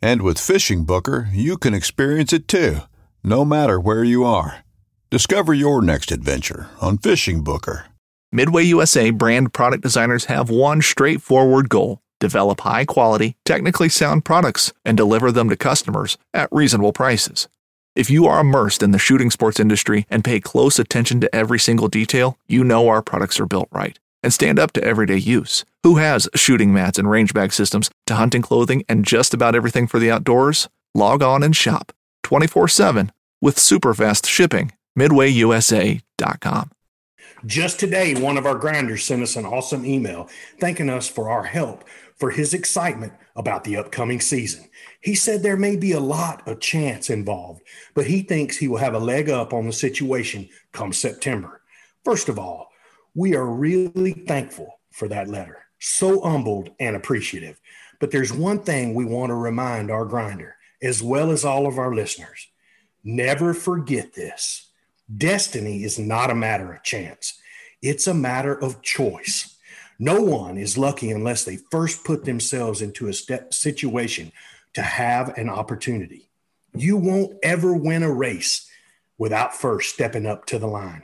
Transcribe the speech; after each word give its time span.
And 0.00 0.22
with 0.22 0.38
Fishing 0.38 0.84
Booker, 0.84 1.28
you 1.32 1.58
can 1.58 1.74
experience 1.74 2.32
it 2.32 2.46
too, 2.46 2.78
no 3.24 3.44
matter 3.44 3.80
where 3.80 4.04
you 4.04 4.24
are. 4.24 4.64
Discover 5.10 5.54
your 5.54 5.82
next 5.82 6.12
adventure 6.12 6.68
on 6.80 6.98
Fishing 6.98 7.42
Booker. 7.42 7.86
Midway 8.30 8.62
USA 8.64 9.10
brand 9.10 9.52
product 9.52 9.82
designers 9.82 10.26
have 10.26 10.50
one 10.50 10.82
straightforward 10.82 11.68
goal 11.68 12.00
develop 12.20 12.60
high 12.62 12.84
quality, 12.84 13.36
technically 13.44 13.88
sound 13.88 14.24
products 14.24 14.72
and 14.84 14.96
deliver 14.96 15.30
them 15.30 15.48
to 15.48 15.56
customers 15.56 16.18
at 16.34 16.48
reasonable 16.50 16.92
prices. 16.92 17.46
If 17.94 18.10
you 18.10 18.26
are 18.26 18.40
immersed 18.40 18.82
in 18.82 18.90
the 18.90 18.98
shooting 18.98 19.30
sports 19.30 19.60
industry 19.60 20.04
and 20.10 20.24
pay 20.24 20.40
close 20.40 20.80
attention 20.80 21.20
to 21.20 21.32
every 21.34 21.60
single 21.60 21.86
detail, 21.86 22.36
you 22.48 22.64
know 22.64 22.88
our 22.88 23.02
products 23.02 23.38
are 23.38 23.46
built 23.46 23.68
right 23.70 23.98
and 24.22 24.32
stand 24.32 24.58
up 24.58 24.72
to 24.72 24.84
everyday 24.84 25.16
use. 25.16 25.64
Who 25.82 25.96
has 25.96 26.28
shooting 26.34 26.72
mats 26.72 26.98
and 26.98 27.10
range 27.10 27.34
bag 27.34 27.52
systems 27.52 27.90
to 28.06 28.14
hunting 28.14 28.42
clothing 28.42 28.84
and 28.88 29.04
just 29.04 29.34
about 29.34 29.54
everything 29.54 29.86
for 29.86 29.98
the 29.98 30.10
outdoors? 30.10 30.68
Log 30.94 31.22
on 31.22 31.42
and 31.42 31.54
shop 31.54 31.92
24 32.24 32.68
7 32.68 33.12
with 33.40 33.58
super 33.58 33.94
fast 33.94 34.26
shipping. 34.26 34.72
MidwayUSA.com. 34.98 36.70
Just 37.46 37.78
today, 37.78 38.20
one 38.20 38.36
of 38.36 38.46
our 38.46 38.56
grinders 38.56 39.04
sent 39.04 39.22
us 39.22 39.36
an 39.36 39.46
awesome 39.46 39.86
email 39.86 40.28
thanking 40.58 40.90
us 40.90 41.08
for 41.08 41.30
our 41.30 41.44
help 41.44 41.84
for 42.16 42.30
his 42.30 42.52
excitement 42.52 43.12
about 43.36 43.62
the 43.62 43.76
upcoming 43.76 44.20
season. 44.20 44.64
He 45.00 45.14
said 45.14 45.42
there 45.42 45.56
may 45.56 45.76
be 45.76 45.92
a 45.92 46.00
lot 46.00 46.46
of 46.48 46.58
chance 46.58 47.10
involved, 47.10 47.62
but 47.94 48.08
he 48.08 48.22
thinks 48.22 48.56
he 48.56 48.66
will 48.66 48.78
have 48.78 48.94
a 48.94 48.98
leg 48.98 49.30
up 49.30 49.52
on 49.52 49.66
the 49.66 49.72
situation 49.72 50.48
come 50.72 50.92
September. 50.92 51.62
First 52.04 52.28
of 52.28 52.38
all, 52.38 52.67
we 53.14 53.34
are 53.34 53.46
really 53.46 54.12
thankful 54.12 54.78
for 54.90 55.08
that 55.08 55.28
letter. 55.28 55.64
So 55.78 56.20
humbled 56.20 56.70
and 56.80 56.96
appreciative. 56.96 57.60
But 58.00 58.10
there's 58.10 58.32
one 58.32 58.60
thing 58.60 58.94
we 58.94 59.04
want 59.04 59.30
to 59.30 59.34
remind 59.34 59.90
our 59.90 60.04
grinder, 60.04 60.56
as 60.82 61.02
well 61.02 61.30
as 61.30 61.44
all 61.44 61.66
of 61.66 61.78
our 61.78 61.94
listeners. 61.94 62.48
Never 63.04 63.54
forget 63.54 64.14
this. 64.14 64.70
Destiny 65.16 65.84
is 65.84 65.98
not 65.98 66.30
a 66.30 66.34
matter 66.34 66.72
of 66.72 66.82
chance. 66.82 67.40
It's 67.80 68.06
a 68.06 68.14
matter 68.14 68.54
of 68.54 68.82
choice. 68.82 69.56
No 69.98 70.20
one 70.20 70.58
is 70.58 70.78
lucky 70.78 71.10
unless 71.10 71.44
they 71.44 71.56
first 71.56 72.04
put 72.04 72.24
themselves 72.24 72.82
into 72.82 73.08
a 73.08 73.12
step 73.12 73.52
situation 73.52 74.32
to 74.74 74.82
have 74.82 75.36
an 75.36 75.48
opportunity. 75.48 76.30
You 76.74 76.96
won't 76.96 77.36
ever 77.42 77.74
win 77.74 78.02
a 78.02 78.12
race 78.12 78.68
without 79.16 79.54
first 79.54 79.94
stepping 79.94 80.26
up 80.26 80.46
to 80.46 80.58
the 80.58 80.66
line. 80.66 81.02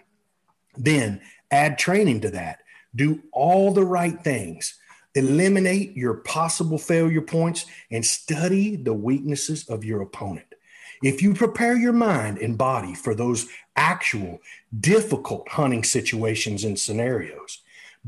Then 0.77 1.22
add 1.55 1.78
training 1.78 2.20
to 2.22 2.30
that. 2.30 2.60
Do 2.94 3.22
all 3.33 3.72
the 3.72 3.84
right 3.84 4.22
things. 4.22 4.74
Eliminate 5.14 5.96
your 5.96 6.14
possible 6.14 6.78
failure 6.78 7.22
points 7.22 7.66
and 7.91 8.05
study 8.05 8.77
the 8.77 8.94
weaknesses 8.94 9.69
of 9.69 9.84
your 9.84 10.02
opponent. 10.02 10.46
If 11.02 11.22
you 11.22 11.34
prepare 11.34 11.77
your 11.77 11.92
mind 11.92 12.38
and 12.38 12.58
body 12.58 12.94
for 12.94 13.14
those 13.14 13.46
actual 13.77 14.41
difficult 14.80 15.48
hunting 15.48 15.84
situations 15.84 16.64
and 16.64 16.78
scenarios, 16.78 17.61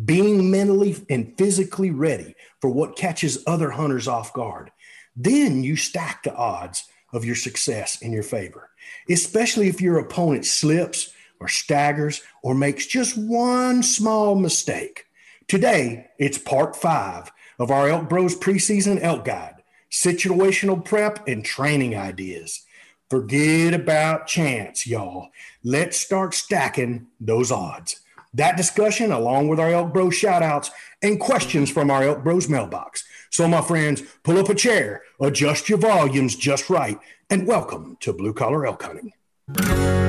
being 0.05 0.51
mentally 0.51 0.97
and 1.09 1.37
physically 1.39 1.91
ready 1.91 2.35
for 2.61 2.71
what 2.71 2.97
catches 2.97 3.43
other 3.47 3.71
hunters 3.71 4.09
off 4.09 4.33
guard, 4.33 4.71
then 5.15 5.63
you 5.63 5.77
stack 5.77 6.23
the 6.23 6.35
odds 6.35 6.85
of 7.13 7.25
your 7.25 7.35
success 7.35 8.03
in 8.03 8.13
your 8.13 8.23
favor, 8.23 8.71
especially 9.09 9.69
if 9.69 9.81
your 9.81 9.99
opponent 9.99 10.45
slips 10.45 11.13
or 11.41 11.49
staggers 11.49 12.23
or 12.43 12.55
makes 12.55 12.87
just 12.87 13.17
one 13.17 13.83
small 13.83 14.35
mistake. 14.35 15.07
Today, 15.49 16.09
it's 16.19 16.39
part 16.39 16.75
five 16.75 17.31
of 17.59 17.71
our 17.71 17.89
Elk 17.89 18.09
Bros 18.09 18.37
preseason 18.37 19.01
elk 19.03 19.25
guide 19.25 19.55
situational 19.91 20.85
prep 20.85 21.27
and 21.29 21.45
training 21.45 21.97
ideas. 21.97 22.67
Forget 23.09 23.73
about 23.73 24.27
chance, 24.27 24.87
y'all. 24.87 25.29
Let's 25.63 25.97
start 25.97 26.35
stacking 26.35 27.07
those 27.21 27.53
odds. 27.53 28.01
That 28.35 28.57
discussion, 28.57 29.13
along 29.13 29.49
with 29.49 29.61
our 29.61 29.71
Elk 29.71 29.95
Bros 29.95 30.15
shout 30.15 30.43
outs 30.43 30.71
and 31.03 31.21
questions 31.21 31.71
from 31.71 31.91
our 31.91 32.03
Elk 32.03 32.25
Bros 32.25 32.49
mailbox. 32.49 33.05
So, 33.31 33.47
my 33.49 33.63
friends, 33.63 34.03
pull 34.25 34.39
up 34.39 34.49
a 34.49 34.55
chair, 34.55 35.03
adjust 35.21 35.69
your 35.69 35.79
volumes 35.79 36.37
just 36.37 36.69
right, 36.69 36.99
and 37.31 37.47
welcome 37.47 37.97
to 38.01 38.13
Blue 38.13 38.35
Collar 38.35 38.67
Elk 38.67 38.83
Hunting. 38.83 40.06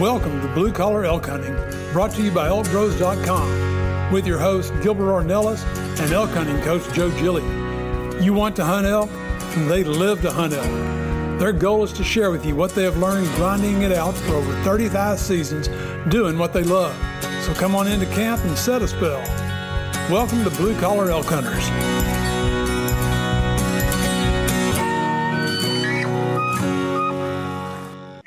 Welcome 0.00 0.42
to 0.42 0.48
Blue 0.48 0.72
Collar 0.72 1.06
Elk 1.06 1.24
Hunting, 1.24 1.54
brought 1.90 2.12
to 2.16 2.22
you 2.22 2.30
by 2.30 2.50
ElkBros.com, 2.50 4.12
with 4.12 4.26
your 4.26 4.38
host 4.38 4.74
Gilbert 4.82 5.10
Ornelas 5.10 5.64
and 5.98 6.12
elk 6.12 6.28
hunting 6.32 6.60
coach 6.60 6.82
Joe 6.92 7.10
Gilly. 7.12 7.42
You 8.22 8.34
want 8.34 8.54
to 8.56 8.64
hunt 8.66 8.86
elk? 8.86 9.08
And 9.56 9.70
they 9.70 9.84
live 9.84 10.20
to 10.20 10.30
hunt 10.30 10.52
elk. 10.52 11.38
Their 11.40 11.54
goal 11.54 11.82
is 11.82 11.94
to 11.94 12.04
share 12.04 12.30
with 12.30 12.44
you 12.44 12.54
what 12.54 12.74
they 12.74 12.82
have 12.82 12.98
learned 12.98 13.26
grinding 13.36 13.80
it 13.84 13.92
out 13.92 14.12
for 14.12 14.34
over 14.34 14.52
35 14.64 15.18
seasons, 15.18 15.68
doing 16.10 16.36
what 16.36 16.52
they 16.52 16.62
love. 16.62 16.94
So 17.46 17.54
come 17.54 17.74
on 17.74 17.88
into 17.88 18.04
camp 18.04 18.44
and 18.44 18.58
set 18.58 18.82
a 18.82 18.88
spell. 18.88 19.22
Welcome 20.10 20.44
to 20.44 20.50
Blue 20.50 20.78
Collar 20.78 21.10
Elk 21.10 21.24
Hunters. 21.24 22.25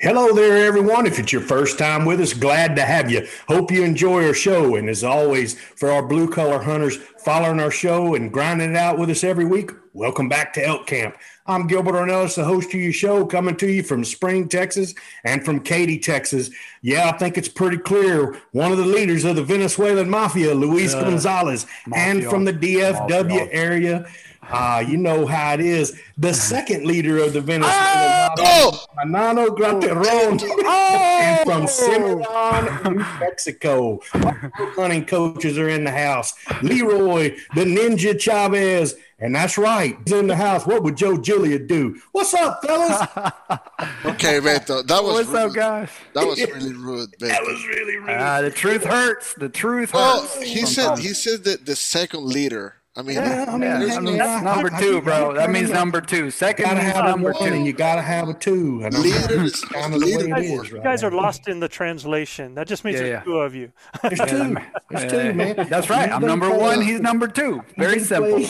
Hello 0.01 0.31
there, 0.31 0.65
everyone. 0.65 1.05
If 1.05 1.19
it's 1.19 1.33
your 1.33 1.41
first 1.41 1.77
time 1.77 2.05
with 2.05 2.21
us, 2.21 2.31
glad 2.31 2.73
to 2.77 2.83
have 2.83 3.11
you. 3.11 3.27
Hope 3.49 3.69
you 3.69 3.83
enjoy 3.83 4.25
our 4.25 4.33
show. 4.33 4.77
And 4.77 4.87
as 4.87 5.03
always, 5.03 5.59
for 5.59 5.91
our 5.91 6.01
blue 6.01 6.29
collar 6.29 6.63
hunters 6.63 6.95
following 7.17 7.59
our 7.59 7.69
show 7.69 8.15
and 8.15 8.31
grinding 8.31 8.69
it 8.69 8.75
out 8.77 8.97
with 8.97 9.09
us 9.09 9.25
every 9.25 9.43
week, 9.43 9.71
welcome 9.91 10.29
back 10.29 10.53
to 10.53 10.65
Elk 10.65 10.87
Camp. 10.87 11.17
I'm 11.47 11.67
Gilbert 11.67 11.95
Ornelas, 11.95 12.35
the 12.35 12.45
host 12.45 12.73
of 12.73 12.79
your 12.79 12.93
show, 12.93 13.25
coming 13.25 13.57
to 13.57 13.67
you 13.69 13.83
from 13.83 14.05
Spring, 14.05 14.47
Texas, 14.47 14.95
and 15.25 15.43
from 15.43 15.59
Katy, 15.59 15.99
Texas. 15.99 16.49
Yeah, 16.81 17.09
I 17.09 17.17
think 17.17 17.37
it's 17.37 17.49
pretty 17.49 17.79
clear. 17.79 18.37
One 18.53 18.71
of 18.71 18.77
the 18.77 18.85
leaders 18.85 19.25
of 19.25 19.35
the 19.35 19.43
Venezuelan 19.43 20.09
mafia, 20.09 20.53
Luis 20.55 20.93
uh, 20.93 21.01
Gonzalez, 21.01 21.65
mafia, 21.85 22.03
and 22.05 22.23
from 22.23 22.45
the 22.45 22.53
DFW 22.53 23.27
mafia. 23.27 23.49
area. 23.51 24.07
Uh, 24.43 24.83
you 24.87 24.97
know 24.97 25.25
how 25.25 25.53
it 25.53 25.59
is. 25.59 25.99
The 26.17 26.33
second 26.49 26.85
leader 26.85 27.17
of 27.19 27.33
the 27.33 27.41
Venezuela, 27.41 28.33
oh! 28.37 28.85
Manano 28.97 29.47
Granteron, 29.47 30.41
oh! 30.43 31.19
and 31.21 31.45
from 31.45 31.67
Cimarron, 31.67 32.83
New 32.83 33.05
Mexico. 33.19 33.99
Our 34.13 34.51
hunting 34.75 35.05
coaches 35.05 35.57
are 35.57 35.69
in 35.69 35.83
the 35.83 35.91
house. 35.91 36.33
Leroy, 36.61 37.35
the 37.55 37.63
Ninja 37.63 38.19
Chavez, 38.19 38.95
and 39.19 39.35
that's 39.35 39.57
right, 39.57 39.97
he's 40.05 40.13
in 40.13 40.27
the 40.27 40.35
house. 40.35 40.65
What 40.65 40.83
would 40.83 40.97
Joe 40.97 41.17
Julia 41.17 41.59
do? 41.59 41.99
What's 42.11 42.33
up, 42.33 42.65
fellas? 42.65 43.01
okay, 44.05 44.39
Beto, 44.39 44.85
that 44.87 45.03
was 45.03 45.13
what's 45.13 45.29
rude. 45.29 45.37
up, 45.37 45.53
guys? 45.53 45.89
That 46.13 46.25
was 46.25 46.39
really 46.39 46.73
rude, 46.73 47.11
Beto. 47.19 47.27
that 47.27 47.41
was 47.43 47.67
really 47.67 47.97
rude. 47.97 48.09
Uh, 48.09 48.41
the 48.41 48.51
truth 48.51 48.83
hurts. 48.83 49.33
The 49.33 49.49
truth 49.49 49.93
well, 49.93 50.21
hurts. 50.21 50.41
he 50.41 50.65
said 50.65 50.97
he 50.97 51.09
said 51.09 51.43
that 51.43 51.65
the 51.65 51.75
second 51.75 52.25
leader 52.25 52.78
I 52.99 53.01
mean, 53.01 53.15
yeah, 53.15 53.45
I 53.47 53.51
mean, 53.53 53.61
yeah, 53.61 53.95
I 53.95 53.99
mean 54.01 54.17
that's 54.17 54.43
number 54.43 54.69
two, 54.77 55.01
bro. 55.01 55.33
That 55.33 55.49
means 55.51 55.69
number 55.69 56.01
two. 56.01 56.29
Second 56.29 56.65
gotta 56.65 56.81
have 56.81 57.05
number 57.05 57.31
one 57.31 57.47
two. 57.47 57.53
And 57.53 57.65
you 57.65 57.71
gotta 57.71 58.01
have 58.01 58.27
a 58.27 58.33
two. 58.33 58.81
And 58.83 58.93
leader 58.99 59.41
is 59.41 59.63
kind 59.63 59.93
of 59.93 60.01
the 60.01 60.07
way 60.07 60.29
it 60.29 60.37
is, 60.43 60.69
You 60.69 60.81
guys 60.81 61.01
are 61.01 61.11
lost 61.11 61.47
in 61.47 61.61
the 61.61 61.69
translation. 61.69 62.55
That 62.55 62.67
just 62.67 62.83
means 62.83 62.95
Yeah, 62.95 63.01
there's 63.03 63.11
yeah. 63.19 63.23
two 63.23 63.37
of 63.37 63.55
you. 63.55 63.71
There's 64.03 64.19
two. 64.19 64.57
There's 64.89 65.11
two, 65.11 65.33
man. 65.33 65.67
That's 65.69 65.89
right. 65.89 66.11
I'm 66.11 66.23
number 66.23 66.49
one. 66.51 66.81
He's 66.81 66.99
number 66.99 67.29
two. 67.29 67.63
Very 67.77 67.99
simple. 68.01 68.39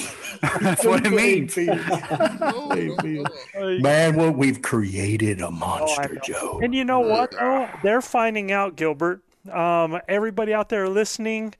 That's 0.61 0.83
what 0.83 1.05
it 1.05 1.11
means. 1.11 1.55
Man, 3.83 4.15
well, 4.15 4.31
we've 4.31 4.61
created 4.63 5.41
a 5.41 5.47
Oh, 5.47 5.51
monster, 5.51 6.15
know. 6.15 6.21
Joe. 6.23 6.59
And 6.63 6.73
you 6.73 6.85
know 6.85 7.01
what? 7.01 7.31
Though 7.31 7.69
they're 7.83 8.01
finding 8.01 8.51
out, 8.51 8.75
Gilbert. 8.75 9.21
Um, 9.51 9.99
everybody 10.07 10.53
out 10.53 10.69
there 10.69 10.89
listening, 10.89 11.53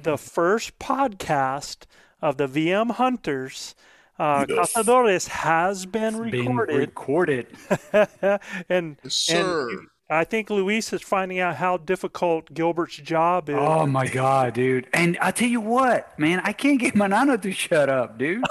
the 0.00 0.16
first 0.16 0.78
podcast 0.78 1.84
of 2.26 2.36
the 2.36 2.46
VM 2.48 2.90
Hunters, 2.92 3.74
uh, 4.18 4.44
Yes. 4.48 4.72
Cazadores, 4.74 5.28
has 5.28 5.86
been 5.86 6.30
Being 6.30 6.56
recorded. 6.56 6.76
recorded. 6.78 7.46
and 8.68 8.96
Yes, 9.04 9.14
sir. 9.14 9.70
and 9.70 9.88
I 10.08 10.22
think 10.22 10.50
Luis 10.50 10.92
is 10.92 11.02
finding 11.02 11.40
out 11.40 11.56
how 11.56 11.78
difficult 11.78 12.54
Gilbert's 12.54 12.96
job 12.96 13.48
is. 13.48 13.56
Oh 13.58 13.86
my 13.86 14.06
god, 14.06 14.54
dude! 14.54 14.86
And 14.92 15.18
I 15.20 15.32
tell 15.32 15.48
you 15.48 15.60
what, 15.60 16.16
man, 16.16 16.40
I 16.44 16.52
can't 16.52 16.78
get 16.78 16.94
my 16.94 17.08
nana 17.08 17.32
oh 17.32 17.36
to 17.38 17.50
shut 17.50 17.88
up, 17.88 18.16
dude. 18.16 18.44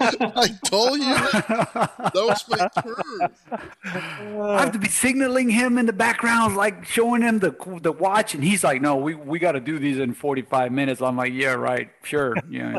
I 0.00 0.48
told 0.66 0.98
you 0.98 1.14
that 1.14 2.12
was 2.14 2.44
my 2.50 2.68
turn. 2.82 4.42
I 4.42 4.60
have 4.60 4.72
to 4.72 4.78
be 4.78 4.88
signaling 4.88 5.48
him 5.48 5.78
in 5.78 5.86
the 5.86 5.94
background, 5.94 6.56
like 6.56 6.84
showing 6.84 7.22
him 7.22 7.38
the 7.38 7.56
the 7.80 7.92
watch, 7.92 8.34
and 8.34 8.44
he's 8.44 8.62
like, 8.62 8.82
"No, 8.82 8.96
we 8.96 9.14
we 9.14 9.38
got 9.38 9.52
to 9.52 9.60
do 9.60 9.78
these 9.78 9.98
in 9.98 10.12
45 10.12 10.72
minutes." 10.72 11.00
I'm 11.00 11.16
like, 11.16 11.32
"Yeah, 11.32 11.54
right, 11.54 11.90
sure." 12.02 12.36
Yeah. 12.48 12.78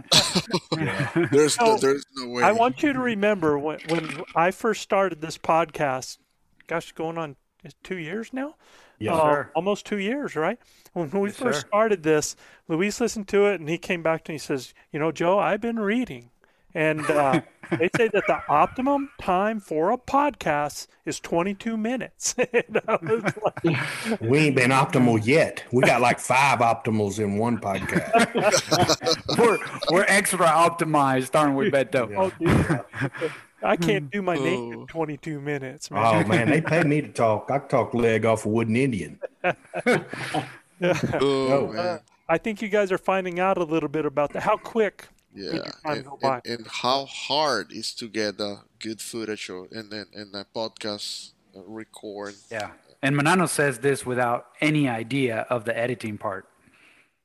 There's 1.31 1.59
no, 1.59 1.65
No, 1.65 1.77
there's 1.77 2.05
no 2.15 2.29
way. 2.29 2.43
I 2.43 2.51
want 2.51 2.81
you 2.81 2.93
to 2.93 2.99
remember 2.99 3.59
when, 3.59 3.79
when 3.89 4.23
I 4.35 4.51
first 4.51 4.81
started 4.81 5.19
this 5.21 5.37
podcast, 5.37 6.17
gosh, 6.67 6.91
going 6.93 7.17
on 7.17 7.35
two 7.83 7.97
years 7.97 8.33
now? 8.33 8.55
Yes, 8.99 9.15
Uh, 9.15 9.23
sir. 9.23 9.51
Almost 9.55 9.85
two 9.85 9.97
years, 9.99 10.35
right? 10.35 10.57
When 10.93 11.09
we 11.11 11.29
Yes, 11.29 11.37
first 11.37 11.61
sir. 11.61 11.67
started 11.67 12.03
this, 12.03 12.35
Luis 12.67 12.99
listened 12.99 13.27
to 13.29 13.45
it 13.45 13.59
and 13.59 13.69
he 13.69 13.77
came 13.77 14.01
back 14.03 14.23
to 14.25 14.31
me 14.31 14.35
and 14.35 14.41
says, 14.41 14.73
You 14.91 14.99
know, 14.99 15.11
Joe, 15.11 15.37
I've 15.39 15.61
been 15.61 15.79
reading. 15.79 16.31
And 16.73 17.09
uh, 17.09 17.41
they 17.79 17.89
say 17.95 18.09
that 18.13 18.25
the 18.27 18.39
optimum 18.49 19.09
time 19.19 19.59
for 19.59 19.91
a 19.91 19.97
podcast 19.97 20.87
is 21.05 21.19
22 21.19 21.77
minutes. 21.77 22.35
And 22.53 22.81
I 22.87 22.97
was 23.05 23.23
like, 23.65 24.19
We 24.21 24.39
ain't 24.39 24.55
been 24.55 24.71
optimal 24.71 25.19
yet. 25.23 25.63
We 25.71 25.83
got 25.83 26.01
like 26.01 26.19
five 26.19 26.59
optimals 26.59 27.19
in 27.19 27.37
one 27.37 27.59
podcast. 27.59 28.11
we're 29.37 29.59
we're 29.91 30.05
extra 30.07 30.45
optimized, 30.47 31.35
aren't 31.35 31.55
we, 31.55 31.69
Beto? 31.71 32.11
oh, 32.17 32.31
dude, 32.39 33.21
I 33.63 33.75
can't 33.75 34.11
do 34.11 34.21
my 34.21 34.35
Oh. 34.37 34.43
name 34.43 34.73
in 34.73 34.87
22 34.87 35.39
minutes, 35.41 35.89
man. 35.89 36.03
Oh 36.25 36.27
man, 36.27 36.49
they 36.49 36.61
pay 36.61 36.83
me 36.93 37.01
to 37.01 37.07
talk. 37.09 37.49
I 37.51 37.59
talk 37.59 37.93
leg 37.93 38.25
off 38.25 38.45
a 38.45 38.49
wooden 38.49 38.75
Indian. 38.75 39.19
oh, 40.83 41.71
man. 41.73 41.99
I 42.29 42.37
think 42.37 42.61
you 42.61 42.67
guys 42.69 42.91
are 42.91 42.97
finding 42.97 43.39
out 43.39 43.57
a 43.57 43.63
little 43.63 43.89
bit 43.89 44.05
about 44.05 44.33
that. 44.33 44.43
How 44.43 44.57
quick 44.57 45.07
Yeah, 45.33 45.69
and, 45.85 46.05
and, 46.21 46.41
and 46.45 46.67
how 46.67 47.05
hard 47.05 47.71
is 47.71 47.93
to 47.95 48.07
get 48.07 48.39
uh, 48.39 48.57
good 48.79 49.01
footage 49.01 49.49
or, 49.49 49.67
and 49.71 49.89
then 49.91 50.05
and 50.13 50.33
a 50.35 50.45
podcast 50.55 51.31
uh, 51.55 51.61
record. 51.65 52.35
Yeah. 52.51 52.71
And 53.01 53.15
Manano 53.15 53.47
says 53.47 53.79
this 53.79 54.05
without 54.05 54.47
any 54.59 54.89
idea 54.89 55.45
of 55.49 55.65
the 55.65 55.77
editing 55.77 56.17
part. 56.17 56.47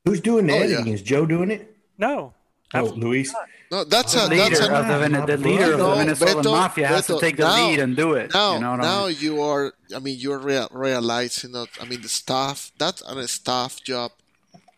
Who's 0.05 0.21
doing 0.21 0.47
the 0.47 0.53
Oh, 0.53 0.57
yeah. 0.59 0.63
editing? 0.65 0.89
Is 0.93 1.03
Joe 1.03 1.27
doing 1.27 1.51
it? 1.51 1.75
No. 1.99 2.35
Oh, 2.75 2.85
Luis. 2.97 3.35
No, 3.73 3.85
that's 3.85 4.13
The 4.13 4.27
a 4.27 4.29
that's 4.29 4.61
leader 4.61 4.73
a 4.73 4.79
of 4.81 5.27
the, 5.27 5.37
the 5.37 5.43
leader 5.49 5.73
of 5.73 5.79
the 5.79 5.89
No, 5.89 5.95
Venezuelan 5.97 6.45
Beto- 6.45 6.53
mafia 6.61 6.87
has 6.89 7.07
to 7.07 7.19
take 7.19 7.37
the 7.39 7.45
now- 7.45 7.57
lead 7.69 7.79
and 7.81 7.97
do 7.97 8.09
it. 8.21 8.29
now 8.35 8.53
you 8.55 8.61
know 8.61 8.71
what 8.73 8.81
now 8.81 9.05
I 9.07 9.09
mean? 9.09 9.17
you 9.25 9.35
are 9.43 9.65
i 9.97 9.99
mean 9.99 10.17
you're 10.25 10.39
real, 10.51 10.69
realizing 10.73 11.53
that 11.53 11.69
i 11.81 11.85
mean 11.91 12.01
the 12.03 12.09
staff 12.23 12.71
that's 12.79 13.01
a 13.03 13.29
staff 13.29 13.73
job 13.83 14.11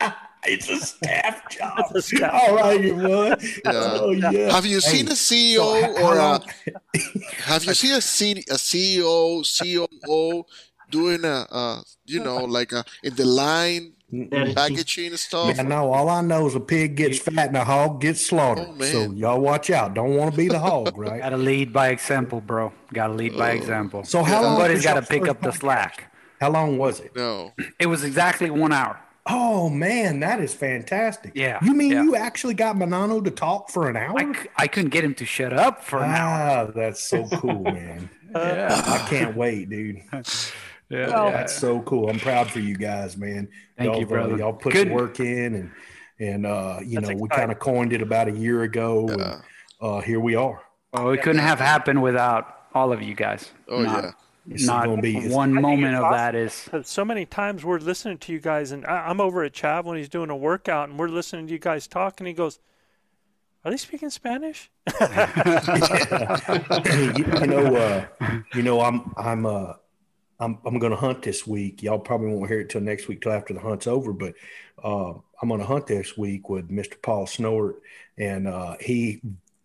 It's 0.47 0.69
a 0.69 0.77
staff 0.77 1.37
job. 1.57 1.85
a 1.95 2.03
staff 2.03 2.31
All 2.35 2.55
right, 2.57 2.79
you 2.89 2.95
would. 2.95 3.41
Yeah. 3.65 3.99
Oh 4.05 4.11
yeah. 4.11 4.53
have 4.55 4.67
you 4.67 4.79
seen 4.93 5.07
Hey, 5.07 5.13
a 5.13 5.17
ceo 5.17 5.57
so 5.57 5.67
how- 5.81 6.05
or 6.05 6.15
a, 6.19 6.35
have 7.51 7.65
you 7.65 7.75
seen 7.75 7.95
a, 7.97 8.01
C, 8.03 8.33
a 8.57 8.59
ceo 9.49 9.87
coo 10.05 10.45
doing 10.91 11.25
a 11.25 11.39
uh, 11.51 11.81
you 12.05 12.21
know 12.23 12.45
like 12.59 12.73
a 12.73 12.85
in 13.03 13.15
the 13.17 13.25
line 13.25 13.93
packaging 14.55 15.17
stuff 15.17 15.57
Man, 15.57 15.69
no, 15.69 15.93
all 15.93 16.09
I 16.09 16.21
know 16.21 16.47
is 16.47 16.55
a 16.55 16.61
pig 16.61 16.97
gets 16.97 17.19
fat 17.19 17.49
and 17.49 17.57
a 17.57 17.65
hog 17.65 18.01
gets 18.01 18.25
slaughtered. 18.27 18.67
Oh, 18.69 18.83
so 18.85 19.13
y'all 19.13 19.41
watch 19.41 19.71
out. 19.71 19.95
Don't 19.95 20.15
want 20.17 20.33
to 20.33 20.37
be 20.37 20.49
the 20.49 20.59
hog, 20.59 20.93
right? 20.97 21.21
Gotta 21.21 21.37
lead 21.37 21.73
by 21.73 21.89
example, 21.89 22.41
bro. 22.41 22.73
Gotta 22.93 23.13
lead 23.13 23.37
by 23.37 23.51
example. 23.53 24.05
So 24.05 24.23
how 24.23 24.43
long 24.43 24.53
Somebody's 24.57 24.79
was 24.79 24.85
got 24.85 24.95
to 24.95 25.03
pick 25.03 25.29
up 25.29 25.41
the 25.41 25.53
slack. 25.53 26.13
How 26.41 26.51
long 26.51 26.79
was 26.79 27.01
it? 27.01 27.15
no 27.17 27.53
It 27.79 27.87
was 27.87 28.05
exactly 28.05 28.51
one 28.51 28.73
hour. 28.73 29.01
Oh 29.27 29.71
man, 29.71 30.21
that 30.21 30.41
is 30.41 30.53
fantastic. 30.53 31.33
Yeah, 31.35 31.59
You 31.63 31.73
mean 31.73 31.93
yeah. 31.93 32.03
you 32.03 32.15
actually 32.15 32.53
got 32.55 32.77
Manano 32.77 33.25
to 33.25 33.31
talk 33.31 33.71
for 33.71 33.89
an 33.89 33.97
hour? 33.97 34.19
I, 34.19 34.33
c- 34.35 34.49
I 34.57 34.67
couldn't 34.67 34.91
get 34.91 35.03
him 35.03 35.15
to 35.15 35.25
shut 35.25 35.53
up 35.55 35.83
for 35.83 36.01
an 36.03 36.11
hour. 36.11 36.69
Ah, 36.69 36.71
that's 36.75 37.03
so 37.03 37.27
cool, 37.29 37.63
man. 37.63 38.11
Yeah. 38.37 38.83
I 38.85 39.09
can't 39.09 39.37
wait, 39.37 39.71
dude. 39.71 40.03
Yeah. 40.89 41.31
That's 41.31 41.55
so 41.55 41.81
cool. 41.83 42.09
I'm 42.11 42.21
proud 42.21 42.51
for 42.51 42.61
you 42.61 42.77
guys, 42.77 43.17
man. 43.17 43.49
Thank 43.77 43.91
y'all, 43.91 44.01
you, 44.01 44.07
brother. 44.07 44.37
Y'all 44.37 44.53
put 44.53 44.73
Good. 44.73 44.89
the 44.89 44.95
work 44.95 45.19
in, 45.21 45.55
and 45.55 45.71
and 46.21 46.47
uh, 46.47 46.79
you 46.85 47.01
That's 47.01 47.11
know 47.11 47.17
we 47.17 47.29
kind 47.29 47.51
of 47.51 47.59
coined 47.59 47.93
it 47.93 48.03
about 48.03 48.29
a 48.29 48.33
year 48.33 48.63
ago, 48.63 49.09
and 49.09 49.43
uh, 49.81 50.01
here 50.01 50.21
we 50.21 50.37
are. 50.37 50.61
Well, 50.93 51.11
it 51.11 51.23
couldn't 51.23 51.43
have 51.43 51.59
happened 51.59 52.03
without 52.03 52.67
all 52.75 52.93
of 52.93 53.03
you 53.03 53.15
guys. 53.15 53.51
oh 53.69 53.83
not, 53.83 54.05
yeah 54.05 54.11
It's 54.51 54.67
Not 54.67 54.87
gonna 54.87 55.03
be- 55.03 55.29
one 55.29 55.53
moment 55.53 55.95
of 55.97 56.05
awesome. 56.05 56.19
that 56.19 56.35
is. 56.35 56.69
So 56.83 57.05
many 57.05 57.25
times 57.27 57.65
we're 57.65 57.79
listening 57.79 58.19
to 58.19 58.33
you 58.33 58.41
guys, 58.41 58.71
and 58.73 58.85
I, 58.87 59.09
I'm 59.09 59.21
over 59.21 59.43
at 59.43 59.53
Chav 59.55 59.85
when 59.85 59.97
he's 59.97 60.09
doing 60.09 60.31
a 60.31 60.37
workout, 60.37 60.89
and 60.91 60.99
we're 60.99 61.09
listening 61.09 61.47
to 61.47 61.53
you 61.53 61.59
guys 61.59 61.87
talk, 61.89 62.21
and 62.21 62.29
he 62.29 62.35
goes, 62.35 62.59
"Are 63.65 63.71
they 63.71 63.77
speaking 63.77 64.11
Spanish?" 64.11 64.71
you, 65.01 65.07
you 67.17 67.47
know, 67.47 67.75
uh, 67.75 68.07
you 68.55 68.63
know, 68.63 68.81
I'm 68.81 69.13
I'm 69.17 69.47
uh 69.47 69.73
I'm 70.41 70.59
I'm 70.65 70.79
gonna 70.79 70.97
hunt 70.97 71.23
this 71.23 71.47
week. 71.47 71.83
Y'all 71.83 71.99
probably 71.99 72.29
won't 72.29 72.51
hear 72.51 72.61
it 72.61 72.69
till 72.69 72.81
next 72.81 73.09
week, 73.09 73.21
till 73.21 73.33
after 73.33 73.55
the 73.55 73.61
hunt's 73.61 73.87
over. 73.87 74.13
But 74.13 74.35
uh, 74.83 75.15
I'm 75.41 75.49
gonna 75.49 75.65
hunt 75.65 75.87
this 75.87 76.17
week 76.17 76.49
with 76.49 76.71
Mr. 76.71 77.01
Paul 77.01 77.27
Snort, 77.27 77.81
and 78.19 78.49
uh, 78.49 78.77
he 78.81 79.21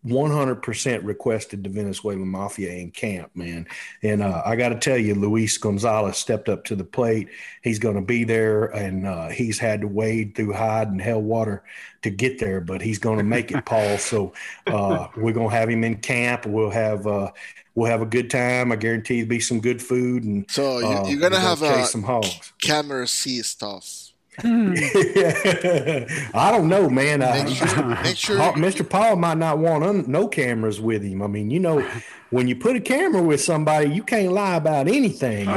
100% 0.06 1.04
requested 1.04 1.64
the 1.64 1.70
Venezuelan 1.70 2.28
Mafia 2.28 2.72
in 2.72 2.92
camp, 2.92 3.36
man. 3.36 3.68
And 4.02 4.24
uh, 4.24 4.42
I 4.46 4.56
got 4.56 4.70
to 4.70 4.80
tell 4.80 4.98
you, 4.98 5.14
Luis 5.14 5.58
Gonzalez 5.58 6.18
stepped 6.18 6.48
up 6.48 6.64
to 6.66 6.76
the 6.76 6.86
plate. 6.86 7.28
He's 7.64 7.80
going 7.80 7.96
to 7.96 8.02
be 8.02 8.24
there, 8.24 8.66
and 8.66 9.06
uh, 9.06 9.28
he's 9.28 9.60
had 9.60 9.82
to 9.82 9.88
wade 9.88 10.36
through 10.36 10.54
hide 10.54 10.88
and 10.88 11.02
hell 11.02 11.22
water 11.22 11.64
to 12.04 12.10
get 12.10 12.40
there, 12.40 12.62
but 12.62 12.82
he's 12.82 13.00
going 13.00 13.18
to 13.18 13.26
make 13.26 13.52
it, 13.52 13.66
Paul. 13.66 13.98
So 13.98 14.32
uh, 14.68 15.08
we're 15.18 15.34
going 15.34 15.50
to 15.50 15.56
have 15.56 15.70
him 15.70 15.84
in 15.84 15.98
camp. 15.98 16.46
We'll 16.46 16.70
have 16.70 17.06
uh, 17.06 17.32
we'll 17.80 17.90
have 17.90 18.02
a 18.02 18.06
good 18.06 18.30
time. 18.30 18.72
I 18.72 18.76
guarantee 18.76 19.16
there'll 19.16 19.30
be 19.30 19.40
some 19.40 19.62
good 19.62 19.82
food, 19.82 20.24
and 20.24 20.46
so 20.50 20.80
you, 20.80 20.86
uh, 20.86 21.08
you're 21.08 21.20
gonna 21.20 21.36
we're 21.36 21.42
have 21.42 21.60
chase 21.60 21.86
a 21.86 21.88
some 21.88 22.04
hogs. 22.04 22.54
camera 22.62 23.08
c 23.08 23.42
stuff 23.42 24.06
I 24.42 26.50
don't 26.52 26.70
know, 26.70 26.90
man. 26.90 27.22
Uh, 27.22 27.34
make 27.46 27.58
sure, 27.58 27.86
make 28.04 28.18
sure 28.18 28.38
Paul, 28.38 28.54
Mr. 28.54 28.90
Paul 28.90 29.18
might 29.18 29.38
not 29.38 29.58
want 29.58 29.84
un, 29.84 30.06
no 30.08 30.30
cameras 30.30 30.80
with 30.80 31.04
him. 31.04 31.22
I 31.22 31.28
mean, 31.28 31.52
you 31.52 31.60
know, 31.60 31.86
when 32.30 32.48
you 32.48 32.56
put 32.56 32.78
a 32.78 32.80
camera 32.80 33.22
with 33.22 33.42
somebody, 33.42 33.90
you 33.90 34.02
can't 34.02 34.32
lie 34.32 34.56
about 34.56 34.88
anything. 34.88 35.50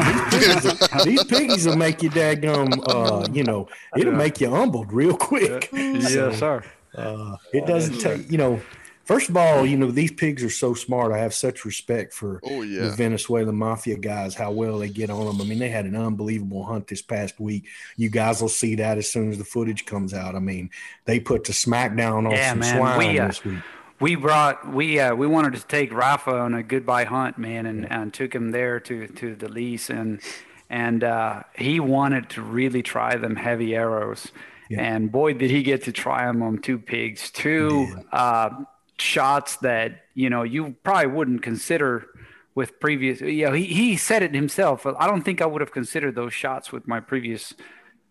These 1.05 1.25
piggies, 1.25 1.67
will 1.67 1.77
make 1.77 2.03
you 2.03 2.11
daggum, 2.11 2.83
uh, 2.89 3.29
you 3.33 3.45
know, 3.45 3.69
it'll 3.97 4.15
make 4.15 4.41
you 4.41 4.51
humbled 4.51 4.93
real 4.93 5.17
quick. 5.17 5.69
Yes, 5.73 6.41
sir. 6.41 6.65
Uh, 6.97 7.37
it 7.53 7.67
doesn't 7.67 8.01
take, 8.01 8.33
you 8.33 8.39
know, 8.39 8.61
first 9.05 9.29
of 9.29 9.37
all, 9.37 9.65
you 9.67 9.77
know, 9.77 9.91
these 9.91 10.13
pigs 10.13 10.43
are 10.43 10.51
so 10.51 10.75
smart. 10.75 11.13
I 11.13 11.19
have 11.19 11.35
such 11.35 11.65
respect 11.65 12.13
for 12.13 12.41
Oh, 12.45 12.63
the. 12.63 12.97
Venezuelan 12.97 13.55
mafia 13.57 13.97
guys, 13.97 14.35
how 14.35 14.53
well 14.53 14.79
they 14.79 14.89
get 14.89 15.11
on 15.11 15.27
them. 15.27 15.41
I 15.41 15.45
mean, 15.45 15.59
they 15.59 15.69
had 15.69 15.85
an 15.87 15.97
unbelievable 15.97 16.65
hunt 16.65 16.87
this 16.89 17.03
past 17.03 17.39
week. 17.41 17.67
You 17.97 18.11
guys 18.11 18.41
will 18.41 18.49
see 18.49 18.75
that 18.77 18.99
as 18.99 19.11
soon 19.11 19.31
as 19.31 19.39
the 19.39 19.45
footage 19.45 19.85
comes 19.87 20.15
out. 20.15 20.35
I 20.35 20.39
mean, 20.41 20.71
they 21.05 21.21
put 21.21 21.45
the 21.45 21.53
smackdown 21.53 22.27
on 22.27 22.33
Yeah, 22.33 22.51
some 22.51 22.59
man. 22.61 22.77
swine 22.77 22.99
We, 22.99 23.19
uh, 23.19 23.27
this 23.29 23.45
week. 23.45 23.59
We 24.01 24.17
brought 24.17 24.73
we 24.73 24.99
uh, 24.99 25.15
we 25.15 25.29
wanted 25.29 25.55
to 25.55 25.67
take 25.67 25.93
Rafa 25.93 26.37
on 26.37 26.55
a 26.55 26.63
goodbye 26.65 27.05
hunt, 27.05 27.39
man, 27.39 27.67
and, 27.67 27.91
and 27.91 28.13
took 28.13 28.35
him 28.35 28.51
there 28.51 28.81
to 28.81 29.07
to 29.07 29.37
the 29.37 29.49
lease, 29.49 29.91
and 29.91 30.21
and 30.69 31.05
uh, 31.05 31.45
he 31.57 31.79
wanted 31.79 32.29
to 32.31 32.43
really 32.43 32.83
try 32.83 33.15
them 33.17 33.37
heavy 33.37 33.77
arrows, 33.77 34.33
and 34.81 35.13
boy 35.13 35.35
did 35.35 35.51
he 35.53 35.63
get 35.63 35.85
to 35.85 35.93
try 35.93 36.27
them 36.27 36.43
on 36.43 36.59
two 36.59 36.79
pigs, 36.79 37.31
two 37.31 37.95
uh, 38.11 38.51
shots 39.03 39.57
that 39.57 40.05
you 40.15 40.31
know 40.31 40.43
you 40.43 40.77
probably 40.83 41.09
wouldn't 41.09 41.43
consider 41.43 42.07
with 42.55 42.81
previous. 42.81 43.21
You 43.21 43.47
know, 43.47 43.53
he 43.53 43.65
he 43.65 43.97
said 43.97 44.23
it 44.23 44.35
himself. 44.35 44.87
I 44.87 45.07
don't 45.07 45.23
think 45.23 45.41
I 45.41 45.47
would 45.47 45.61
have 45.61 45.73
considered 45.73 46.15
those 46.15 46.35
shots 46.35 46.73
with 46.73 46.87
my 46.87 47.01
previous 47.01 47.55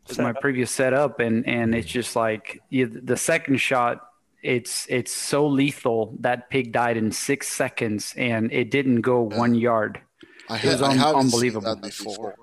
with 0.08 0.20
my 0.20 0.34
previous 0.34 0.72
setup, 0.72 1.20
and 1.20 1.48
and 1.48 1.74
it's 1.74 1.88
mm-hmm. 1.88 1.94
just 1.94 2.16
like 2.16 2.62
you, 2.70 2.88
the 2.88 3.18
second 3.18 3.58
shot 3.58 4.08
it's 4.44 4.88
it's 4.90 5.14
so 5.14 5.46
lethal 5.48 6.16
that 6.20 6.50
pig 6.50 6.72
died 6.72 6.98
in 6.98 7.12
six 7.12 7.48
seconds 7.48 8.14
and 8.18 8.52
it 8.52 8.72
didn't 8.72 9.02
go 9.02 9.22
one 9.22 9.54
yard. 9.54 10.02
I, 10.50 10.58
It 10.58 10.64
was 10.66 10.80
ha- 10.80 10.88
I 10.88 10.90
un- 10.92 10.98
haven't 10.98 11.20
unbelievable. 11.22 11.74
seen 11.74 11.82
that 11.82 11.88
before. 11.88 12.36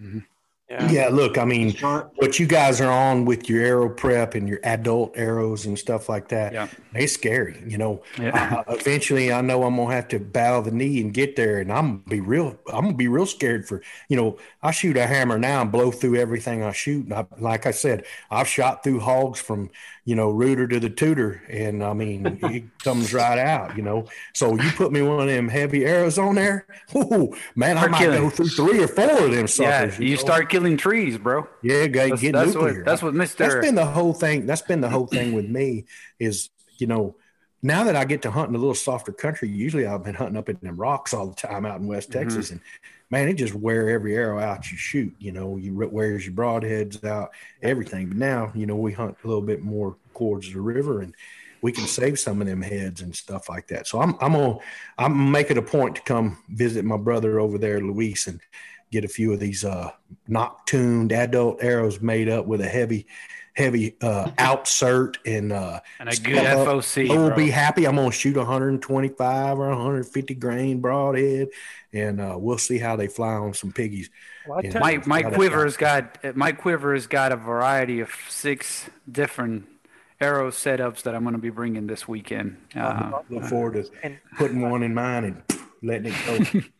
Mm-hmm. 0.00 0.18
Yeah. 0.74 0.90
Yeah, 0.90 1.08
look, 1.08 1.38
I 1.38 1.44
mean, 1.44 1.72
what 2.16 2.38
you 2.40 2.46
guys 2.46 2.80
are 2.80 2.90
on 2.90 3.24
with 3.24 3.48
your 3.48 3.64
arrow 3.64 3.88
prep 3.88 4.34
and 4.34 4.48
your 4.48 4.58
adult 4.64 5.12
arrows 5.16 5.66
and 5.66 5.78
stuff 5.78 6.08
like 6.08 6.28
that, 6.28 6.52
Yeah. 6.52 6.66
they 6.92 7.06
scary. 7.06 7.62
You 7.66 7.78
know, 7.78 8.02
Yeah. 8.20 8.62
Uh, 8.66 8.74
eventually, 8.74 9.32
I 9.32 9.40
know 9.40 9.62
I'm 9.62 9.76
gonna 9.76 9.94
have 9.94 10.08
to 10.08 10.18
bow 10.18 10.60
the 10.62 10.72
knee 10.72 11.00
and 11.00 11.14
get 11.14 11.36
there, 11.36 11.60
and 11.60 11.70
I'm 11.72 11.86
gonna 11.98 12.02
be 12.08 12.20
real. 12.20 12.56
I'm 12.72 12.84
gonna 12.86 12.96
be 12.96 13.08
real 13.08 13.26
scared 13.26 13.68
for. 13.68 13.82
You 14.08 14.16
know, 14.16 14.36
I 14.62 14.72
shoot 14.72 14.96
a 14.96 15.06
hammer 15.06 15.38
now 15.38 15.62
and 15.62 15.70
blow 15.70 15.90
through 15.92 16.16
everything 16.16 16.62
I 16.64 16.72
shoot. 16.72 17.04
And 17.04 17.14
I, 17.14 17.26
like 17.38 17.66
I 17.66 17.70
said, 17.70 18.04
I've 18.30 18.48
shot 18.48 18.82
through 18.82 19.00
hogs 19.00 19.38
from 19.40 19.70
you 20.04 20.14
know, 20.14 20.30
rooter 20.30 20.66
to 20.68 20.78
the 20.78 20.90
tutor. 20.90 21.42
And 21.48 21.82
I 21.82 21.94
mean, 21.94 22.38
it 22.42 22.64
comes 22.80 23.14
right 23.14 23.38
out, 23.38 23.76
you 23.76 23.82
know. 23.82 24.06
So 24.34 24.54
you 24.54 24.70
put 24.72 24.92
me 24.92 25.02
one 25.02 25.20
of 25.20 25.26
them 25.26 25.48
heavy 25.48 25.84
arrows 25.84 26.18
on 26.18 26.34
there, 26.34 26.66
ooh, 26.94 27.34
man, 27.54 27.78
I 27.78 27.88
might 27.88 27.98
killing. 27.98 28.20
go 28.20 28.30
through 28.30 28.48
three 28.48 28.82
or 28.82 28.88
four 28.88 29.24
of 29.24 29.32
them 29.32 29.46
suckers. 29.46 29.94
Yeah, 29.94 30.00
you, 30.00 30.10
you 30.10 30.16
know? 30.16 30.20
start 30.20 30.50
killing 30.50 30.76
trees, 30.76 31.16
bro. 31.18 31.48
Yeah, 31.62 31.86
get, 31.86 32.18
get 32.18 32.32
that's 32.32 32.54
nuclear. 32.54 32.76
What, 32.76 32.84
that's 32.84 33.02
what 33.02 33.14
Mr. 33.14 33.36
That's 33.36 33.54
been 33.54 33.74
the 33.74 33.86
whole 33.86 34.12
thing. 34.12 34.46
That's 34.46 34.62
been 34.62 34.80
the 34.80 34.90
whole 34.90 35.06
thing 35.06 35.32
with 35.32 35.48
me 35.48 35.84
is, 36.18 36.50
you 36.78 36.86
know, 36.86 37.16
now 37.62 37.84
that 37.84 37.96
I 37.96 38.04
get 38.04 38.20
to 38.22 38.30
hunt 38.30 38.50
in 38.50 38.54
a 38.54 38.58
little 38.58 38.74
softer 38.74 39.10
country, 39.10 39.48
usually 39.48 39.86
I've 39.86 40.04
been 40.04 40.14
hunting 40.14 40.36
up 40.36 40.50
in 40.50 40.58
them 40.60 40.76
rocks 40.76 41.14
all 41.14 41.28
the 41.28 41.34
time 41.34 41.64
out 41.64 41.80
in 41.80 41.86
West 41.86 42.10
mm-hmm. 42.10 42.20
Texas. 42.20 42.50
And 42.50 42.60
man, 43.14 43.28
it 43.28 43.34
just 43.34 43.54
wear 43.54 43.90
every 43.90 44.16
arrow 44.16 44.40
out 44.40 44.72
you 44.72 44.76
shoot. 44.76 45.14
You 45.20 45.30
know, 45.30 45.56
you 45.56 45.72
wears 45.72 46.26
your 46.26 46.34
broadheads 46.34 47.04
out, 47.04 47.30
everything. 47.62 48.08
But 48.08 48.16
now, 48.16 48.50
you 48.56 48.66
know, 48.66 48.74
we 48.74 48.90
hunt 48.90 49.16
a 49.22 49.28
little 49.28 49.40
bit 49.40 49.62
more 49.62 49.96
towards 50.16 50.52
the 50.52 50.60
river 50.60 51.00
and 51.00 51.14
we 51.62 51.70
can 51.70 51.86
save 51.86 52.18
some 52.18 52.40
of 52.40 52.48
them 52.48 52.60
heads 52.60 53.02
and 53.02 53.14
stuff 53.14 53.48
like 53.48 53.68
that. 53.68 53.86
So 53.86 54.00
I'm 54.00 54.16
I'm 54.20 54.32
gonna 54.32 54.58
I'm 54.98 55.30
making 55.30 55.58
a 55.58 55.62
point 55.62 55.94
to 55.94 56.02
come 56.02 56.42
visit 56.48 56.84
my 56.84 56.96
brother 56.96 57.38
over 57.38 57.56
there, 57.56 57.80
Luis, 57.80 58.26
and 58.26 58.40
get 58.90 59.04
a 59.04 59.08
few 59.08 59.32
of 59.32 59.38
these 59.38 59.64
uh 59.64 59.92
tuned 60.66 61.12
adult 61.12 61.62
arrows 61.62 62.00
made 62.00 62.28
up 62.28 62.46
with 62.46 62.62
a 62.62 62.68
heavy 62.68 63.06
heavy 63.54 63.96
uh, 64.00 64.26
outsert 64.38 65.16
and 65.24 65.52
uh, 65.52 65.80
and 65.98 66.08
a 66.08 66.16
good 66.16 66.44
FOC. 66.44 67.10
I 67.10 67.16
will 67.16 67.34
be 67.34 67.50
happy. 67.50 67.86
I'm 67.86 67.96
gonna 67.96 68.10
shoot 68.10 68.36
125 68.36 69.58
or 69.58 69.68
150 69.68 70.34
grain 70.34 70.80
broadhead, 70.80 71.48
and 71.92 72.20
uh, 72.20 72.36
we'll 72.38 72.58
see 72.58 72.78
how 72.78 72.96
they 72.96 73.06
fly 73.06 73.34
on 73.34 73.54
some 73.54 73.72
piggies. 73.72 74.10
Well, 74.46 74.60
my 74.74 75.02
my 75.06 75.22
quiver 75.22 75.64
has 75.64 75.76
got 75.76 76.36
my 76.36 76.52
quiver 76.52 76.94
has 76.94 77.06
got 77.06 77.32
a 77.32 77.36
variety 77.36 78.00
of 78.00 78.10
six 78.28 78.90
different 79.10 79.66
arrow 80.20 80.50
setups 80.50 81.02
that 81.02 81.14
I'm 81.14 81.22
going 81.22 81.34
to 81.34 81.40
be 81.40 81.50
bringing 81.50 81.86
this 81.86 82.06
weekend. 82.08 82.56
Uh, 82.74 83.20
look 83.28 83.44
forward 83.44 83.74
to 83.74 84.18
putting 84.36 84.60
one 84.60 84.82
in 84.82 84.94
mine 84.94 85.24
and 85.24 85.42
letting 85.82 86.12
it 86.12 86.52
go. 86.52 86.60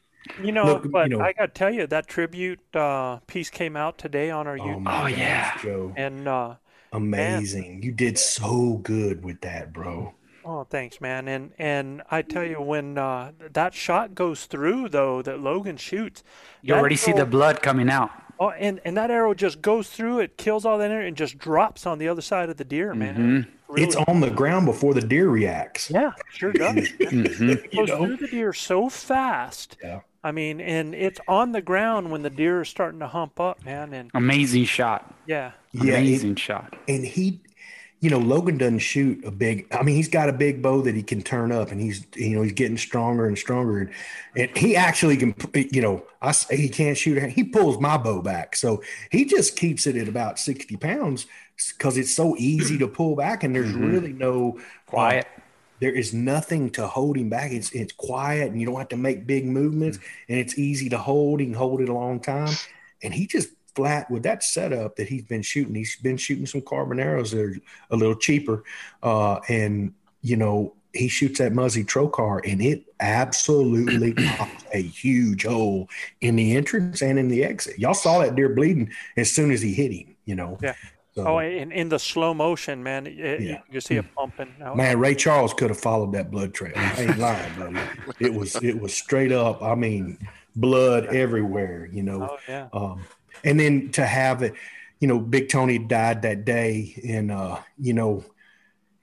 You 0.42 0.52
know, 0.52 0.64
Look, 0.64 0.90
but 0.90 1.10
you 1.10 1.18
know, 1.18 1.22
I 1.22 1.34
got 1.34 1.46
to 1.46 1.52
tell 1.52 1.70
you 1.70 1.86
that 1.86 2.06
tribute 2.06 2.58
uh, 2.74 3.18
piece 3.26 3.50
came 3.50 3.76
out 3.76 3.98
today 3.98 4.30
on 4.30 4.46
our 4.46 4.58
oh 4.58 4.62
YouTube. 4.62 5.02
Oh, 5.02 5.06
yeah, 5.06 5.92
And 6.02 6.26
uh, 6.26 6.54
Amazing. 6.94 7.74
Man. 7.74 7.82
You 7.82 7.92
did 7.92 8.18
so 8.18 8.80
good 8.82 9.24
with 9.24 9.40
that, 9.42 9.72
bro. 9.72 10.14
Oh, 10.44 10.64
thanks, 10.64 11.00
man. 11.00 11.26
And 11.26 11.52
and 11.58 12.02
I 12.10 12.22
tell 12.22 12.44
you, 12.44 12.60
when 12.60 12.98
uh, 12.98 13.32
that 13.52 13.74
shot 13.74 14.14
goes 14.14 14.44
through, 14.46 14.90
though, 14.90 15.22
that 15.22 15.40
Logan 15.40 15.76
shoots, 15.76 16.22
you 16.62 16.74
already 16.74 16.96
see 16.96 17.12
the 17.12 17.24
blood 17.24 17.62
coming 17.62 17.90
out. 17.90 18.10
Oh, 18.38 18.50
and, 18.50 18.80
and 18.84 18.96
that 18.96 19.12
arrow 19.12 19.32
just 19.32 19.62
goes 19.62 19.88
through 19.88 20.18
it, 20.18 20.36
kills 20.36 20.64
all 20.64 20.78
that 20.78 20.90
air, 20.90 21.02
and 21.02 21.16
just 21.16 21.38
drops 21.38 21.86
on 21.86 21.98
the 21.98 22.08
other 22.08 22.20
side 22.20 22.50
of 22.50 22.56
the 22.56 22.64
deer, 22.64 22.92
man. 22.92 23.14
Mm-hmm. 23.14 23.50
Really 23.68 23.86
it's 23.86 23.96
on 23.96 24.20
the 24.20 24.30
ground 24.30 24.66
before 24.66 24.92
the 24.92 25.00
deer 25.00 25.28
reacts. 25.28 25.88
Yeah, 25.88 26.12
sure 26.30 26.52
does. 26.52 26.74
mm-hmm. 26.74 27.50
It 27.50 27.72
goes 27.72 27.72
you 27.72 27.86
know? 27.86 28.06
through 28.06 28.16
the 28.16 28.26
deer 28.28 28.52
so 28.52 28.88
fast. 28.88 29.76
Yeah. 29.82 30.00
I 30.24 30.32
mean, 30.32 30.58
and 30.62 30.94
it's 30.94 31.20
on 31.28 31.52
the 31.52 31.60
ground 31.60 32.10
when 32.10 32.22
the 32.22 32.30
deer 32.30 32.62
is 32.62 32.68
starting 32.70 33.00
to 33.00 33.06
hump 33.06 33.38
up, 33.38 33.62
man. 33.62 33.92
And 33.92 34.10
amazing 34.14 34.64
shot. 34.64 35.14
Yeah, 35.26 35.52
amazing 35.78 36.30
yeah, 36.30 36.42
shot. 36.42 36.76
And 36.88 37.04
he, 37.04 37.42
you 38.00 38.08
know, 38.08 38.18
Logan 38.18 38.56
doesn't 38.56 38.78
shoot 38.78 39.22
a 39.26 39.30
big. 39.30 39.66
I 39.70 39.82
mean, 39.82 39.96
he's 39.96 40.08
got 40.08 40.30
a 40.30 40.32
big 40.32 40.62
bow 40.62 40.80
that 40.80 40.94
he 40.94 41.02
can 41.02 41.20
turn 41.20 41.52
up, 41.52 41.70
and 41.70 41.78
he's 41.78 42.06
you 42.16 42.36
know 42.36 42.42
he's 42.42 42.54
getting 42.54 42.78
stronger 42.78 43.26
and 43.26 43.36
stronger, 43.36 43.80
and, 43.80 43.90
and 44.34 44.56
he 44.56 44.76
actually 44.76 45.18
can. 45.18 45.34
You 45.52 45.82
know, 45.82 46.06
I 46.22 46.32
say 46.32 46.56
he 46.56 46.70
can't 46.70 46.96
shoot. 46.96 47.22
He 47.30 47.44
pulls 47.44 47.78
my 47.78 47.98
bow 47.98 48.22
back, 48.22 48.56
so 48.56 48.82
he 49.10 49.26
just 49.26 49.56
keeps 49.56 49.86
it 49.86 49.94
at 49.94 50.08
about 50.08 50.38
sixty 50.38 50.78
pounds 50.78 51.26
because 51.76 51.98
it's 51.98 52.14
so 52.14 52.34
easy 52.38 52.78
to 52.78 52.88
pull 52.88 53.14
back, 53.14 53.44
and 53.44 53.54
there's 53.54 53.72
mm-hmm. 53.72 53.92
really 53.92 54.12
no 54.14 54.58
quiet. 54.86 55.26
Uh, 55.36 55.40
there 55.80 55.92
is 55.92 56.14
nothing 56.14 56.70
to 56.70 56.86
hold 56.86 57.16
him 57.16 57.28
back. 57.28 57.52
It's 57.52 57.70
it's 57.72 57.92
quiet 57.92 58.50
and 58.50 58.60
you 58.60 58.66
don't 58.66 58.78
have 58.78 58.88
to 58.88 58.96
make 58.96 59.26
big 59.26 59.46
movements 59.46 59.98
mm-hmm. 59.98 60.32
and 60.32 60.38
it's 60.38 60.58
easy 60.58 60.88
to 60.90 60.98
hold. 60.98 61.40
He 61.40 61.46
can 61.46 61.54
hold 61.54 61.80
it 61.80 61.88
a 61.88 61.94
long 61.94 62.20
time. 62.20 62.54
And 63.02 63.12
he 63.12 63.26
just 63.26 63.50
flat 63.74 64.10
with 64.10 64.22
that 64.22 64.42
setup 64.42 64.96
that 64.96 65.08
he's 65.08 65.24
been 65.24 65.42
shooting. 65.42 65.74
He's 65.74 65.96
been 65.96 66.16
shooting 66.16 66.46
some 66.46 66.62
carbon 66.62 67.00
arrows 67.00 67.32
that 67.32 67.40
are 67.40 67.56
a 67.90 67.96
little 67.96 68.14
cheaper. 68.14 68.64
Uh, 69.02 69.40
and 69.48 69.92
you 70.22 70.36
know, 70.36 70.74
he 70.94 71.08
shoots 71.08 71.38
that 71.38 71.52
Muzzy 71.52 71.84
Trocar 71.84 72.40
and 72.50 72.62
it 72.62 72.84
absolutely 73.00 74.14
pops 74.36 74.64
a 74.72 74.80
huge 74.80 75.44
hole 75.44 75.88
in 76.20 76.36
the 76.36 76.56
entrance 76.56 77.02
and 77.02 77.18
in 77.18 77.28
the 77.28 77.44
exit. 77.44 77.78
Y'all 77.78 77.94
saw 77.94 78.20
that 78.20 78.36
deer 78.36 78.48
bleeding 78.48 78.90
as 79.16 79.30
soon 79.30 79.50
as 79.50 79.60
he 79.60 79.74
hit 79.74 79.92
him, 79.92 80.14
you 80.24 80.34
know. 80.34 80.56
Yeah. 80.62 80.74
So, 81.14 81.26
oh, 81.28 81.38
in, 81.38 81.70
in 81.70 81.88
the 81.88 81.98
slow 81.98 82.34
motion, 82.34 82.82
man, 82.82 83.06
it, 83.06 83.40
yeah. 83.40 83.60
you, 83.70 83.80
see 83.80 83.94
it 83.94 84.14
pumping. 84.16 84.52
Man, 84.74 84.98
Ray 84.98 85.14
Charles 85.14 85.54
could 85.54 85.70
have 85.70 85.78
followed 85.78 86.12
that 86.12 86.32
blood 86.32 86.52
trail. 86.52 86.72
I 86.74 87.02
ain't 87.02 87.18
lying, 87.18 87.52
buddy. 87.56 87.78
It 88.18 88.34
was 88.34 88.56
it 88.56 88.80
was 88.80 88.92
straight 88.92 89.30
up. 89.30 89.62
I 89.62 89.76
mean, 89.76 90.18
blood 90.56 91.06
everywhere. 91.06 91.88
You 91.92 92.02
know. 92.02 92.28
Oh, 92.32 92.38
yeah. 92.48 92.68
Um, 92.72 93.04
and 93.44 93.60
then 93.60 93.90
to 93.92 94.04
have 94.04 94.42
it, 94.42 94.54
you 94.98 95.06
know, 95.06 95.20
Big 95.20 95.48
Tony 95.48 95.78
died 95.78 96.22
that 96.22 96.44
day, 96.44 97.00
and 97.06 97.30
uh, 97.30 97.58
you 97.78 97.92
know, 97.92 98.24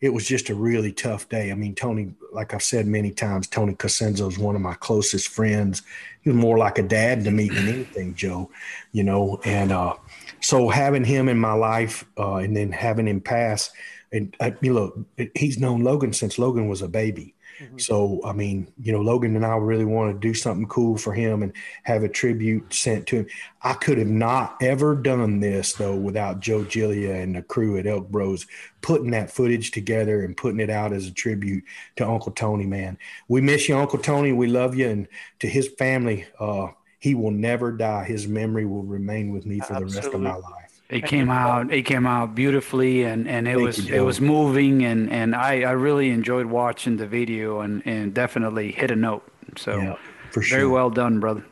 it 0.02 0.10
was 0.10 0.28
just 0.28 0.50
a 0.50 0.56
really 0.56 0.92
tough 0.92 1.30
day. 1.30 1.50
I 1.50 1.56
mean, 1.56 1.76
Tony, 1.76 2.14
like 2.34 2.54
I've 2.54 2.64
said 2.64 2.88
many 2.88 3.12
times, 3.12 3.48
Tony 3.48 3.74
Cosenzo 3.74 4.28
is 4.28 4.38
one 4.38 4.56
of 4.56 4.62
my 4.62 4.74
closest 4.74 5.30
friends. 5.30 5.84
He 6.24 6.30
was 6.30 6.38
more 6.38 6.58
like 6.58 6.78
a 6.78 6.84
dad 6.84 7.24
to 7.24 7.32
me 7.32 7.48
than 7.48 7.70
anything, 7.70 8.16
Joe. 8.16 8.50
You 8.92 9.04
know, 9.06 9.40
and 9.46 9.72
uh, 9.72 9.94
so 10.42 10.70
having 10.70 11.04
him 11.04 11.30
in 11.30 11.40
my 11.40 11.54
life 11.54 12.06
uh, 12.18 12.36
and 12.36 12.56
then 12.56 12.72
having 12.72 13.08
him 13.08 13.22
pass, 13.22 13.72
and 14.12 14.36
uh, 14.40 14.52
you 14.62 14.74
know, 14.74 15.28
he's 15.36 15.60
known 15.60 15.84
Logan 15.84 16.14
since 16.14 16.38
Logan 16.38 16.68
was 16.68 16.82
a 16.82 16.88
baby. 16.88 17.36
Mm-hmm. 17.62 17.78
So, 17.78 18.22
I 18.26 18.34
mean, 18.34 18.72
you 18.82 18.92
know, 18.92 19.02
Logan 19.02 19.36
and 19.36 19.46
I 19.46 19.56
really 19.58 19.86
want 19.86 20.14
to 20.14 20.28
do 20.28 20.34
something 20.34 20.66
cool 20.68 20.98
for 20.98 21.14
him 21.14 21.44
and 21.44 21.54
have 21.84 22.04
a 22.04 22.10
tribute 22.10 22.74
sent 22.74 23.06
to 23.08 23.18
him. 23.18 23.28
I 23.62 23.74
could 23.74 24.00
have 24.00 24.08
not 24.08 24.58
ever 24.62 24.96
done 24.96 25.40
this 25.40 25.74
though 25.74 25.96
without 25.96 26.40
Joe 26.40 26.64
Gillia 26.64 27.22
and 27.22 27.36
the 27.36 27.44
crew 27.44 27.78
at 27.78 27.86
Elk 27.86 28.10
Bros 28.10 28.48
putting 28.82 29.12
that 29.12 29.30
footage 29.30 29.70
together 29.70 30.24
and 30.24 30.36
putting 30.36 30.60
it 30.60 30.72
out 30.72 30.92
as 30.92 31.06
a 31.06 31.12
tribute 31.12 31.64
to 31.98 32.08
Uncle 32.08 32.32
Tony, 32.32 32.66
man. 32.66 32.98
We 33.28 33.42
miss 33.42 33.70
you, 33.70 33.78
Uncle 33.78 34.00
Tony. 34.00 34.34
We 34.34 34.48
love 34.48 34.76
you. 34.76 34.90
And 34.90 35.08
to 35.40 35.48
his 35.48 35.68
family, 35.78 36.26
uh, 36.40 36.70
he 37.02 37.16
will 37.16 37.32
never 37.32 37.72
die. 37.72 38.06
His 38.06 38.28
memory 38.28 38.66
will 38.66 38.84
remain 38.84 39.34
with 39.34 39.46
me 39.46 39.60
for 39.60 39.74
Absolutely. 39.74 39.90
the 39.90 40.02
rest 40.02 40.14
of 40.14 40.22
my 40.22 40.36
life. 40.36 40.82
It 40.88 41.06
came 41.06 41.30
out. 41.30 41.74
It 41.74 41.84
came 41.84 42.06
out 42.06 42.36
beautifully, 42.36 43.04
and, 43.04 43.28
and 43.28 43.48
it 43.48 43.56
Thank 43.56 43.66
was 43.66 43.90
you, 43.90 43.96
it 43.96 44.02
was 44.02 44.22
moving, 44.22 44.86
and, 44.86 45.10
and 45.10 45.36
I, 45.36 45.62
I 45.62 45.72
really 45.72 46.12
enjoyed 46.12 46.46
watching 46.46 46.98
the 46.98 47.08
video, 47.08 47.62
and, 47.62 47.82
and 47.86 48.14
definitely 48.14 48.72
hit 48.72 48.92
a 48.92 48.96
note. 48.96 49.28
So, 49.58 49.78
yeah, 49.78 49.96
for 50.32 50.42
sure. 50.42 50.60
Very 50.60 50.70
well 50.70 50.90
done, 50.90 51.20
brother. 51.20 51.44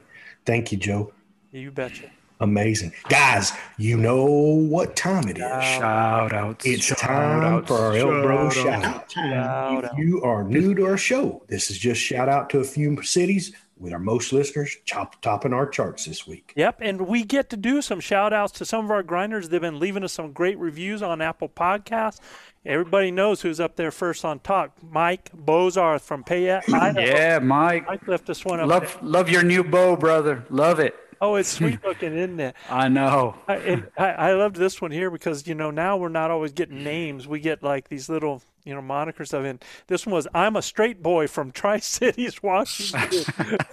Thank 0.45 0.71
you, 0.71 0.77
Joe. 0.77 1.13
You 1.51 1.71
betcha. 1.71 2.11
Amazing. 2.41 2.93
Guys, 3.09 3.51
you 3.77 3.97
know 3.97 4.23
what 4.25 4.95
time 4.95 5.27
it 5.27 5.37
is. 5.37 5.63
Shout 5.63 6.31
out. 6.31 6.65
It's 6.65 6.85
shout 6.85 6.97
time 6.99 7.41
outs, 7.41 7.67
for 7.67 7.75
our 7.75 7.95
Elk 7.95 8.23
Bro 8.23 8.49
shout 8.51 8.85
out. 8.85 9.11
Shout 9.11 9.83
if 9.85 9.97
you 9.97 10.21
are 10.21 10.43
new 10.43 10.73
to 10.75 10.85
our 10.85 10.97
show, 10.97 11.43
this 11.47 11.69
is 11.69 11.77
just 11.77 11.99
shout 11.99 12.29
out 12.29 12.49
to 12.51 12.59
a 12.59 12.63
few 12.63 13.01
cities 13.03 13.51
with 13.79 13.93
our 13.93 13.99
most 13.99 14.33
listeners 14.33 14.77
top, 14.85 15.21
topping 15.21 15.53
our 15.53 15.67
charts 15.67 16.05
this 16.05 16.27
week. 16.27 16.53
Yep, 16.55 16.79
and 16.81 17.01
we 17.07 17.23
get 17.23 17.49
to 17.51 17.57
do 17.57 17.81
some 17.81 17.99
shout 17.99 18.33
outs 18.33 18.51
to 18.53 18.65
some 18.65 18.85
of 18.85 18.91
our 18.91 19.03
grinders. 19.03 19.49
They've 19.49 19.61
been 19.61 19.79
leaving 19.79 20.03
us 20.03 20.13
some 20.13 20.31
great 20.31 20.57
reviews 20.59 21.01
on 21.01 21.21
Apple 21.21 21.49
Podcasts. 21.49 22.19
Everybody 22.65 23.09
knows 23.09 23.41
who's 23.41 23.59
up 23.59 23.77
there 23.77 23.91
first 23.91 24.25
on 24.25 24.39
talk. 24.39 24.71
Mike 24.83 25.31
Bozarth 25.35 26.01
from 26.01 26.23
Payette. 26.23 26.65
yeah, 26.67 27.39
Mike. 27.39 27.87
Mike 27.87 28.07
left 28.07 28.25
this 28.25 28.43
one 28.43 28.59
up. 28.59 28.67
Love, 28.67 28.97
there. 28.99 29.09
love 29.09 29.29
your 29.29 29.43
new 29.43 29.63
bow, 29.63 29.95
brother. 29.95 30.45
Love 30.49 30.79
it. 30.79 30.95
Oh, 31.21 31.35
it's 31.35 31.49
sweet 31.49 31.83
looking, 31.85 32.15
isn't 32.17 32.39
it? 32.39 32.55
I 32.69 32.87
know. 32.87 33.35
I, 33.47 33.55
and 33.57 33.87
I, 33.97 34.07
I 34.09 34.33
loved 34.33 34.55
this 34.55 34.81
one 34.81 34.91
here 34.91 35.09
because 35.09 35.47
you 35.47 35.55
know 35.55 35.71
now 35.71 35.97
we're 35.97 36.09
not 36.09 36.31
always 36.31 36.51
getting 36.51 36.83
names. 36.83 37.27
We 37.27 37.39
get 37.39 37.63
like 37.63 37.89
these 37.89 38.09
little 38.09 38.41
you 38.69 38.75
know 38.75 38.81
monikers 38.81 39.33
of 39.33 39.43
it. 39.45 39.65
This 39.87 40.05
one 40.05 40.13
was 40.13 40.27
I'm 40.33 40.55
a 40.55 40.61
straight 40.61 41.01
boy 41.01 41.27
from 41.27 41.51
Tri 41.51 41.79
Cities, 41.79 42.41
Washington. 42.43 43.25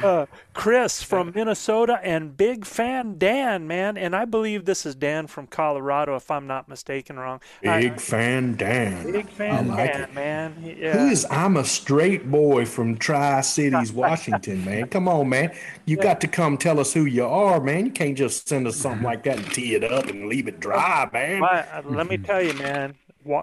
uh, 0.03 0.27
Chris 0.53 1.03
from 1.03 1.33
Minnesota 1.35 1.99
and 2.03 2.37
big 2.37 2.67
fan 2.67 3.17
Dan, 3.19 3.67
man, 3.67 3.97
and 3.97 4.15
I 4.15 4.27
believe 4.27 4.67
this 4.67 4.85
is 4.85 4.95
Dan 4.95 5.27
from 5.27 5.47
Colorado, 5.47 6.15
if 6.17 6.31
I'm 6.31 6.47
not 6.47 6.69
mistaken. 6.69 7.19
Wrong. 7.19 7.41
Big 7.63 7.71
I, 7.71 7.97
fan 7.97 8.57
Dan. 8.57 9.11
Big 9.11 9.29
fan 9.31 9.69
like 9.69 9.93
Dan, 9.93 10.03
it. 10.03 10.15
man. 10.15 10.77
Yeah. 10.79 10.99
Who 10.99 11.09
is 11.09 11.27
I'm 11.31 11.57
a 11.57 11.65
straight 11.65 12.31
boy 12.31 12.67
from 12.67 12.99
Tri 12.99 13.41
Cities, 13.41 13.93
Washington, 13.93 14.65
man? 14.67 14.89
Come 14.89 15.09
on, 15.09 15.29
man. 15.29 15.53
You 15.87 15.97
yeah. 15.97 16.03
got 16.03 16.21
to 16.21 16.29
come 16.29 16.59
tell 16.59 16.79
us 16.79 16.93
who 16.93 17.07
you 17.07 17.25
are, 17.25 17.61
man. 17.61 17.87
You 17.87 17.93
can't 17.93 18.17
just 18.17 18.47
send 18.47 18.67
us 18.67 18.77
something 18.77 19.03
like 19.03 19.23
that 19.25 19.39
and 19.39 19.51
tee 19.53 19.75
it 19.75 19.85
up 19.85 20.07
and 20.09 20.29
leave 20.29 20.49
it 20.49 20.61
dry, 20.61 21.09
man. 21.13 21.41
Well, 21.41 21.65
let 21.87 22.09
me 22.09 22.19
tell 22.19 22.43
you, 22.43 22.53
man 22.55 22.95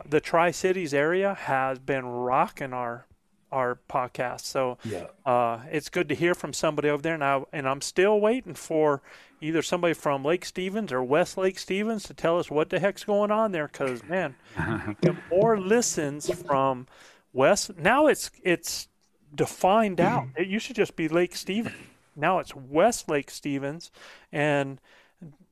the 0.05 0.19
Tri 0.19 0.51
Cities 0.51 0.93
area 0.93 1.33
has 1.33 1.79
been 1.79 2.05
rocking 2.05 2.73
our 2.73 3.05
our 3.51 3.79
podcast. 3.89 4.41
So 4.41 4.77
Yeah. 4.83 5.05
uh, 5.25 5.61
it's 5.71 5.89
good 5.89 6.07
to 6.09 6.15
hear 6.15 6.35
from 6.35 6.53
somebody 6.53 6.87
over 6.87 7.01
there. 7.01 7.15
And, 7.15 7.23
I, 7.23 7.41
and 7.51 7.67
I'm 7.67 7.81
still 7.81 8.19
waiting 8.21 8.53
for 8.53 9.01
either 9.41 9.63
somebody 9.63 9.95
from 9.95 10.23
Lake 10.23 10.45
Stevens 10.45 10.93
or 10.93 11.01
West 11.03 11.35
Lake 11.35 11.57
Stevens 11.57 12.03
to 12.03 12.13
tell 12.13 12.37
us 12.37 12.51
what 12.51 12.69
the 12.69 12.79
heck's 12.79 13.03
going 13.03 13.31
on 13.31 13.51
there. 13.51 13.67
Because 13.67 14.03
man, 14.03 14.35
the 15.01 15.15
more 15.31 15.59
listens 15.59 16.29
from 16.43 16.85
West. 17.33 17.75
Now 17.75 18.05
it's 18.05 18.29
it's 18.43 18.87
defined 19.33 19.99
out. 19.99 20.27
It 20.37 20.47
used 20.47 20.67
to 20.67 20.73
just 20.75 20.95
be 20.95 21.07
Lake 21.07 21.35
Stevens. 21.35 21.75
Now 22.15 22.37
it's 22.39 22.53
West 22.55 23.09
Lake 23.09 23.31
Stevens, 23.31 23.89
and 24.31 24.79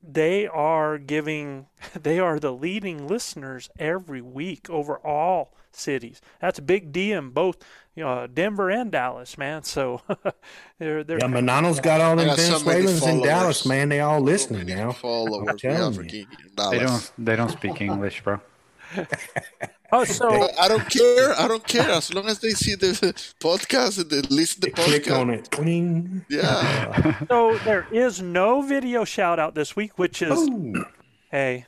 they 0.02 0.46
are 0.46 0.98
giving 0.98 1.66
they 2.00 2.18
are 2.18 2.38
the 2.38 2.52
leading 2.52 3.06
listeners 3.06 3.70
every 3.78 4.22
week 4.22 4.68
over 4.70 4.98
all 4.98 5.54
cities. 5.72 6.20
That's 6.40 6.58
a 6.58 6.62
big 6.62 6.92
D 6.92 7.12
in 7.12 7.30
both 7.30 7.58
you 7.98 8.04
know, 8.04 8.28
Denver 8.28 8.70
and 8.70 8.92
Dallas, 8.92 9.36
man. 9.36 9.64
So 9.64 10.02
they're 10.78 11.02
they're 11.02 11.18
Yeah, 11.18 11.26
Manano's 11.26 11.80
got 11.80 12.00
all 12.00 12.12
I 12.12 12.24
them 12.24 12.26
got 12.28 12.38
so 12.38 12.58
Venezuelans 12.60 13.04
in. 13.04 13.22
Dallas, 13.24 13.66
man. 13.66 13.88
They 13.88 13.98
all 13.98 14.20
listening 14.20 14.66
many 14.66 14.80
now. 14.80 14.92
Followers 14.92 15.54
we 15.54 15.58
telling 15.58 16.08
you. 16.08 16.26
They 16.70 16.78
don't 16.78 17.12
they 17.18 17.34
don't 17.34 17.50
speak 17.50 17.80
English, 17.80 18.22
bro. 18.22 18.40
oh 19.92 20.04
so 20.04 20.30
I 20.30 20.64
I 20.64 20.68
don't 20.68 20.88
care. 20.88 21.38
I 21.38 21.48
don't 21.48 21.66
care 21.66 21.90
as 21.90 22.12
long 22.12 22.26
as 22.26 22.38
they 22.40 22.50
see 22.50 22.74
the 22.74 22.92
podcast 23.40 24.00
and 24.00 24.10
they 24.10 24.22
listen 24.22 24.60
to 24.62 24.70
the 24.70 24.72
Click 24.72 25.10
on 25.10 25.30
it. 25.30 25.50
Twing. 25.50 26.24
Yeah. 26.28 27.24
so 27.28 27.58
there 27.58 27.86
is 27.92 28.20
no 28.20 28.62
video 28.62 29.04
shout 29.04 29.38
out 29.38 29.54
this 29.54 29.74
week, 29.74 29.98
which 29.98 30.22
is 30.22 30.38
Ooh. 30.38 30.84
Hey, 31.30 31.66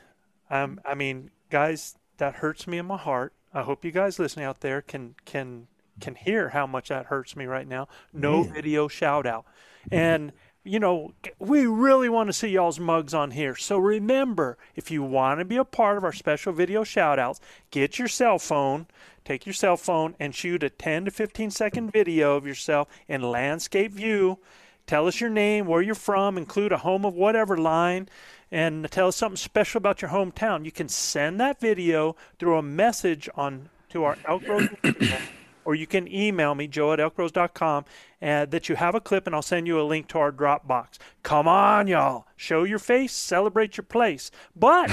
um, 0.51 0.81
I 0.85 0.95
mean, 0.95 1.31
guys, 1.51 1.97
that 2.19 2.37
hurts 2.37 2.67
me 2.67 2.79
in 2.79 2.87
my 2.87 2.97
heart. 2.97 3.33
I 3.53 3.63
hope 3.63 3.85
you 3.85 3.91
guys 3.91 4.19
listening 4.19 4.47
out 4.47 4.61
there 4.61 4.81
can 4.81 5.15
can 5.25 5.67
can 6.01 6.15
hear 6.15 6.51
how 6.51 6.67
much 6.67 6.89
that 6.89 7.07
hurts 7.07 7.37
me 7.37 7.47
right 7.47 7.67
now. 7.67 7.89
No 8.13 8.43
video 8.43 8.89
shout 8.89 9.27
out, 9.27 9.45
and 9.91 10.33
you 10.65 10.79
know 10.79 11.13
we 11.39 11.67
really 11.67 12.09
want 12.09 12.29
to 12.29 12.33
see 12.33 12.49
y'all's 12.49 12.81
mugs 12.81 13.15
on 13.15 13.31
here. 13.31 13.57
So 13.57 13.79
remember, 13.79 14.59
if 14.75 14.91
you 14.91 15.03
want 15.03 15.41
to 15.41 15.45
be 15.45 15.57
a 15.57 15.65
part 15.65 15.97
of 15.97 16.05
our 16.05 16.13
special 16.13 16.53
video 16.53 16.85
shout 16.85 17.19
outs, 17.19 17.41
get 17.71 17.99
your 17.99 18.09
cell 18.09 18.39
phone. 18.39 18.87
Take 19.25 19.47
your 19.47 19.53
cell 19.53 19.77
phone 19.77 20.17
and 20.19 20.35
shoot 20.35 20.63
a 20.63 20.71
10 20.71 21.07
to 21.07 21.11
15 21.11 21.51
second 21.51 21.93
video 21.93 22.37
of 22.37 22.47
yourself 22.47 22.89
in 23.09 23.23
landscape 23.23 23.93
view. 23.93 24.39
Tell 24.87 25.07
us 25.07 25.21
your 25.21 25.31
name, 25.31 25.67
where 25.67 25.83
you're 25.83 25.95
from, 25.95 26.37
include 26.37 26.73
a 26.73 26.79
home 26.79 27.05
of 27.05 27.15
whatever 27.15 27.57
line, 27.57 28.09
and 28.51 28.91
tell 28.91 29.09
us 29.09 29.17
something 29.17 29.37
special 29.37 29.79
about 29.79 30.03
your 30.03 30.11
hometown. 30.11 30.65
You 30.65 30.73
can 30.73 30.89
send 30.89 31.39
that 31.39 31.61
video 31.61 32.17
through 32.39 32.57
a 32.59 32.63
message 32.63 33.29
on 33.37 33.69
to 33.91 34.03
our 34.03 34.19
Elk 34.27 34.43
Instagram, 34.43 35.23
or 35.65 35.75
you 35.75 35.87
can 35.87 36.13
email 36.13 36.55
me, 36.55 36.67
joe 36.67 36.93
at 36.93 36.99
elkbros.com, 36.99 37.85
uh, 38.23 38.45
that 38.47 38.69
you 38.69 38.77
have 38.77 38.95
a 38.95 39.01
clip, 39.01 39.27
and 39.27 39.35
I'll 39.35 39.43
send 39.43 39.67
you 39.67 39.81
a 39.81 39.83
link 39.83 40.09
to 40.09 40.19
our 40.19 40.33
Dropbox. 40.33 40.99
Come 41.23 41.49
on, 41.49 41.87
y'all. 41.87 42.27
Show 42.37 42.65
your 42.65 42.79
face, 42.79 43.13
celebrate 43.13 43.77
your 43.77 43.85
place. 43.85 44.31
But 44.55 44.91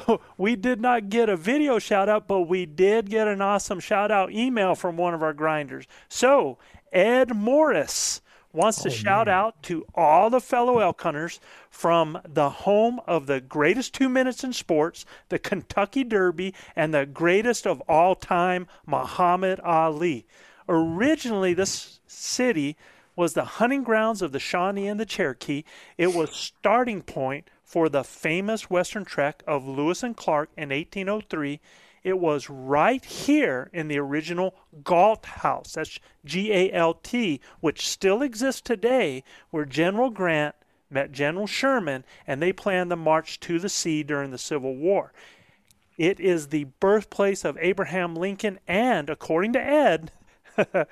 we 0.38 0.56
did 0.56 0.80
not 0.80 1.08
get 1.08 1.28
a 1.28 1.36
video 1.36 1.78
shout 1.78 2.08
out, 2.08 2.26
but 2.26 2.42
we 2.42 2.66
did 2.66 3.10
get 3.10 3.28
an 3.28 3.40
awesome 3.40 3.80
shout 3.80 4.10
out 4.10 4.32
email 4.32 4.74
from 4.74 4.96
one 4.96 5.14
of 5.14 5.22
our 5.22 5.32
grinders. 5.32 5.86
So, 6.08 6.58
Ed 6.92 7.34
Morris 7.34 8.20
wants 8.56 8.82
to 8.82 8.88
oh, 8.88 8.92
shout 8.92 9.28
out 9.28 9.62
to 9.64 9.86
all 9.94 10.30
the 10.30 10.40
fellow 10.40 10.78
elk 10.78 11.00
hunters 11.02 11.38
from 11.70 12.18
the 12.26 12.48
home 12.48 13.00
of 13.06 13.26
the 13.26 13.40
greatest 13.40 13.92
two 13.94 14.08
minutes 14.08 14.42
in 14.42 14.52
sports, 14.52 15.04
the 15.28 15.38
Kentucky 15.38 16.02
Derby, 16.02 16.54
and 16.74 16.92
the 16.92 17.06
greatest 17.06 17.66
of 17.66 17.80
all 17.82 18.14
time, 18.14 18.66
Muhammad 18.86 19.60
Ali. 19.60 20.26
Originally, 20.68 21.52
this 21.54 22.00
city 22.06 22.76
was 23.14 23.34
the 23.34 23.44
hunting 23.44 23.82
grounds 23.82 24.22
of 24.22 24.32
the 24.32 24.40
Shawnee 24.40 24.88
and 24.88 24.98
the 24.98 25.06
Cherokee. 25.06 25.64
It 25.96 26.14
was 26.14 26.30
starting 26.30 27.02
point 27.02 27.50
for 27.62 27.88
the 27.88 28.04
famous 28.04 28.70
Western 28.70 29.04
Trek 29.04 29.42
of 29.46 29.66
Lewis 29.66 30.02
and 30.02 30.16
Clark 30.16 30.50
in 30.56 30.70
1803. 30.70 31.60
It 32.06 32.20
was 32.20 32.48
right 32.48 33.04
here 33.04 33.68
in 33.72 33.88
the 33.88 33.98
original 33.98 34.54
Galt 34.84 35.26
House, 35.26 35.72
that's 35.72 35.98
G 36.24 36.52
A 36.52 36.70
L 36.70 36.94
T, 36.94 37.40
which 37.58 37.88
still 37.88 38.22
exists 38.22 38.60
today, 38.60 39.24
where 39.50 39.64
General 39.64 40.10
Grant 40.10 40.54
met 40.88 41.10
General 41.10 41.48
Sherman 41.48 42.04
and 42.24 42.40
they 42.40 42.52
planned 42.52 42.92
the 42.92 42.96
march 42.96 43.40
to 43.40 43.58
the 43.58 43.68
sea 43.68 44.04
during 44.04 44.30
the 44.30 44.38
Civil 44.38 44.76
War. 44.76 45.12
It 45.98 46.20
is 46.20 46.46
the 46.46 46.68
birthplace 46.78 47.44
of 47.44 47.58
Abraham 47.60 48.14
Lincoln 48.14 48.60
and, 48.68 49.10
according 49.10 49.54
to 49.54 49.60
Ed, 49.60 50.12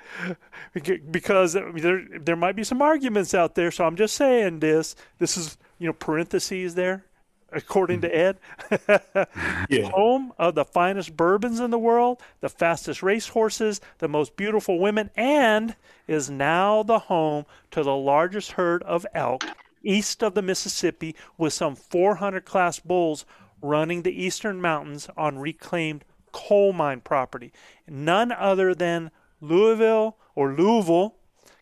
because 0.73 1.53
there 1.53 2.05
there 2.19 2.35
might 2.35 2.57
be 2.57 2.65
some 2.65 2.81
arguments 2.81 3.33
out 3.33 3.55
there. 3.55 3.71
So 3.71 3.85
I'm 3.85 3.95
just 3.95 4.17
saying 4.17 4.59
this. 4.59 4.97
This 5.19 5.37
is 5.37 5.57
you 5.79 5.87
know 5.87 5.93
parentheses 5.93 6.75
there, 6.75 7.05
according 7.55 8.01
to 8.01 8.15
Ed. 8.15 8.37
Yeah. 9.67 9.89
Home 9.89 10.31
of 10.37 10.53
the 10.53 10.65
finest 10.65 11.17
bourbons 11.17 11.59
in 11.59 11.71
the 11.71 11.79
world, 11.79 12.21
the 12.39 12.49
fastest 12.49 13.01
racehorses, 13.01 13.81
the 13.97 14.07
most 14.07 14.35
beautiful 14.35 14.77
women, 14.79 15.09
and 15.15 15.75
is 16.07 16.29
now 16.29 16.83
the 16.83 16.99
home 16.99 17.45
to 17.71 17.81
the 17.81 17.95
largest 17.95 18.51
herd 18.53 18.83
of 18.83 19.07
elk 19.15 19.43
east 19.85 20.23
of 20.23 20.33
the 20.33 20.41
Mississippi, 20.41 21.15
with 21.37 21.53
some 21.53 21.75
400 21.75 22.43
class 22.45 22.79
bulls 22.79 23.25
running 23.61 24.01
the 24.01 24.23
eastern 24.23 24.61
mountains 24.61 25.07
on 25.15 25.39
reclaimed 25.39 26.03
coal 26.31 26.73
mine 26.73 27.01
property. 27.01 27.53
None 27.87 28.31
other 28.31 28.75
than 28.75 29.11
Louisville 29.39 30.17
or 30.35 30.53
Louisville, 30.53 31.15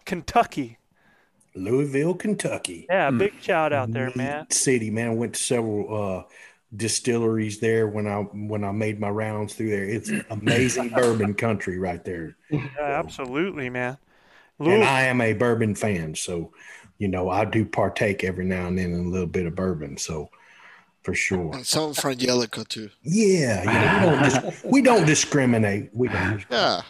Kentucky. 0.06 0.78
Louisville, 1.56 2.14
Kentucky. 2.16 2.86
Yeah, 2.90 3.12
big 3.12 3.34
shout 3.42 3.74
out 3.74 3.92
there, 3.92 4.12
man. 4.16 4.50
City, 4.50 4.90
man. 4.90 5.18
Went 5.18 5.36
to 5.36 5.40
several 5.42 5.96
uh, 5.96 6.24
distilleries 6.76 7.60
there 7.60 7.88
when 7.88 8.08
I 8.08 8.20
when 8.22 8.64
I 8.64 8.72
made 8.72 9.00
my 9.00 9.10
rounds 9.10 9.54
through 9.54 9.70
there. 9.70 9.84
It's 9.84 10.12
amazing 10.30 10.90
bourbon 10.90 11.34
country 11.36 11.78
right 11.80 12.04
there. 12.04 12.36
Yeah, 12.50 12.68
absolutely, 12.80 13.70
man. 13.70 13.98
And 14.60 14.84
I 14.84 15.04
am 15.04 15.20
a 15.20 15.34
bourbon 15.34 15.76
fan, 15.76 16.16
so 16.16 16.54
you 16.98 17.08
know 17.08 17.30
I 17.30 17.46
do 17.46 17.66
partake 17.66 18.24
every 18.24 18.46
now 18.46 18.68
and 18.68 18.78
then 18.78 18.94
in 18.94 19.06
a 19.06 19.10
little 19.10 19.28
bit 19.28 19.46
of 19.46 19.56
bourbon. 19.56 19.98
So 19.98 20.30
for 21.04 21.14
sure, 21.14 21.54
And 21.54 21.68
some 21.68 21.94
from 21.94 22.14
Yelico 22.16 22.66
too. 22.68 22.90
yeah, 23.02 23.64
yeah. 23.66 24.00
We 24.00 24.10
don't, 24.10 24.24
dis- 24.24 24.64
we 24.64 24.82
don't 24.82 25.06
discriminate. 25.06 25.90
We 25.94 26.08
don't. 26.08 26.46
Yeah. 26.50 26.82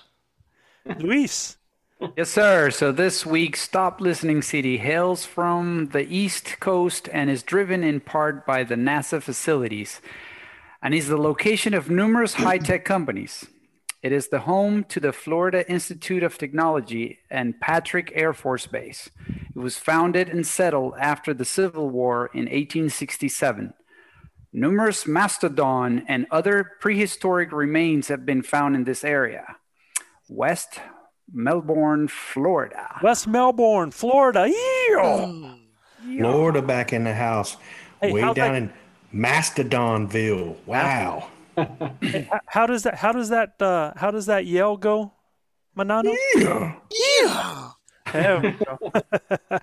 Luis. 0.99 1.57
Yes, 2.17 2.29
sir. 2.29 2.69
So 2.69 2.91
this 2.91 3.25
week's 3.25 3.61
Stop 3.61 4.01
listening 4.01 4.41
city 4.41 4.77
hails 4.77 5.25
from 5.25 5.87
the 5.87 6.05
East 6.13 6.59
Coast 6.59 7.09
and 7.11 7.29
is 7.29 7.43
driven 7.43 7.83
in 7.83 8.01
part 8.01 8.45
by 8.45 8.63
the 8.63 8.75
NASA 8.75 9.21
facilities 9.21 10.01
and 10.81 10.93
is 10.93 11.07
the 11.07 11.17
location 11.17 11.73
of 11.73 11.89
numerous 11.89 12.35
high 12.35 12.57
tech 12.57 12.83
companies. 12.83 13.45
It 14.01 14.11
is 14.11 14.27
the 14.27 14.41
home 14.41 14.83
to 14.85 14.99
the 14.99 15.13
Florida 15.13 15.69
Institute 15.71 16.23
of 16.23 16.37
Technology 16.37 17.19
and 17.31 17.59
Patrick 17.59 18.11
Air 18.13 18.33
Force 18.33 18.67
Base. 18.67 19.09
It 19.55 19.59
was 19.59 19.77
founded 19.77 20.27
and 20.27 20.45
settled 20.45 20.95
after 20.99 21.33
the 21.33 21.45
Civil 21.45 21.89
War 21.89 22.29
in 22.33 22.45
1867. 22.45 23.73
Numerous 24.51 25.07
mastodon 25.07 26.03
and 26.07 26.27
other 26.29 26.71
prehistoric 26.81 27.51
remains 27.51 28.09
have 28.09 28.25
been 28.25 28.43
found 28.43 28.75
in 28.75 28.83
this 28.83 29.03
area. 29.03 29.55
West 30.27 30.79
Melbourne, 31.31 32.07
Florida. 32.07 32.99
West 33.01 33.27
Melbourne, 33.27 33.91
Florida. 33.91 34.47
Yeah. 34.49 35.55
Florida 36.19 36.61
back 36.61 36.91
in 36.93 37.03
the 37.05 37.13
house, 37.13 37.57
Hey, 38.01 38.11
way 38.11 38.21
down 38.21 38.35
that- 38.35 38.55
in 38.55 38.73
Mastodonville. 39.13 40.57
Wow. 40.65 41.29
How 42.47 42.65
does 42.65 42.83
that? 42.83 42.95
How 42.95 43.11
does 43.11 43.29
that? 43.29 43.61
Uh, 43.61 43.93
how 43.95 44.09
does 44.11 44.25
that 44.25 44.45
yell 44.45 44.75
go, 44.75 45.13
Manano? 45.77 46.15
Yeah. 46.35 46.73
Yeah. 47.21 47.69
There 48.11 48.39
we 48.39 48.51
go. 48.51 48.77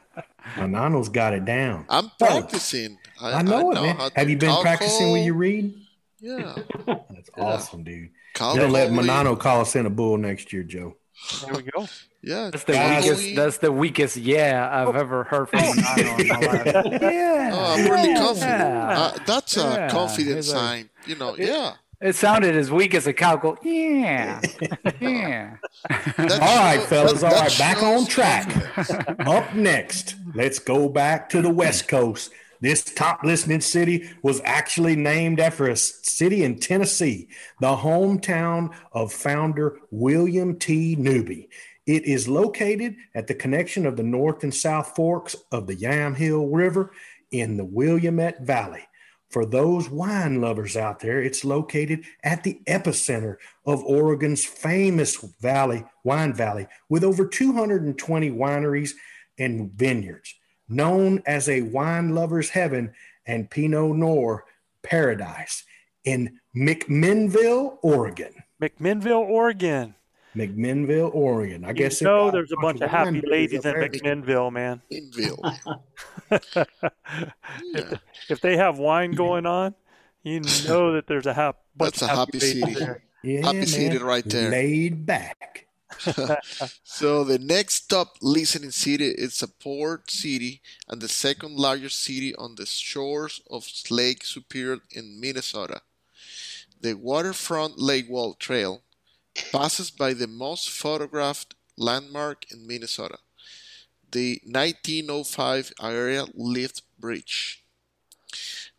Manano's 0.57 1.09
got 1.09 1.33
it 1.35 1.45
down. 1.45 1.85
I'm 1.89 2.11
practicing. 2.19 2.97
I, 3.21 3.35
I 3.35 3.43
know 3.43 3.71
it, 3.73 3.77
how 3.77 3.83
man. 3.83 3.97
to 3.97 4.13
Have 4.17 4.31
you 4.31 4.37
been 4.37 4.51
cow 4.51 4.63
practicing 4.63 5.11
when 5.13 5.25
you 5.25 5.35
read? 5.35 5.75
Yeah. 6.21 6.55
That's 6.87 7.31
awesome, 7.37 7.83
dude. 7.85 8.11
Cow 8.35 8.55
You'll 8.55 8.69
let. 8.69 8.91
Manano 8.91 9.39
call 9.39 9.61
us 9.61 9.75
in 9.77 9.85
a 9.87 9.91
bull 9.91 10.17
next 10.17 10.53
year, 10.53 10.63
Joe. 10.63 10.97
There 11.45 11.55
we 11.55 11.63
go. 11.63 11.87
Yeah. 12.23 12.51
That's 12.51 12.65
the 12.65 12.73
Guys. 12.73 13.05
weakest. 13.05 13.37
That's 13.37 13.59
the 13.59 13.73
weakest. 13.73 14.17
Yeah, 14.17 14.69
I've 14.71 14.97
ever 14.97 15.25
heard 15.25 15.49
from 15.49 15.61
Manano 15.61 16.21
in 16.21 16.29
my 16.29 16.39
life. 16.39 17.01
Yeah. 17.03 17.51
Oh, 17.53 17.75
I'm 17.75 17.85
really 17.91 18.15
confident. 18.15 18.61
Yeah. 18.61 18.99
Uh, 18.99 19.19
that's 19.27 19.57
a 19.57 19.89
confident 19.91 20.37
He's 20.37 20.53
like- 20.53 20.61
sign. 20.63 20.91
You 21.07 21.17
know, 21.17 21.37
yeah. 21.37 21.75
It 22.03 22.15
sounded 22.17 22.57
as 22.57 22.71
weak 22.71 22.95
as 22.95 23.07
a 23.07 23.13
cow. 23.13 23.37
Go, 23.37 23.59
yeah, 23.63 24.41
yeah. 25.01 25.57
That 26.17 26.39
All 26.41 26.57
right, 26.57 26.81
show- 26.81 26.87
fellas. 26.87 27.21
that- 27.21 27.33
All 27.35 27.59
back 27.59 27.83
on 27.83 28.07
track. 28.07 29.27
Up 29.27 29.55
next, 29.55 30.15
let's 30.35 30.59
go 30.59 30.89
back 30.89 31.29
to 31.31 31.43
the 31.43 31.51
West 31.51 31.89
Coast. 31.89 32.31
This 32.61 32.85
top 32.85 33.25
listening 33.25 33.63
city 33.63 34.11
was 34.23 34.43
actually 34.45 34.97
named 34.97 35.41
after 35.41 35.67
a 35.67 35.77
city 35.77 36.45
in 36.45 36.59
Tennessee, 36.59 37.29
the 37.61 37.77
hometown 37.77 38.75
of 38.93 39.13
founder 39.13 39.79
William 39.91 40.59
T. 40.59 40.95
Newby. 40.97 41.49
It 41.87 42.05
is 42.05 42.29
located 42.29 42.97
at 43.15 43.27
the 43.27 43.35
connection 43.35 43.87
of 43.87 43.97
the 43.97 44.03
North 44.03 44.45
and 44.45 44.55
South 44.55 44.95
Forks 44.95 45.35
of 45.51 45.67
the 45.67 45.75
Yamhill 45.75 46.49
River 46.53 46.93
in 47.31 47.57
the 47.57 47.65
Willamette 47.65 48.43
Valley. 48.43 48.87
For 49.31 49.47
those 49.47 49.89
wine 49.89 50.41
lovers 50.41 50.77
out 50.77 50.99
there, 50.99 51.23
it's 51.23 51.45
located 51.45 52.05
at 52.25 52.43
the 52.43 52.61
epicenter 52.67 53.37
of 53.65 53.85
Oregon's 53.85 54.45
famous 54.45 55.17
valley, 55.41 55.85
wine 56.05 56.35
valley, 56.35 56.67
with 56.89 57.05
over 57.05 57.27
220 57.27 58.31
wineries 58.31 58.91
and 59.39 59.71
vineyards, 59.73 60.35
known 60.71 61.23
as 61.27 61.49
a 61.49 61.63
wine 61.63 62.15
lover's 62.15 62.49
heaven 62.51 62.93
and 63.27 63.51
Pinot 63.51 63.97
Noir 63.97 64.45
paradise 64.83 65.65
in 66.05 66.41
McMinnville, 66.57 67.77
Oregon. 67.83 68.33
McMinnville, 68.63 69.21
Oregon. 69.29 69.95
McMinnville, 70.37 71.13
Oregon. 71.15 71.65
I 71.65 71.69
You 71.69 71.75
guess 71.75 72.01
know 72.01 72.29
it- 72.29 72.33
there's 72.33 72.53
a 72.53 72.57
bunch 72.63 72.81
of 72.81 72.89
happy 72.91 73.21
ladies 73.27 73.65
in. 73.65 73.75
McMinnville, 73.75 74.53
man. 74.53 74.81
Inville. 74.91 75.59
if, 77.75 78.01
if 78.29 78.41
they 78.41 78.57
have 78.57 78.79
wine 78.79 79.13
going 79.13 79.47
on, 79.47 79.75
you 80.23 80.41
know 80.69 80.93
that 80.93 81.07
there's 81.07 81.27
a 81.27 81.35
hap- 81.35 81.59
bunch 81.77 81.99
That's 81.99 82.03
of 82.03 82.09
a 82.11 82.17
happy, 82.17 82.39
happy 82.39 82.61
city. 82.61 82.75
there. 82.75 83.03
Yeah, 83.23 83.45
Happy 83.47 83.67
city 83.67 83.99
man. 83.99 84.07
right 84.07 84.25
there. 84.25 84.51
Laid 84.51 85.05
back. 85.05 85.67
So 86.85 87.25
the 87.25 87.39
next 87.39 87.89
top 87.89 88.17
listening 88.21 88.71
city 88.71 89.09
is 89.11 89.43
a 89.43 89.49
port 89.49 90.11
city 90.11 90.61
and 90.89 91.01
the 91.01 91.09
second 91.09 91.57
largest 91.57 92.03
city 92.03 92.35
on 92.35 92.55
the 92.57 92.67
shores 92.67 93.41
of 93.51 93.67
Lake 93.91 94.25
Superior 94.25 94.81
in 94.91 95.21
Minnesota. 95.21 95.83
The 96.81 96.95
waterfront 96.95 97.79
Lakewalk 97.79 98.39
Trail 98.39 98.83
passes 99.53 99.91
by 99.91 100.15
the 100.15 100.27
most 100.27 100.71
photographed 100.71 101.55
landmark 101.77 102.51
in 102.51 102.67
Minnesota, 102.67 103.19
the 104.13 104.41
1905 104.45 105.73
aerial 105.83 106.29
lift 106.35 106.83
bridge. 106.99 107.65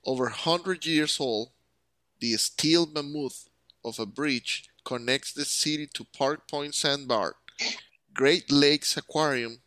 Over 0.05 0.25
100 0.25 0.85
years 0.85 1.19
old, 1.19 1.51
the 2.19 2.37
steel 2.37 2.85
mammoth 2.87 3.49
of 3.83 3.99
a 3.99 4.05
bridge 4.05 4.70
connects 4.83 5.33
the 5.33 5.45
city 5.45 5.87
to 5.93 6.05
Park 6.17 6.49
Point 6.49 6.75
Sandbar, 6.75 7.35
Great 8.13 8.51
Lakes 8.51 8.97
Aquarium, 8.97 9.61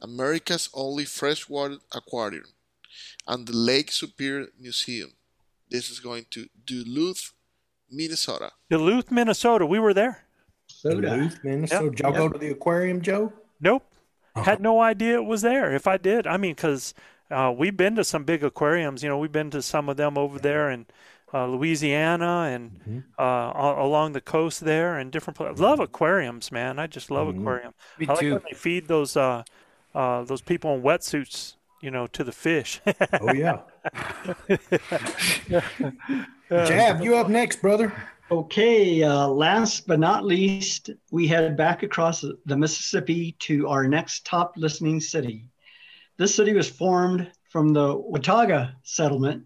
America's 0.00 0.68
only 0.74 1.04
freshwater 1.04 1.78
aquarium, 1.92 2.46
and 3.26 3.46
the 3.46 3.56
Lake 3.56 3.92
Superior 3.92 4.48
Museum. 4.58 5.12
This 5.70 5.90
is 5.90 6.00
going 6.00 6.26
to 6.30 6.48
Duluth, 6.66 7.32
Minnesota. 7.90 8.52
Duluth, 8.68 9.10
Minnesota. 9.10 9.64
We 9.64 9.78
were 9.78 9.94
there. 9.94 10.24
Duluth, 10.82 11.38
Minnesota. 11.42 11.90
Did 11.90 12.00
y'all 12.00 12.12
go 12.12 12.28
to 12.28 12.38
the 12.38 12.50
aquarium, 12.50 13.00
Joe? 13.00 13.32
Nope. 13.60 13.84
Had 14.34 14.60
no 14.60 14.80
idea 14.80 15.16
it 15.16 15.24
was 15.24 15.42
there. 15.42 15.74
If 15.74 15.86
I 15.86 15.98
did, 15.98 16.26
I 16.26 16.36
mean, 16.36 16.54
because 16.54 16.94
uh, 17.30 17.52
we've 17.56 17.76
been 17.76 17.96
to 17.96 18.04
some 18.04 18.24
big 18.24 18.42
aquariums. 18.42 19.02
You 19.02 19.08
know, 19.08 19.18
we've 19.18 19.32
been 19.32 19.50
to 19.50 19.62
some 19.62 19.88
of 19.88 19.96
them 19.96 20.18
over 20.18 20.38
there 20.38 20.70
in 20.70 20.86
uh, 21.34 21.46
Louisiana 21.46 22.50
and 22.52 23.04
uh, 23.18 23.22
a- 23.54 23.82
along 23.82 24.12
the 24.12 24.20
coast 24.20 24.60
there 24.60 24.98
and 24.98 25.10
different 25.10 25.36
places. 25.36 25.60
Love 25.60 25.80
aquariums, 25.80 26.52
man. 26.52 26.78
I 26.78 26.86
just 26.86 27.10
love 27.10 27.28
aquarium. 27.28 27.74
Me 27.98 28.06
I 28.06 28.12
like 28.12 28.20
too. 28.20 28.32
when 28.34 28.42
they 28.50 28.56
feed 28.56 28.88
those 28.88 29.16
uh, 29.16 29.42
uh, 29.94 30.24
those 30.24 30.42
people 30.42 30.74
in 30.74 30.82
wetsuits, 30.82 31.54
you 31.80 31.90
know, 31.90 32.06
to 32.08 32.24
the 32.24 32.32
fish. 32.32 32.80
Oh 33.20 33.32
yeah. 33.32 33.60
Jab, 36.50 37.02
you 37.02 37.16
up 37.16 37.28
next, 37.28 37.60
brother. 37.62 37.92
Okay, 38.30 39.02
uh, 39.02 39.26
last 39.26 39.86
but 39.86 39.98
not 40.00 40.24
least, 40.24 40.90
we 41.10 41.26
head 41.26 41.56
back 41.56 41.82
across 41.82 42.24
the 42.46 42.56
Mississippi 42.56 43.36
to 43.40 43.68
our 43.68 43.86
next 43.86 44.24
top 44.24 44.54
listening 44.56 45.00
city. 45.00 45.48
This 46.16 46.34
city 46.34 46.52
was 46.54 46.68
formed 46.68 47.30
from 47.50 47.74
the 47.74 47.94
Watauga 47.94 48.74
settlement, 48.84 49.44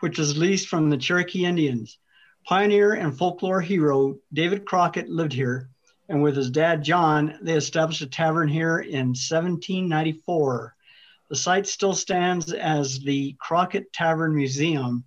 which 0.00 0.18
was 0.18 0.36
leased 0.36 0.68
from 0.68 0.90
the 0.90 0.96
Cherokee 0.96 1.44
Indians. 1.44 1.98
Pioneer 2.44 2.94
and 2.94 3.16
folklore 3.16 3.60
hero 3.60 4.16
David 4.32 4.64
Crockett 4.64 5.08
lived 5.08 5.32
here, 5.32 5.68
and 6.08 6.22
with 6.22 6.36
his 6.36 6.50
dad 6.50 6.84
John, 6.84 7.38
they 7.42 7.54
established 7.54 8.02
a 8.02 8.06
tavern 8.06 8.48
here 8.48 8.78
in 8.78 9.08
1794. 9.08 10.74
The 11.28 11.36
site 11.36 11.66
still 11.66 11.94
stands 11.94 12.52
as 12.52 13.00
the 13.00 13.34
Crockett 13.40 13.92
Tavern 13.92 14.34
Museum. 14.34 15.04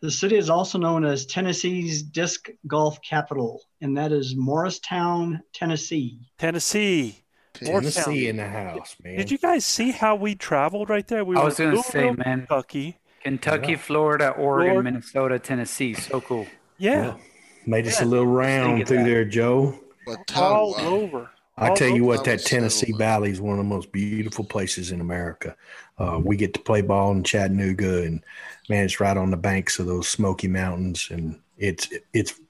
The 0.00 0.10
city 0.10 0.36
is 0.36 0.50
also 0.50 0.78
known 0.78 1.04
as 1.04 1.26
Tennessee's 1.26 2.02
disc 2.02 2.48
golf 2.66 3.00
capital, 3.02 3.62
and 3.80 3.96
that 3.96 4.12
is 4.12 4.34
Morristown, 4.36 5.42
Tennessee. 5.52 6.18
Tennessee. 6.38 7.24
Tennessee 7.54 8.28
in 8.28 8.36
the 8.36 8.48
house, 8.48 8.96
man. 9.02 9.16
Did 9.16 9.30
you 9.30 9.38
guys 9.38 9.64
see 9.64 9.92
how 9.92 10.16
we 10.16 10.34
traveled 10.34 10.90
right 10.90 11.06
there? 11.06 11.24
We 11.24 11.36
I 11.36 11.40
were 11.40 11.44
was 11.46 11.60
in 11.60 11.70
gonna 11.70 11.82
say, 11.84 12.10
man. 12.10 12.40
Kentucky. 12.40 12.98
Kentucky, 13.24 13.74
Florida, 13.76 14.30
Oregon, 14.30 14.72
Florida. 14.72 14.82
Minnesota, 14.82 15.38
Tennessee. 15.38 15.94
So 15.94 16.20
cool. 16.20 16.46
Yeah, 16.78 17.16
Made 17.66 17.86
us 17.86 18.00
a 18.02 18.04
little 18.04 18.26
round 18.26 18.86
through 18.86 18.98
that. 18.98 19.04
there, 19.04 19.24
Joe. 19.24 19.78
But 20.06 20.36
all 20.36 20.72
wow. 20.72 20.84
over. 20.86 21.30
I 21.56 21.68
All 21.68 21.76
tell 21.76 21.88
you 21.88 22.04
what, 22.04 22.24
That 22.24 22.40
that 22.40 22.46
Tennessee 22.46 22.90
so- 22.92 22.98
Valley 22.98 23.30
is 23.30 23.40
one 23.40 23.52
of 23.52 23.58
the 23.58 23.68
most 23.68 23.90
beautiful 23.92 24.44
places 24.44 24.90
in 24.90 25.00
America. 25.00 25.56
Uh, 25.98 26.20
we 26.22 26.36
get 26.36 26.52
to 26.54 26.60
play 26.60 26.82
ball 26.82 27.12
in 27.12 27.22
Chattanooga, 27.22 28.02
and 28.02 28.22
man, 28.68 28.84
it's 28.84 28.98
right 29.00 29.16
on 29.16 29.30
the 29.30 29.36
banks 29.36 29.78
of 29.78 29.86
those 29.86 30.08
Smoky 30.08 30.48
Mountains, 30.48 31.08
and 31.10 31.40
it's 31.56 31.88
it's 32.12 32.40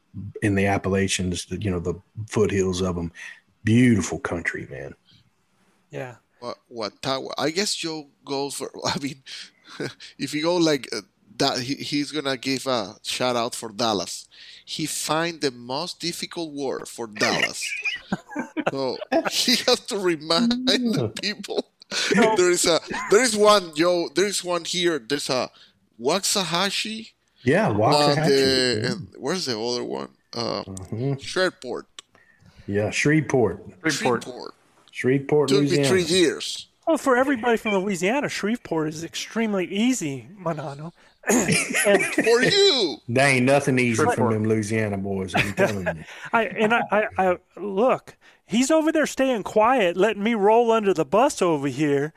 in 0.42 0.54
the 0.54 0.66
Appalachians, 0.66 1.46
you 1.50 1.70
know, 1.70 1.80
the 1.80 1.94
foothills 2.28 2.80
of 2.80 2.96
them. 2.96 3.12
Beautiful 3.62 4.18
country, 4.18 4.66
man. 4.70 4.94
Yeah. 5.90 6.16
What, 6.40 6.58
what 6.68 7.02
tower? 7.02 7.30
I 7.38 7.50
guess 7.50 7.74
Joe 7.74 8.08
goes 8.24 8.54
for. 8.54 8.70
I 8.84 8.98
mean, 9.00 9.22
if 10.18 10.34
you 10.34 10.42
go 10.42 10.56
like 10.56 10.88
uh, 10.92 11.00
that, 11.38 11.58
he, 11.60 11.74
he's 11.74 12.12
gonna 12.12 12.36
give 12.36 12.66
a 12.66 12.96
shout 13.02 13.36
out 13.36 13.54
for 13.54 13.70
Dallas. 13.70 14.28
He 14.64 14.86
find 14.86 15.40
the 15.40 15.50
most 15.50 16.00
difficult 16.00 16.52
word 16.54 16.88
for 16.88 17.06
Dallas, 17.06 17.62
so 18.70 18.96
he 19.30 19.56
has 19.66 19.80
to 19.88 19.98
remind 19.98 20.50
the 20.66 21.12
people. 21.20 21.66
there 22.36 22.50
is 22.50 22.64
a 22.66 22.80
there 23.10 23.22
is 23.22 23.36
one 23.36 23.74
Joe. 23.76 24.08
There 24.14 24.26
is 24.26 24.42
one 24.42 24.64
here. 24.64 24.98
There's 24.98 25.28
a 25.30 25.50
Waxahachie. 26.00 27.10
Yeah, 27.42 27.68
Uh, 27.68 27.74
Waxahachie. 27.74 28.26
the, 28.28 28.88
and 28.92 29.08
where's 29.18 29.44
the 29.46 29.58
other 29.60 29.84
one? 29.84 30.08
Uh, 30.32 30.64
Mhm. 30.64 31.20
Shreveport. 31.20 31.86
Yeah, 32.66 32.90
Shreveport, 32.90 33.58
Report. 33.82 33.92
Shreveport. 34.24 34.54
Shreveport, 34.90 35.48
Took 35.50 35.62
me 35.64 35.84
three 35.84 36.02
years. 36.04 36.68
Well, 36.86 36.98
for 36.98 37.16
everybody 37.16 37.56
from 37.56 37.74
Louisiana, 37.74 38.28
Shreveport 38.28 38.88
is 38.88 39.04
extremely 39.04 39.66
easy, 39.66 40.28
Manano. 40.38 40.92
and 41.30 42.04
For 42.04 42.42
you. 42.42 42.98
There 43.08 43.26
ain't 43.26 43.46
nothing 43.46 43.78
easy 43.78 43.94
Shreveport. 43.94 44.16
from 44.16 44.32
them 44.32 44.44
Louisiana 44.44 44.98
boys. 44.98 45.34
I'm 45.34 45.52
telling 45.56 45.86
you. 45.86 46.04
I 46.32 46.44
and 46.44 46.74
I, 46.74 46.82
I, 46.90 47.06
I 47.16 47.36
look, 47.56 48.16
he's 48.44 48.70
over 48.70 48.92
there 48.92 49.06
staying 49.06 49.44
quiet, 49.44 49.96
letting 49.96 50.22
me 50.22 50.34
roll 50.34 50.70
under 50.70 50.92
the 50.92 51.06
bus 51.06 51.40
over 51.40 51.68
here. 51.68 52.12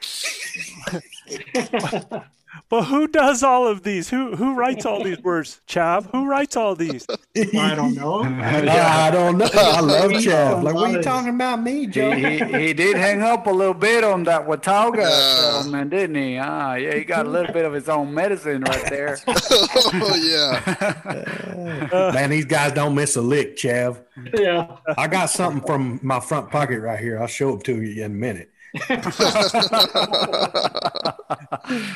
but 2.70 2.84
who 2.86 3.08
does 3.08 3.44
all 3.44 3.68
of 3.68 3.84
these? 3.84 4.10
Who 4.10 4.36
who 4.36 4.56
writes 4.56 4.86
all 4.86 5.04
these 5.04 5.20
words? 5.20 5.62
Chav, 5.68 6.10
who 6.12 6.26
writes 6.28 6.56
all 6.56 6.76
these? 6.76 7.06
I 7.36 7.76
don't 7.76 7.96
know. 7.96 8.24
yeah, 8.24 8.96
I 9.08 9.12
don't 9.12 9.38
know. 9.38 9.50
I 9.54 9.80
love 9.80 10.12
Chav. 10.12 10.64
Like, 10.64 10.76
what 10.76 10.90
are 10.90 10.94
you 10.98 11.02
talking 11.02 11.36
about 11.36 11.62
me, 11.62 11.82
He, 11.82 11.88
Joe? 11.88 12.12
he, 12.12 12.38
he 12.44 12.74
did 12.74 12.98
hang 12.98 13.22
up 13.22 13.48
a 13.48 13.52
little 13.52 13.74
bit 13.74 14.04
on 14.04 14.24
that 14.26 14.48
Watauga 14.48 15.02
Yeah. 15.02 15.60
settlement, 15.60 15.92
didn't 15.92 16.16
he? 16.16 16.38
Ah, 16.38 16.76
yeah, 16.76 16.96
he 16.96 17.04
got 17.04 17.26
a 17.26 17.30
little 17.30 17.54
bit 17.54 17.66
of 17.66 17.74
his 17.74 17.88
own 17.90 18.14
medicine 18.14 18.64
right 18.64 18.86
there. 18.90 19.18
oh 19.28 20.16
yeah. 20.16 22.12
Man, 22.14 22.30
these 22.30 22.46
guys 22.46 22.74
don't 22.74 22.96
miss 22.96 23.16
a 23.16 23.22
lick, 23.22 23.56
Chav. 23.58 24.02
Yeah. 24.34 24.78
I 24.98 25.08
got 25.08 25.30
something 25.30 25.62
from 25.66 26.00
my 26.04 26.20
front 26.20 26.50
pocket 26.50 26.82
right 26.82 27.00
here. 27.00 27.20
I'll 27.20 27.28
show 27.28 27.56
it 27.56 27.64
to 27.66 27.82
you 27.82 28.04
in 28.04 28.12
a 28.12 28.14
minute. 28.16 28.50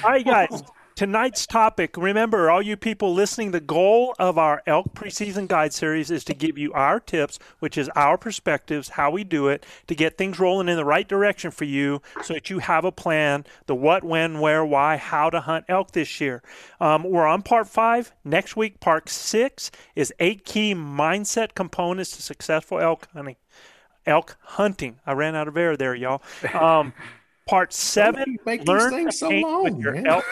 All 0.04 0.10
right, 0.10 0.26
guys. 0.26 0.64
Tonight's 0.96 1.48
topic, 1.48 1.98
remember, 1.98 2.52
all 2.52 2.62
you 2.62 2.78
people 2.78 3.14
listening, 3.14 3.52
the 3.52 3.60
goal 3.60 4.14
of 4.20 4.38
our 4.38 4.62
elk 4.68 4.94
preseason 4.94 5.48
guide 5.48 5.74
series 5.74 6.12
is 6.12 6.24
to 6.26 6.34
give 6.36 6.58
you 6.58 6.72
our 6.74 7.00
tips, 7.00 7.40
which 7.60 7.78
is 7.78 7.90
our 7.96 8.18
perspectives, 8.18 8.90
how 8.90 9.10
we 9.10 9.24
do 9.24 9.48
it, 9.48 9.66
to 9.88 9.96
get 9.96 10.18
things 10.18 10.38
rolling 10.38 10.70
in 10.70 10.76
the 10.76 10.86
right 10.86 11.08
direction 11.08 11.50
for 11.50 11.64
you 11.66 12.02
so 12.22 12.34
that 12.34 12.50
you 12.52 12.60
have 12.60 12.86
a 12.86 12.92
plan 12.92 13.46
the 13.66 13.74
what, 13.74 14.04
when, 14.04 14.40
where, 14.40 14.64
why, 14.66 14.98
how 14.98 15.30
to 15.30 15.40
hunt 15.42 15.66
elk 15.68 15.92
this 15.92 16.22
year. 16.22 16.44
Um, 16.80 17.04
we're 17.04 17.26
on 17.26 17.42
part 17.42 17.68
five. 17.68 18.12
Next 18.24 18.56
week, 18.56 18.80
part 18.80 19.10
six 19.10 19.72
is 19.96 20.14
eight 20.20 20.46
key 20.46 20.76
mindset 20.76 21.56
components 21.56 22.16
to 22.18 22.22
successful 22.22 22.80
elk 22.80 23.08
hunting 23.14 23.38
elk 24.06 24.38
hunting. 24.42 25.00
I 25.06 25.14
ran 25.14 25.36
out 25.36 25.48
of 25.48 25.58
air 25.58 25.78
there, 25.78 25.96
y'all. 25.96 26.22
Um, 26.54 26.94
Part 27.48 27.74
seven, 27.74 28.38
make 28.46 28.62
these 28.62 28.68
learn 28.70 28.92
things 28.92 29.16
to 29.16 29.18
so 29.18 29.30
long, 29.30 29.64
with 29.64 29.80
your 29.80 29.94
man. 29.94 30.08
elk, 30.08 30.26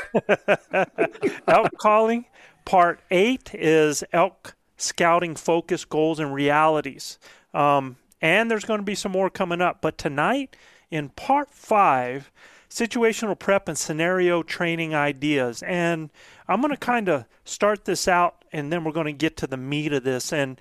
elk 1.48 1.72
calling. 1.78 2.26
Part 2.66 3.00
eight 3.10 3.54
is 3.54 4.04
elk 4.14 4.56
scouting 4.78 5.36
focus 5.36 5.86
goals 5.86 6.20
and 6.20 6.34
realities. 6.34 7.18
Um, 7.54 7.98
and 8.22 8.50
there's 8.50 8.64
going 8.64 8.80
to 8.80 8.86
be 8.86 8.96
some 8.96 9.12
more 9.12 9.30
coming 9.30 9.60
up. 9.60 9.82
But 9.82 9.98
tonight, 9.98 10.56
in 10.92 11.10
part 11.10 11.50
five, 11.50 12.32
situational 12.70 13.38
prep 13.38 13.68
and 13.68 13.78
scenario 13.78 14.44
training 14.44 14.94
ideas. 14.94 15.64
And 15.64 16.10
I'm 16.48 16.62
going 16.62 16.72
to 16.72 16.78
kind 16.78 17.10
of 17.10 17.26
start 17.44 17.86
this 17.86 18.08
out, 18.08 18.46
and 18.52 18.72
then 18.72 18.84
we're 18.84 18.92
going 18.92 19.08
to 19.08 19.14
get 19.14 19.36
to 19.38 19.48
the 19.48 19.58
meat 19.58 19.94
of 19.94 20.04
this. 20.04 20.32
And 20.32 20.60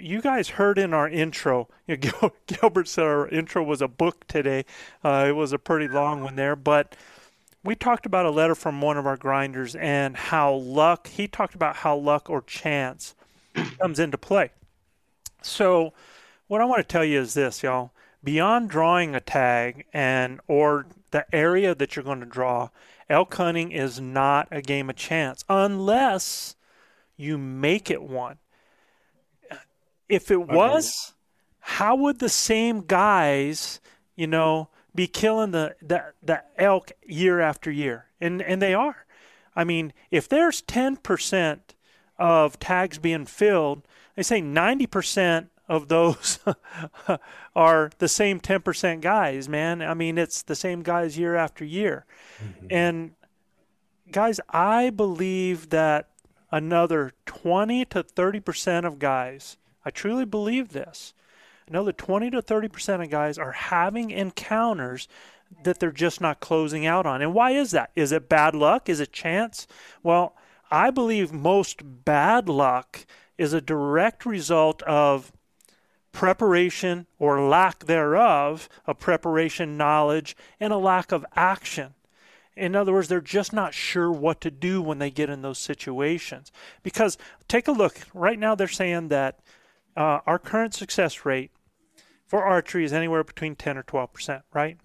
you 0.00 0.20
guys 0.20 0.50
heard 0.50 0.78
in 0.78 0.94
our 0.94 1.08
intro, 1.08 1.68
you 1.86 1.96
know, 1.96 2.32
Gilbert 2.46 2.88
said 2.88 3.04
our 3.04 3.28
intro 3.28 3.62
was 3.62 3.82
a 3.82 3.88
book 3.88 4.26
today. 4.26 4.64
Uh, 5.04 5.26
it 5.28 5.32
was 5.32 5.52
a 5.52 5.58
pretty 5.58 5.88
long 5.88 6.22
one 6.22 6.36
there, 6.36 6.56
but 6.56 6.96
we 7.64 7.74
talked 7.74 8.06
about 8.06 8.26
a 8.26 8.30
letter 8.30 8.54
from 8.54 8.80
one 8.80 8.96
of 8.96 9.06
our 9.06 9.16
grinders 9.16 9.74
and 9.74 10.16
how 10.16 10.54
luck, 10.54 11.08
he 11.08 11.26
talked 11.26 11.54
about 11.54 11.76
how 11.76 11.96
luck 11.96 12.30
or 12.30 12.42
chance 12.42 13.14
comes 13.80 13.98
into 13.98 14.16
play. 14.16 14.50
So, 15.42 15.92
what 16.46 16.60
I 16.60 16.64
want 16.64 16.78
to 16.78 16.92
tell 16.92 17.04
you 17.04 17.20
is 17.20 17.34
this, 17.34 17.62
y'all. 17.62 17.92
Beyond 18.22 18.70
drawing 18.70 19.14
a 19.14 19.20
tag 19.20 19.84
and 19.92 20.40
or 20.48 20.86
the 21.10 21.26
area 21.34 21.74
that 21.74 21.94
you're 21.94 22.04
going 22.04 22.20
to 22.20 22.26
draw, 22.26 22.70
elk 23.08 23.34
hunting 23.34 23.72
is 23.72 24.00
not 24.00 24.48
a 24.50 24.62
game 24.62 24.90
of 24.90 24.96
chance 24.96 25.44
unless 25.48 26.56
you 27.16 27.38
make 27.38 27.90
it 27.90 28.02
one. 28.02 28.38
If 30.08 30.30
it 30.30 30.46
was, 30.48 31.14
how 31.60 31.96
would 31.96 32.18
the 32.18 32.28
same 32.28 32.82
guys, 32.82 33.80
you 34.14 34.26
know, 34.26 34.68
be 34.94 35.06
killing 35.06 35.50
the, 35.50 35.74
the, 35.82 36.12
the 36.22 36.42
elk 36.56 36.92
year 37.06 37.40
after 37.40 37.70
year? 37.70 38.06
And 38.20 38.40
and 38.40 38.62
they 38.62 38.72
are. 38.72 39.06
I 39.56 39.64
mean, 39.64 39.92
if 40.10 40.28
there's 40.28 40.62
10% 40.62 41.60
of 42.18 42.58
tags 42.58 42.98
being 42.98 43.24
filled, 43.24 43.82
they 44.14 44.22
say 44.22 44.42
90% 44.42 45.48
of 45.68 45.88
those 45.88 46.38
are 47.56 47.90
the 47.98 48.08
same 48.08 48.38
10% 48.38 49.00
guys, 49.00 49.48
man. 49.48 49.82
I 49.82 49.94
mean, 49.94 50.18
it's 50.18 50.42
the 50.42 50.54
same 50.54 50.82
guys 50.82 51.18
year 51.18 51.34
after 51.34 51.64
year. 51.64 52.04
Mm-hmm. 52.42 52.66
And 52.70 53.10
guys, 54.10 54.40
I 54.50 54.90
believe 54.90 55.70
that 55.70 56.10
another 56.52 57.12
20 57.24 57.84
to 57.86 58.04
30% 58.04 58.84
of 58.84 58.98
guys, 58.98 59.56
I 59.86 59.90
truly 59.90 60.24
believe 60.24 60.70
this, 60.70 61.14
another 61.68 61.92
20 61.92 62.30
to 62.30 62.42
30% 62.42 63.04
of 63.04 63.08
guys 63.08 63.38
are 63.38 63.52
having 63.52 64.10
encounters 64.10 65.06
that 65.62 65.78
they're 65.78 65.92
just 65.92 66.20
not 66.20 66.40
closing 66.40 66.84
out 66.84 67.06
on. 67.06 67.22
And 67.22 67.32
why 67.32 67.52
is 67.52 67.70
that? 67.70 67.92
Is 67.94 68.10
it 68.10 68.28
bad 68.28 68.56
luck? 68.56 68.88
Is 68.88 68.98
it 68.98 69.12
chance? 69.12 69.68
Well, 70.02 70.34
I 70.72 70.90
believe 70.90 71.32
most 71.32 71.82
bad 72.04 72.48
luck 72.48 73.06
is 73.38 73.52
a 73.52 73.60
direct 73.60 74.26
result 74.26 74.82
of 74.82 75.30
preparation 76.10 77.06
or 77.20 77.46
lack 77.46 77.84
thereof 77.84 78.68
of 78.86 78.98
preparation, 78.98 79.76
knowledge, 79.76 80.36
and 80.58 80.72
a 80.72 80.78
lack 80.78 81.12
of 81.12 81.24
action. 81.36 81.94
In 82.56 82.74
other 82.74 82.92
words, 82.92 83.06
they're 83.06 83.20
just 83.20 83.52
not 83.52 83.72
sure 83.72 84.10
what 84.10 84.40
to 84.40 84.50
do 84.50 84.82
when 84.82 84.98
they 84.98 85.10
get 85.12 85.30
in 85.30 85.42
those 85.42 85.60
situations. 85.60 86.50
Because 86.82 87.16
take 87.46 87.68
a 87.68 87.72
look. 87.72 88.00
Right 88.12 88.38
now, 88.38 88.56
they're 88.56 88.66
saying 88.66 89.08
that 89.08 89.38
uh, 89.96 90.20
our 90.26 90.38
current 90.38 90.74
success 90.74 91.24
rate 91.24 91.50
for 92.26 92.42
archery 92.42 92.84
is 92.84 92.92
anywhere 92.92 93.24
between 93.24 93.54
10 93.56 93.78
or 93.78 93.82
12 93.82 94.12
percent, 94.12 94.42
right? 94.52 94.78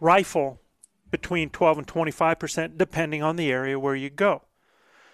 Rifle 0.00 0.60
between 1.10 1.50
12 1.50 1.78
and 1.78 1.86
25 1.86 2.38
percent, 2.38 2.78
depending 2.78 3.22
on 3.22 3.36
the 3.36 3.50
area 3.50 3.78
where 3.78 3.96
you 3.96 4.10
go. 4.10 4.42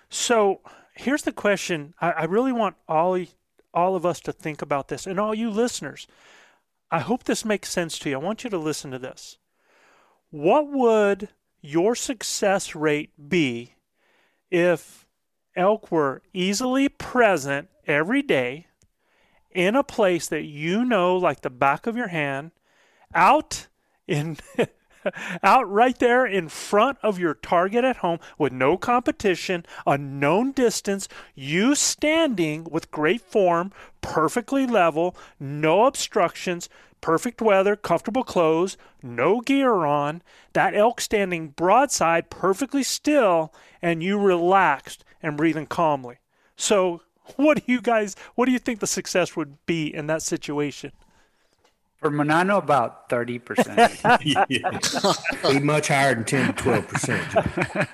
So 0.08 0.60
here's 0.94 1.22
the 1.22 1.32
question: 1.32 1.94
I, 2.00 2.10
I 2.10 2.24
really 2.24 2.52
want 2.52 2.76
all 2.88 3.18
all 3.72 3.96
of 3.96 4.06
us 4.06 4.20
to 4.20 4.32
think 4.32 4.62
about 4.62 4.88
this, 4.88 5.06
and 5.06 5.18
all 5.18 5.34
you 5.34 5.50
listeners. 5.50 6.06
I 6.90 7.00
hope 7.00 7.24
this 7.24 7.44
makes 7.44 7.70
sense 7.70 7.98
to 8.00 8.10
you. 8.10 8.16
I 8.16 8.22
want 8.22 8.44
you 8.44 8.50
to 8.50 8.58
listen 8.58 8.90
to 8.92 8.98
this. 8.98 9.38
What 10.30 10.70
would 10.70 11.28
your 11.60 11.94
success 11.94 12.74
rate 12.76 13.10
be 13.28 13.74
if 14.50 15.06
elk 15.56 15.90
were 15.90 16.22
easily 16.32 16.88
present 16.88 17.68
every 17.86 18.22
day 18.22 18.66
in 19.50 19.76
a 19.76 19.84
place 19.84 20.26
that 20.28 20.44
you 20.44 20.84
know 20.84 21.16
like 21.16 21.42
the 21.42 21.50
back 21.50 21.86
of 21.86 21.96
your 21.96 22.08
hand 22.08 22.50
out 23.14 23.68
in 24.06 24.36
out 25.42 25.70
right 25.70 25.98
there 25.98 26.26
in 26.26 26.48
front 26.48 26.98
of 27.02 27.18
your 27.18 27.34
target 27.34 27.84
at 27.84 27.98
home 27.98 28.18
with 28.38 28.52
no 28.52 28.76
competition, 28.76 29.64
a 29.86 29.98
known 29.98 30.52
distance, 30.52 31.08
you 31.34 31.74
standing 31.74 32.64
with 32.64 32.90
great 32.90 33.20
form, 33.20 33.72
perfectly 34.00 34.66
level, 34.66 35.16
no 35.38 35.86
obstructions, 35.86 36.68
perfect 37.00 37.42
weather, 37.42 37.76
comfortable 37.76 38.24
clothes, 38.24 38.76
no 39.02 39.40
gear 39.40 39.84
on, 39.84 40.22
that 40.54 40.74
elk 40.74 41.00
standing 41.00 41.48
broadside, 41.48 42.30
perfectly 42.30 42.82
still, 42.82 43.52
and 43.82 44.02
you 44.02 44.18
relaxed 44.18 45.04
and 45.22 45.36
breathing 45.36 45.66
calmly. 45.66 46.16
So, 46.56 47.02
what 47.36 47.58
do 47.58 47.62
you 47.72 47.80
guys, 47.80 48.16
what 48.34 48.46
do 48.46 48.52
you 48.52 48.58
think 48.58 48.80
the 48.80 48.86
success 48.86 49.36
would 49.36 49.56
be 49.66 49.94
in 49.94 50.06
that 50.08 50.22
situation? 50.22 50.92
For 51.96 52.10
Manano, 52.10 52.58
about 52.58 53.08
30%. 53.08 54.52
Be 55.52 55.58
much 55.60 55.88
higher 55.88 56.14
than 56.14 56.24
10 56.24 56.54
to 56.54 56.62
12 56.62 56.88
percent. 56.88 57.88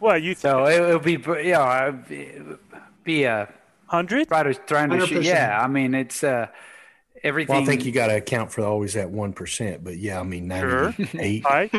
Well, 0.00 0.18
you 0.18 0.34
so 0.34 0.64
it 0.66 0.80
would 0.80 1.02
be, 1.02 1.12
you 1.12 1.52
know, 1.52 1.88
it'd 1.88 2.08
be- 2.08 2.32
be 3.04 3.24
a 3.24 3.48
hundred. 3.86 4.28
try 4.28 4.42
to 4.42 4.54
trying 4.54 4.90
to 4.90 5.06
shoot. 5.06 5.22
Yeah, 5.22 5.60
I 5.62 5.68
mean 5.68 5.94
it's 5.94 6.24
uh, 6.24 6.48
everything. 7.24 7.54
Well, 7.54 7.62
I 7.62 7.66
think 7.66 7.84
you 7.84 7.92
got 7.92 8.08
to 8.08 8.16
account 8.16 8.52
for 8.52 8.64
always 8.64 8.94
that 8.94 9.10
one 9.10 9.32
percent. 9.32 9.84
But 9.84 9.98
yeah, 9.98 10.20
I 10.20 10.22
mean, 10.22 10.48
Sure. 10.50 10.94
ninety-eight, 10.98 11.44
Right? 11.44 11.72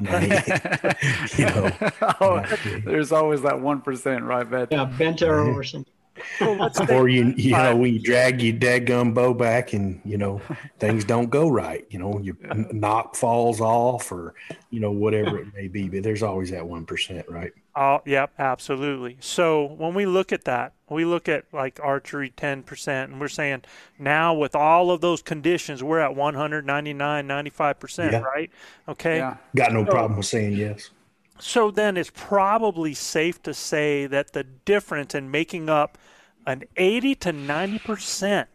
98, 0.00 1.38
you 1.38 1.46
know. 1.46 1.70
oh, 2.20 2.44
there's 2.84 3.12
always 3.12 3.42
that 3.42 3.60
one 3.60 3.80
percent, 3.80 4.24
right? 4.24 4.48
Bet. 4.48 4.68
Yeah, 4.70 4.84
bent 4.84 5.22
arrow 5.22 5.50
or 5.50 5.62
mm-hmm. 5.62 5.62
something. 5.62 5.92
Well, 6.40 6.70
Or 6.90 7.08
you, 7.08 7.32
you 7.36 7.52
Five. 7.52 7.74
know, 7.74 7.80
when 7.80 7.94
you 7.94 8.00
drag 8.00 8.42
your 8.42 8.54
dadgum 8.54 9.14
bow 9.14 9.32
back 9.32 9.72
and 9.72 10.00
you 10.04 10.18
know 10.18 10.40
things 10.78 11.04
don't 11.04 11.30
go 11.30 11.48
right. 11.48 11.86
You 11.90 11.98
know, 11.98 12.20
your 12.20 12.36
n- 12.50 12.68
nock 12.72 13.16
falls 13.16 13.60
off, 13.60 14.12
or 14.12 14.34
you 14.70 14.80
know 14.80 14.90
whatever 14.90 15.38
it 15.38 15.54
may 15.54 15.68
be. 15.68 15.88
But 15.88 16.02
there's 16.02 16.22
always 16.22 16.50
that 16.50 16.66
one 16.66 16.84
percent, 16.84 17.26
right? 17.28 17.52
Oh, 17.74 18.02
yep, 18.04 18.32
absolutely. 18.38 19.16
So 19.20 19.64
when 19.64 19.94
we 19.94 20.04
look 20.04 20.32
at 20.32 20.44
that, 20.44 20.74
we 20.92 21.04
look 21.04 21.28
at 21.28 21.44
like 21.52 21.80
archery 21.82 22.32
10%, 22.36 23.04
and 23.04 23.20
we're 23.20 23.28
saying 23.28 23.62
now 23.98 24.34
with 24.34 24.54
all 24.54 24.90
of 24.90 25.00
those 25.00 25.22
conditions, 25.22 25.82
we're 25.82 25.98
at 26.00 26.14
199, 26.14 27.26
95%, 27.26 28.12
Yeah. 28.12 28.18
right? 28.20 28.50
Okay. 28.88 29.16
Yeah. 29.18 29.36
Got 29.54 29.72
no 29.72 29.84
problem 29.84 30.16
with 30.16 30.26
saying 30.26 30.52
yes. 30.52 30.90
So 31.38 31.70
then 31.70 31.96
it's 31.96 32.10
probably 32.14 32.94
safe 32.94 33.42
to 33.42 33.52
say 33.54 34.06
that 34.06 34.32
the 34.32 34.44
difference 34.44 35.14
in 35.14 35.30
making 35.30 35.68
up 35.68 35.98
an 36.46 36.64
80 36.76 37.14
to 37.16 37.32
90% 37.32 38.46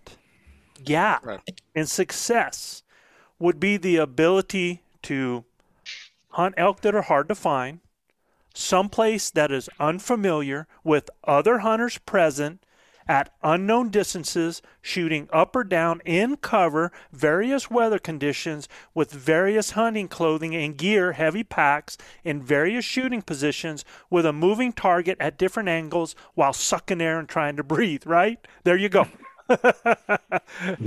gap 0.83 1.25
Right. 1.25 1.61
in 1.75 1.85
success 1.85 2.83
would 3.39 3.59
be 3.59 3.77
the 3.77 3.97
ability 3.97 4.83
to 5.03 5.43
hunt 6.31 6.53
elk 6.57 6.81
that 6.81 6.95
are 6.95 7.01
hard 7.01 7.27
to 7.29 7.35
find, 7.35 7.79
someplace 8.57 9.29
that 9.31 9.51
is 9.51 9.69
unfamiliar 9.79 10.67
with 10.83 11.09
other 11.23 11.59
hunters 11.59 11.97
present 11.99 12.63
at 13.07 13.33
unknown 13.41 13.89
distances, 13.89 14.61
shooting 14.81 15.29
up 15.31 15.55
or 15.55 15.63
down 15.63 16.01
in 16.03 16.35
cover, 16.37 16.91
various 17.11 17.71
weather 17.71 17.99
conditions 17.99 18.67
with 18.93 19.11
various 19.11 19.71
hunting 19.71 20.07
clothing 20.07 20.55
and 20.55 20.77
gear, 20.77 21.13
heavy 21.13 21.43
packs 21.43 21.97
in 22.23 22.41
various 22.41 22.83
shooting 22.83 23.21
positions 23.21 23.85
with 24.09 24.25
a 24.25 24.33
moving 24.33 24.73
target 24.73 25.17
at 25.19 25.37
different 25.37 25.69
angles 25.69 26.15
while 26.33 26.53
sucking 26.53 27.01
air 27.01 27.19
and 27.19 27.29
trying 27.29 27.55
to 27.55 27.63
breathe, 27.63 28.05
right? 28.05 28.45
There 28.63 28.77
you 28.77 28.89
go. 28.89 29.07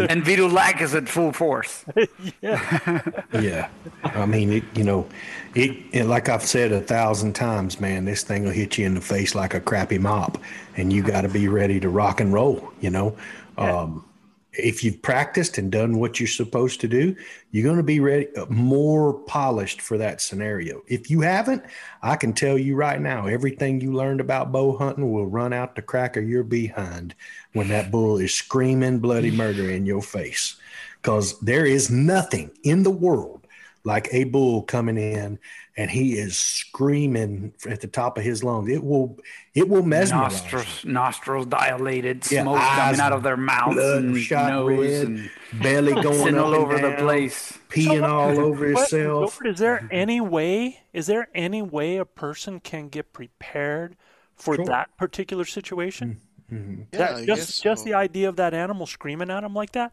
And 0.09 0.25
Vito 0.25 0.49
Lack 0.49 0.81
is 0.81 0.95
at 0.95 1.09
full 1.09 1.33
force. 1.33 1.85
Yeah, 2.43 3.23
yeah. 3.33 3.69
I 4.03 4.27
mean 4.27 4.53
it. 4.53 4.65
You 4.75 4.85
know, 4.85 5.09
it, 5.55 5.77
it. 5.93 6.05
Like 6.05 6.29
I've 6.29 6.43
said 6.43 6.73
a 6.73 6.81
thousand 6.81 7.35
times, 7.35 7.81
man, 7.81 8.05
this 8.05 8.23
thing 8.23 8.45
will 8.45 8.51
hit 8.51 8.79
you 8.79 8.87
in 8.87 8.95
the 8.95 9.01
face 9.01 9.35
like 9.35 9.55
a 9.55 9.61
crappy 9.61 9.99
mop, 9.99 10.39
and 10.77 10.93
you 10.93 11.03
got 11.03 11.23
to 11.23 11.29
be 11.29 11.49
ready 11.49 11.81
to 11.81 11.89
rock 11.89 12.21
and 12.21 12.33
roll. 12.33 12.73
You 12.81 12.91
know, 12.91 13.17
um, 13.59 14.05
if 14.53 14.83
you've 14.83 15.01
practiced 15.03 15.59
and 15.59 15.71
done 15.71 15.99
what 15.99 16.19
you're 16.19 16.27
supposed 16.27 16.81
to 16.81 16.89
do, 16.89 17.15
you're 17.51 17.65
going 17.65 17.77
to 17.77 17.83
be 17.83 18.01
ready, 18.01 18.35
uh, 18.37 18.47
more 18.47 19.15
polished 19.15 19.81
for 19.81 19.97
that 19.99 20.21
scenario. 20.21 20.83
If 20.89 21.11
you 21.11 21.21
haven't, 21.21 21.65
I 22.03 22.17
can 22.17 22.33
tell 22.33 22.59
you 22.59 22.75
right 22.75 23.01
now, 23.01 23.27
everything 23.27 23.81
you 23.81 23.93
learned 23.93 24.21
about 24.21 24.53
bow 24.53 24.77
hunting 24.77 25.13
will 25.13 25.27
run 25.27 25.53
out 25.53 25.77
the 25.77 25.83
crack 25.83 26.17
of 26.17 26.29
your 26.29 26.43
behind 26.43 27.15
when 27.53 27.69
that 27.69 27.91
bull 27.91 28.19
is 28.19 28.35
screaming 28.35 28.99
bloody 28.99 29.31
murder 29.31 29.71
in 29.71 29.87
your 29.87 30.03
face. 30.03 30.57
Because 31.01 31.39
there 31.41 31.65
is 31.65 31.91
nothing 31.91 32.51
in 32.63 32.83
the 32.83 32.91
world 32.91 33.47
like 33.85 34.09
a 34.13 34.25
bull 34.25 34.63
coming 34.63 34.99
in 34.99 35.39
and 35.77 35.91
he 35.91 36.19
is 36.19 36.37
screaming 36.37 37.55
at 37.67 37.81
the 37.81 37.87
top 37.87 38.19
of 38.19 38.25
his 38.25 38.45
lungs. 38.45 38.69
It 38.69 38.85
will, 38.85 39.19
it 39.55 39.69
will 39.69 39.83
mesmerize. 39.83 40.33
Nostrils, 40.33 40.85
nostrils 40.85 41.47
dilated, 41.47 42.31
yeah, 42.31 42.43
smoke 42.43 42.61
coming 42.61 43.01
out 43.01 43.13
of 43.13 43.23
their 43.23 43.39
mouths 43.39 43.79
and 43.79 44.13
nose 44.13 44.79
red, 44.79 45.07
and 45.07 45.31
belly 45.55 45.95
going 46.03 46.37
all 46.37 46.55
over 46.55 46.79
down, 46.79 46.91
the 46.91 46.97
place, 46.99 47.59
peeing 47.71 48.01
so, 48.01 48.05
all 48.05 48.39
over 48.47 48.67
himself. 48.67 49.39
Is 49.45 49.59
there 49.59 49.89
any 49.91 50.21
way? 50.21 50.81
Is 50.93 51.07
there 51.07 51.29
any 51.35 51.63
way 51.63 51.97
a 51.97 52.05
person 52.05 52.61
can 52.61 52.89
get 52.89 53.15
prepared 53.15 53.97
for 54.35 54.57
sure. 54.57 54.67
that 54.67 54.95
particular 54.99 55.47
situation? 55.47 56.21
Mm-hmm. 56.53 56.83
That, 56.91 57.21
yeah, 57.21 57.25
just 57.25 57.63
just 57.63 57.85
the 57.85 57.95
idea 57.95 58.29
of 58.29 58.37
that 58.37 58.53
animal 58.53 58.87
screaming 58.87 59.31
at 59.31 59.45
him 59.45 59.55
like 59.55 59.73
that. 59.73 59.93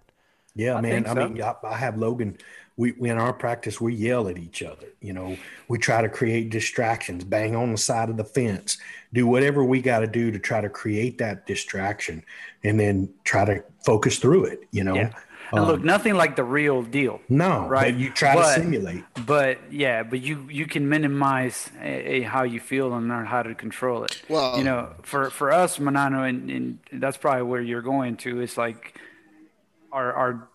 Yeah, 0.57 0.75
I 0.75 0.81
man. 0.81 1.07
I 1.07 1.13
mean, 1.13 1.41
I, 1.41 1.55
I 1.63 1.77
have 1.77 1.97
Logan 1.97 2.37
we, 2.77 2.91
we, 2.93 3.09
in 3.09 3.17
our 3.17 3.33
practice 3.33 3.81
we 3.81 3.93
yell 3.93 4.27
at 4.27 4.37
each 4.37 4.63
other 4.63 4.87
you 5.01 5.11
know 5.11 5.35
we 5.67 5.77
try 5.77 6.01
to 6.01 6.07
create 6.07 6.49
distractions 6.49 7.23
bang 7.23 7.55
on 7.55 7.71
the 7.71 7.77
side 7.77 8.09
of 8.09 8.17
the 8.17 8.23
fence 8.23 8.77
do 9.13 9.27
whatever 9.27 9.63
we 9.63 9.81
got 9.81 9.99
to 9.99 10.07
do 10.07 10.31
to 10.31 10.39
try 10.39 10.61
to 10.61 10.69
create 10.69 11.17
that 11.17 11.45
distraction 11.45 12.23
and 12.63 12.79
then 12.79 13.09
try 13.23 13.43
to 13.43 13.63
focus 13.83 14.19
through 14.19 14.45
it 14.45 14.61
you 14.71 14.83
know 14.83 14.95
yeah. 14.95 15.11
And 15.49 15.61
um, 15.61 15.67
look, 15.67 15.81
nothing 15.81 16.15
like 16.15 16.35
the 16.35 16.43
real 16.43 16.83
deal. 16.83 17.21
No, 17.29 17.69
right? 17.69 17.95
you 17.95 18.09
try 18.09 18.35
but, 18.35 18.53
to 18.53 18.61
simulate. 18.61 19.05
But 19.25 19.71
yeah, 19.71 20.03
but 20.03 20.19
you 20.19 20.45
you 20.51 20.65
can 20.65 20.89
minimize 20.89 21.69
a, 21.81 22.15
a 22.15 22.21
how 22.23 22.43
you 22.43 22.59
feel 22.59 22.93
and 22.93 23.07
learn 23.07 23.25
how 23.25 23.43
to 23.43 23.55
control 23.55 24.03
it. 24.03 24.21
Well, 24.27 24.57
you 24.57 24.65
know, 24.65 24.93
for 25.03 25.29
for 25.29 25.53
us, 25.53 25.77
Manano, 25.77 26.27
and, 26.27 26.51
and 26.51 26.79
that's 26.91 27.15
probably 27.15 27.43
where 27.43 27.61
you're 27.61 27.81
going 27.81 28.17
to. 28.17 28.41
It's 28.41 28.57
like 28.57 28.99
our 29.91 30.13
our 30.13 30.49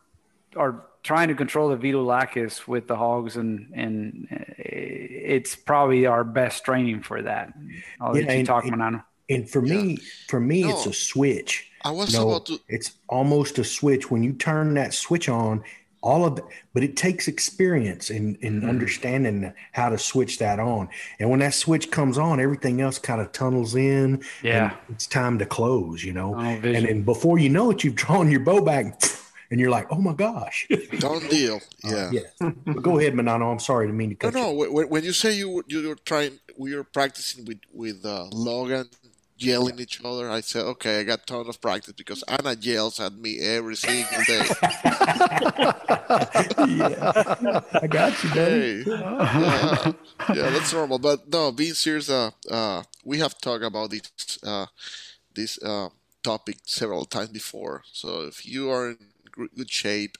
our 0.56 0.84
trying 1.02 1.28
to 1.28 1.34
control 1.34 1.68
the 1.68 1.76
Vido 1.76 2.02
Lacus 2.02 2.66
with 2.66 2.86
the 2.86 2.96
hogs, 2.96 3.36
and 3.36 3.70
and 3.74 4.28
it's 4.58 5.56
probably 5.56 6.06
our 6.06 6.24
best 6.24 6.64
training 6.64 7.02
for 7.02 7.22
that. 7.22 7.52
I'll 8.00 8.16
yeah, 8.16 8.26
let 8.26 8.32
you 8.32 8.38
and, 8.38 8.46
talk, 8.46 8.64
Manano. 8.64 9.04
And 9.28 9.48
for 9.48 9.64
yeah. 9.64 9.74
me, 9.74 9.96
for 10.28 10.40
me, 10.40 10.62
no, 10.62 10.70
it's 10.70 10.86
a 10.86 10.92
switch. 10.92 11.70
I 11.84 11.90
was 11.90 12.12
you 12.12 12.20
know, 12.20 12.30
about 12.30 12.46
to. 12.46 12.60
It's 12.68 12.92
almost 13.08 13.58
a 13.58 13.64
switch 13.64 14.10
when 14.10 14.22
you 14.22 14.32
turn 14.32 14.74
that 14.74 14.94
switch 14.94 15.28
on. 15.28 15.64
All 16.04 16.24
of, 16.24 16.34
the, 16.34 16.42
but 16.74 16.82
it 16.82 16.96
takes 16.96 17.28
experience 17.28 18.10
in 18.10 18.34
in 18.40 18.60
mm-hmm. 18.60 18.68
understanding 18.68 19.52
how 19.70 19.88
to 19.88 19.98
switch 19.98 20.38
that 20.40 20.58
on. 20.58 20.88
And 21.20 21.30
when 21.30 21.38
that 21.38 21.54
switch 21.54 21.92
comes 21.92 22.18
on, 22.18 22.40
everything 22.40 22.80
else 22.80 22.98
kind 22.98 23.20
of 23.20 23.30
tunnels 23.30 23.76
in. 23.76 24.24
Yeah, 24.42 24.74
it's 24.88 25.06
time 25.06 25.38
to 25.38 25.46
close. 25.46 26.02
You 26.02 26.12
know, 26.12 26.34
oh, 26.34 26.40
and 26.40 26.86
then 26.86 27.02
before 27.02 27.38
you 27.38 27.48
know 27.48 27.70
it, 27.70 27.84
you've 27.84 27.94
drawn 27.94 28.32
your 28.32 28.40
bow 28.40 28.60
back 28.60 29.00
and 29.52 29.60
you're 29.60 29.70
like, 29.70 29.86
oh 29.90 30.00
my 30.00 30.14
gosh. 30.14 30.66
Done 30.98 31.28
deal. 31.28 31.60
Yeah. 31.84 31.94
Uh, 31.94 32.10
yeah. 32.10 32.72
go 32.80 32.98
ahead, 32.98 33.12
Manano. 33.12 33.52
I'm 33.52 33.58
sorry 33.58 33.86
to 33.86 33.92
mean 33.92 34.08
to 34.08 34.14
cut 34.14 34.32
no, 34.32 34.52
no. 34.52 34.86
When 34.86 35.04
you 35.04 35.12
say 35.12 35.34
you 35.34 35.62
you're 35.68 35.94
trying, 35.94 36.40
we 36.56 36.74
were 36.74 36.84
practicing 36.84 37.44
with 37.44 37.60
with 37.70 38.02
uh, 38.04 38.24
Logan 38.32 38.88
yelling 39.36 39.76
yeah. 39.76 39.82
each 39.82 40.00
other. 40.02 40.30
I 40.30 40.40
said, 40.40 40.64
okay, 40.64 41.00
I 41.00 41.02
got 41.02 41.20
a 41.20 41.26
ton 41.26 41.46
of 41.46 41.60
practice 41.60 41.92
because 41.92 42.22
Anna 42.22 42.56
yells 42.58 42.98
at 42.98 43.12
me 43.12 43.40
every 43.40 43.76
single 43.76 44.22
day. 44.26 44.42
yeah, 46.72 47.60
I 47.74 47.86
got 47.90 48.24
you, 48.24 48.30
buddy. 48.30 48.84
Hey, 48.84 48.84
yeah, 48.86 49.92
yeah, 50.34 50.50
that's 50.50 50.72
normal. 50.72 50.98
But 50.98 51.28
no, 51.30 51.52
being 51.52 51.74
serious, 51.74 52.08
uh, 52.08 52.30
uh, 52.50 52.84
we 53.04 53.18
have 53.18 53.38
talked 53.38 53.64
about 53.64 53.90
this 53.90 54.38
uh, 54.42 54.66
this 55.34 55.62
uh, 55.62 55.90
topic 56.22 56.56
several 56.64 57.04
times 57.04 57.28
before. 57.28 57.82
So 57.92 58.22
if 58.22 58.46
you 58.46 58.70
are 58.70 58.90
in 58.90 59.11
good 59.34 59.70
shape, 59.70 60.18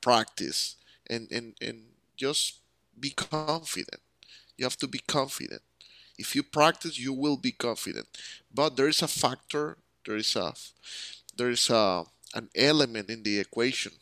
practice, 0.00 0.76
and, 1.08 1.30
and, 1.30 1.54
and 1.60 1.84
just 2.16 2.58
be 2.98 3.10
confident. 3.10 4.00
You 4.56 4.64
have 4.64 4.76
to 4.78 4.86
be 4.86 5.00
confident. 5.00 5.62
If 6.18 6.36
you 6.36 6.42
practice, 6.42 6.98
you 6.98 7.12
will 7.12 7.36
be 7.36 7.52
confident. 7.52 8.06
But 8.54 8.76
there 8.76 8.88
is 8.88 9.02
a 9.02 9.08
factor, 9.08 9.78
there 10.06 10.16
is 10.16 10.36
a 10.36 10.54
there 11.36 11.50
is 11.50 11.70
a 11.70 12.04
an 12.34 12.48
element 12.54 13.10
in 13.10 13.22
the 13.22 13.38
equation 13.38 13.92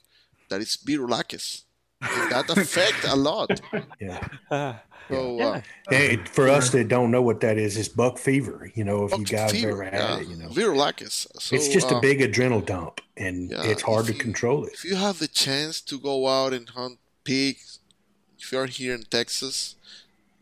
that 0.48 0.60
is 0.60 0.76
Lacus. 0.86 1.64
That 2.00 2.50
affect 2.50 3.04
a 3.04 3.16
lot. 3.16 3.60
Yeah. 4.00 4.78
So, 5.10 5.38
yeah. 5.38 5.44
Uh, 5.46 5.60
hey, 5.90 6.16
for 6.24 6.48
us 6.48 6.70
that 6.70 6.86
don't 6.86 7.10
know 7.10 7.20
what 7.20 7.40
that 7.40 7.58
is, 7.58 7.76
it's 7.76 7.88
buck 7.88 8.16
fever. 8.16 8.70
You 8.74 8.84
know, 8.84 9.06
if 9.06 9.18
you 9.18 9.24
guys 9.24 9.50
fever, 9.50 9.70
ever 9.70 9.84
had 9.84 9.92
yeah. 9.94 10.20
it, 10.20 10.28
you 10.28 10.36
know, 10.36 10.48
Vido 10.50 10.72
Lacus. 10.72 11.26
So, 11.38 11.56
it's 11.56 11.66
just 11.66 11.90
uh, 11.90 11.96
a 11.96 12.00
big 12.00 12.20
adrenal 12.20 12.60
dump, 12.60 13.00
and 13.16 13.50
yeah, 13.50 13.64
it's 13.64 13.82
hard 13.82 14.06
to 14.06 14.12
you, 14.12 14.18
control 14.20 14.64
it. 14.64 14.72
If 14.72 14.84
you 14.84 14.94
have 14.94 15.18
the 15.18 15.26
chance 15.26 15.80
to 15.80 15.98
go 15.98 16.28
out 16.28 16.52
and 16.52 16.68
hunt 16.68 16.98
pigs, 17.24 17.80
if 18.38 18.52
you're 18.52 18.66
here 18.66 18.94
in 18.94 19.02
Texas, 19.02 19.74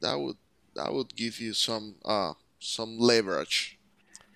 that 0.01 0.21
would 0.21 0.37
that 0.77 0.93
would 0.93 1.17
give 1.17 1.41
you 1.41 1.55
some 1.55 1.95
uh 2.05 2.35
some 2.59 2.99
leverage. 2.99 3.79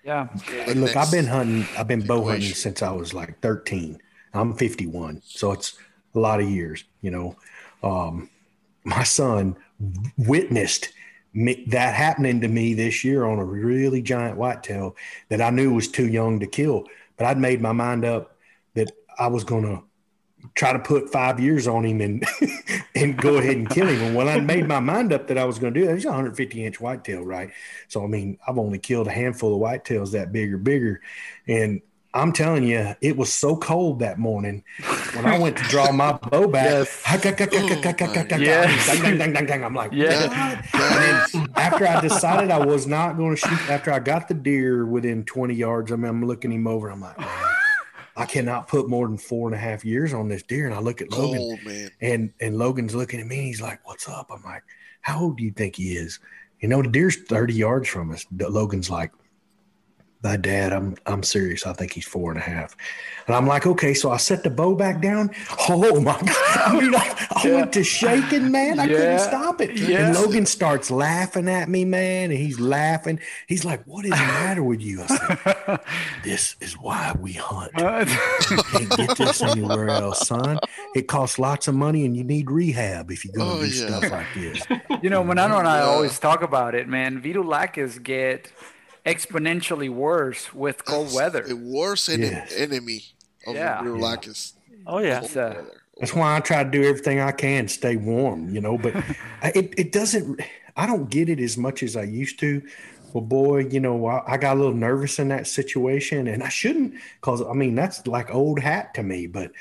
Yeah. 0.03 0.27
Look, 0.75 0.97
I've 0.97 1.11
been 1.11 1.27
hunting. 1.27 1.65
I've 1.77 1.87
been 1.87 2.05
bow 2.05 2.25
hunting 2.25 2.53
since 2.53 2.81
I 2.81 2.91
was 2.91 3.13
like 3.13 3.39
13. 3.41 3.99
I'm 4.33 4.55
51, 4.55 5.21
so 5.23 5.51
it's 5.51 5.77
a 6.15 6.19
lot 6.19 6.39
of 6.39 6.49
years. 6.49 6.83
You 7.01 7.11
know, 7.11 7.35
um, 7.83 8.29
my 8.83 9.03
son 9.03 9.55
witnessed 10.17 10.89
me, 11.33 11.65
that 11.67 11.95
happening 11.95 12.41
to 12.41 12.47
me 12.47 12.73
this 12.73 13.03
year 13.03 13.25
on 13.25 13.39
a 13.39 13.45
really 13.45 14.01
giant 14.01 14.37
whitetail 14.37 14.95
that 15.29 15.41
I 15.41 15.49
knew 15.49 15.73
was 15.73 15.87
too 15.87 16.07
young 16.07 16.39
to 16.39 16.47
kill. 16.47 16.85
But 17.17 17.27
I'd 17.27 17.37
made 17.37 17.61
my 17.61 17.71
mind 17.71 18.05
up 18.05 18.37
that 18.75 18.91
I 19.17 19.27
was 19.27 19.43
going 19.43 19.63
to 19.63 19.83
try 20.55 20.73
to 20.73 20.79
put 20.79 21.11
five 21.11 21.39
years 21.39 21.67
on 21.67 21.85
him 21.85 22.01
and 22.01 22.25
and 22.95 23.17
go 23.17 23.37
ahead 23.37 23.55
and 23.55 23.69
kill 23.69 23.87
him. 23.87 24.01
And 24.01 24.15
when 24.15 24.27
I 24.27 24.39
made 24.39 24.67
my 24.67 24.79
mind 24.79 25.13
up 25.13 25.27
that 25.27 25.37
I 25.37 25.45
was 25.45 25.59
going 25.59 25.73
to 25.73 25.79
do 25.79 25.85
that, 25.87 25.95
he's 25.95 26.05
a 26.05 26.09
150 26.09 26.65
inch 26.65 26.81
whitetail, 26.81 27.23
right? 27.23 27.51
So 27.87 28.03
I 28.03 28.07
mean, 28.07 28.37
I've 28.47 28.57
only 28.57 28.79
killed 28.79 29.07
a 29.07 29.11
handful 29.11 29.55
of 29.55 29.61
whitetails 29.61 30.11
that 30.11 30.31
big 30.31 30.53
or 30.53 30.57
bigger, 30.57 31.01
and 31.47 31.81
I'm 32.13 32.31
telling 32.31 32.63
you, 32.63 32.95
it 33.01 33.17
was 33.17 33.33
so 33.33 33.55
cold 33.55 33.99
that 33.99 34.19
morning 34.19 34.63
when 35.15 35.25
I 35.25 35.37
went 35.37 35.57
to 35.57 35.63
draw 35.63 35.91
my 35.91 36.13
bow 36.13 36.47
back. 36.47 36.87
I'm 39.63 39.73
like, 39.73 39.91
yeah. 39.91 40.61
after 41.55 41.87
I 41.87 42.01
decided 42.01 42.51
I 42.51 42.65
was 42.65 42.87
not 42.87 43.17
going 43.17 43.35
to 43.35 43.37
shoot, 43.37 43.69
after 43.69 43.91
I 43.91 43.99
got 43.99 44.27
the 44.27 44.33
deer 44.33 44.85
within 44.85 45.23
20 45.23 45.53
yards, 45.53 45.91
I 45.91 45.95
mean, 45.95 46.05
I'm 46.05 46.25
looking 46.25 46.51
him 46.51 46.67
over. 46.67 46.89
I'm 46.89 47.01
like, 47.01 47.17
I 48.15 48.25
cannot 48.25 48.67
put 48.67 48.89
more 48.89 49.07
than 49.07 49.17
four 49.17 49.47
and 49.47 49.55
a 49.55 49.59
half 49.59 49.83
years 49.83 50.13
on 50.13 50.27
this 50.27 50.43
deer. 50.43 50.65
And 50.65 50.75
I 50.75 50.79
look 50.79 51.01
at 51.01 51.11
Logan, 51.11 51.59
cold, 51.65 51.91
and 52.01 52.31
and 52.39 52.57
Logan's 52.57 52.93
looking 52.93 53.19
at 53.19 53.25
me. 53.25 53.37
And 53.37 53.47
he's 53.47 53.61
like, 53.61 53.85
"What's 53.87 54.07
up?" 54.07 54.29
I'm 54.31 54.43
like, 54.43 54.63
"How 55.01 55.21
old 55.21 55.37
do 55.37 55.43
you 55.43 55.51
think 55.51 55.77
he 55.77 55.97
is?" 55.97 56.19
You 56.59 56.69
know, 56.69 56.81
the 56.81 56.89
deer's 56.89 57.17
30 57.17 57.53
yards 57.53 57.89
from 57.89 58.11
us. 58.11 58.25
Logan's 58.31 58.89
like, 58.89 59.11
my 60.23 60.37
dad, 60.37 60.71
I'm 60.71 60.95
I'm 61.05 61.21
serious. 61.21 61.65
I 61.67 61.73
think 61.73 61.91
he's 61.91 62.07
four 62.07 62.31
and 62.31 62.39
a 62.39 62.43
half. 62.43 62.77
And 63.27 63.35
I'm 63.35 63.45
like, 63.45 63.67
okay, 63.67 63.93
so 63.93 64.09
I 64.09 64.17
set 64.17 64.43
the 64.43 64.49
bow 64.49 64.73
back 64.75 65.01
down. 65.01 65.31
Oh 65.75 66.01
my 66.01 66.19
god! 66.19 66.57
I 66.65 66.79
mean, 66.79 66.93
I, 66.93 67.27
I 67.31 67.47
yeah. 67.47 67.55
went 67.55 67.73
to 67.73 67.83
shaking, 67.83 68.51
man. 68.51 68.79
I 68.79 68.85
yeah. 68.85 68.97
couldn't 68.97 69.19
stop 69.19 69.61
it. 69.61 69.77
Yes. 69.77 69.99
And 69.99 70.15
Logan 70.15 70.45
starts 70.45 70.91
laughing 70.91 71.47
at 71.47 71.69
me, 71.69 71.85
man, 71.85 72.31
and 72.31 72.39
he's 72.39 72.59
laughing. 72.59 73.19
He's 73.47 73.63
like, 73.63 73.83
"What 73.85 74.05
is 74.05 74.11
the 74.11 74.17
matter 74.17 74.63
with 74.63 74.81
you?" 74.81 75.03
I 75.03 75.07
said, 75.07 75.79
"This 76.23 76.55
is 76.59 76.73
why 76.73 77.15
we 77.19 77.33
hunt. 77.33 77.71
you 77.75 78.57
can't 78.63 78.97
get 78.97 79.17
this 79.17 79.41
anywhere 79.41 79.89
else, 79.89 80.27
son. 80.27 80.59
It 80.95 81.07
costs 81.07 81.39
lots 81.39 81.67
of 81.67 81.75
money, 81.75 82.05
and 82.05 82.15
you 82.15 82.23
need 82.23 82.51
rehab 82.51 83.09
if 83.09 83.23
you're 83.23 83.33
gonna 83.33 83.51
oh, 83.51 83.61
do 83.61 83.67
yeah. 83.67 83.87
stuff 83.87 84.11
like 84.11 84.33
this." 84.35 84.63
You 85.03 85.09
know, 85.09 85.21
Manano 85.21 85.59
and 85.59 85.67
I 85.67 85.81
always 85.81 86.17
talk 86.17 86.43
about 86.43 86.75
it, 86.75 86.87
man. 86.87 87.19
Vido 87.19 87.43
Lacus 87.43 87.99
get 87.99 88.49
exponentially 89.05 89.89
worse 89.89 90.53
with 90.53 90.85
cold 90.85 91.13
weather. 91.13 91.45
A 91.49 91.55
worse 91.55 92.07
yes. 92.09 92.53
enemy 92.55 93.03
of 93.45 93.55
yeah. 93.55 93.81
real 93.83 93.97
yeah. 93.99 94.15
Oh 94.85 94.99
yeah. 94.99 95.19
Uh, 95.19 95.63
That's 95.99 96.13
why 96.13 96.35
I 96.35 96.39
try 96.39 96.63
to 96.63 96.69
do 96.69 96.83
everything 96.83 97.19
I 97.19 97.31
can 97.31 97.67
stay 97.67 97.95
warm, 97.95 98.53
you 98.53 98.61
know. 98.61 98.77
But 98.77 98.95
it 99.43 99.73
it 99.77 99.91
doesn't. 99.91 100.41
I 100.75 100.85
don't 100.85 101.09
get 101.09 101.29
it 101.29 101.39
as 101.39 101.57
much 101.57 101.83
as 101.83 101.95
I 101.95 102.03
used 102.03 102.39
to. 102.39 102.61
Well, 103.13 103.23
boy, 103.23 103.67
you 103.67 103.79
know, 103.79 104.07
I, 104.07 104.33
I 104.33 104.37
got 104.37 104.57
a 104.57 104.59
little 104.59 104.73
nervous 104.73 105.19
in 105.19 105.27
that 105.27 105.45
situation, 105.45 106.27
and 106.27 106.41
I 106.41 106.49
shouldn't, 106.49 106.95
because 107.21 107.43
I 107.43 107.53
mean 107.53 107.75
that's 107.75 108.05
like 108.07 108.33
old 108.33 108.59
hat 108.59 108.93
to 108.95 109.03
me. 109.03 109.27
But 109.27 109.51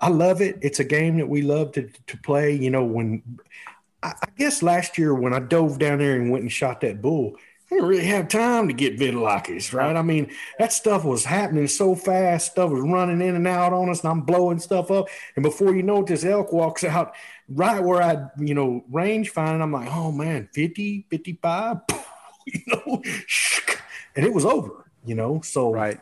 I 0.00 0.08
love 0.08 0.42
it. 0.42 0.58
It's 0.60 0.80
a 0.80 0.84
game 0.84 1.16
that 1.18 1.28
we 1.28 1.42
love 1.42 1.72
to 1.72 1.88
to 2.08 2.16
play. 2.18 2.54
You 2.54 2.70
know, 2.70 2.84
when 2.84 3.22
I, 4.02 4.12
I 4.22 4.28
guess 4.36 4.62
last 4.62 4.98
year 4.98 5.14
when 5.14 5.32
I 5.32 5.38
dove 5.38 5.78
down 5.78 5.98
there 5.98 6.16
and 6.16 6.30
went 6.30 6.42
and 6.42 6.52
shot 6.52 6.80
that 6.82 7.00
bull, 7.00 7.36
I 7.36 7.40
didn't 7.70 7.88
really 7.88 8.06
have 8.06 8.28
time 8.28 8.66
to 8.66 8.74
get 8.74 8.98
vitiligo, 8.98 9.72
right? 9.72 9.94
I 9.94 10.02
mean, 10.02 10.32
that 10.58 10.72
stuff 10.72 11.04
was 11.04 11.24
happening 11.24 11.68
so 11.68 11.94
fast. 11.94 12.52
Stuff 12.52 12.70
was 12.70 12.80
running 12.80 13.22
in 13.22 13.36
and 13.36 13.46
out 13.46 13.72
on 13.72 13.88
us, 13.88 14.00
and 14.00 14.10
I'm 14.10 14.22
blowing 14.22 14.58
stuff 14.58 14.90
up. 14.90 15.08
And 15.36 15.42
before 15.42 15.74
you 15.74 15.82
know 15.82 16.00
it, 16.00 16.08
this 16.08 16.24
elk 16.24 16.52
walks 16.52 16.82
out 16.82 17.14
right 17.48 17.82
where 17.82 18.02
I, 18.02 18.26
you 18.38 18.54
know, 18.54 18.84
range 18.90 19.30
find. 19.30 19.62
I'm 19.62 19.72
like, 19.72 19.88
oh 19.90 20.10
man, 20.10 20.48
50, 20.52 21.06
55, 21.10 21.78
you 22.46 22.60
know, 22.66 23.02
and 24.16 24.26
it 24.26 24.32
was 24.32 24.44
over, 24.44 24.90
you 25.04 25.14
know. 25.14 25.40
So, 25.42 25.72
right. 25.72 26.00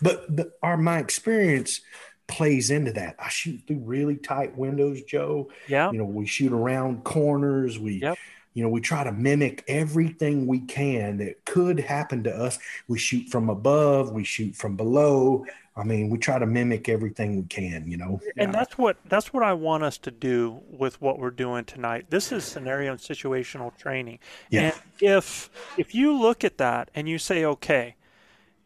But 0.00 0.34
the, 0.34 0.52
our 0.62 0.78
my 0.78 0.98
experience 0.98 1.82
plays 2.28 2.70
into 2.70 2.92
that. 2.92 3.16
I 3.18 3.28
shoot 3.28 3.60
through 3.66 3.80
really 3.80 4.16
tight 4.16 4.56
windows, 4.56 5.02
Joe. 5.02 5.50
Yeah. 5.68 5.90
You 5.90 5.98
know, 5.98 6.04
we 6.04 6.26
shoot 6.26 6.52
around 6.52 7.04
corners. 7.04 7.78
We. 7.78 8.00
Yep 8.00 8.16
you 8.60 8.66
know, 8.66 8.70
we 8.70 8.82
try 8.82 9.02
to 9.02 9.10
mimic 9.10 9.64
everything 9.68 10.46
we 10.46 10.58
can 10.58 11.16
that 11.16 11.42
could 11.46 11.80
happen 11.80 12.22
to 12.24 12.30
us. 12.30 12.58
We 12.88 12.98
shoot 12.98 13.26
from 13.30 13.48
above, 13.48 14.12
we 14.12 14.22
shoot 14.22 14.54
from 14.54 14.76
below. 14.76 15.46
I 15.74 15.82
mean, 15.82 16.10
we 16.10 16.18
try 16.18 16.38
to 16.38 16.44
mimic 16.44 16.86
everything 16.90 17.36
we 17.36 17.44
can, 17.44 17.90
you 17.90 17.96
know. 17.96 18.20
And 18.36 18.52
yeah. 18.52 18.58
that's 18.58 18.76
what 18.76 18.98
that's 19.06 19.32
what 19.32 19.42
I 19.42 19.54
want 19.54 19.82
us 19.82 19.96
to 19.96 20.10
do 20.10 20.60
with 20.68 21.00
what 21.00 21.18
we're 21.18 21.30
doing 21.30 21.64
tonight. 21.64 22.10
This 22.10 22.32
is 22.32 22.44
scenario 22.44 22.90
and 22.90 23.00
situational 23.00 23.74
training. 23.78 24.18
Yeah. 24.50 24.60
And 24.60 24.74
if 25.00 25.48
if 25.78 25.94
you 25.94 26.12
look 26.12 26.44
at 26.44 26.58
that 26.58 26.90
and 26.94 27.08
you 27.08 27.16
say, 27.16 27.46
okay, 27.46 27.96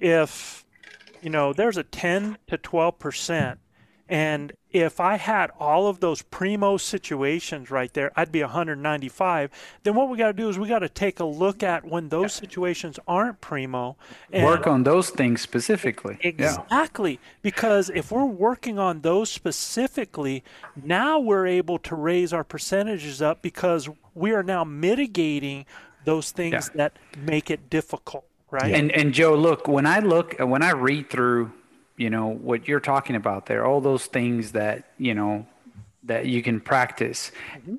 if 0.01 0.67
you 1.23 1.31
know 1.31 1.53
there's 1.53 1.77
a 1.77 1.85
10 1.85 2.39
to 2.49 2.59
12 2.59 2.99
percent 2.99 3.61
and 4.09 4.55
if 4.75 4.99
I 4.99 5.17
had 5.17 5.53
all 5.61 5.87
of 5.87 6.01
those 6.01 6.21
primo 6.21 6.77
situations 6.77 7.71
right 7.71 7.95
there, 7.95 8.11
I'd 8.17 8.33
be 8.33 8.41
195. 8.41 9.51
Then 9.85 9.95
what 9.95 10.09
we 10.09 10.19
got 10.19 10.27
to 10.27 10.33
do 10.33 10.49
is 10.49 10.59
we 10.59 10.69
got 10.69 10.81
to 10.81 10.89
take 10.89 11.21
a 11.21 11.25
look 11.25 11.63
at 11.63 11.85
when 11.85 12.09
those 12.09 12.35
situations 12.35 12.99
aren't 13.07 13.41
primo 13.41 13.97
and 14.33 14.45
work 14.45 14.67
on 14.67 14.83
those 14.83 15.11
things 15.11 15.41
specifically. 15.41 16.19
Exactly. 16.23 17.13
Yeah. 17.13 17.19
Because 17.41 17.89
if 17.95 18.11
we're 18.11 18.25
working 18.25 18.81
on 18.81 19.03
those 19.03 19.31
specifically, 19.31 20.43
now 20.83 21.21
we're 21.21 21.47
able 21.47 21.79
to 21.79 21.95
raise 21.95 22.33
our 22.33 22.45
percentages 22.45 23.23
up 23.23 23.43
because 23.43 23.89
we 24.13 24.33
are 24.33 24.43
now 24.43 24.65
mitigating 24.65 25.67
those 26.05 26.33
things 26.33 26.69
yeah. 26.75 26.79
that 26.79 26.93
make 27.17 27.49
it 27.49 27.71
difficult, 27.71 28.25
right? 28.51 28.75
And 28.75 28.91
and 28.91 29.15
Joe, 29.15 29.37
look, 29.37 29.69
when 29.69 29.87
I 29.87 30.01
look 30.01 30.35
when 30.41 30.65
I 30.65 30.73
read 30.73 31.11
through 31.11 31.53
you 31.97 32.11
know 32.11 32.29
what 32.29 32.67
you're 32.69 32.81
talking 32.81 33.17
about 33.17 33.47
there 33.47 33.65
all 33.65 33.81
those 33.81 34.07
things 34.07 34.53
that 34.53 34.93
you 34.99 35.15
know 35.15 35.47
that 36.03 36.27
you 36.27 36.43
can 36.43 36.61
practice 36.61 37.31
mm-hmm. 37.53 37.77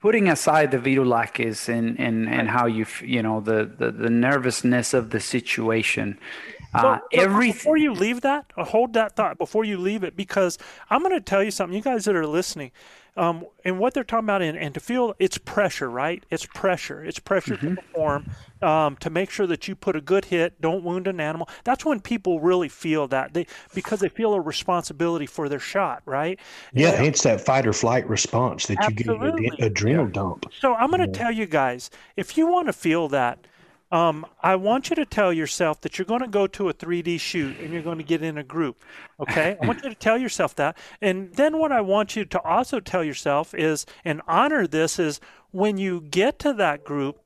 putting 0.00 0.28
aside 0.28 0.70
the 0.70 0.78
vitiligo 0.78 1.68
and 1.68 1.98
and 1.98 2.28
and 2.28 2.48
how 2.48 2.66
you 2.66 2.86
you 3.02 3.22
know 3.22 3.40
the, 3.40 3.70
the 3.78 3.90
the 3.90 4.10
nervousness 4.10 4.94
of 4.94 5.10
the 5.10 5.20
situation 5.20 6.18
uh, 6.72 6.98
every 7.12 7.48
before 7.48 7.76
you 7.76 7.92
leave 7.92 8.20
that 8.20 8.46
hold 8.56 8.92
that 8.92 9.16
thought 9.16 9.36
before 9.36 9.64
you 9.64 9.76
leave 9.76 10.04
it 10.04 10.16
because 10.16 10.56
i'm 10.88 11.02
going 11.02 11.12
to 11.12 11.20
tell 11.20 11.42
you 11.42 11.50
something 11.50 11.76
you 11.76 11.82
guys 11.82 12.04
that 12.04 12.14
are 12.14 12.26
listening 12.26 12.70
um, 13.16 13.44
and 13.64 13.78
what 13.78 13.94
they're 13.94 14.04
talking 14.04 14.26
about, 14.26 14.42
and, 14.42 14.56
and 14.56 14.72
to 14.74 14.80
feel 14.80 15.14
it's 15.18 15.38
pressure, 15.38 15.90
right? 15.90 16.24
It's 16.30 16.46
pressure. 16.46 17.04
It's 17.04 17.18
pressure 17.18 17.56
mm-hmm. 17.56 17.74
to 17.74 17.82
perform, 17.82 18.30
um, 18.62 18.96
to 18.96 19.10
make 19.10 19.30
sure 19.30 19.46
that 19.46 19.68
you 19.68 19.74
put 19.74 19.96
a 19.96 20.00
good 20.00 20.26
hit, 20.26 20.60
don't 20.60 20.84
wound 20.84 21.06
an 21.06 21.20
animal. 21.20 21.48
That's 21.64 21.84
when 21.84 22.00
people 22.00 22.40
really 22.40 22.68
feel 22.68 23.08
that 23.08 23.34
they 23.34 23.46
because 23.74 24.00
they 24.00 24.08
feel 24.08 24.34
a 24.34 24.40
responsibility 24.40 25.26
for 25.26 25.48
their 25.48 25.58
shot, 25.58 26.02
right? 26.04 26.38
Yeah, 26.72 26.90
and, 26.90 27.06
it's 27.06 27.22
that 27.22 27.40
fight 27.40 27.66
or 27.66 27.72
flight 27.72 28.08
response 28.08 28.66
that 28.66 28.78
absolutely. 28.80 29.44
you 29.44 29.50
get 29.50 29.58
an 29.58 29.64
adrenal 29.64 30.06
dump. 30.06 30.46
So 30.58 30.74
I'm 30.74 30.90
going 30.90 31.00
to 31.00 31.06
yeah. 31.06 31.24
tell 31.24 31.32
you 31.32 31.46
guys, 31.46 31.90
if 32.16 32.36
you 32.36 32.46
want 32.46 32.66
to 32.66 32.72
feel 32.72 33.08
that, 33.08 33.46
um, 33.92 34.24
I 34.40 34.54
want 34.54 34.88
you 34.88 34.96
to 34.96 35.04
tell 35.04 35.32
yourself 35.32 35.80
that 35.80 35.98
you're 35.98 36.06
going 36.06 36.20
to 36.20 36.28
go 36.28 36.46
to 36.46 36.68
a 36.68 36.74
3D 36.74 37.18
shoot 37.18 37.58
and 37.58 37.72
you're 37.72 37.82
going 37.82 37.98
to 37.98 38.04
get 38.04 38.22
in 38.22 38.38
a 38.38 38.44
group. 38.44 38.84
Okay? 39.18 39.56
I 39.60 39.66
want 39.66 39.82
you 39.82 39.88
to 39.88 39.96
tell 39.96 40.16
yourself 40.16 40.54
that. 40.56 40.78
And 41.00 41.34
then 41.34 41.58
what 41.58 41.72
I 41.72 41.80
want 41.80 42.14
you 42.14 42.24
to 42.26 42.40
also 42.42 42.78
tell 42.78 43.02
yourself 43.02 43.52
is, 43.52 43.86
and 44.04 44.22
honor 44.28 44.68
this, 44.68 45.00
is 45.00 45.20
when 45.50 45.76
you 45.76 46.02
get 46.02 46.38
to 46.40 46.52
that 46.52 46.84
group, 46.84 47.20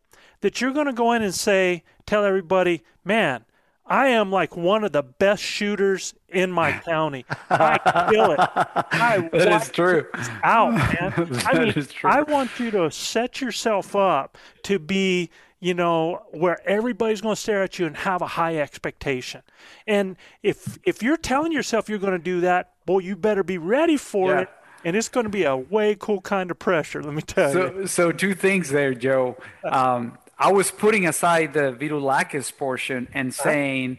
that 0.45 0.61
you're 0.61 0.73
going 0.75 0.85
to 0.85 0.93
go 0.93 1.13
in 1.13 1.23
and 1.23 1.35
say, 1.35 1.83
tell 2.05 2.23
everybody, 2.23 2.83
man, 3.03 3.47
I 3.87 4.09
am 4.09 4.31
like 4.31 4.59
one 4.59 4.85
of 4.85 4.93
the 4.93 5.03
best 5.03 5.43
shooters 5.43 6.13
in 6.29 6.53
my 6.53 6.73
county. 6.85 7.25
I 7.49 7.79
kill 8.11 8.33
it. 8.33 8.41
I 8.41 9.27
that 9.33 9.63
is 9.63 9.71
true. 9.71 10.07
Out, 10.43 10.75
man. 10.75 11.15
I 11.47 11.59
mean, 11.59 11.87
I 12.05 12.21
want 12.25 12.61
you 12.61 12.71
to 12.73 12.91
set 12.91 13.41
yourself 13.41 13.97
up 13.97 14.37
to 14.65 14.79
be 14.79 15.31
you 15.61 15.73
know, 15.73 16.21
where 16.33 16.61
everybody's 16.69 17.23
going 17.23 17.35
to 17.35 17.41
stare 17.41 17.63
at 17.63 17.79
you 17.79 17.87
and 17.87 17.97
have 17.97 18.21
a 18.21 18.27
high 18.27 18.59
expectation. 18.59 19.41
And 19.87 20.19
if 20.43 20.79
if 20.85 21.03
you're 21.03 21.17
telling 21.17 21.53
yourself 21.53 21.89
you're 21.89 21.99
going 21.99 22.13
to 22.13 22.23
do 22.23 22.43
that, 22.43 22.75
boy, 22.85 22.99
you 22.99 23.17
better 23.17 23.43
be 23.43 23.57
ready 23.57 23.97
for 23.97 24.33
yeah. 24.33 24.41
it. 24.41 24.49
And 24.85 24.95
it's 24.95 25.09
going 25.09 25.25
to 25.25 25.31
be 25.31 25.45
a 25.45 25.57
way 25.57 25.97
cool 25.99 26.21
kind 26.21 26.51
of 26.51 26.59
pressure, 26.59 27.03
let 27.03 27.15
me 27.15 27.23
tell 27.23 27.51
so, 27.51 27.73
you. 27.73 27.87
So, 27.87 28.13
two 28.13 28.35
things 28.35 28.69
there, 28.69 28.93
Joe. 28.93 29.39
Um, 29.65 30.19
I 30.39 30.53
was 30.53 30.71
putting 30.71 31.07
aside 31.07 31.53
the 31.53 31.73
vitiligo 31.73 32.57
portion 32.57 33.09
and 33.15 33.31
uh-huh. 33.31 33.43
saying 33.43 33.99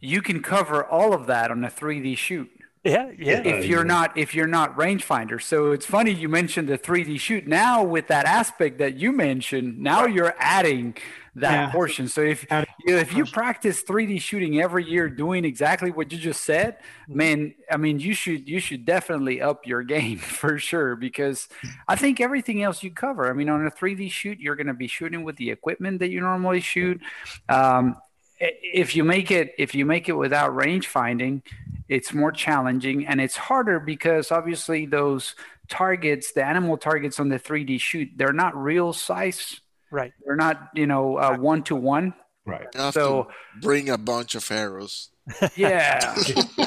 you 0.00 0.20
can 0.20 0.42
cover 0.42 0.84
all 0.84 1.14
of 1.14 1.26
that 1.26 1.50
on 1.50 1.64
a 1.64 1.70
3D 1.70 2.16
shoot. 2.16 2.50
Yeah, 2.84 3.12
yeah. 3.16 3.42
If 3.44 3.64
you're 3.66 3.84
not 3.84 4.18
if 4.18 4.34
you're 4.34 4.48
not 4.48 4.76
rangefinder, 4.76 5.40
so 5.40 5.70
it's 5.70 5.86
funny 5.86 6.10
you 6.10 6.28
mentioned 6.28 6.68
the 6.68 6.76
3D 6.76 7.20
shoot. 7.20 7.46
Now 7.46 7.84
with 7.84 8.08
that 8.08 8.26
aspect 8.26 8.78
that 8.78 8.96
you 8.96 9.12
mentioned, 9.12 9.78
now 9.78 10.06
you're 10.06 10.34
adding 10.38 10.96
that 11.34 11.52
yeah. 11.52 11.72
portion. 11.72 12.08
So 12.08 12.20
if 12.20 12.46
you 12.50 12.96
if 12.96 13.14
you 13.14 13.24
practice 13.24 13.82
3D 13.82 14.20
shooting 14.20 14.60
every 14.60 14.84
year, 14.84 15.08
doing 15.08 15.44
exactly 15.44 15.90
what 15.90 16.12
you 16.12 16.18
just 16.18 16.42
said, 16.42 16.76
mm-hmm. 17.08 17.16
man, 17.16 17.54
I 17.70 17.78
mean 17.78 18.00
you 18.00 18.14
should 18.14 18.48
you 18.48 18.60
should 18.60 18.84
definitely 18.84 19.40
up 19.40 19.66
your 19.66 19.82
game 19.82 20.18
for 20.18 20.58
sure 20.58 20.94
because 20.94 21.48
I 21.88 21.96
think 21.96 22.20
everything 22.20 22.62
else 22.62 22.82
you 22.82 22.90
cover. 22.90 23.30
I 23.30 23.32
mean 23.32 23.48
on 23.48 23.66
a 23.66 23.70
3D 23.70 24.10
shoot, 24.10 24.40
you're 24.40 24.56
going 24.56 24.66
to 24.66 24.74
be 24.74 24.88
shooting 24.88 25.24
with 25.24 25.36
the 25.36 25.50
equipment 25.50 26.00
that 26.00 26.10
you 26.10 26.20
normally 26.20 26.60
shoot. 26.60 27.00
Um, 27.48 27.96
if 28.42 28.96
you 28.96 29.04
make 29.04 29.30
it 29.30 29.54
if 29.56 29.74
you 29.74 29.86
make 29.86 30.08
it 30.08 30.12
without 30.12 30.54
range 30.54 30.88
finding 30.88 31.42
it's 31.88 32.12
more 32.12 32.32
challenging 32.32 33.06
and 33.06 33.20
it's 33.20 33.36
harder 33.36 33.78
because 33.78 34.32
obviously 34.32 34.84
those 34.84 35.36
targets 35.68 36.32
the 36.32 36.44
animal 36.44 36.76
targets 36.76 37.20
on 37.20 37.28
the 37.28 37.38
3d 37.38 37.80
shoot 37.80 38.08
they're 38.16 38.32
not 38.32 38.56
real 38.56 38.92
size 38.92 39.61
right 39.92 40.12
they're 40.24 40.34
not 40.34 40.70
you 40.74 40.86
know 40.86 41.16
uh, 41.18 41.36
one 41.36 41.62
to 41.62 41.76
one 41.76 42.12
right 42.44 42.66
so 42.92 43.28
bring 43.60 43.88
a 43.88 43.98
bunch 43.98 44.34
of 44.34 44.50
arrows 44.50 45.12
yeah. 45.56 46.16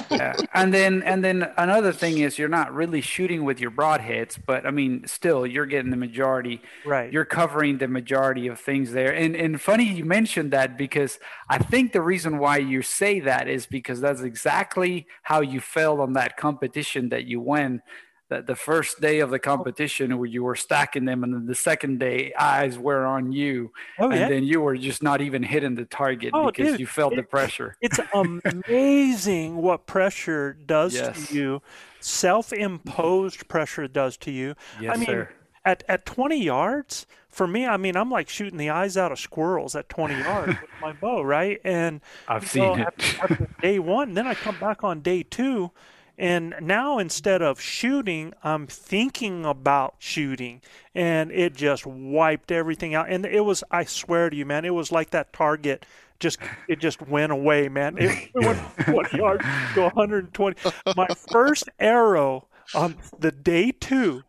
yeah. 0.09 0.34
And 0.53 0.73
then 0.73 1.03
and 1.03 1.23
then 1.23 1.51
another 1.57 1.91
thing 1.91 2.19
is 2.19 2.39
you're 2.39 2.47
not 2.47 2.73
really 2.73 3.01
shooting 3.01 3.43
with 3.43 3.59
your 3.59 3.71
broadheads, 3.71 4.39
but 4.45 4.65
I 4.65 4.71
mean 4.71 5.05
still 5.07 5.45
you're 5.45 5.65
getting 5.65 5.91
the 5.91 5.97
majority. 5.97 6.61
Right. 6.86 7.11
You're 7.11 7.26
covering 7.26 7.80
the 7.80 7.89
majority 7.89 8.47
of 8.47 8.59
things 8.59 8.93
there. 8.93 9.13
And 9.13 9.36
and 9.36 9.59
funny 9.59 9.84
you 9.84 10.05
mentioned 10.05 10.51
that 10.51 10.78
because 10.78 11.19
I 11.49 11.57
think 11.57 11.91
the 11.91 12.01
reason 12.01 12.38
why 12.38 12.57
you 12.57 12.82
say 12.82 13.19
that 13.21 13.49
is 13.49 13.65
because 13.65 13.99
that's 13.99 14.21
exactly 14.21 15.07
how 15.23 15.41
you 15.41 15.59
felt 15.59 15.99
on 15.99 16.13
that 16.13 16.38
competition 16.38 17.09
that 17.09 17.26
you 17.26 17.41
won 17.41 17.82
that 18.30 18.47
the 18.47 18.55
first 18.55 18.99
day 19.01 19.19
of 19.19 19.30
the 19.30 19.38
competition 19.38 20.17
where 20.17 20.28
you 20.28 20.43
were 20.43 20.55
stacking 20.55 21.05
them 21.05 21.23
and 21.23 21.34
then 21.34 21.45
the 21.45 21.55
second 21.55 21.99
day 21.99 22.34
eyes 22.39 22.78
were 22.78 23.05
on 23.05 23.32
you 23.32 23.71
oh, 23.99 24.09
and 24.09 24.19
yeah? 24.19 24.30
then 24.30 24.43
you 24.43 24.61
were 24.61 24.76
just 24.76 25.03
not 25.03 25.21
even 25.21 25.43
hitting 25.43 25.76
the 25.76 25.86
target 25.86 26.32
oh, 26.34 26.47
because 26.47 26.71
dude, 26.71 26.80
you 26.80 26.88
felt 26.88 27.13
it, 27.13 27.17
the 27.17 27.23
pressure 27.23 27.76
it's 27.82 27.99
amazing 28.67 29.57
what 29.57 29.86
pressure 29.86 30.57
does 30.65 30.95
yes. 30.95 31.28
to 31.28 31.36
you 31.36 31.61
self-imposed 31.99 33.47
pressure 33.47 33.88
does 33.88 34.17
to 34.17 34.32
you 34.32 34.55
yes, 34.82 34.95
i 34.95 34.97
mean 34.97 35.05
sir. 35.05 35.30
at 35.63 35.84
at 35.88 36.05
20 36.05 36.41
yards 36.41 37.05
for 37.30 37.47
me 37.47 37.65
i 37.65 37.78
mean 37.78 37.95
i'm 37.95 38.09
like 38.09 38.28
shooting 38.28 38.57
the 38.57 38.69
eyes 38.69 38.97
out 38.97 39.11
of 39.11 39.19
squirrels 39.19 39.76
at 39.76 39.88
20 39.89 40.17
yards 40.17 40.47
with 40.61 40.69
my 40.82 40.93
bow 40.93 41.21
right 41.21 41.59
and 41.63 42.01
i've 42.28 42.47
seen 42.47 42.80
it 42.80 42.88
after, 42.88 43.23
after 43.23 43.49
day 43.61 43.78
one 43.78 44.13
then 44.15 44.26
i 44.26 44.34
come 44.34 44.57
back 44.59 44.84
on 44.84 45.01
day 45.01 45.21
two 45.21 45.71
and 46.18 46.55
now 46.61 46.97
instead 46.97 47.41
of 47.41 47.59
shooting, 47.59 48.34
I'm 48.43 48.68
thinking 48.68 49.45
about 49.45 49.95
shooting. 49.99 50.61
And 50.93 51.32
it 51.32 51.55
just 51.55 51.86
wiped 51.86 52.51
everything 52.51 52.95
out. 52.95 53.09
And 53.09 53.26
it 53.26 53.43
was, 53.43 53.63
I 53.70 53.84
swear 53.84 54.30
to 54.30 54.36
you, 54.36 54.45
man, 54.45 54.63
it 54.63 54.74
was 54.74 54.91
like 54.91 55.09
that 55.09 55.34
target 55.34 55.86
just 56.20 56.39
it 56.70 56.80
just 56.80 57.01
went 57.01 57.32
away, 57.32 57.68
man. 57.68 57.97
It 57.97 58.30
went 58.36 58.59
20 58.86 59.18
yards 59.18 59.43
to 59.74 59.82
120. 59.82 60.55
My 60.95 61.07
first 61.07 61.70
arrow 61.78 62.47
on 62.74 62.95
the 63.20 63.34
day 63.34 63.72
two, 63.72 64.24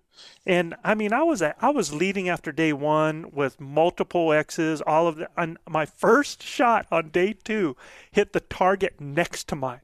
and 0.45 0.75
I 0.85 0.95
mean, 0.97 1.13
I 1.13 1.23
was 1.23 1.43
I 1.43 1.71
was 1.71 1.95
leading 1.95 2.29
after 2.29 2.51
day 2.51 2.73
one 2.73 3.31
with 3.33 3.61
multiple 3.61 4.33
X's, 4.33 4.81
all 4.81 5.07
of 5.07 5.17
the. 5.17 5.29
And 5.37 5.59
my 5.69 5.87
first 5.87 6.43
shot 6.43 6.87
on 6.91 7.11
day 7.11 7.35
two 7.45 7.77
hit 8.11 8.33
the 8.33 8.41
target 8.41 9.01
next 9.01 9.47
to 9.49 9.57
mine. 9.57 9.81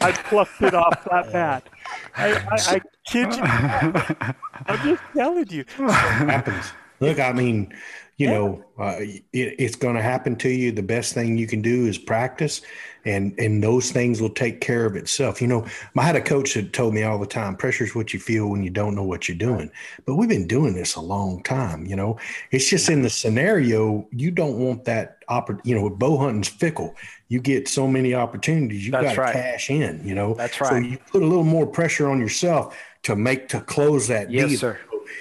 I 0.00 0.12
plucked 0.12 0.62
it 0.62 0.74
off 0.74 1.04
that 1.10 1.32
bat. 1.32 1.68
I, 2.16 2.32
I, 2.34 2.56
I 2.56 2.80
kid 3.06 3.34
you. 3.34 3.42
I'm 4.66 4.88
just 4.88 5.02
telling 5.14 5.50
you. 5.50 5.64
happens. 5.76 6.72
Look, 7.00 7.20
I 7.20 7.32
mean, 7.32 7.72
you 8.18 8.26
yeah. 8.26 8.34
know, 8.34 8.64
uh, 8.78 8.96
it, 8.98 9.22
it's 9.32 9.76
going 9.76 9.94
to 9.94 10.02
happen 10.02 10.34
to 10.36 10.48
you. 10.48 10.72
The 10.72 10.82
best 10.82 11.14
thing 11.14 11.38
you 11.38 11.46
can 11.46 11.62
do 11.62 11.86
is 11.86 11.98
practice, 11.98 12.62
and 13.04 13.32
and 13.38 13.62
those 13.62 13.92
things 13.92 14.20
will 14.20 14.30
take 14.30 14.60
care 14.60 14.84
of 14.86 14.96
itself. 14.96 15.40
You 15.40 15.46
know, 15.46 15.66
I 15.96 16.02
had 16.02 16.16
a 16.16 16.20
coach 16.20 16.54
that 16.54 16.72
told 16.72 16.94
me 16.94 17.04
all 17.04 17.18
the 17.18 17.26
time, 17.26 17.54
"Pressure 17.54 17.84
is 17.84 17.94
what 17.94 18.12
you 18.12 18.18
feel 18.18 18.48
when 18.48 18.64
you 18.64 18.70
don't 18.70 18.96
know 18.96 19.04
what 19.04 19.28
you're 19.28 19.38
doing." 19.38 19.70
But 20.04 20.16
we've 20.16 20.28
been 20.28 20.48
doing 20.48 20.74
this 20.74 20.96
a 20.96 21.00
long 21.00 21.44
time. 21.44 21.86
You 21.86 21.94
know, 21.94 22.18
it's 22.50 22.68
just 22.68 22.90
in 22.90 23.02
the 23.02 23.10
scenario 23.10 24.08
you 24.10 24.32
don't 24.32 24.58
want 24.58 24.84
that 24.86 25.18
opportunity. 25.28 25.70
You 25.70 25.76
know, 25.76 25.88
bow 25.88 26.18
hunting's 26.18 26.48
fickle. 26.48 26.96
You 27.28 27.40
get 27.40 27.68
so 27.68 27.86
many 27.86 28.14
opportunities, 28.14 28.84
you 28.84 28.90
got 28.90 29.02
to 29.02 29.20
right. 29.20 29.32
cash 29.32 29.70
in. 29.70 30.02
You 30.04 30.16
know, 30.16 30.34
that's 30.34 30.60
right. 30.60 30.70
So 30.70 30.76
you 30.76 30.98
put 31.12 31.22
a 31.22 31.26
little 31.26 31.44
more 31.44 31.68
pressure 31.68 32.10
on 32.10 32.18
yourself 32.18 32.76
to 33.04 33.14
make 33.14 33.48
to 33.50 33.60
close 33.60 34.08
that 34.08 34.28
yes, 34.30 34.48
deal. 34.48 34.58
Sir. 34.58 34.78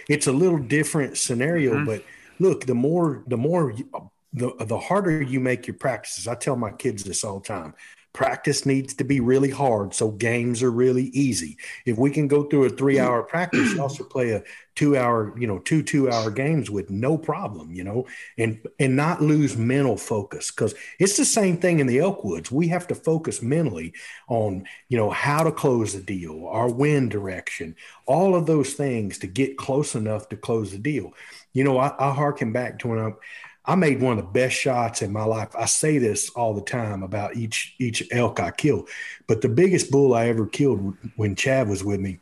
It's 0.08 0.28
a 0.28 0.32
little 0.32 0.58
different 0.58 1.18
scenario, 1.18 1.74
mm-hmm. 1.74 1.86
but 1.86 2.04
look, 2.40 2.66
the 2.66 2.76
more 2.76 3.24
the 3.28 3.38
more 3.38 3.74
the 4.34 4.54
the 4.60 4.78
harder 4.78 5.22
you 5.22 5.40
make 5.40 5.68
your 5.68 5.76
practices. 5.76 6.28
I 6.28 6.36
tell 6.36 6.56
my 6.56 6.72
kids 6.72 7.04
this 7.04 7.24
all 7.24 7.40
the 7.40 7.48
time. 7.48 7.74
Practice 8.18 8.66
needs 8.66 8.96
to 8.96 9.04
be 9.04 9.20
really 9.20 9.52
hard 9.52 9.94
so 9.94 10.10
games 10.10 10.64
are 10.64 10.72
really 10.72 11.10
easy. 11.10 11.56
If 11.86 12.00
we 12.00 12.10
can 12.10 12.28
go 12.28 12.46
through 12.46 12.66
a 12.66 12.70
three 12.72 12.98
hour 12.98 13.22
practice, 13.30 13.76
you 13.76 13.80
also 13.80 14.04
play 14.04 14.32
a 14.32 14.42
two 14.74 14.98
hour, 14.98 15.38
you 15.38 15.46
know, 15.46 15.60
two 15.60 15.84
two 15.84 16.10
hour 16.10 16.32
games 16.32 16.72
with 16.72 16.90
no 16.90 17.16
problem, 17.16 17.72
you 17.72 17.84
know, 17.84 18.08
and 18.40 18.60
and 18.80 18.96
not 18.96 19.22
lose 19.22 19.56
mental 19.56 19.98
focus 19.98 20.50
because 20.50 20.74
it's 20.98 21.16
the 21.16 21.26
same 21.26 21.58
thing 21.58 21.78
in 21.78 21.86
the 21.86 21.98
Elkwoods. 21.98 22.50
We 22.50 22.70
have 22.70 22.88
to 22.88 22.96
focus 22.96 23.44
mentally 23.44 23.94
on, 24.28 24.66
you 24.90 24.98
know, 24.98 25.12
how 25.12 25.44
to 25.44 25.52
close 25.52 25.94
the 25.94 26.02
deal, 26.02 26.48
our 26.48 26.72
wind 26.72 27.12
direction, 27.12 27.76
all 28.08 28.34
of 28.34 28.48
those 28.48 28.74
things 28.74 29.20
to 29.20 29.28
get 29.28 29.58
close 29.58 29.94
enough 29.94 30.28
to 30.30 30.38
close 30.38 30.72
the 30.72 30.80
deal. 30.80 31.14
You 31.54 31.66
know, 31.66 31.78
I, 31.78 31.94
I 32.00 32.14
harken 32.14 32.52
back 32.52 32.80
to 32.80 32.88
when 32.88 33.00
I 33.00 33.12
I 33.68 33.76
made 33.76 34.02
one 34.02 34.18
of 34.18 34.26
the 34.26 34.32
best 34.32 34.56
shots 34.56 35.02
in 35.02 35.12
my 35.12 35.26
life. 35.26 35.50
I 35.56 35.66
say 35.66 35.98
this 35.98 36.30
all 36.30 36.54
the 36.54 36.62
time 36.62 37.04
about 37.04 37.36
each 37.36 37.76
each 37.80 38.08
elk 38.12 38.40
I 38.40 38.52
kill, 38.52 38.88
but 39.28 39.42
the 39.42 39.50
biggest 39.50 39.92
bull 39.92 40.14
I 40.14 40.28
ever 40.28 40.48
killed 40.48 40.96
when 41.18 41.36
Chad 41.36 41.68
was 41.68 41.84
with 41.84 42.00
me, 42.00 42.20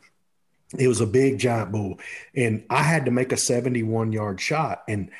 it 0.76 0.88
was 0.88 1.00
a 1.00 1.06
big 1.06 1.38
giant 1.38 1.70
bull, 1.70 2.00
and 2.34 2.64
I 2.68 2.82
had 2.82 3.04
to 3.04 3.12
make 3.12 3.30
a 3.30 3.36
71 3.36 4.10
yard 4.12 4.40
shot, 4.40 4.82
and 4.88 5.10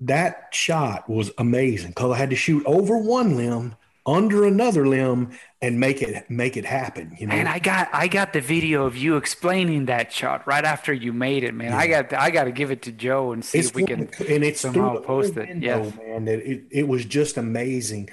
that 0.00 0.48
shot 0.52 1.08
was 1.10 1.30
amazing 1.36 1.90
because 1.90 2.12
I 2.12 2.16
had 2.16 2.30
to 2.30 2.36
shoot 2.36 2.64
over 2.64 2.96
one 2.96 3.36
limb 3.36 3.76
under 4.06 4.46
another 4.46 4.88
limb 4.88 5.38
and 5.62 5.78
make 5.78 6.00
it 6.00 6.28
make 6.30 6.56
it 6.56 6.64
happen 6.64 7.14
you 7.18 7.26
know? 7.26 7.34
And 7.34 7.48
i 7.48 7.58
got 7.58 7.88
i 7.92 8.08
got 8.08 8.32
the 8.32 8.40
video 8.40 8.86
of 8.86 8.96
you 8.96 9.16
explaining 9.16 9.86
that 9.86 10.12
shot 10.12 10.46
right 10.46 10.64
after 10.64 10.92
you 10.92 11.12
made 11.12 11.44
it 11.44 11.54
man. 11.54 11.72
Yeah. 11.72 11.78
i 11.78 11.86
got 11.86 12.12
i 12.14 12.30
got 12.30 12.44
to 12.44 12.52
give 12.52 12.70
it 12.70 12.82
to 12.82 12.92
joe 12.92 13.32
and 13.32 13.44
see 13.44 13.58
it's 13.58 13.68
if 13.68 13.74
we 13.74 13.84
can 13.84 14.08
and 14.28 14.44
it's 14.44 14.60
somehow 14.60 15.00
post 15.00 15.36
it. 15.36 15.62
yeah 15.62 15.90
man 15.98 16.28
it, 16.28 16.40
it, 16.40 16.62
it 16.70 16.88
was 16.88 17.04
just 17.04 17.36
amazing. 17.36 18.10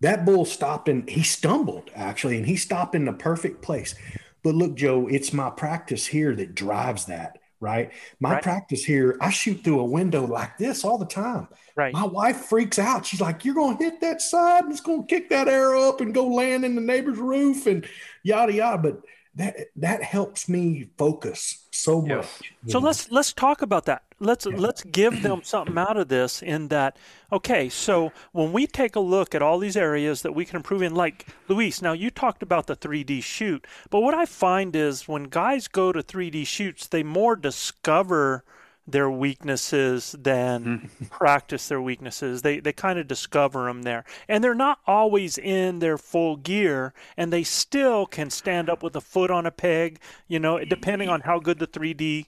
That 0.00 0.24
bull 0.24 0.46
stopped 0.46 0.88
and 0.88 1.08
he 1.08 1.22
stumbled 1.22 1.90
actually 1.94 2.38
and 2.38 2.46
he 2.46 2.56
stopped 2.56 2.94
in 2.94 3.04
the 3.04 3.12
perfect 3.12 3.60
place. 3.62 3.94
But 4.42 4.54
look 4.54 4.74
joe 4.74 5.08
it's 5.08 5.32
my 5.32 5.50
practice 5.50 6.06
here 6.06 6.34
that 6.36 6.54
drives 6.54 7.06
that 7.06 7.38
right? 7.60 7.92
My 8.18 8.34
right. 8.34 8.42
practice 8.42 8.84
here, 8.84 9.16
I 9.20 9.30
shoot 9.30 9.62
through 9.62 9.80
a 9.80 9.84
window 9.84 10.26
like 10.26 10.58
this 10.58 10.84
all 10.84 10.98
the 10.98 11.06
time. 11.06 11.48
Right. 11.76 11.92
My 11.92 12.04
wife 12.04 12.46
freaks 12.46 12.78
out. 12.78 13.06
She's 13.06 13.20
like, 13.20 13.44
"You're 13.44 13.54
going 13.54 13.76
to 13.76 13.84
hit 13.84 14.00
that 14.00 14.20
side, 14.20 14.64
and 14.64 14.72
it's 14.72 14.80
going 14.80 15.02
to 15.02 15.06
kick 15.06 15.30
that 15.30 15.48
arrow 15.48 15.88
up 15.88 16.00
and 16.00 16.14
go 16.14 16.26
land 16.26 16.64
in 16.64 16.74
the 16.74 16.80
neighbor's 16.80 17.18
roof, 17.18 17.66
and 17.66 17.86
yada 18.22 18.52
yada." 18.52 18.78
But 18.78 19.02
that 19.36 19.56
that 19.76 20.02
helps 20.02 20.48
me 20.48 20.90
focus 20.98 21.66
so 21.70 22.02
much. 22.02 22.26
So 22.68 22.78
know? 22.78 22.86
let's 22.86 23.10
let's 23.10 23.32
talk 23.32 23.62
about 23.62 23.86
that. 23.86 24.02
Let's 24.20 24.46
yeah. 24.46 24.56
let's 24.56 24.84
give 24.84 25.22
them 25.22 25.40
something 25.44 25.76
out 25.78 25.96
of 25.96 26.08
this 26.08 26.42
in 26.42 26.68
that 26.68 26.96
okay, 27.32 27.68
so 27.68 28.12
when 28.32 28.52
we 28.52 28.66
take 28.66 28.94
a 28.94 29.00
look 29.00 29.34
at 29.34 29.42
all 29.42 29.58
these 29.58 29.76
areas 29.76 30.22
that 30.22 30.34
we 30.34 30.44
can 30.44 30.56
improve 30.56 30.82
in 30.82 30.94
like 30.94 31.26
Luis, 31.48 31.82
now 31.82 31.92
you 31.92 32.10
talked 32.10 32.42
about 32.42 32.66
the 32.66 32.76
3D 32.76 33.22
shoot, 33.22 33.66
but 33.88 34.00
what 34.00 34.14
I 34.14 34.26
find 34.26 34.76
is 34.76 35.08
when 35.08 35.24
guys 35.24 35.66
go 35.66 35.90
to 35.92 36.02
3D 36.02 36.46
shoots, 36.46 36.86
they 36.86 37.02
more 37.02 37.34
discover 37.34 38.44
their 38.86 39.10
weaknesses 39.10 40.14
than 40.18 40.64
mm-hmm. 40.64 41.04
practice 41.06 41.68
their 41.68 41.80
weaknesses. 41.80 42.42
They 42.42 42.60
they 42.60 42.72
kind 42.72 42.98
of 42.98 43.08
discover 43.08 43.66
them 43.66 43.82
there, 43.82 44.04
and 44.28 44.42
they're 44.42 44.54
not 44.54 44.78
always 44.86 45.38
in 45.38 45.78
their 45.78 45.98
full 45.98 46.36
gear, 46.36 46.92
and 47.16 47.32
they 47.32 47.42
still 47.42 48.06
can 48.06 48.30
stand 48.30 48.68
up 48.68 48.82
with 48.82 48.96
a 48.96 49.00
foot 49.00 49.30
on 49.30 49.46
a 49.46 49.50
peg. 49.50 50.00
You 50.28 50.40
know, 50.40 50.62
depending 50.64 51.08
on 51.08 51.22
how 51.22 51.38
good 51.38 51.58
the 51.58 51.66
3D. 51.66 52.26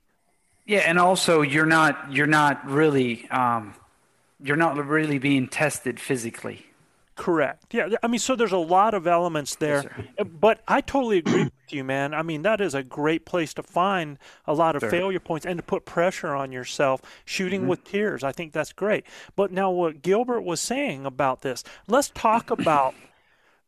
Yeah, 0.67 0.81
and 0.81 0.99
also 0.99 1.43
you're 1.43 1.67
not 1.67 2.13
you're 2.13 2.27
not 2.27 2.69
really 2.69 3.29
um, 3.31 3.75
you're 4.43 4.57
not 4.57 4.77
really 4.77 5.19
being 5.19 5.49
tested 5.49 5.99
physically. 5.99 6.67
Correct. 7.15 7.75
Yeah. 7.75 7.91
I 8.03 8.07
mean, 8.07 8.19
so 8.19 8.35
there's 8.37 8.53
a 8.53 8.59
lot 8.59 8.95
of 8.95 9.07
elements 9.07 9.57
there, 9.57 9.83
yes, 9.99 10.09
uh, 10.19 10.25
but 10.25 10.63
I 10.67 10.81
totally 10.81 11.19
agree 11.19 11.45
with 11.45 11.53
you, 11.69 11.85
man. 11.85 12.15
I 12.15 12.23
mean, 12.23 12.43
that 12.43 12.61
is 12.61 12.75
a 12.75 12.83
great 12.83 13.27
place 13.27 13.53
to 13.55 13.63
find 13.63 14.19
a 14.47 14.55
lot 14.55 14.77
of 14.77 14.81
sure. 14.81 14.91
failure 14.91 15.21
points 15.21 15.45
and 15.45 15.59
to 15.59 15.63
put 15.63 15.85
pressure 15.85 16.35
on 16.35 16.53
yourself. 16.53 17.03
Shooting 17.27 17.63
mm-hmm. 17.63 17.71
with 17.71 17.85
tears, 17.85 18.25
I 18.25 18.33
think 18.33 18.53
that's 18.53 18.73
great. 18.73 19.05
But 19.37 19.53
now, 19.53 19.71
what 19.71 20.01
Gilbert 20.01 20.41
was 20.41 20.61
saying 20.61 21.05
about 21.05 21.43
this, 21.43 21.63
let's 21.87 22.09
talk 22.09 22.51
about 22.51 22.95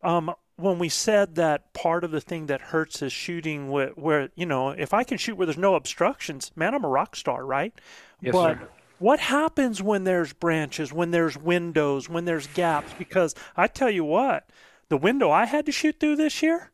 um, 0.03 0.35
when 0.57 0.79
we 0.79 0.89
said 0.89 1.35
that 1.35 1.73
part 1.73 2.05
of 2.05 2.11
the 2.11 2.21
thing 2.21 2.47
that 2.47 2.61
hurts 2.61 3.03
is 3.03 3.13
shooting 3.13 3.71
where, 3.71 3.89
where 3.91 4.31
you 4.35 4.47
know, 4.47 4.71
if 4.71 4.95
I 4.95 5.05
can 5.05 5.19
shoot 5.19 5.37
where 5.37 5.47
there's 5.47 5.59
no 5.59 5.75
obstructions, 5.75 6.53
man, 6.55 6.75
I'm 6.75 6.85
a 6.85 6.89
rock 6.89 7.17
star, 7.17 7.45
right? 7.45 7.73
Yes, 8.21 8.33
but 8.33 8.59
sir 8.59 8.69
what 8.99 9.21
happens 9.21 9.83
when 9.83 10.05
there's 10.05 10.33
branches, 10.33 10.93
when 10.93 11.11
there's 11.11 11.37
windows, 11.37 12.09
when 12.09 12.25
there's 12.25 12.47
gaps? 12.49 12.93
Because 12.99 13.35
I 13.57 13.67
tell 13.67 13.91
you 13.91 14.05
what, 14.05 14.49
the 14.89 14.97
window 14.97 15.31
I 15.31 15.45
had 15.45 15.67
to 15.67 15.73
shoot 15.73 16.01
through 16.01 16.17
this 16.17 16.43
year. 16.43 16.71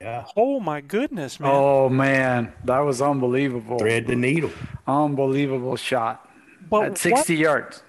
Yeah. 0.00 0.26
Oh 0.36 0.60
my 0.60 0.80
goodness, 0.80 1.38
man. 1.38 1.50
Oh 1.52 1.88
man, 1.88 2.52
that 2.64 2.80
was 2.80 3.00
unbelievable. 3.00 3.78
Thread 3.78 4.06
the 4.06 4.16
needle. 4.16 4.50
Unbelievable 4.86 5.76
shot. 5.76 6.28
But 6.68 6.84
at 6.84 6.98
60 6.98 7.34
what, 7.34 7.40
yards. 7.40 7.82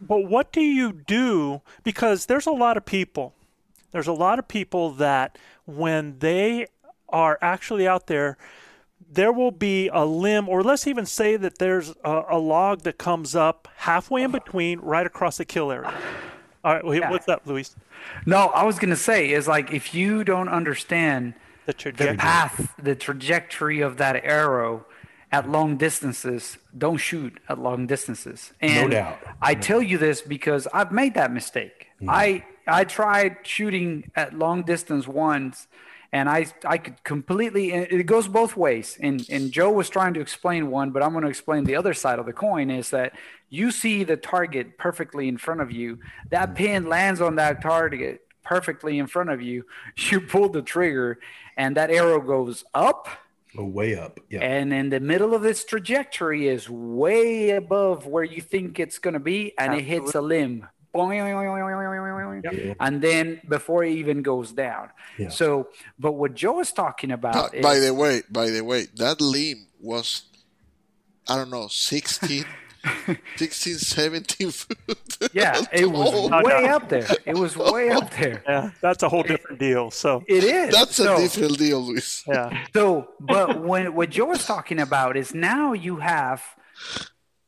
But 0.00 0.24
what 0.24 0.52
do 0.52 0.60
you 0.60 0.92
do? 0.92 1.62
Because 1.82 2.26
there's 2.26 2.46
a 2.46 2.52
lot 2.52 2.76
of 2.76 2.84
people. 2.84 3.34
There's 3.92 4.06
a 4.06 4.12
lot 4.12 4.38
of 4.38 4.48
people 4.48 4.90
that 4.92 5.38
when 5.64 6.18
they 6.18 6.66
are 7.08 7.38
actually 7.40 7.86
out 7.86 8.06
there 8.06 8.36
there 9.10 9.32
will 9.32 9.50
be 9.50 9.88
a 9.88 10.04
limb, 10.04 10.48
or 10.48 10.62
let's 10.62 10.86
even 10.86 11.06
say 11.06 11.36
that 11.36 11.58
there's 11.58 11.94
a, 12.04 12.22
a 12.30 12.38
log 12.38 12.82
that 12.82 12.98
comes 12.98 13.34
up 13.34 13.68
halfway 13.76 14.22
in 14.22 14.32
between, 14.32 14.80
right 14.80 15.06
across 15.06 15.36
the 15.38 15.44
kill 15.44 15.70
area. 15.70 15.94
All 16.64 16.74
right, 16.74 16.84
yeah. 16.96 17.10
what's 17.10 17.28
up, 17.28 17.42
Luis? 17.46 17.76
No, 18.24 18.48
I 18.48 18.64
was 18.64 18.78
going 18.78 18.90
to 18.90 18.96
say 18.96 19.30
is 19.30 19.46
like 19.46 19.72
if 19.72 19.94
you 19.94 20.24
don't 20.24 20.48
understand 20.48 21.34
the, 21.66 21.72
the 21.72 22.16
path, 22.18 22.74
the 22.82 22.96
trajectory 22.96 23.80
of 23.80 23.96
that 23.98 24.24
arrow 24.24 24.86
at 25.30 25.48
long 25.48 25.76
distances, 25.76 26.58
don't 26.76 26.98
shoot 26.98 27.38
at 27.48 27.58
long 27.58 27.86
distances. 27.86 28.52
And 28.60 28.90
no 28.90 28.96
doubt. 28.96 29.18
I 29.40 29.54
tell 29.54 29.82
you 29.82 29.98
this 29.98 30.22
because 30.22 30.66
I've 30.72 30.92
made 30.92 31.14
that 31.14 31.32
mistake. 31.32 31.88
Mm. 32.02 32.08
I 32.08 32.44
I 32.66 32.84
tried 32.84 33.38
shooting 33.42 34.10
at 34.14 34.36
long 34.36 34.62
distance 34.62 35.06
once 35.06 35.68
and 36.12 36.28
I 36.28 36.46
I 36.64 36.78
could 36.78 37.02
completely 37.04 37.72
it 37.72 38.06
goes 38.06 38.28
both 38.28 38.56
ways. 38.56 38.98
And 39.00 39.26
and 39.28 39.52
Joe 39.52 39.70
was 39.70 39.88
trying 39.88 40.14
to 40.14 40.20
explain 40.20 40.70
one, 40.70 40.90
but 40.90 41.02
I'm 41.02 41.12
going 41.12 41.24
to 41.24 41.30
explain 41.30 41.64
the 41.64 41.76
other 41.76 41.94
side 41.94 42.18
of 42.18 42.26
the 42.26 42.32
coin 42.32 42.70
is 42.70 42.90
that 42.90 43.12
you 43.48 43.70
see 43.70 44.04
the 44.04 44.16
target 44.16 44.78
perfectly 44.78 45.28
in 45.28 45.38
front 45.38 45.60
of 45.60 45.70
you. 45.70 45.98
That 46.30 46.50
mm. 46.50 46.56
pin 46.56 46.86
lands 46.86 47.20
on 47.20 47.36
that 47.36 47.62
target 47.62 48.22
perfectly 48.42 48.98
in 48.98 49.06
front 49.06 49.30
of 49.30 49.42
you. 49.42 49.64
You 50.10 50.20
pull 50.20 50.48
the 50.48 50.62
trigger, 50.62 51.18
and 51.56 51.76
that 51.76 51.90
arrow 51.90 52.20
goes 52.20 52.64
up. 52.74 53.08
Oh, 53.58 53.64
way 53.64 53.96
up. 53.96 54.20
Yeah. 54.28 54.40
And 54.40 54.72
in 54.72 54.90
the 54.90 55.00
middle 55.00 55.34
of 55.34 55.44
its 55.44 55.64
trajectory 55.64 56.46
is 56.46 56.68
way 56.68 57.50
above 57.50 58.06
where 58.06 58.24
you 58.24 58.42
think 58.42 58.78
it's 58.78 58.98
going 58.98 59.14
to 59.14 59.20
be, 59.20 59.54
and 59.58 59.72
Absolutely. 59.72 59.96
it 59.96 60.00
hits 60.00 60.14
a 60.14 60.20
limb 60.20 60.68
and 62.80 63.02
then 63.02 63.40
before 63.48 63.84
it 63.84 63.92
even 63.92 64.22
goes 64.22 64.52
down. 64.52 64.90
Yeah. 65.18 65.28
So, 65.28 65.68
but 65.98 66.12
what 66.12 66.34
Joe 66.34 66.60
is 66.60 66.72
talking 66.72 67.10
about. 67.10 67.52
By, 67.52 67.58
is, 67.58 67.62
by 67.62 67.78
the 67.78 67.94
way, 67.94 68.22
by 68.30 68.50
the 68.50 68.62
way, 68.62 68.86
that 68.96 69.20
limb 69.20 69.66
was, 69.80 70.22
I 71.28 71.36
don't 71.36 71.50
know, 71.50 71.68
16, 71.68 72.44
16, 73.36 73.78
17 73.78 74.50
foot. 74.50 74.78
Yeah, 75.32 75.60
it 75.72 75.86
was 75.86 76.30
way 76.44 76.66
up 76.68 76.88
there. 76.88 77.06
It 77.24 77.36
was 77.36 77.56
way 77.56 77.90
up 77.90 78.10
there. 78.18 78.42
Yeah, 78.48 78.70
that's 78.80 79.02
a 79.02 79.08
whole 79.08 79.22
different 79.22 79.58
deal. 79.58 79.90
So 79.90 80.22
it 80.26 80.44
is. 80.44 80.74
That's 80.74 80.96
so, 80.96 81.16
a 81.16 81.20
different 81.20 81.58
deal, 81.58 81.80
Luis. 81.80 82.24
Yeah. 82.26 82.66
So, 82.74 83.08
but 83.20 83.62
when 83.62 83.94
what 83.94 84.10
Joe 84.10 84.32
is 84.32 84.44
talking 84.44 84.80
about 84.80 85.16
is 85.16 85.34
now 85.34 85.72
you 85.72 85.96
have, 85.96 86.42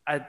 a, 0.07 0.22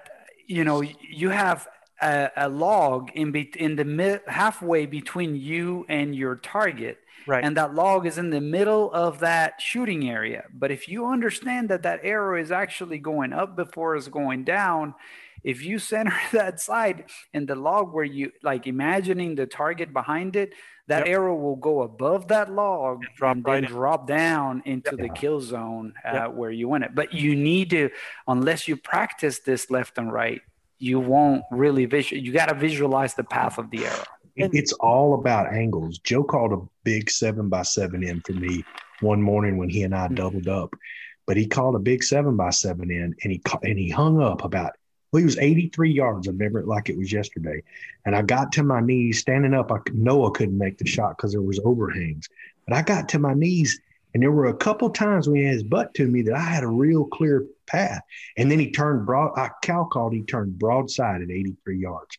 you 0.48 0.64
know, 0.64 0.82
you 0.82 1.30
have 1.30 1.68
a, 2.02 2.32
a 2.38 2.50
log 2.50 3.12
in 3.16 3.32
be, 3.32 3.52
in 3.58 3.76
the 3.76 3.86
mid, 3.86 4.22
halfway 4.28 4.86
between 4.86 5.36
you 5.36 5.86
and 5.90 6.16
your 6.16 6.36
target. 6.36 7.00
Right. 7.28 7.44
And 7.44 7.58
that 7.58 7.76
log 7.76 8.06
is 8.08 8.18
in 8.18 8.32
the 8.32 8.42
middle 8.42 8.92
of 8.92 9.20
that 9.20 9.62
shooting 9.62 10.10
area. 10.10 10.46
But 10.54 10.72
if 10.72 10.88
you 10.88 11.08
understand 11.08 11.70
that 11.70 11.84
that 11.84 12.00
arrow 12.04 12.40
is 12.42 12.52
actually 12.52 12.98
going 13.00 13.34
up 13.34 13.56
before 13.56 13.96
it's 13.96 14.08
going 14.08 14.46
down, 14.46 14.96
if 15.44 15.64
you 15.64 15.80
center 15.80 16.14
that 16.34 16.60
side 16.60 17.06
and 17.34 17.48
the 17.48 17.56
log 17.56 17.94
where 17.94 18.04
you 18.06 18.32
like 18.44 18.68
imagining 18.68 19.36
the 19.36 19.46
target 19.46 19.94
behind 19.94 20.36
it, 20.36 20.54
that 20.88 21.06
Yep. 21.06 21.08
arrow 21.08 21.36
will 21.36 21.56
go 21.56 21.82
above 21.84 22.30
that 22.30 22.52
log 22.52 23.06
And 23.06 23.14
drop 23.16 23.38
and 23.38 23.46
right 23.46 23.62
then 23.62 23.64
in. 23.64 23.72
drop 23.72 24.08
down 24.08 24.64
into 24.66 24.98
the 24.98 25.10
kill 25.10 25.40
zone 25.40 25.94
uh, 26.04 26.28
where 26.28 26.52
you 26.52 26.68
want 26.68 26.84
it. 26.84 26.96
But 26.96 27.14
you 27.14 27.36
need 27.36 27.70
to, 27.72 27.90
unless 28.28 28.68
you 28.68 28.76
practice 28.76 29.40
this 29.40 29.70
left 29.70 29.98
and 30.00 30.12
right, 30.12 30.42
you 30.80 31.00
won't 31.00 31.44
really 31.52 31.86
visual. 31.86 32.22
You 32.22 32.32
got 32.32 32.48
to 32.48 32.56
visualize 32.56 33.14
the 33.14 33.24
path 33.24 33.58
of 33.58 33.70
the 33.70 33.86
arrow. 33.86 34.04
It- 34.36 34.52
It's 34.54 34.74
all 34.74 35.14
about 35.14 35.54
angles. 35.54 36.00
Joe 36.00 36.24
called 36.24 36.54
a 36.54 36.62
big 36.84 37.10
seven 37.10 37.50
by 37.50 37.64
seven 37.64 38.04
in 38.04 38.22
for 38.22 38.34
me 38.34 38.64
one 39.02 39.22
morning 39.22 39.58
when 39.58 39.70
he 39.70 39.84
and 39.84 39.94
I 39.94 40.08
hmm. 40.08 40.16
doubled 40.16 40.48
up, 40.48 40.74
but 41.28 41.38
he 41.38 41.46
called 41.46 41.76
a 41.76 41.80
big 41.80 42.04
seven 42.04 42.36
by 42.38 42.50
seven 42.50 42.90
in 42.90 43.16
and 43.24 43.32
he 43.32 43.42
and 43.64 43.78
he 43.78 43.90
hung 43.90 44.22
up 44.22 44.44
about 44.44 44.74
well, 45.12 45.20
he 45.20 45.26
was 45.26 45.40
83 45.40 45.92
yards. 45.92 46.28
I 46.28 46.32
remember 46.32 46.60
it 46.60 46.68
like 46.68 46.88
it 46.88 46.98
was 46.98 47.12
yesterday. 47.12 47.64
And 48.06 48.16
I 48.16 48.22
got 48.22 48.52
to 48.54 48.64
my 48.64 48.80
knees 48.80 49.20
standing 49.20 49.56
up. 49.56 49.72
I 49.72 49.80
could- 49.80 49.98
Noah 49.98 50.30
couldn't 50.32 50.58
make 50.58 50.78
the 50.78 50.86
shot 50.88 51.18
because 51.18 51.32
there 51.32 51.42
was 51.42 51.60
overhangs, 51.66 52.30
but 52.68 52.78
I 52.78 52.84
got 52.84 53.10
to 53.10 53.20
my 53.20 53.34
knees 53.34 53.82
and 54.14 54.24
there 54.24 54.32
were 54.32 54.48
a 54.48 54.56
couple 54.56 54.90
times 54.90 55.28
when 55.28 55.38
he 55.38 55.46
had 55.46 55.54
his 55.54 55.64
butt 55.64 55.94
to 55.96 56.08
me 56.08 56.22
that 56.24 56.34
I 56.34 56.40
had 56.40 56.64
a 56.64 56.68
real 56.68 57.06
clear 57.06 57.46
path. 57.68 58.02
And 58.38 58.50
then 58.50 58.60
he 58.60 58.72
turned 58.72 59.06
broad. 59.06 59.38
I 59.38 59.52
cow 59.62 59.84
called. 59.86 60.14
He 60.14 60.24
turned 60.24 60.58
broadside 60.58 61.22
at 61.22 61.30
83 61.30 61.78
yards 61.80 62.18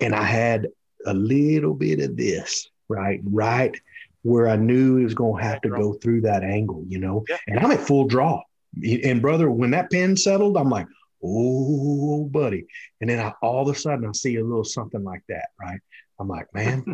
and 0.00 0.14
I 0.14 0.24
had 0.24 0.68
a 1.06 1.14
little 1.14 1.74
bit 1.74 2.00
of 2.00 2.16
this 2.16 2.68
right, 2.88 3.20
right 3.24 3.78
where 4.22 4.48
I 4.48 4.56
knew 4.56 4.98
it 4.98 5.04
was 5.04 5.14
going 5.14 5.42
to 5.42 5.48
have 5.48 5.60
to 5.62 5.68
go 5.68 5.94
through 5.94 6.22
that 6.22 6.42
angle, 6.42 6.84
you 6.88 6.98
know. 6.98 7.24
Yeah. 7.28 7.38
And 7.46 7.60
I'm 7.60 7.70
at 7.70 7.80
full 7.80 8.06
draw, 8.06 8.42
and 8.82 9.20
brother, 9.20 9.50
when 9.50 9.70
that 9.72 9.90
pin 9.90 10.16
settled, 10.16 10.56
I'm 10.56 10.70
like, 10.70 10.86
oh, 11.22 12.24
buddy. 12.24 12.66
And 13.00 13.10
then 13.10 13.20
I, 13.20 13.32
all 13.42 13.68
of 13.68 13.74
a 13.74 13.78
sudden, 13.78 14.06
I 14.06 14.12
see 14.12 14.36
a 14.36 14.44
little 14.44 14.64
something 14.64 15.04
like 15.04 15.22
that, 15.28 15.48
right? 15.60 15.80
I'm 16.18 16.28
like, 16.28 16.46
man, 16.54 16.84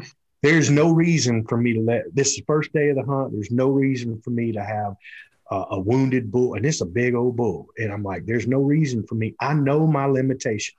there's 0.43 0.71
no 0.71 0.91
reason 0.91 1.45
for 1.47 1.57
me 1.57 1.75
to 1.75 1.81
let 1.81 2.15
this 2.15 2.31
is 2.31 2.37
the 2.37 2.45
first 2.47 2.73
day 2.73 2.89
of 2.89 2.97
the 2.97 3.03
hunt. 3.03 3.33
There's 3.33 3.51
no 3.51 3.69
reason 3.69 4.21
for 4.23 4.31
me 4.31 4.53
to 4.53 4.65
have 4.65 4.97
uh, 5.51 5.67
a 5.71 5.81
wounded 5.81 6.31
bull, 6.31 6.55
and 6.55 6.65
it's 6.65 6.81
a 6.81 6.87
big 6.87 7.15
old 7.15 7.37
bull. 7.37 7.69
And 7.77 7.93
I'm 7.93 8.03
like, 8.03 8.25
there's 8.25 8.47
no 8.47 8.61
reason 8.61 9.07
for 9.07 9.17
me. 9.17 9.35
I 9.41 9.53
know 9.53 9.87
my 9.87 10.07
limitation. 10.07 10.75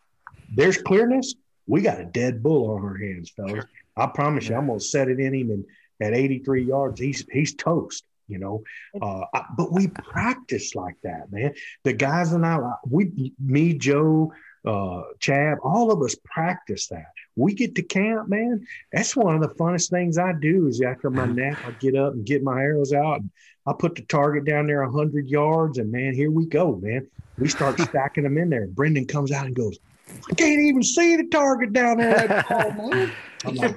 There's 0.54 0.82
clearness. 0.82 1.36
We 1.68 1.82
got 1.82 2.00
a 2.00 2.06
dead 2.06 2.42
bull 2.42 2.72
on 2.72 2.84
our 2.84 2.98
hands, 2.98 3.32
fellas. 3.32 3.66
I 3.96 4.08
promise 4.08 4.48
you, 4.48 4.56
I'm 4.56 4.68
gonna 4.68 4.80
set 4.80 5.10
it 5.10 5.20
in 5.20 5.34
him, 5.34 5.52
and 5.52 5.66
at 6.02 6.14
83 6.14 6.64
yards, 6.64 7.00
he's 7.00 7.26
he's 7.32 7.54
toast. 7.54 8.04
You 8.28 8.40
know, 8.40 8.64
uh, 9.02 9.26
I, 9.34 9.44
but 9.58 9.74
we 9.74 9.88
practice 9.90 10.74
like 10.74 10.96
that, 11.04 11.32
man. 11.32 11.54
The 11.84 11.92
guys 11.92 12.32
and 12.32 12.46
I, 12.46 12.60
we, 12.90 13.34
me, 13.38 13.74
Joe, 13.74 14.32
uh, 14.66 15.02
Chad, 15.20 15.58
all 15.64 15.92
of 15.92 16.02
us 16.02 16.16
practice 16.24 16.88
that. 16.88 17.06
We 17.36 17.54
get 17.54 17.76
to 17.76 17.82
camp, 17.82 18.30
man. 18.30 18.66
That's 18.92 19.16
one 19.16 19.36
of 19.36 19.42
the 19.42 19.56
funnest 19.56 19.90
things 19.90 20.18
I 20.18 20.34
do. 20.34 20.68
Is 20.68 20.82
after 20.82 21.10
my 21.10 21.26
nap, 21.30 21.58
I 21.66 21.72
get 21.80 21.96
up 21.96 22.14
and 22.14 22.26
get 22.26 22.44
my 22.44 22.62
arrows 22.62 22.94
out, 22.94 23.22
and 23.22 23.30
I 23.66 23.74
put 23.78 23.96
the 23.96 24.04
target 24.04 24.46
down 24.46 24.68
there 24.68 24.84
hundred 24.90 25.28
yards, 25.28 25.78
and 25.78 25.92
man, 25.92 26.14
here 26.14 26.32
we 26.32 26.46
go, 26.46 26.76
man. 26.82 27.08
We 27.38 27.50
start 27.50 27.80
stacking 27.80 28.24
them 28.24 28.38
in 28.38 28.50
there. 28.50 28.68
Brendan 28.68 29.06
comes 29.08 29.32
out 29.32 29.46
and 29.48 29.56
goes, 29.56 29.78
I 30.30 30.36
can't 30.36 30.62
even 30.62 30.84
see 30.84 31.16
the 31.16 31.28
target 31.32 31.74
down 31.74 31.98
there. 31.98 32.28
That 32.28 32.46
tall, 32.48 32.74
man. 32.78 33.16
I'm 33.46 33.56
like, 33.56 33.76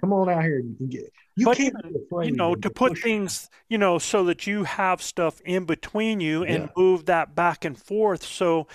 come 0.00 0.12
on 0.12 0.28
out 0.28 0.44
here. 0.44 0.60
You 0.60 0.74
can 0.76 0.88
get. 0.88 1.12
You 1.34 1.46
But, 1.46 1.56
can't 1.56 1.74
you 2.22 2.32
know, 2.32 2.54
to 2.54 2.70
put 2.70 2.98
things, 2.98 3.48
you 3.68 3.78
know, 3.78 3.98
so 3.98 4.22
that 4.24 4.46
you 4.46 4.64
have 4.64 5.02
stuff 5.02 5.40
in 5.40 5.64
between 5.64 6.20
you 6.20 6.44
and 6.44 6.64
Yeah. 6.64 6.68
move 6.76 7.06
that 7.06 7.34
back 7.34 7.64
and 7.64 7.76
forth 7.76 8.22
so 8.22 8.68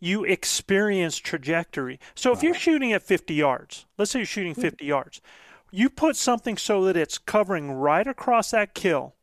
you 0.00 0.24
experience 0.24 1.18
trajectory. 1.18 2.00
So 2.14 2.32
if 2.32 2.42
you're 2.42 2.54
shooting 2.54 2.92
at 2.92 3.02
50 3.02 3.34
yards, 3.34 3.84
let's 3.98 4.10
say 4.10 4.20
you're 4.20 4.26
shooting 4.26 4.54
50 4.54 4.84
yards, 4.84 5.20
you 5.70 5.90
put 5.90 6.16
something 6.16 6.56
so 6.56 6.84
that 6.84 6.96
it's 6.96 7.18
covering 7.18 7.70
right 7.70 8.06
across 8.06 8.50
that 8.50 8.74
kill 8.74 9.14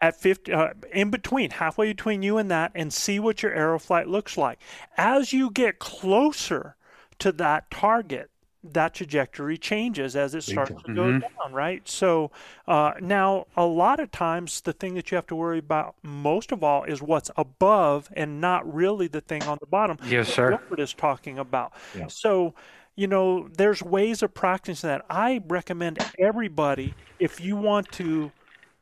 at 0.00 0.16
50 0.16 0.52
uh, 0.52 0.68
in 0.92 1.10
between 1.10 1.50
halfway 1.50 1.88
between 1.92 2.22
you 2.22 2.38
and 2.38 2.50
that 2.50 2.70
and 2.74 2.92
see 2.92 3.18
what 3.18 3.42
your 3.42 3.52
arrow 3.52 3.78
flight 3.78 4.06
looks 4.06 4.36
like. 4.36 4.58
As 4.96 5.32
you 5.32 5.50
get 5.50 5.78
closer 5.78 6.76
to 7.18 7.32
that 7.32 7.70
target 7.70 8.30
that 8.64 8.92
trajectory 8.94 9.56
changes 9.56 10.16
as 10.16 10.34
it 10.34 10.42
starts 10.42 10.72
to 10.84 10.94
go 10.94 11.12
down 11.12 11.52
right? 11.52 11.88
So 11.88 12.30
uh, 12.66 12.92
now 13.00 13.46
a 13.56 13.64
lot 13.64 14.00
of 14.00 14.10
times 14.10 14.60
the 14.62 14.72
thing 14.72 14.94
that 14.94 15.10
you 15.10 15.14
have 15.14 15.26
to 15.28 15.36
worry 15.36 15.58
about 15.58 15.94
most 16.02 16.50
of 16.50 16.64
all 16.64 16.82
is 16.84 17.00
what's 17.00 17.30
above 17.36 18.08
and 18.14 18.40
not 18.40 18.72
really 18.72 19.06
the 19.06 19.20
thing 19.20 19.44
on 19.44 19.58
the 19.60 19.66
bottom 19.66 19.96
Yes, 20.04 20.28
sir. 20.32 20.50
Wilfred 20.50 20.80
is 20.80 20.92
talking 20.92 21.38
about. 21.38 21.72
Yeah. 21.96 22.08
so 22.08 22.54
you 22.96 23.06
know 23.06 23.48
there's 23.56 23.80
ways 23.82 24.22
of 24.22 24.34
practicing 24.34 24.88
that. 24.88 25.04
I 25.08 25.40
recommend 25.46 25.98
everybody 26.18 26.94
if 27.20 27.40
you 27.40 27.54
want 27.56 27.92
to 27.92 28.32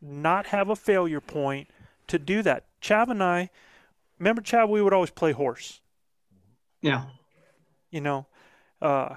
not 0.01 0.47
have 0.47 0.71
a 0.71 0.77
failure 0.77 1.21
point 1.21 1.69
to 2.07 2.19
do 2.19 2.43
that. 2.43 2.65
Chav 2.81 3.11
and 3.11 3.23
i 3.23 3.51
remember 4.19 4.41
chav 4.41 4.71
we 4.71 4.81
would 4.81 4.95
always 4.95 5.11
play 5.11 5.33
horse. 5.33 5.81
Yeah. 6.81 7.05
you 7.91 8.01
know 8.01 8.27
uh, 8.81 9.17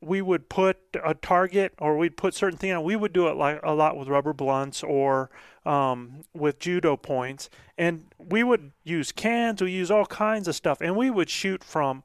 we 0.00 0.22
would 0.22 0.48
put 0.48 0.78
a 1.04 1.14
target 1.14 1.74
or 1.78 1.96
we'd 1.96 2.16
put 2.16 2.34
certain 2.34 2.58
thing 2.58 2.72
on. 2.72 2.82
We 2.82 2.96
would 2.96 3.12
do 3.12 3.28
it 3.28 3.36
like 3.36 3.60
a 3.62 3.72
lot 3.72 3.96
with 3.96 4.08
rubber 4.08 4.32
blunts 4.32 4.82
or 4.82 5.30
um, 5.66 6.24
with 6.32 6.58
judo 6.58 6.96
points. 6.96 7.50
And 7.76 8.06
we 8.18 8.42
would 8.42 8.72
use 8.82 9.12
cans. 9.12 9.60
We 9.60 9.72
use 9.72 9.90
all 9.90 10.06
kinds 10.06 10.48
of 10.48 10.54
stuff. 10.54 10.80
And 10.80 10.96
we 10.96 11.10
would 11.10 11.28
shoot 11.28 11.62
from 11.62 12.02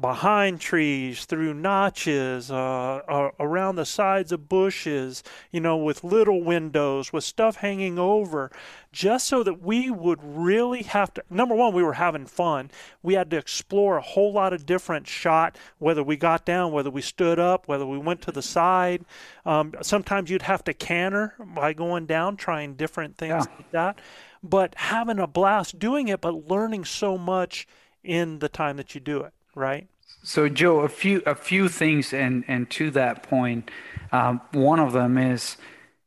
behind 0.00 0.60
trees 0.60 1.24
through 1.24 1.54
notches 1.54 2.50
uh, 2.50 3.00
uh, 3.08 3.30
around 3.38 3.76
the 3.76 3.84
sides 3.84 4.32
of 4.32 4.48
bushes 4.48 5.22
you 5.52 5.60
know 5.60 5.76
with 5.76 6.02
little 6.02 6.42
windows 6.42 7.12
with 7.12 7.22
stuff 7.22 7.56
hanging 7.56 7.96
over 7.96 8.50
just 8.90 9.24
so 9.28 9.44
that 9.44 9.62
we 9.62 9.90
would 9.90 10.18
really 10.22 10.82
have 10.82 11.14
to 11.14 11.22
number 11.30 11.54
one 11.54 11.72
we 11.72 11.82
were 11.82 11.92
having 11.94 12.26
fun. 12.26 12.70
We 13.02 13.14
had 13.14 13.30
to 13.30 13.36
explore 13.36 13.96
a 13.96 14.00
whole 14.02 14.32
lot 14.32 14.52
of 14.52 14.66
different 14.66 15.06
shot 15.06 15.56
whether 15.78 16.02
we 16.02 16.16
got 16.16 16.44
down 16.44 16.72
whether 16.72 16.90
we 16.90 17.00
stood 17.00 17.38
up 17.38 17.68
whether 17.68 17.86
we 17.86 17.98
went 17.98 18.20
to 18.22 18.32
the 18.32 18.42
side. 18.42 19.04
Um, 19.46 19.74
sometimes 19.80 20.28
you'd 20.28 20.42
have 20.42 20.64
to 20.64 20.74
canter 20.74 21.34
by 21.38 21.72
going 21.72 22.06
down 22.06 22.36
trying 22.36 22.74
different 22.74 23.16
things 23.16 23.46
Yeah. 23.46 23.56
like 23.56 23.70
that. 23.70 23.98
But 24.42 24.74
having 24.76 25.20
a 25.20 25.26
blast 25.28 25.78
doing 25.78 26.08
it 26.08 26.20
but 26.20 26.48
learning 26.48 26.84
so 26.84 27.16
much 27.16 27.66
in 28.02 28.40
the 28.40 28.48
time 28.48 28.76
that 28.76 28.94
you 28.96 29.00
do 29.00 29.20
it 29.20 29.32
right 29.54 29.86
So 30.24 30.48
Joe, 30.48 30.80
a 30.80 30.88
few 30.88 31.22
a 31.26 31.34
few 31.34 31.68
things, 31.68 32.14
and 32.14 32.44
and 32.48 32.68
to 32.70 32.90
that 32.92 33.22
point, 33.22 33.70
um, 34.10 34.40
one 34.52 34.80
of 34.80 34.92
them 34.92 35.18
is 35.18 35.58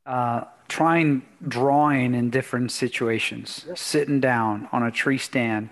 uh, 0.08 0.41
trying 0.68 1.22
drawing 1.48 2.16
in 2.16 2.32
different 2.32 2.72
situations, 2.72 3.68
sitting 3.76 4.20
down 4.20 4.68
on 4.72 4.84
a 4.84 4.91
tree 4.91 5.20
stand. 5.20 5.70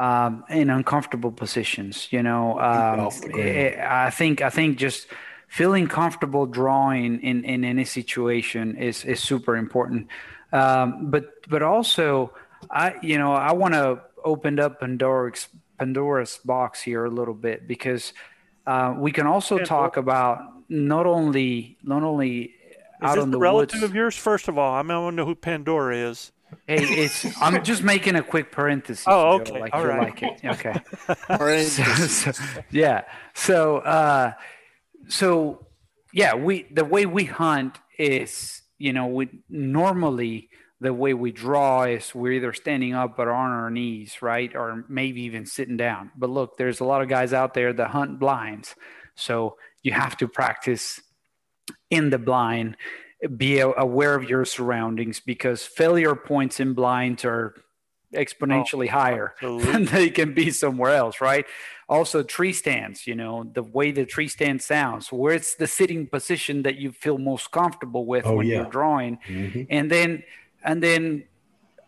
Um, 0.00 0.44
in 0.48 0.70
uncomfortable 0.70 1.32
positions, 1.32 2.06
you 2.12 2.22
know. 2.22 2.52
Um, 2.60 3.00
off 3.00 3.20
the 3.20 3.30
ground. 3.30 3.80
I 3.80 4.06
I 4.06 4.10
think 4.10 4.42
I 4.42 4.48
think 4.48 4.78
just 4.78 5.08
feeling 5.48 5.88
comfortable 5.88 6.46
drawing 6.46 7.20
in, 7.20 7.44
in 7.44 7.64
any 7.64 7.84
situation 7.84 8.76
is, 8.76 9.04
is 9.04 9.20
super 9.20 9.56
important. 9.56 10.06
Um, 10.52 11.10
but 11.10 11.24
but 11.48 11.62
also, 11.64 12.32
I 12.70 12.94
you 13.02 13.18
know 13.18 13.32
I 13.32 13.52
want 13.52 13.74
to 13.74 14.00
open 14.24 14.60
up 14.60 14.78
Pandora's 14.78 15.48
Pandora's 15.78 16.38
box 16.44 16.80
here 16.82 17.04
a 17.04 17.10
little 17.10 17.34
bit 17.34 17.68
because 17.68 18.12
uh, 18.66 18.94
we 18.96 19.12
can 19.12 19.26
also 19.26 19.58
talk 19.58 19.96
about 19.96 20.40
not 20.68 21.06
only 21.06 21.78
not 21.82 22.02
only 22.02 22.42
is 22.42 22.52
out 23.00 23.14
this 23.14 23.24
in 23.24 23.30
the 23.30 23.36
the 23.36 23.40
relative 23.40 23.80
woods. 23.80 23.90
of 23.90 23.94
yours 23.94 24.16
first 24.16 24.48
of 24.48 24.58
all 24.58 24.74
i 24.74 24.82
want 24.82 25.12
to 25.14 25.16
know 25.16 25.24
who 25.24 25.34
pandora 25.34 25.96
is 25.96 26.30
Hey, 26.66 26.82
it's 26.82 27.26
I'm 27.42 27.62
just 27.62 27.82
making 27.82 28.16
a 28.16 28.22
quick 28.22 28.50
parenthesis. 28.52 29.04
Oh, 29.06 29.38
Joe, 29.38 29.42
okay. 29.42 29.60
Like 29.60 29.74
All 29.74 29.82
you 29.82 29.88
right. 29.88 30.00
like 30.00 30.22
it. 30.22 30.40
Okay. 30.44 30.74
Parentheses. 31.36 32.36
so, 32.36 32.42
yeah. 32.70 33.04
So, 33.34 33.78
uh, 33.78 34.32
so 35.08 35.66
yeah, 36.12 36.34
we 36.34 36.66
the 36.70 36.84
way 36.84 37.06
we 37.06 37.24
hunt 37.24 37.78
is, 37.98 38.62
you 38.78 38.92
know, 38.92 39.06
we 39.06 39.28
normally 39.48 40.47
the 40.80 40.94
way 40.94 41.12
we 41.14 41.32
draw 41.32 41.84
is 41.84 42.14
we're 42.14 42.32
either 42.32 42.52
standing 42.52 42.94
up 42.94 43.18
or 43.18 43.30
on 43.30 43.50
our 43.50 43.70
knees, 43.70 44.22
right, 44.22 44.54
or 44.54 44.84
maybe 44.88 45.22
even 45.22 45.44
sitting 45.44 45.76
down. 45.76 46.12
But 46.16 46.30
look, 46.30 46.56
there's 46.56 46.80
a 46.80 46.84
lot 46.84 47.02
of 47.02 47.08
guys 47.08 47.32
out 47.32 47.54
there 47.54 47.72
that 47.72 47.90
hunt 47.90 48.20
blinds, 48.20 48.76
so 49.16 49.56
you 49.82 49.92
have 49.92 50.16
to 50.18 50.28
practice 50.28 51.00
in 51.90 52.10
the 52.10 52.18
blind. 52.18 52.76
Be 53.36 53.58
aware 53.58 54.14
of 54.14 54.30
your 54.30 54.44
surroundings 54.44 55.18
because 55.18 55.64
failure 55.64 56.14
points 56.14 56.60
in 56.60 56.74
blinds 56.74 57.24
are 57.24 57.54
exponentially 58.14 58.88
oh, 58.88 58.92
higher 58.92 59.34
absolutely. 59.36 59.72
than 59.72 59.84
they 59.86 60.10
can 60.10 60.34
be 60.34 60.50
somewhere 60.50 60.94
else, 60.94 61.20
right? 61.20 61.44
Also, 61.88 62.22
tree 62.22 62.52
stands, 62.52 63.06
you 63.06 63.14
know, 63.14 63.44
the 63.54 63.62
way 63.62 63.90
the 63.90 64.04
tree 64.04 64.28
stand 64.28 64.62
sounds, 64.62 65.10
where 65.10 65.34
it's 65.34 65.54
the 65.54 65.66
sitting 65.66 66.06
position 66.06 66.62
that 66.62 66.76
you 66.76 66.92
feel 66.92 67.18
most 67.18 67.50
comfortable 67.50 68.06
with 68.06 68.26
oh, 68.26 68.36
when 68.36 68.46
yeah. 68.46 68.56
you're 68.56 68.70
drawing. 68.70 69.18
Mm-hmm. 69.26 69.62
And 69.70 69.90
then, 69.90 70.22
and 70.62 70.82
then 70.82 71.24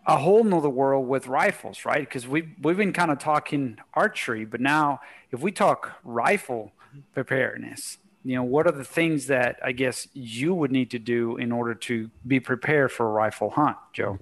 a 0.07 0.17
whole 0.17 0.43
nother 0.45 0.69
world 0.69 1.07
with 1.07 1.27
rifles, 1.27 1.85
right? 1.85 2.01
Because 2.01 2.27
we've, 2.27 2.49
we've 2.63 2.77
been 2.77 2.93
kind 2.93 3.11
of 3.11 3.19
talking 3.19 3.79
archery, 3.95 4.45
but 4.45 4.61
now 4.61 5.01
if 5.31 5.41
we 5.41 5.53
talk 5.53 5.93
rifle 6.03 6.73
preparedness, 7.15 7.99
you 8.25 8.35
know, 8.35 8.43
what 8.43 8.67
are 8.67 8.73
the 8.73 8.85
things 8.85 9.27
that 9.29 9.59
I 9.65 9.73
guess 9.73 10.09
you 10.13 10.55
would 10.55 10.73
need 10.73 10.91
to 10.91 10.99
do 10.99 11.37
in 11.37 11.53
order 11.53 11.75
to 11.75 12.11
be 12.27 12.41
prepared 12.41 12.93
for 12.93 13.07
a 13.07 13.11
rifle 13.11 13.51
hunt, 13.51 13.77
Joe? 13.93 14.19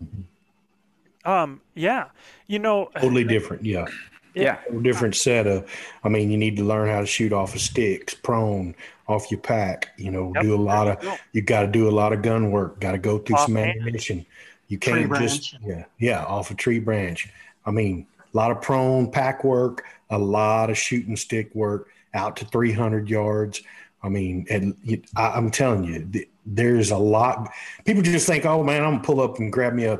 Um, 1.24 1.60
yeah, 1.74 2.06
you 2.46 2.58
know, 2.58 2.90
totally 2.96 3.24
different. 3.24 3.64
Yeah. 3.64 3.86
Yeah. 4.34 4.58
different 4.82 5.16
set 5.16 5.48
of, 5.48 5.68
I 6.04 6.08
mean, 6.08 6.30
you 6.30 6.36
need 6.36 6.56
to 6.58 6.64
learn 6.64 6.88
how 6.88 7.00
to 7.00 7.06
shoot 7.06 7.32
off 7.32 7.56
of 7.56 7.60
sticks, 7.60 8.14
prone, 8.14 8.76
off 9.08 9.30
your 9.30 9.40
pack, 9.40 9.88
you 9.96 10.10
know, 10.10 10.32
yep. 10.34 10.44
do 10.44 10.54
a 10.54 10.60
lot 10.60 10.86
of, 10.86 11.20
you 11.32 11.40
got 11.42 11.62
to 11.62 11.66
do 11.66 11.88
a 11.88 11.90
lot 11.90 12.12
of 12.12 12.22
gun 12.22 12.50
work, 12.50 12.78
got 12.78 12.92
to 12.92 12.98
go 12.98 13.18
through 13.18 13.36
off 13.36 13.46
some 13.46 13.56
ammunition. 13.56 14.24
You 14.68 14.78
can't 14.78 15.12
just, 15.14 15.56
yeah, 15.64 15.84
yeah, 15.98 16.24
off 16.24 16.50
a 16.50 16.54
tree 16.54 16.78
branch. 16.78 17.30
I 17.64 17.70
mean, 17.70 18.06
a 18.32 18.36
lot 18.36 18.50
of 18.50 18.60
prone 18.60 19.10
pack 19.10 19.44
work, 19.44 19.84
a 20.10 20.18
lot 20.18 20.68
of 20.68 20.76
shooting 20.76 21.16
stick 21.16 21.54
work 21.54 21.88
out 22.12 22.36
to 22.36 22.44
300 22.44 23.08
yards. 23.08 23.62
I 24.02 24.10
mean, 24.10 24.46
and 24.50 24.76
I, 25.16 25.30
I'm 25.30 25.50
telling 25.50 25.84
you, 25.84 26.26
there's 26.44 26.90
a 26.90 26.98
lot. 26.98 27.50
People 27.84 28.02
just 28.02 28.26
think, 28.26 28.44
oh 28.44 28.62
man, 28.62 28.84
I'm 28.84 28.92
gonna 28.92 29.04
pull 29.04 29.20
up 29.20 29.38
and 29.38 29.52
grab 29.52 29.72
me 29.72 29.84
a 29.84 29.98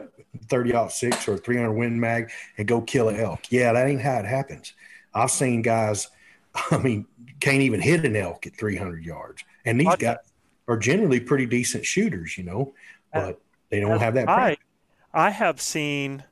30 0.49 0.75
six 0.91 1.27
or 1.27 1.37
300 1.37 1.73
Win 1.73 1.99
Mag 1.99 2.31
and 2.59 2.69
go 2.69 2.81
kill 2.81 3.09
an 3.09 3.17
elk. 3.17 3.41
Yeah, 3.51 3.73
that 3.73 3.87
ain't 3.89 4.03
how 4.03 4.19
it 4.19 4.27
happens. 4.27 4.73
I've 5.15 5.31
seen 5.31 5.63
guys, 5.63 6.09
I 6.71 6.79
mean, 6.79 7.07
can't 7.41 7.62
even 7.62 7.80
hit 7.80 8.05
an 8.05 8.16
elk 8.16 8.47
at 8.47 8.57
300 8.57 9.05
yards, 9.05 9.45
and 9.64 9.80
these 9.80 9.97
guys 9.97 10.16
are 10.68 10.76
generally 10.76 11.20
pretty 11.20 11.47
decent 11.47 11.84
shooters, 11.84 12.36
you 12.36 12.45
know, 12.45 12.74
but 13.12 13.41
they 13.70 13.80
don't 13.80 14.01
have 14.01 14.14
that. 14.14 14.28
I, 14.28 14.57
I 15.12 15.30
have 15.30 15.61
seen 15.61 16.24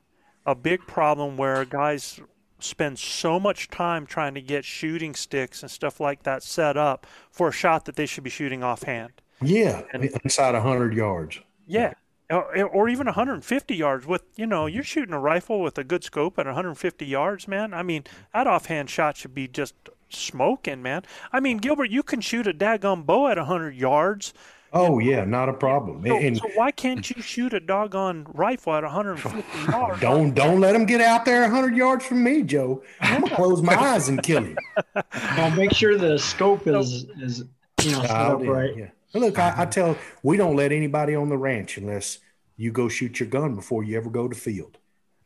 a 0.45 0.55
big 0.55 0.81
problem 0.87 1.37
where 1.37 1.65
guys 1.65 2.21
spend 2.59 2.97
so 2.97 3.39
much 3.39 3.69
time 3.69 4.05
trying 4.05 4.33
to 4.33 4.41
get 4.41 4.65
shooting 4.65 5.13
sticks 5.13 5.61
and 5.61 5.69
stuff 5.69 5.99
like 5.99 6.23
that 6.23 6.43
set 6.43 6.77
up 6.77 7.05
for 7.29 7.49
a 7.49 7.51
shot 7.51 7.85
that 7.85 7.95
they 7.95 8.05
should 8.05 8.23
be 8.23 8.29
shooting 8.29 8.63
offhand. 8.63 9.11
Yeah, 9.41 9.83
and, 9.93 10.05
inside 10.23 10.53
100 10.53 10.93
yards. 10.93 11.39
Yeah. 11.67 11.93
Or, 12.29 12.65
or 12.65 12.89
even 12.89 13.05
150 13.05 13.73
yards 13.73 14.05
with 14.05 14.23
you 14.35 14.45
know 14.45 14.65
you're 14.65 14.83
shooting 14.83 15.13
a 15.13 15.19
rifle 15.19 15.61
with 15.61 15.77
a 15.77 15.83
good 15.85 16.03
scope 16.03 16.37
at 16.37 16.45
150 16.45 17.05
yards 17.05 17.47
man 17.47 17.73
i 17.73 17.81
mean 17.81 18.03
that 18.33 18.47
offhand 18.47 18.89
shot 18.89 19.15
should 19.15 19.33
be 19.33 19.47
just 19.47 19.73
smoking 20.09 20.81
man 20.81 21.03
i 21.31 21.39
mean 21.39 21.57
gilbert 21.57 21.89
you 21.89 22.03
can 22.03 22.21
shoot 22.21 22.47
a 22.47 22.53
daggum 22.53 23.05
bow 23.05 23.27
at 23.27 23.37
100 23.37 23.75
yards 23.75 24.33
Oh 24.73 24.99
yeah, 24.99 25.23
not 25.23 25.47
a 25.47 25.53
problem. 25.53 26.03
So, 26.05 26.17
and, 26.17 26.37
so, 26.37 26.49
why 26.55 26.71
can't 26.71 27.09
you 27.09 27.21
shoot 27.21 27.53
a 27.53 27.59
doggone 27.59 28.27
rifle 28.33 28.73
at 28.73 28.83
150 28.83 29.71
yards? 29.71 30.01
Don't 30.01 30.33
don't 30.33 30.59
let 30.59 30.75
him 30.75 30.85
get 30.85 30.99
out 30.99 31.23
there 31.23 31.41
100 31.41 31.75
yards 31.75 32.05
from 32.05 32.23
me, 32.23 32.43
Joe. 32.43 32.83
I'm 32.99 33.21
gonna 33.21 33.35
close 33.35 33.61
my 33.61 33.75
eyes 33.75 34.09
and 34.09 34.21
kill 34.21 34.43
him. 34.43 34.57
Now 35.37 35.49
make 35.55 35.73
sure 35.73 35.97
the 35.97 36.17
scope 36.17 36.67
is 36.67 37.05
is 37.21 37.45
you 37.81 37.91
know 37.91 38.01
set 38.01 38.11
up 38.11 38.41
right. 38.41 38.75
Yeah. 38.75 38.89
Look, 39.13 39.39
I, 39.39 39.47
I 39.47 39.49
uh-huh. 39.49 39.65
tell 39.67 39.97
we 40.21 40.35
don't 40.35 40.55
let 40.55 40.71
anybody 40.71 41.15
on 41.15 41.29
the 41.29 41.37
ranch 41.37 41.77
unless 41.77 42.19
you 42.57 42.71
go 42.71 42.89
shoot 42.89 43.19
your 43.19 43.29
gun 43.29 43.55
before 43.55 43.83
you 43.83 43.97
ever 43.97 44.09
go 44.09 44.27
to 44.27 44.35
field. 44.35 44.77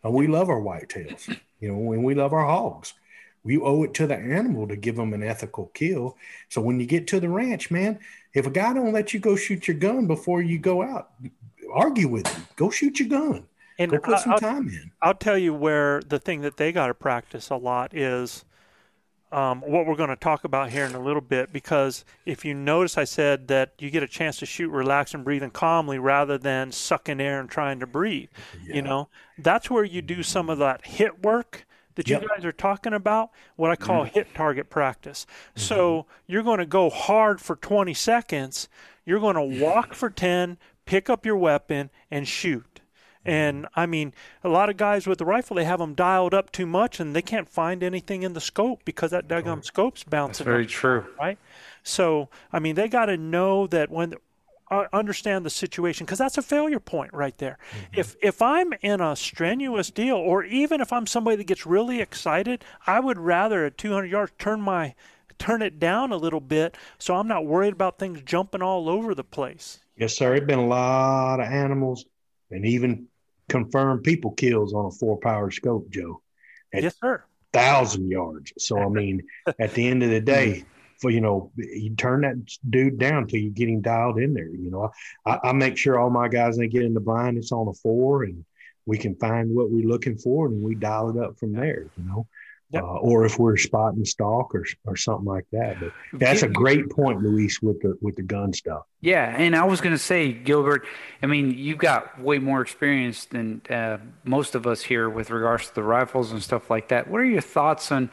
And 0.03 0.13
we 0.13 0.27
love 0.27 0.49
our 0.49 0.59
whitetails, 0.59 1.35
you 1.59 1.71
know, 1.71 1.91
and 1.93 2.03
we 2.03 2.13
love 2.13 2.33
our 2.33 2.45
hogs. 2.45 2.93
We 3.43 3.57
owe 3.57 3.83
it 3.83 3.93
to 3.95 4.07
the 4.07 4.15
animal 4.15 4.67
to 4.67 4.75
give 4.75 4.95
them 4.95 5.13
an 5.13 5.23
ethical 5.23 5.71
kill. 5.73 6.17
So 6.49 6.61
when 6.61 6.79
you 6.79 6.85
get 6.85 7.07
to 7.07 7.19
the 7.19 7.29
ranch, 7.29 7.71
man, 7.71 7.99
if 8.33 8.45
a 8.45 8.51
guy 8.51 8.73
don't 8.73 8.93
let 8.93 9.13
you 9.13 9.19
go 9.19 9.35
shoot 9.35 9.67
your 9.67 9.77
gun 9.77 10.07
before 10.07 10.41
you 10.41 10.59
go 10.59 10.83
out, 10.83 11.11
argue 11.73 12.07
with 12.07 12.27
him. 12.27 12.45
Go 12.55 12.69
shoot 12.69 12.99
your 12.99 13.09
gun. 13.09 13.47
And 13.79 13.89
go 13.89 13.97
put 13.97 14.19
some 14.19 14.33
I'll, 14.33 14.39
time 14.39 14.67
in. 14.67 14.91
I'll 15.01 15.15
tell 15.15 15.37
you 15.37 15.53
where 15.53 16.01
the 16.01 16.19
thing 16.19 16.41
that 16.41 16.57
they 16.57 16.71
got 16.71 16.87
to 16.87 16.93
practice 16.93 17.49
a 17.49 17.55
lot 17.55 17.95
is 17.95 18.45
um, 19.31 19.61
what 19.61 19.85
we're 19.85 19.95
going 19.95 20.09
to 20.09 20.15
talk 20.15 20.43
about 20.43 20.69
here 20.69 20.85
in 20.85 20.93
a 20.93 20.99
little 20.99 21.21
bit. 21.21 21.51
Because 21.51 22.05
if 22.25 22.45
you 22.45 22.53
notice, 22.53 22.97
I 22.97 23.05
said 23.05 23.47
that 23.47 23.73
you 23.79 23.89
get 23.89 24.03
a 24.03 24.07
chance 24.07 24.37
to 24.37 24.45
shoot, 24.45 24.69
relax, 24.69 25.15
and 25.15 25.23
breathing 25.23 25.49
calmly 25.49 25.97
rather 25.97 26.37
than 26.37 26.71
sucking 26.71 27.19
air 27.19 27.39
and 27.39 27.49
trying 27.49 27.79
to 27.79 27.87
breathe. 27.87 28.29
Yeah. 28.63 28.75
You 28.75 28.81
know, 28.83 29.09
that's 29.37 29.69
where 29.69 29.83
you 29.83 30.03
do 30.03 30.21
some 30.21 30.49
of 30.49 30.59
that 30.59 30.83
HIIT 30.83 31.23
work 31.23 31.65
that 32.01 32.09
you 32.09 32.19
yep. 32.19 32.27
guys 32.27 32.45
are 32.45 32.51
talking 32.51 32.93
about, 32.93 33.29
what 33.55 33.69
I 33.71 33.75
call 33.75 34.05
mm 34.05 34.11
HIIT 34.11 34.33
target 34.33 34.69
practice. 34.69 35.25
Mm-hmm. 35.25 35.61
So 35.61 36.05
you're 36.25 36.43
going 36.43 36.59
to 36.59 36.65
go 36.65 36.89
hard 36.89 37.39
for 37.39 37.55
20 37.55 37.93
seconds, 37.93 38.67
you're 39.05 39.19
going 39.19 39.35
to 39.35 39.63
walk 39.63 39.93
for 39.93 40.09
10, 40.09 40.57
pick 40.85 41.09
up 41.09 41.25
your 41.25 41.37
weapon, 41.37 41.89
and 42.09 42.27
shoot. 42.27 42.81
And 43.23 43.67
I 43.75 43.85
mean, 43.85 44.13
a 44.43 44.49
lot 44.49 44.69
of 44.71 44.77
guys 44.77 45.05
with 45.05 45.19
the 45.19 45.25
rifle, 45.25 45.55
they 45.55 45.63
have 45.63 45.77
them 45.77 45.93
dialed 45.93 46.33
up 46.33 46.51
too 46.51 46.65
much, 46.65 46.99
and 46.99 47.15
they 47.15 47.21
can't 47.21 47.47
find 47.47 47.83
anything 47.83 48.23
in 48.23 48.33
the 48.33 48.41
scope 48.41 48.83
because 48.83 49.11
that 49.11 49.27
daggum 49.27 49.63
scope's 49.63 50.03
bouncing. 50.03 50.43
That's 50.43 50.51
very 50.51 50.65
true, 50.65 51.05
right? 51.19 51.37
So 51.83 52.29
I 52.51 52.57
mean, 52.57 52.73
they 52.73 52.87
got 52.87 53.05
to 53.05 53.17
know 53.17 53.67
that 53.67 53.91
when 53.91 54.15
understand 54.93 55.45
the 55.45 55.49
situation 55.49 56.05
because 56.05 56.19
that's 56.19 56.37
a 56.37 56.41
failure 56.41 56.79
point 56.79 57.13
right 57.13 57.37
there. 57.37 57.57
Mm-hmm. 57.71 57.99
If 57.99 58.15
if 58.21 58.41
I'm 58.41 58.73
in 58.81 59.01
a 59.01 59.15
strenuous 59.15 59.91
deal, 59.91 60.15
or 60.15 60.43
even 60.43 60.81
if 60.81 60.93
I'm 60.93 61.05
somebody 61.05 61.37
that 61.37 61.47
gets 61.47 61.65
really 61.65 61.99
excited, 61.99 62.63
I 62.87 62.99
would 62.99 63.19
rather 63.19 63.65
at 63.65 63.77
200 63.77 64.05
yards 64.05 64.31
turn 64.39 64.61
my 64.61 64.95
turn 65.37 65.61
it 65.63 65.79
down 65.79 66.11
a 66.11 66.17
little 66.17 66.39
bit 66.39 66.77
so 66.99 67.15
I'm 67.15 67.27
not 67.27 67.47
worried 67.47 67.73
about 67.73 67.97
things 67.97 68.21
jumping 68.23 68.61
all 68.61 68.87
over 68.87 69.15
the 69.15 69.23
place. 69.23 69.79
Yes, 69.97 70.15
sir. 70.15 70.35
It's 70.35 70.45
been 70.45 70.59
a 70.59 70.67
lot 70.67 71.39
of 71.39 71.47
animals 71.47 72.05
and 72.51 72.65
even 72.65 73.07
confirmed 73.49 74.03
people 74.03 74.31
kills 74.31 74.73
on 74.73 74.85
a 74.85 74.91
four 74.91 75.17
power 75.17 75.51
scope, 75.51 75.89
Joe. 75.89 76.21
yes, 76.73 76.95
sir. 76.99 77.23
Thousand 77.53 78.09
yards. 78.09 78.53
So 78.57 78.77
I 78.77 78.87
mean, 78.87 79.23
at 79.59 79.73
the 79.73 79.87
end 79.87 80.03
of 80.03 80.09
the 80.09 80.21
day, 80.21 80.63
for 81.01 81.09
you 81.09 81.19
know 81.21 81.51
you 81.57 81.95
turn 81.95 82.21
that 82.21 82.35
dude 82.69 82.97
down 82.97 83.27
till 83.27 83.39
you 83.39 83.49
get 83.49 83.67
him 83.67 83.81
dialed 83.81 84.19
in 84.19 84.33
there 84.33 84.49
you 84.49 84.69
know 84.69 84.91
I, 85.25 85.39
I 85.45 85.51
make 85.53 85.77
sure 85.77 85.99
all 85.99 86.09
my 86.09 86.27
guys 86.27 86.57
they 86.57 86.67
get 86.67 86.83
in 86.83 86.93
the 86.93 86.99
blind 86.99 87.37
it's 87.37 87.51
on 87.51 87.67
a 87.67 87.73
four 87.73 88.23
and 88.23 88.45
we 88.85 88.97
can 88.97 89.15
find 89.15 89.53
what 89.53 89.69
we're 89.69 89.87
looking 89.87 90.17
for 90.17 90.47
and 90.47 90.61
we 90.61 90.75
dial 90.75 91.09
it 91.09 91.21
up 91.21 91.37
from 91.39 91.53
there 91.53 91.87
you 91.97 92.03
know 92.03 92.27
Yep. 92.73 92.83
Uh, 92.83 92.85
or 92.85 93.25
if 93.25 93.37
we're 93.37 93.57
spotting 93.57 94.05
stalk 94.05 94.55
or, 94.55 94.65
or 94.85 94.95
something 94.95 95.25
like 95.25 95.45
that. 95.51 95.77
But 95.81 95.91
that's 96.13 96.41
a 96.41 96.47
great 96.47 96.89
point, 96.89 97.21
Luis, 97.21 97.61
with 97.61 97.81
the 97.81 97.97
with 98.01 98.15
the 98.15 98.21
gun 98.21 98.53
stuff. 98.53 98.83
Yeah, 99.01 99.35
and 99.37 99.57
I 99.57 99.65
was 99.65 99.81
going 99.81 99.93
to 99.93 99.99
say, 99.99 100.31
Gilbert. 100.31 100.85
I 101.21 101.25
mean, 101.25 101.51
you've 101.57 101.79
got 101.79 102.21
way 102.21 102.39
more 102.39 102.61
experience 102.61 103.25
than 103.25 103.61
uh, 103.69 103.97
most 104.23 104.55
of 104.55 104.65
us 104.65 104.83
here 104.83 105.09
with 105.09 105.31
regards 105.31 105.67
to 105.67 105.75
the 105.75 105.83
rifles 105.83 106.31
and 106.31 106.41
stuff 106.41 106.69
like 106.69 106.87
that. 106.89 107.09
What 107.09 107.19
are 107.19 107.25
your 107.25 107.41
thoughts 107.41 107.91
on? 107.91 108.09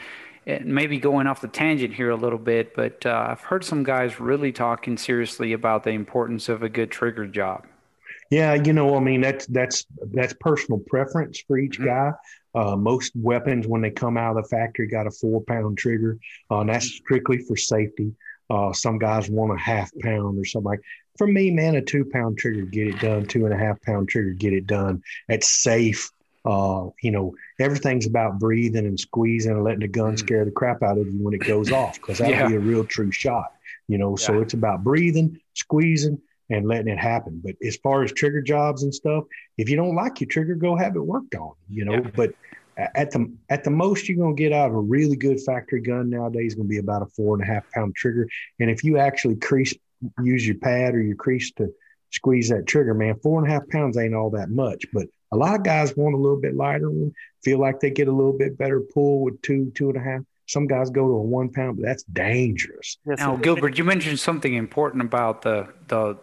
Maybe 0.65 0.99
going 0.99 1.27
off 1.27 1.41
the 1.41 1.49
tangent 1.49 1.95
here 1.95 2.11
a 2.11 2.17
little 2.17 2.39
bit, 2.39 2.75
but 2.75 3.05
uh, 3.05 3.29
I've 3.31 3.41
heard 3.41 3.65
some 3.65 3.83
guys 3.83 4.19
really 4.21 4.53
talking 4.53 4.97
seriously 4.97 5.53
about 5.53 5.85
the 5.85 5.91
importance 5.91 6.49
of 6.49 6.63
a 6.63 6.69
good 6.69 6.91
trigger 6.91 7.27
job. 7.27 7.67
Yeah, 8.31 8.55
you 8.55 8.73
know, 8.73 8.95
I 8.97 9.01
mean 9.01 9.21
that's 9.21 9.47
that's 9.47 9.87
that's 10.13 10.35
personal 10.41 10.81
preference 10.81 11.43
for 11.47 11.59
each 11.59 11.79
mm-hmm. 11.79 11.87
guy. 11.87 12.13
Uh, 12.55 12.77
most 12.77 13.13
weapons, 13.15 13.67
when 13.67 13.81
they 13.81 13.91
come 13.91 14.17
out 14.17 14.37
of 14.37 14.43
the 14.43 14.49
factory, 14.49 14.87
got 14.87 15.07
a 15.07 15.11
four 15.11 15.43
pound 15.43 15.79
trigger. 15.79 16.19
Uh, 16.51 16.61
and 16.61 16.71
that's 16.71 16.87
strictly 16.87 17.39
for 17.39 17.57
safety. 17.57 18.13
Uh, 18.51 18.73
some 18.73 18.99
guys 18.99 19.29
want 19.29 19.53
a 19.53 19.63
half 19.63 19.91
pound 20.01 20.39
or 20.39 20.45
something 20.45 20.71
like. 20.71 20.81
For 21.17 21.27
me, 21.27 21.51
man, 21.51 21.75
a 21.75 21.83
two 21.83 22.05
pound 22.05 22.39
trigger 22.39 22.63
get 22.63 22.87
it 22.87 23.01
done. 23.01 23.27
Two 23.27 23.45
and 23.45 23.53
a 23.53 23.59
half 23.59 23.81
pound 23.83 24.09
trigger 24.09 24.31
get 24.31 24.53
it 24.53 24.67
done. 24.67 25.03
It's 25.29 25.51
safe. 25.51 26.11
Uh, 26.45 26.89
you 27.03 27.11
know, 27.11 27.35
everything's 27.61 28.07
about 28.07 28.39
breathing 28.39 28.87
and 28.87 28.99
squeezing 28.99 29.53
and 29.53 29.65
letting 29.65 29.81
the 29.81 29.89
gun 29.89 30.15
mm. 30.15 30.19
scare 30.19 30.45
the 30.45 30.51
crap 30.51 30.83
out 30.83 30.99
of 30.99 31.07
you 31.07 31.19
when 31.23 31.35
it 31.35 31.39
goes 31.39 31.73
off 31.73 31.95
because 31.97 32.19
that'll 32.19 32.33
yeah. 32.33 32.49
be 32.49 32.55
a 32.55 32.61
real 32.61 32.85
true 32.85 33.11
shot. 33.11 33.53
You 33.89 33.99
know, 33.99 34.17
yeah. 34.19 34.27
so 34.27 34.41
it's 34.41 34.55
about 34.55 34.85
breathing, 34.85 35.41
squeezing, 35.55 36.21
and 36.51 36.67
letting 36.67 36.89
it 36.89 36.99
happen. 36.99 37.41
But 37.45 37.57
as 37.67 37.77
far 37.77 38.03
as 38.03 38.13
trigger 38.13 38.41
jobs 38.41 38.83
and 38.83 38.95
stuff, 38.95 39.25
if 39.57 39.69
you 39.69 39.77
don't 39.77 39.95
like 39.95 40.21
your 40.21 40.29
trigger, 40.29 40.55
go 40.55 40.77
have 40.77 40.97
it 40.97 41.01
worked 41.01 41.35
on. 41.35 41.53
You 41.69 41.85
know, 41.85 41.95
yeah. 41.95 42.11
but 42.15 42.33
at 42.79 43.11
the 43.11 43.31
at 43.51 43.65
the 43.65 43.71
most 43.71 44.09
you're 44.09 44.17
going 44.17 44.37
to 44.37 44.41
get 44.41 44.53
out 44.53 44.71
of 44.71 44.77
a 44.77 44.81
really 44.81 45.17
good 45.17 45.41
factory 45.41 45.81
gun 45.81 46.11
nowadays 46.11 46.53
is 46.53 46.55
going 46.55 46.69
to 46.69 46.71
be 46.71 46.79
about 46.79 47.03
a 47.03 47.07
four 47.07 47.35
and 47.35 47.43
a 47.43 47.47
half 47.47 47.71
pound 47.73 47.95
trigger. 47.97 48.29
And 48.61 48.71
if 48.71 48.85
you 48.85 48.99
actually 48.99 49.37
crease, 49.37 49.75
use 50.23 50.47
your 50.47 50.59
pad 50.59 50.95
or 50.95 51.03
your 51.03 51.17
crease 51.17 51.51
to 51.53 51.69
squeeze 52.11 52.49
that 52.51 52.67
trigger, 52.67 52.95
man, 52.95 53.19
four 53.23 53.43
and 53.43 53.51
a 53.51 53.53
half 53.53 53.69
pounds 53.69 53.99
ain't 53.99 54.15
all 54.15 54.31
that 54.31 54.51
much. 54.51 54.87
But 54.93 55.09
a 55.33 55.37
lot 55.37 55.55
of 55.55 55.63
guys 55.63 55.97
want 55.97 56.15
a 56.15 56.19
little 56.19 56.41
bit 56.41 56.55
lighter 56.55 56.91
one, 56.91 57.13
feel 57.43 57.59
like 57.59 57.81
they 57.81 57.91
get 57.91 58.09
a 58.09 58.13
little 58.13 58.33
bit 58.33 58.57
better 58.57 58.81
pull 58.81 59.21
with 59.21 59.41
two, 59.43 59.71
two 59.75 59.91
and 59.91 59.99
a 59.99 60.01
half. 60.01 60.21
Some 60.47 60.67
guys 60.67 60.89
go 60.89 61.07
to 61.07 61.13
a 61.13 61.23
one 61.23 61.51
pound, 61.51 61.77
but 61.77 61.85
that's 61.85 62.05
dangerous. 62.05 62.97
Now, 63.05 63.37
Gilbert, 63.37 63.77
you 63.77 63.85
mentioned 63.85 64.19
something 64.19 64.55
important 64.55 65.03
about 65.03 65.43
the 65.43 65.69
the 65.89 66.17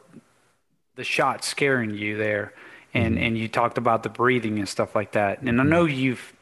the 0.95 1.03
shot 1.03 1.43
scaring 1.43 1.93
you 1.93 2.17
there, 2.17 2.53
and 2.95 3.19
and 3.19 3.37
you 3.37 3.47
talked 3.47 3.77
about 3.77 4.01
the 4.01 4.09
breathing 4.09 4.57
and 4.57 4.67
stuff 4.67 4.95
like 4.95 5.11
that. 5.11 5.41
And 5.43 5.61
I 5.61 5.63
know 5.63 5.85
you've 5.85 6.33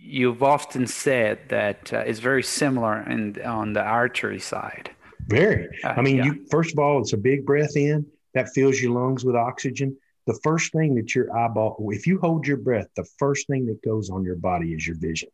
you've 0.00 0.42
often 0.42 0.86
said 0.86 1.40
that 1.48 1.92
uh, 1.92 1.98
it's 1.98 2.20
very 2.20 2.44
similar 2.44 3.02
in 3.02 3.42
on 3.42 3.72
the 3.72 3.82
archery 3.82 4.38
side. 4.38 4.90
Very. 5.26 5.68
Uh, 5.82 5.88
I 5.88 6.02
mean, 6.02 6.18
yeah. 6.18 6.24
you 6.26 6.46
first 6.48 6.72
of 6.72 6.78
all, 6.78 7.00
it's 7.00 7.12
a 7.12 7.16
big 7.18 7.44
breath 7.44 7.76
in 7.76 8.06
that 8.34 8.50
fills 8.54 8.80
your 8.80 8.92
lungs 8.92 9.24
with 9.24 9.34
oxygen. 9.34 9.96
The 10.26 10.38
first 10.42 10.72
thing 10.72 10.94
that 10.96 11.14
your 11.14 11.34
eyeball, 11.36 11.76
if 11.92 12.06
you 12.06 12.18
hold 12.18 12.46
your 12.46 12.56
breath, 12.56 12.88
the 12.96 13.06
first 13.18 13.46
thing 13.46 13.66
that 13.66 13.82
goes 13.82 14.10
on 14.10 14.24
your 14.24 14.36
body 14.36 14.72
is 14.72 14.86
your 14.86 14.96
vision, 14.96 15.28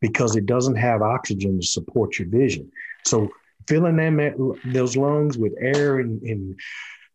because 0.00 0.36
it 0.36 0.46
doesn't 0.46 0.76
have 0.76 1.02
oxygen 1.02 1.60
to 1.60 1.66
support 1.66 2.18
your 2.18 2.28
vision. 2.28 2.70
So 3.04 3.28
filling 3.66 3.96
them 3.96 4.54
those 4.64 4.96
lungs 4.96 5.36
with 5.36 5.52
air 5.60 5.98
and, 5.98 6.22
and 6.22 6.58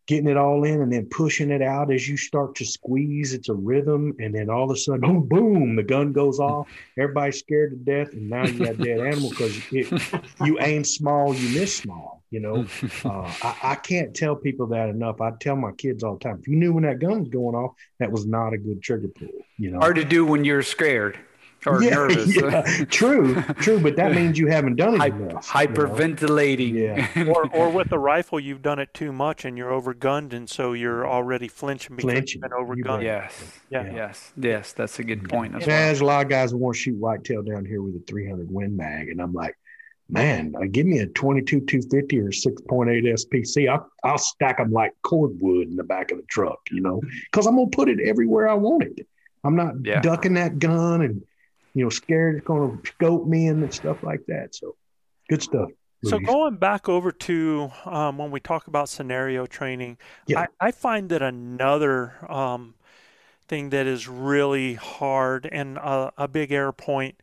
getting 0.06 0.28
it 0.28 0.38
all 0.38 0.64
in 0.64 0.82
and 0.82 0.92
then 0.92 1.08
pushing 1.10 1.50
it 1.50 1.62
out 1.62 1.92
as 1.92 2.08
you 2.08 2.18
start 2.18 2.56
to 2.56 2.66
squeeze. 2.66 3.34
It's 3.34 3.50
a 3.50 3.54
rhythm. 3.54 4.14
And 4.20 4.36
then 4.36 4.50
all 4.50 4.66
of 4.66 4.72
a 4.72 4.76
sudden, 4.78 5.02
boom, 5.02 5.28
boom, 5.28 5.76
the 5.76 5.84
gun 5.84 6.12
goes 6.12 6.40
off. 6.40 6.68
Everybody's 6.98 7.40
scared 7.40 7.72
to 7.72 7.78
death. 7.78 8.14
And 8.14 8.30
now 8.30 8.46
you 8.46 8.66
got 8.66 8.78
dead 8.78 9.00
animal 9.00 9.30
because 9.30 9.72
you 9.72 10.60
aim 10.60 10.84
small, 10.84 11.34
you 11.34 11.60
miss 11.60 11.76
small. 11.76 12.13
You 12.34 12.40
know, 12.40 12.66
uh, 13.06 13.32
I, 13.44 13.58
I, 13.62 13.76
can't 13.76 14.16
tell 14.16 14.36
people 14.36 14.66
that 14.68 14.90
enough. 14.90 15.22
I 15.22 15.32
tell 15.40 15.56
my 15.56 15.72
kids 15.74 16.04
all 16.04 16.16
the 16.16 16.24
time 16.24 16.40
if 16.40 16.48
you 16.48 16.56
knew 16.56 16.74
when 16.74 16.84
that 16.84 16.98
gun 16.98 17.20
was 17.20 17.30
going 17.30 17.56
off, 17.56 17.74
that 18.00 18.12
was 18.12 18.26
not 18.26 18.54
a 18.54 18.58
good 18.58 18.82
trigger 18.82 19.08
pull. 19.08 19.30
You 19.60 19.70
know, 19.70 19.80
hard 19.80 19.98
to 19.98 20.04
do 20.04 20.26
when 20.26 20.44
you're 20.44 20.64
scared 20.64 21.20
or 21.68 21.84
yeah, 21.84 21.90
nervous. 21.96 22.36
Yeah. 22.36 22.86
true, 22.86 23.42
true, 23.60 23.80
but 23.80 23.96
that 23.98 24.14
means 24.14 24.40
you 24.40 24.48
haven't 24.48 24.78
done 24.78 24.96
it 24.96 25.00
Hy- 25.00 25.08
enough. 25.08 25.48
Hyperventilating. 25.48 26.70
You 26.70 26.88
know? 26.88 27.08
Yeah. 27.16 27.26
or, 27.36 27.48
or 27.56 27.70
with 27.70 27.92
a 27.92 28.00
rifle, 28.00 28.40
you've 28.40 28.62
done 28.62 28.80
it 28.80 28.94
too 28.94 29.12
much 29.12 29.46
and 29.46 29.58
you're 29.58 29.70
overgunned, 29.70 30.34
and 30.34 30.50
so 30.50 30.74
you're 30.74 31.08
already 31.08 31.48
flinching 31.48 31.96
because 31.96 32.12
Flinching. 32.12 32.42
you've 32.42 32.50
been 32.50 32.60
overgunned. 32.60 33.04
Yes. 33.04 33.60
Yeah. 33.70 33.94
Yes. 33.94 34.34
Yes. 34.38 34.74
That's 34.74 35.00
a 35.00 35.04
good 35.04 35.30
point. 35.30 35.56
As 35.56 35.62
Yeah, 35.62 35.68
well. 35.68 35.86
there's 35.86 36.02
a 36.02 36.06
lot 36.06 36.26
of 36.26 36.30
guys 36.30 36.52
who 36.52 36.58
want 36.58 36.76
to 36.78 36.82
shoot 36.82 36.98
whitetail 36.98 37.44
down 37.44 37.66
here 37.66 37.82
with 37.82 37.96
a 37.96 38.04
300 38.08 38.52
Win 38.52 38.76
Mag, 38.76 39.10
and 39.10 39.22
I'm 39.22 39.34
like, 39.34 39.56
man, 40.10 40.54
uh, 40.56 40.66
give 40.72 40.86
me 40.86 41.00
a 41.00 41.08
22 41.08 41.62
250 41.62 42.20
or 42.20 42.30
6.8 42.30 43.04
SPC. 43.14 43.70
I'll, 43.70 43.90
I'll 44.04 44.18
stack 44.18 44.58
them 44.58 44.72
like 44.72 44.94
cordwood 45.04 45.68
in 45.68 45.76
the 45.76 45.84
back 45.84 46.12
of 46.12 46.18
the 46.18 46.24
truck, 46.24 46.60
you 46.72 46.82
know, 46.82 47.02
because 47.32 47.46
I'm 47.48 47.56
gonna 47.56 47.70
put 47.70 47.90
it 47.90 48.00
everywhere 48.00 48.48
I 48.48 48.54
want 48.54 48.84
it. 48.84 49.08
I'm 49.44 49.56
not 49.56 49.76
Yeah. 49.84 50.02
ducking 50.02 50.36
that 50.36 50.60
gun 50.60 51.02
and 51.02 51.22
you 51.74 51.84
know 51.84 51.90
scared 51.90 52.36
it's 52.36 52.46
gonna 52.46 52.78
scope 52.86 53.28
me 53.28 53.48
and 53.48 53.74
stuff 53.74 53.98
like 54.04 54.22
that. 54.28 54.56
So 54.56 54.76
good 55.30 55.42
stuff. 55.42 55.70
So 56.06 56.20
going 56.20 56.58
back 56.58 56.90
over 56.90 57.14
to 57.14 57.72
um, 57.86 58.18
when 58.18 58.30
we 58.30 58.42
talk 58.42 58.68
about 58.68 58.90
scenario 58.90 59.46
training, 59.46 59.98
Yeah. 60.28 60.48
I, 60.60 60.68
I 60.68 60.72
find 60.72 61.08
that 61.10 61.22
another 61.22 62.30
um, 62.30 62.76
thing 63.48 63.70
that 63.70 63.88
is 63.88 64.08
really 64.08 64.74
hard 64.74 65.48
and 65.50 65.78
a, 65.78 66.12
a 66.18 66.28
big 66.28 66.52
error 66.52 66.74
point, 66.74 67.16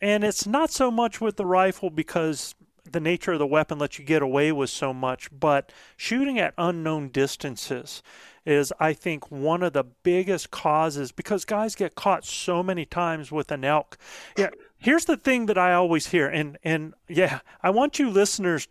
and 0.00 0.24
it's 0.24 0.46
not 0.46 0.70
so 0.70 0.90
much 0.90 1.20
with 1.20 1.36
the 1.36 1.46
rifle 1.46 1.90
because 1.90 2.54
the 2.90 3.00
nature 3.00 3.32
of 3.32 3.38
the 3.38 3.46
weapon 3.46 3.78
lets 3.78 3.98
you 3.98 4.04
get 4.04 4.22
away 4.22 4.52
with 4.52 4.70
so 4.70 4.92
much, 4.92 5.28
but 5.32 5.72
shooting 5.96 6.38
at 6.38 6.54
unknown 6.58 7.08
distances 7.08 8.02
is, 8.44 8.72
I 8.78 8.92
think, 8.92 9.30
one 9.30 9.62
of 9.62 9.72
the 9.72 9.84
biggest 9.84 10.50
causes 10.50 11.10
because 11.10 11.44
guys 11.44 11.74
get 11.74 11.94
caught 11.94 12.24
so 12.24 12.62
many 12.62 12.84
times 12.84 13.32
with 13.32 13.50
an 13.50 13.64
elk. 13.64 13.96
Yeah, 14.36 14.50
here's 14.76 15.06
the 15.06 15.16
thing 15.16 15.46
that 15.46 15.58
I 15.58 15.72
always 15.72 16.08
hear, 16.08 16.28
and 16.28 16.58
and 16.62 16.94
yeah, 17.08 17.40
I 17.62 17.70
want 17.70 17.98
you 17.98 18.10
listeners 18.10 18.68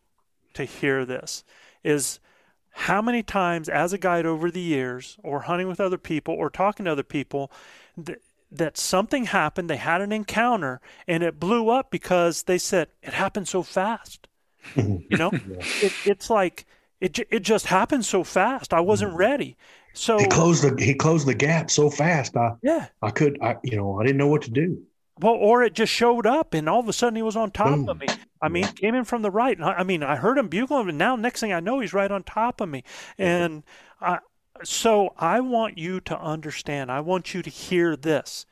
to 0.53 0.66
hear 0.66 1.05
this 1.05 1.43
is 1.84 2.20
how 2.74 3.01
many 3.01 3.24
times 3.24 3.70
as 3.70 3.93
a 3.93 3.97
guide 3.97 4.26
over 4.26 4.49
the 4.49 4.61
years 4.61 5.18
or 5.24 5.41
hunting 5.41 5.68
with 5.68 5.80
other 5.80 5.97
people 5.97 6.34
or 6.34 6.49
talking 6.49 6.86
to 6.86 6.91
other 6.91 7.03
people 7.03 7.51
th- 8.03 8.20
that 8.57 8.77
something 8.77 9.25
happened 9.25 9.69
they 9.69 9.77
had 9.77 10.01
an 10.01 10.11
encounter 10.11 10.79
and 11.07 11.23
it 11.23 11.39
blew 11.39 11.69
up 11.69 11.91
because 11.91 12.43
they 12.43 12.57
said 12.57 12.87
it 13.01 13.13
happened 13.13 13.47
so 13.47 13.63
fast 13.63 14.27
you 14.75 15.17
know 15.17 15.31
it, 15.33 15.93
it's 16.05 16.29
like 16.29 16.65
it, 17.01 17.19
it 17.29 17.41
just 17.41 17.65
happened 17.67 18.05
so 18.05 18.23
fast 18.23 18.73
i 18.73 18.79
wasn't 18.79 19.09
mm-hmm. 19.09 19.19
ready 19.19 19.57
so 19.93 20.17
he 20.17 20.25
closed 20.25 20.63
the 20.63 20.83
he 20.83 20.93
closed 20.93 21.27
the 21.27 21.35
gap 21.35 21.69
so 21.71 21.89
fast. 21.89 22.35
I 22.35 22.53
yeah 22.61 22.87
I 23.01 23.11
could 23.11 23.37
I 23.41 23.57
you 23.63 23.77
know 23.77 23.99
I 23.99 24.03
didn't 24.03 24.17
know 24.17 24.27
what 24.27 24.41
to 24.43 24.51
do. 24.51 24.81
Well, 25.19 25.35
or 25.35 25.63
it 25.63 25.73
just 25.73 25.93
showed 25.93 26.25
up, 26.25 26.55
and 26.55 26.67
all 26.67 26.79
of 26.79 26.89
a 26.89 26.93
sudden 26.93 27.15
he 27.15 27.21
was 27.21 27.35
on 27.35 27.51
top 27.51 27.75
Boom. 27.75 27.87
of 27.87 27.99
me. 27.99 28.07
I 28.41 28.49
mean, 28.49 28.65
came 28.65 28.95
in 28.95 29.03
from 29.03 29.21
the 29.21 29.29
right. 29.29 29.55
And 29.55 29.63
I, 29.63 29.73
I 29.73 29.83
mean, 29.83 30.01
I 30.01 30.15
heard 30.15 30.39
him 30.39 30.47
bugling, 30.47 30.89
and 30.89 30.97
now 30.97 31.15
next 31.15 31.39
thing 31.39 31.53
I 31.53 31.59
know, 31.59 31.79
he's 31.79 31.93
right 31.93 32.11
on 32.11 32.23
top 32.23 32.61
of 32.61 32.67
me. 32.67 32.83
And 33.19 33.61
I, 34.01 34.19
so 34.63 35.13
I 35.17 35.39
want 35.39 35.77
you 35.77 35.99
to 36.01 36.19
understand. 36.19 36.91
I 36.91 36.99
want 36.99 37.33
you 37.33 37.41
to 37.41 37.49
hear 37.49 37.95
this. 37.95 38.45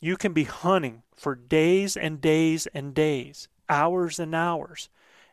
You 0.00 0.16
can 0.16 0.32
be 0.32 0.44
hunting 0.44 1.02
for 1.16 1.34
days 1.34 1.96
and 1.96 2.20
days 2.20 2.66
and 2.74 2.94
days, 2.94 3.48
hours 3.68 4.18
and 4.18 4.34
hours, 4.34 4.88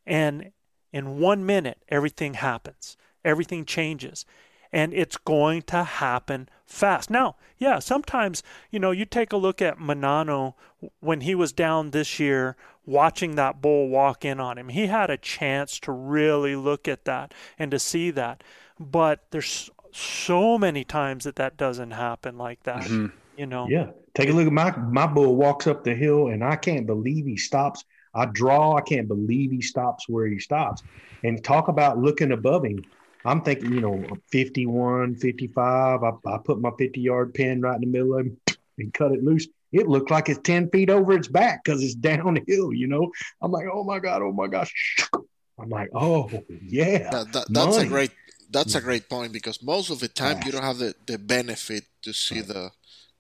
and 0.05 0.51
in 0.91 1.19
one 1.19 1.45
minute 1.45 1.79
everything 1.89 2.35
happens. 2.35 2.95
Everything 3.25 3.65
changes 3.65 4.25
and 4.73 4.91
it's 4.93 5.17
going 5.17 5.61
to 5.61 5.83
happen 5.83 6.49
fast. 6.65 7.09
Now, 7.09 7.35
yeah, 7.59 7.77
sometimes, 7.77 8.41
you 8.71 8.79
know, 8.79 8.89
you 8.91 9.05
take 9.05 9.31
a 9.31 9.37
look 9.37 9.61
at 9.61 9.77
Manano 9.77 10.55
when 10.99 11.21
he 11.21 11.35
was 11.35 11.53
down 11.53 11.91
this 11.91 12.19
year 12.19 12.57
watching 12.85 13.35
that 13.35 13.61
bull 13.61 13.87
walk 13.87 14.25
in 14.25 14.39
on 14.39 14.57
him. 14.57 14.69
He 14.69 14.87
had 14.87 15.11
a 15.11 15.17
chance 15.17 15.79
to 15.81 15.91
really 15.91 16.55
look 16.55 16.87
at 16.87 17.05
that 17.05 17.33
and 17.57 17.69
to 17.71 17.79
see 17.79 18.09
that. 18.11 18.43
But 18.83 19.23
there's 19.31 19.69
so 19.91 20.57
many 20.57 20.83
times 20.83 21.23
that 21.23 21.35
that 21.37 21.57
doesn't 21.57 21.91
happen 21.91 22.37
like 22.37 22.63
that, 22.63 22.83
mm-hmm. 22.83 23.07
you 23.37 23.45
know. 23.45 23.67
Yeah. 23.69 23.91
Take 24.15 24.29
a 24.29 24.33
look 24.33 24.47
at 24.47 24.53
my 24.53 24.75
my 24.77 25.07
bull 25.07 25.35
walks 25.35 25.65
up 25.67 25.83
the 25.83 25.95
hill 25.95 26.27
and 26.27 26.43
I 26.43 26.55
can't 26.55 26.85
believe 26.85 27.25
he 27.25 27.37
stops. 27.37 27.83
I 28.13 28.25
draw, 28.25 28.75
I 28.75 28.81
can't 28.81 29.07
believe 29.07 29.51
he 29.51 29.61
stops 29.61 30.07
where 30.07 30.27
he 30.27 30.39
stops. 30.39 30.83
And 31.23 31.43
talk 31.43 31.67
about 31.67 31.97
looking 31.97 32.31
above 32.31 32.65
him. 32.65 32.83
I'm 33.25 33.41
thinking, 33.41 33.73
you 33.73 33.81
know, 33.81 34.05
51, 34.31 35.15
55. 35.15 36.03
I, 36.03 36.11
I 36.27 36.37
put 36.43 36.59
my 36.59 36.71
50 36.77 36.99
yard 36.99 37.33
pin 37.33 37.61
right 37.61 37.75
in 37.75 37.81
the 37.81 37.87
middle 37.87 38.19
of 38.19 38.25
him 38.25 38.37
and 38.77 38.93
cut 38.93 39.13
it 39.13 39.23
loose. 39.23 39.47
It 39.71 39.87
looked 39.87 40.11
like 40.11 40.29
it's 40.29 40.39
10 40.43 40.69
feet 40.69 40.89
over 40.91 41.13
its 41.13 41.27
back 41.27 41.63
because 41.63 41.81
it's 41.81 41.95
downhill, 42.11 42.73
you 42.73 42.87
know. 42.87 43.11
I'm 43.41 43.51
like, 43.51 43.65
oh 43.71 43.83
my 43.83 43.99
God, 43.99 44.21
oh 44.21 44.31
my 44.31 44.47
gosh. 44.47 44.73
I'm 45.59 45.69
like, 45.69 45.89
oh 45.93 46.29
yeah. 46.67 47.09
That, 47.11 47.31
that, 47.33 47.45
that's 47.49 47.77
a 47.77 47.85
great 47.85 48.11
that's 48.53 48.75
a 48.75 48.81
great 48.81 49.09
point 49.09 49.33
because 49.33 49.61
most 49.63 49.89
of 49.89 49.99
the 49.99 50.07
time 50.07 50.39
you 50.45 50.51
don't 50.51 50.63
have 50.63 50.77
the, 50.77 50.95
the 51.05 51.17
benefit 51.17 51.83
to 52.03 52.13
see 52.13 52.41
the 52.41 52.71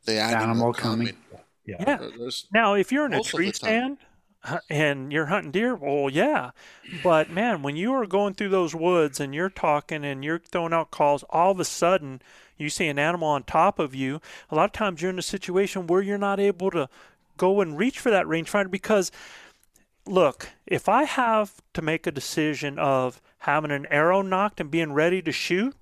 the 0.05 0.19
animal, 0.19 0.43
Animal 0.43 0.73
coming. 0.73 1.07
coming. 1.07 1.17
Yeah. 1.65 1.75
Yeah. 1.79 1.97
There- 1.97 2.29
Now, 2.53 2.73
if 2.75 2.91
you're 2.91 3.05
in 3.05 3.13
a 3.13 3.23
tree 3.23 3.51
stand 3.53 3.97
and 4.69 5.11
you're 5.13 5.27
hunting 5.27 5.51
deer, 5.51 5.75
well, 5.75 6.09
yeah. 6.09 6.51
But 7.01 7.29
man, 7.29 7.61
when 7.63 7.75
you 7.77 7.93
are 7.93 8.05
going 8.05 8.33
through 8.33 8.49
those 8.49 8.75
woods 8.75 9.19
and 9.21 9.33
you're 9.33 9.49
talking 9.49 10.03
and 10.03 10.23
you're 10.23 10.39
throwing 10.39 10.73
out 10.73 10.91
calls, 10.91 11.23
all 11.29 11.51
of 11.51 11.59
a 11.61 11.65
sudden 11.65 12.21
you 12.57 12.69
see 12.69 12.87
an 12.87 12.99
animal 12.99 13.29
on 13.29 13.43
top 13.43 13.79
of 13.79 13.95
you. 13.95 14.19
A 14.51 14.55
lot 14.55 14.65
of 14.65 14.71
times 14.73 15.01
you're 15.01 15.11
in 15.11 15.19
a 15.19 15.21
situation 15.23 15.87
where 15.87 16.01
you're 16.01 16.17
not 16.17 16.39
able 16.39 16.69
to 16.71 16.89
go 17.37 17.61
and 17.61 17.77
reach 17.77 17.97
for 17.99 18.11
that 18.11 18.25
rangefinder 18.25 18.69
because, 18.69 19.09
look, 20.05 20.49
if 20.67 20.89
I 20.89 21.03
have 21.03 21.61
to 21.73 21.81
make 21.81 22.05
a 22.05 22.11
decision 22.11 22.77
of 22.77 23.21
having 23.43 23.71
an 23.71 23.85
arrow 23.87 24.21
nocked 24.21 24.59
and 24.61 24.71
being 24.71 24.93
ready 24.93 25.21
to 25.21 25.31
shoot 25.31 25.75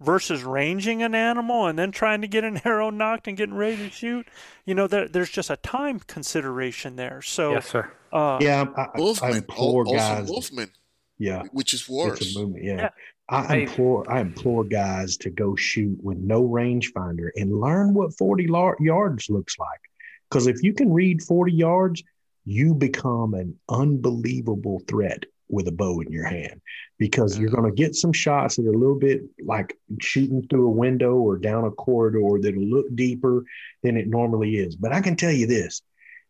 versus 0.00 0.42
ranging 0.42 1.02
an 1.02 1.14
animal 1.14 1.66
and 1.66 1.78
then 1.78 1.90
trying 1.90 2.20
to 2.20 2.28
get 2.28 2.44
an 2.44 2.60
arrow 2.66 2.90
nocked 2.90 3.26
and 3.28 3.36
getting 3.36 3.54
ready 3.54 3.76
to 3.76 3.90
shoot, 3.90 4.26
you 4.66 4.74
know, 4.74 4.86
there, 4.86 5.08
there's 5.08 5.30
just 5.30 5.48
a 5.48 5.56
time 5.56 6.00
consideration 6.00 6.96
there. 6.96 7.22
So, 7.22 7.52
Yes, 7.52 7.66
sir. 7.68 7.90
uh, 8.12 8.38
Yeah. 8.40 8.64
I, 8.76 8.82
I, 8.82 8.88
I 8.94 8.98
movement, 8.98 9.36
implore 9.36 9.86
also 9.86 9.96
guys. 9.96 10.28
movement, 10.30 10.70
Yeah. 11.18 11.44
which 11.52 11.72
is 11.72 11.80
It's 11.82 11.88
worse. 11.88 12.36
a 12.36 12.38
movement, 12.38 12.64
yeah. 12.64 12.76
Yeah. 12.76 12.88
I 13.28 13.56
implore 13.58 14.04
I 14.12 14.20
implore 14.20 14.62
guys 14.64 15.16
to 15.18 15.30
go 15.30 15.56
shoot 15.56 15.96
with 16.02 16.18
no 16.18 16.42
rangefinder 16.46 17.28
and 17.36 17.58
learn 17.60 17.94
what 17.94 18.12
40 18.18 18.46
lar- 18.48 18.76
yards 18.80 19.30
looks 19.30 19.58
like. 19.58 19.80
Because 20.28 20.46
if 20.46 20.62
you 20.62 20.74
can 20.74 20.92
read 20.92 21.22
40 21.22 21.52
yards, 21.52 22.02
you 22.44 22.74
become 22.74 23.32
an 23.32 23.54
unbelievable 23.70 24.82
threat 24.88 25.24
with 25.52 25.68
a 25.68 25.72
bow 25.72 26.00
in 26.00 26.10
your 26.10 26.24
hand 26.24 26.60
because 26.98 27.38
you're 27.38 27.50
mm. 27.50 27.56
going 27.56 27.70
to 27.70 27.76
get 27.76 27.94
some 27.94 28.12
shots 28.12 28.56
that 28.56 28.66
are 28.66 28.72
a 28.72 28.78
little 28.78 28.98
bit 28.98 29.22
like 29.44 29.78
shooting 30.00 30.44
through 30.48 30.66
a 30.66 30.70
window 30.70 31.14
or 31.14 31.36
down 31.36 31.64
a 31.64 31.70
corridor 31.70 32.40
that'll 32.40 32.62
look 32.62 32.86
deeper 32.94 33.44
than 33.82 33.96
it 33.96 34.08
normally 34.08 34.56
is. 34.56 34.74
But 34.74 34.92
I 34.92 35.00
can 35.00 35.14
tell 35.14 35.30
you 35.30 35.46
this 35.46 35.82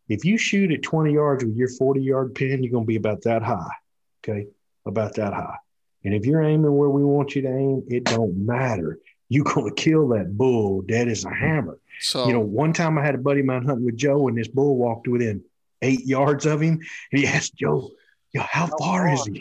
if 0.09 0.25
you 0.25 0.37
shoot 0.37 0.71
at 0.71 0.83
20 0.83 1.13
yards 1.13 1.43
with 1.43 1.55
your 1.55 1.69
40 1.69 2.01
yard 2.01 2.35
pin, 2.35 2.61
you're 2.61 2.71
going 2.71 2.83
to 2.83 2.87
be 2.87 2.97
about 2.97 3.23
that 3.23 3.41
high. 3.41 3.71
Okay. 4.23 4.47
About 4.85 5.15
that 5.15 5.33
high. 5.33 5.57
And 6.03 6.13
if 6.13 6.25
you're 6.25 6.43
aiming 6.43 6.75
where 6.75 6.89
we 6.89 7.03
want 7.03 7.35
you 7.35 7.43
to 7.43 7.47
aim, 7.47 7.83
it 7.87 8.03
don't 8.03 8.45
matter. 8.45 8.99
You're 9.29 9.45
going 9.45 9.73
to 9.73 9.81
kill 9.81 10.09
that 10.09 10.37
bull 10.37 10.81
dead 10.81 11.07
as 11.07 11.23
a 11.23 11.33
hammer. 11.33 11.79
So 12.01 12.27
You 12.27 12.33
know, 12.33 12.41
one 12.41 12.73
time 12.73 12.97
I 12.97 13.05
had 13.05 13.15
a 13.15 13.19
buddy 13.19 13.39
of 13.39 13.45
mine 13.45 13.65
hunting 13.65 13.85
with 13.85 13.95
Joe, 13.95 14.27
and 14.27 14.37
this 14.37 14.49
bull 14.49 14.75
walked 14.75 15.07
within 15.07 15.43
eight 15.81 16.05
yards 16.05 16.45
of 16.45 16.61
him. 16.61 16.79
And 17.11 17.21
he 17.21 17.25
asked 17.27 17.55
Joe, 17.55 17.91
Yo, 18.33 18.41
how 18.41 18.67
far 18.79 19.07
is 19.13 19.23
he? 19.25 19.39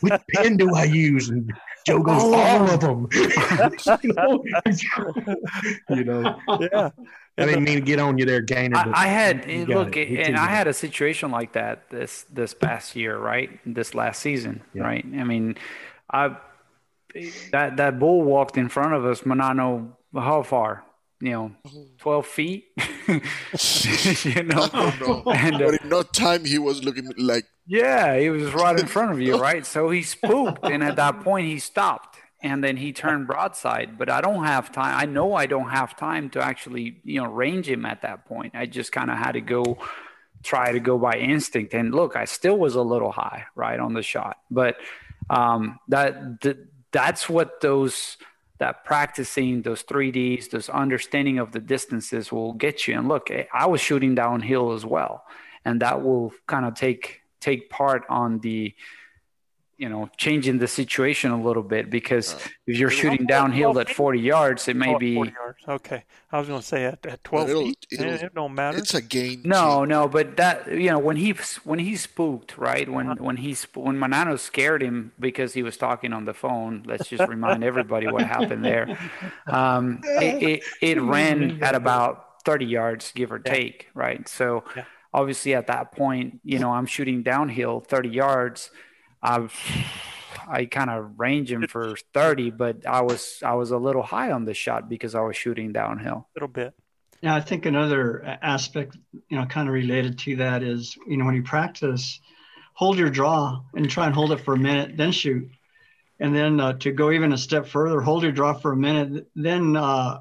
Which 0.00 0.12
pen 0.34 0.56
do 0.56 0.72
I 0.74 0.84
use? 0.84 1.28
And 1.28 1.52
Joe 1.86 1.98
goes, 2.00 2.22
Oh. 2.22 2.34
all 2.34 2.70
of 2.70 2.80
them. 2.80 3.08
you 4.02 4.12
know, 4.12 4.44
you 5.90 6.04
know, 6.04 6.38
Yeah. 6.72 6.90
I 7.36 7.46
didn't 7.46 7.64
mean 7.64 7.76
to 7.76 7.80
get 7.80 8.00
on 8.00 8.18
you 8.18 8.24
there, 8.24 8.40
Gainer. 8.40 8.76
I, 8.76 9.04
I 9.04 9.06
had 9.06 9.44
you 9.46 9.58
and 9.60 9.66
got 9.68 9.76
look, 9.76 9.96
it. 9.96 10.26
And 10.26 10.36
I 10.36 10.46
had 10.46 10.66
a 10.66 10.72
situation 10.72 11.30
like 11.30 11.52
that 11.52 11.88
this 11.90 12.24
this 12.32 12.52
past 12.54 12.96
year, 12.96 13.16
right? 13.16 13.60
This 13.64 13.94
last 13.94 14.20
season, 14.20 14.62
Yeah. 14.74 14.82
right? 14.82 15.04
I 15.04 15.22
mean, 15.24 15.56
I 16.10 16.36
that 17.52 17.76
that 17.76 17.98
bull 18.00 18.22
walked 18.22 18.56
in 18.56 18.68
front 18.68 18.94
of 18.94 19.04
us, 19.04 19.20
Manano. 19.22 19.92
How 20.14 20.42
far? 20.42 20.84
You 21.20 21.30
know, 21.30 21.52
twelve 21.98 22.26
feet. 22.26 22.66
you 23.08 24.42
know, 24.44 24.68
Oh, 24.72 25.22
no. 25.26 25.32
and 25.32 25.56
uh, 25.56 25.58
but 25.58 25.82
in 25.82 25.88
no 25.88 26.02
time 26.02 26.44
he 26.44 26.58
was 26.58 26.84
looking 26.84 27.10
like 27.16 27.44
yeah, 27.66 28.18
he 28.18 28.30
was 28.30 28.52
right 28.54 28.78
in 28.78 28.86
front 28.86 29.12
of 29.12 29.20
you, 29.20 29.36
right? 29.40 29.66
So 29.66 29.90
he 29.90 30.02
spooked, 30.02 30.64
and 30.64 30.82
at 30.82 30.96
that 30.96 31.20
point 31.20 31.46
he 31.48 31.58
stopped, 31.58 32.16
and 32.40 32.62
then 32.64 32.76
he 32.76 32.92
turned 32.92 33.26
broadside. 33.26 33.98
But 33.98 34.08
I 34.10 34.20
don't 34.20 34.44
have 34.44 34.72
time. 34.72 34.96
I 34.96 35.04
know 35.06 35.34
I 35.34 35.46
don't 35.46 35.68
have 35.70 35.96
time 35.96 36.30
to 36.30 36.40
actually, 36.42 37.00
you 37.04 37.20
know, 37.22 37.28
range 37.30 37.68
him 37.68 37.84
at 37.84 38.02
that 38.02 38.24
point. 38.26 38.54
I 38.54 38.66
just 38.66 38.92
kind 38.92 39.10
of 39.10 39.18
had 39.18 39.32
to 39.32 39.40
go, 39.42 39.76
try 40.42 40.72
to 40.72 40.80
go 40.80 40.98
by 40.98 41.14
instinct. 41.14 41.74
And 41.74 41.94
look, 41.94 42.16
I 42.16 42.24
still 42.24 42.56
was 42.56 42.74
a 42.74 42.82
little 42.82 43.12
high, 43.12 43.44
right, 43.54 43.78
on 43.78 43.92
the 43.92 44.02
shot. 44.02 44.38
But 44.50 44.76
um, 45.28 45.78
that 45.88 46.40
th- 46.40 46.58
that's 46.90 47.28
what 47.28 47.60
those 47.60 48.16
that 48.58 48.84
practicing 48.84 49.62
those 49.62 49.82
3Ds, 49.84 50.50
those 50.50 50.68
understanding 50.68 51.38
of 51.38 51.52
the 51.52 51.60
distances 51.60 52.32
will 52.32 52.52
get 52.52 52.86
you. 52.86 52.98
And 52.98 53.08
look, 53.08 53.30
eh, 53.30 53.44
I 53.52 53.66
was 53.66 53.80
shooting 53.80 54.14
downhill 54.14 54.72
as 54.72 54.84
well, 54.84 55.24
and 55.64 55.80
that 55.80 56.02
will 56.02 56.32
kind 56.46 56.66
of 56.66 56.74
take 56.74 57.20
take 57.40 57.70
part 57.70 58.04
on 58.08 58.40
the 58.40 58.74
you 59.78 59.88
know 59.88 60.10
changing 60.16 60.58
the 60.58 60.66
situation 60.68 61.30
a 61.30 61.40
little 61.40 61.62
bit 61.62 61.88
because 61.88 62.34
if 62.66 62.76
you're 62.78 62.90
shooting 62.90 63.26
downhill 63.26 63.78
at 63.78 63.88
40 63.88 64.18
yards, 64.20 64.68
it 64.68 64.76
may 64.76 64.94
Oh, 64.94 64.98
be 64.98 65.32
Okay. 65.68 66.04
I 66.32 66.38
was 66.38 66.48
going 66.48 66.60
to 66.60 66.66
say 66.66 66.84
at, 66.84 67.06
at 67.06 67.22
12 67.24 67.48
it'll- 67.50 67.62
feet, 67.64 67.86
it'll- 67.92 68.12
it 68.12 68.34
don't 68.34 68.54
matter. 68.54 68.76
it's 68.76 68.92
a 68.94 69.00
gain. 69.00 69.42
No, 69.44 69.84
no, 69.84 70.08
but 70.08 70.36
that 70.36 70.66
you 70.70 70.90
know 70.90 70.98
when 70.98 71.16
he 71.16 71.34
when 71.64 71.78
he 71.78 71.96
spooked, 71.96 72.58
right? 72.58 72.88
When 72.88 73.06
when 73.18 73.36
he 73.38 73.56
when 73.74 73.96
Manano 73.98 74.38
scared 74.38 74.82
him 74.82 75.12
because 75.20 75.54
he 75.54 75.62
was 75.62 75.76
talking 75.76 76.12
on 76.12 76.24
the 76.24 76.34
phone. 76.34 76.82
Let's 76.84 77.08
just 77.08 77.26
remind 77.28 77.62
everybody 77.64 78.06
what 78.08 78.24
happened 78.24 78.64
there. 78.64 78.98
Um, 79.46 80.00
it, 80.04 80.42
it 80.42 80.62
it 80.82 81.00
ran 81.16 81.62
at 81.62 81.74
about 81.74 82.42
thirty 82.44 82.66
yards, 82.66 83.12
give 83.14 83.30
or 83.32 83.38
take, 83.38 83.88
right? 83.94 84.28
So 84.28 84.64
Yeah. 84.76 84.84
obviously 85.14 85.54
at 85.54 85.66
that 85.68 85.92
point, 85.92 86.40
you 86.44 86.58
know, 86.58 86.72
I'm 86.72 86.86
shooting 86.86 87.22
downhill 87.22 87.80
thirty 87.80 88.10
yards. 88.10 88.70
I 89.22 89.48
I 90.48 90.64
kind 90.64 90.90
of 90.90 91.18
range 91.18 91.52
him 91.52 91.66
for 91.66 91.96
thirty, 92.14 92.50
but 92.50 92.86
I 92.86 93.02
was 93.02 93.42
I 93.44 93.54
was 93.54 93.70
a 93.70 93.78
little 93.78 94.02
high 94.02 94.32
on 94.32 94.44
the 94.44 94.54
shot 94.54 94.88
because 94.88 95.14
I 95.14 95.20
was 95.20 95.36
shooting 95.36 95.72
downhill. 95.72 96.28
a 96.34 96.34
little 96.34 96.48
bit. 96.48 96.74
Yeah, 97.20 97.34
I 97.34 97.40
think 97.40 97.66
another 97.66 98.38
aspect, 98.42 98.96
you 99.28 99.36
know, 99.36 99.44
kind 99.46 99.68
of 99.68 99.74
related 99.74 100.18
to 100.20 100.36
that 100.36 100.62
is, 100.62 100.96
you 101.06 101.16
know, 101.16 101.24
when 101.24 101.34
you 101.34 101.42
practice, 101.42 102.20
hold 102.74 102.96
your 102.96 103.10
draw 103.10 103.60
and 103.74 103.90
try 103.90 104.06
and 104.06 104.14
hold 104.14 104.30
it 104.30 104.40
for 104.40 104.54
a 104.54 104.58
minute, 104.58 104.96
then 104.96 105.10
shoot. 105.10 105.50
And 106.20 106.34
then 106.34 106.60
uh, 106.60 106.74
to 106.74 106.92
go 106.92 107.10
even 107.10 107.32
a 107.32 107.38
step 107.38 107.66
further, 107.66 108.00
hold 108.00 108.22
your 108.22 108.30
draw 108.30 108.52
for 108.52 108.72
a 108.72 108.76
minute, 108.76 109.26
then 109.34 109.76
uh, 109.76 110.20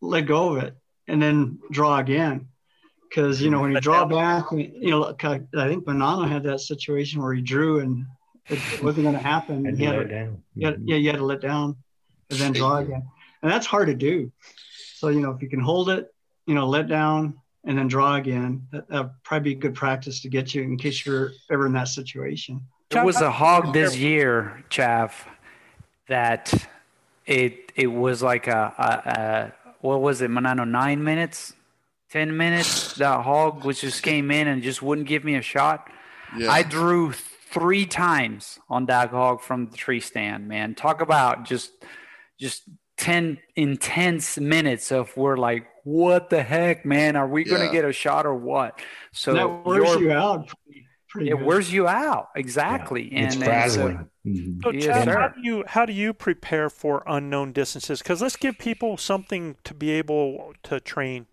let 0.00 0.22
go 0.22 0.56
of 0.56 0.64
it, 0.64 0.76
and 1.06 1.22
then 1.22 1.60
draw 1.70 1.98
again. 1.98 2.48
Because 3.08 3.40
you 3.40 3.50
know 3.50 3.60
when 3.60 3.70
you 3.70 3.80
draw 3.80 4.04
back, 4.04 4.46
you 4.50 4.90
know, 4.90 5.00
like, 5.00 5.24
I 5.24 5.40
I 5.56 5.68
think 5.68 5.84
Manano 5.84 6.28
had 6.28 6.42
that 6.42 6.60
situation 6.60 7.22
where 7.22 7.32
he 7.32 7.40
drew 7.40 7.78
and 7.78 8.04
it 8.48 8.82
wasn't 8.82 9.04
going 9.04 9.16
to 9.16 9.22
happen. 9.22 9.64
Had 9.64 9.74
He 9.78 9.84
to 9.84 9.90
had 9.90 9.96
let 9.98 10.02
to- 10.04 10.14
down. 10.14 10.42
yeah, 10.54 10.70
yeah, 10.84 10.96
you 10.96 11.10
had 11.10 11.16
to 11.18 11.24
let 11.24 11.40
down 11.40 11.76
and 12.30 12.38
then 12.38 12.52
draw 12.52 12.78
again. 12.78 13.02
And 13.42 13.50
that's 13.52 13.66
hard 13.66 13.88
to 13.88 13.94
do. 13.94 14.32
So, 14.94 15.08
you 15.08 15.20
know, 15.20 15.30
if 15.30 15.42
you 15.42 15.48
can 15.48 15.60
hold 15.60 15.90
it, 15.90 16.12
you 16.46 16.54
know, 16.54 16.66
let 16.66 16.88
down 16.88 17.38
and 17.64 17.76
then 17.76 17.86
draw 17.88 18.14
again, 18.16 18.66
that, 18.72 18.88
that'd 18.88 19.10
probably 19.24 19.54
be 19.54 19.60
good 19.60 19.74
practice 19.74 20.20
to 20.22 20.28
get 20.28 20.54
you 20.54 20.62
in 20.62 20.76
case 20.78 21.04
you're 21.04 21.32
ever 21.50 21.66
in 21.66 21.72
that 21.72 21.88
situation. 21.88 22.60
It 22.90 23.04
was 23.04 23.20
a 23.20 23.30
hog 23.30 23.72
this 23.72 23.96
year, 23.96 24.64
Chav, 24.70 25.12
that 26.08 26.52
it 27.26 27.72
it 27.74 27.88
was 27.88 28.22
like 28.22 28.46
a, 28.46 28.72
a, 28.78 29.10
a 29.10 29.52
what 29.80 30.00
was 30.00 30.22
it, 30.22 30.30
Manano? 30.30 30.66
Nine 30.68 31.02
minutes, 31.02 31.52
ten 32.10 32.36
minutes. 32.36 32.94
That 32.94 33.22
hog 33.24 33.64
was 33.64 33.80
just 33.80 34.02
came 34.04 34.30
in 34.30 34.46
and 34.48 34.62
just 34.62 34.82
wouldn't 34.82 35.08
give 35.08 35.24
me 35.24 35.34
a 35.34 35.42
shot. 35.42 35.90
Yeah. 36.38 36.50
I 36.50 36.62
drew 36.62 37.12
three 37.60 37.86
times 37.86 38.58
on 38.68 38.86
that 38.86 39.10
hog 39.10 39.40
from 39.40 39.66
the 39.70 39.76
tree 39.76 40.00
stand. 40.00 40.46
Man, 40.48 40.74
talk 40.74 41.00
about 41.00 41.44
just 41.44 41.72
just 42.38 42.62
ten 42.96 43.38
intense 43.54 44.38
minutes 44.38 44.92
of 44.92 45.16
we're 45.16 45.36
like, 45.36 45.66
what 45.84 46.28
the 46.30 46.42
heck, 46.42 46.84
man? 46.84 47.16
Are 47.16 47.26
we 47.28 47.44
Yeah. 47.44 47.56
gonna 47.58 47.72
get 47.72 47.84
a 47.84 47.92
shot 47.92 48.26
or 48.26 48.34
what? 48.34 48.80
So 49.12 49.30
And 49.32 49.40
that 49.40 49.64
wears 49.66 50.00
you 50.00 50.12
out 50.12 50.48
pretty, 50.48 50.86
pretty 51.08 51.30
it 51.30 51.36
good. 51.38 51.46
wears 51.46 51.72
you 51.72 51.86
out 51.88 52.28
exactly. 52.36 53.04
It's 53.04 53.12
and, 53.12 53.24
and 53.24 53.32
so- 53.34 53.44
frazzling. 53.44 54.10
Mhm. 54.26 54.62
So, 54.64 54.70
Yes, 54.72 54.84
Chad, 54.84 55.04
sir. 55.04 55.18
how 55.20 55.28
do 55.28 55.40
you 55.42 55.64
how 55.68 55.86
do 55.86 55.92
you 55.92 56.12
prepare 56.12 56.68
for 56.68 57.02
unknown 57.06 57.52
distances? 57.52 58.00
Because 58.02 58.20
let's 58.20 58.36
give 58.36 58.58
people 58.58 58.96
something 58.96 59.56
to 59.64 59.72
be 59.72 59.90
able 59.92 60.52
to 60.64 60.80
train. 60.80 61.26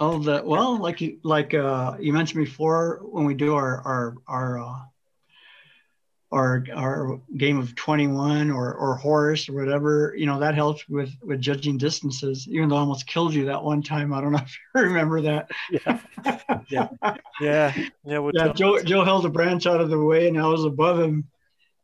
Oh, 0.00 0.18
the 0.18 0.42
well, 0.42 0.78
like 0.78 1.02
you 1.02 1.18
like 1.22 1.52
uh, 1.52 1.96
you 2.00 2.14
mentioned 2.14 2.42
before, 2.42 3.00
when 3.02 3.26
we 3.26 3.34
do 3.34 3.54
our 3.54 3.82
our 3.82 4.16
our 4.26 4.58
uh, 4.58 4.78
our 6.32 6.64
our 6.74 7.20
game 7.36 7.58
of 7.58 7.74
twenty 7.74 8.06
one 8.06 8.50
or 8.50 8.72
or 8.72 8.94
horse 8.96 9.46
or 9.46 9.52
whatever, 9.52 10.14
you 10.16 10.24
know 10.24 10.40
that 10.40 10.54
helps 10.54 10.88
with 10.88 11.12
with 11.20 11.42
judging 11.42 11.76
distances. 11.76 12.48
Even 12.48 12.70
though 12.70 12.76
I 12.76 12.80
almost 12.80 13.06
killed 13.06 13.34
you 13.34 13.44
that 13.44 13.62
one 13.62 13.82
time, 13.82 14.14
I 14.14 14.22
don't 14.22 14.32
know 14.32 14.38
if 14.42 14.58
you 14.74 14.80
remember 14.80 15.20
that. 15.20 15.50
Yeah, 15.70 16.00
yeah, 16.70 16.88
yeah, 17.38 17.74
yeah. 18.06 18.18
With 18.20 18.34
Yeah, 18.34 18.54
Joe 18.54 18.80
Joe 18.80 19.04
held 19.04 19.26
a 19.26 19.30
branch 19.30 19.66
out 19.66 19.82
of 19.82 19.90
the 19.90 20.02
way, 20.02 20.28
and 20.28 20.40
I 20.40 20.46
was 20.46 20.64
above 20.64 20.98
him, 20.98 21.28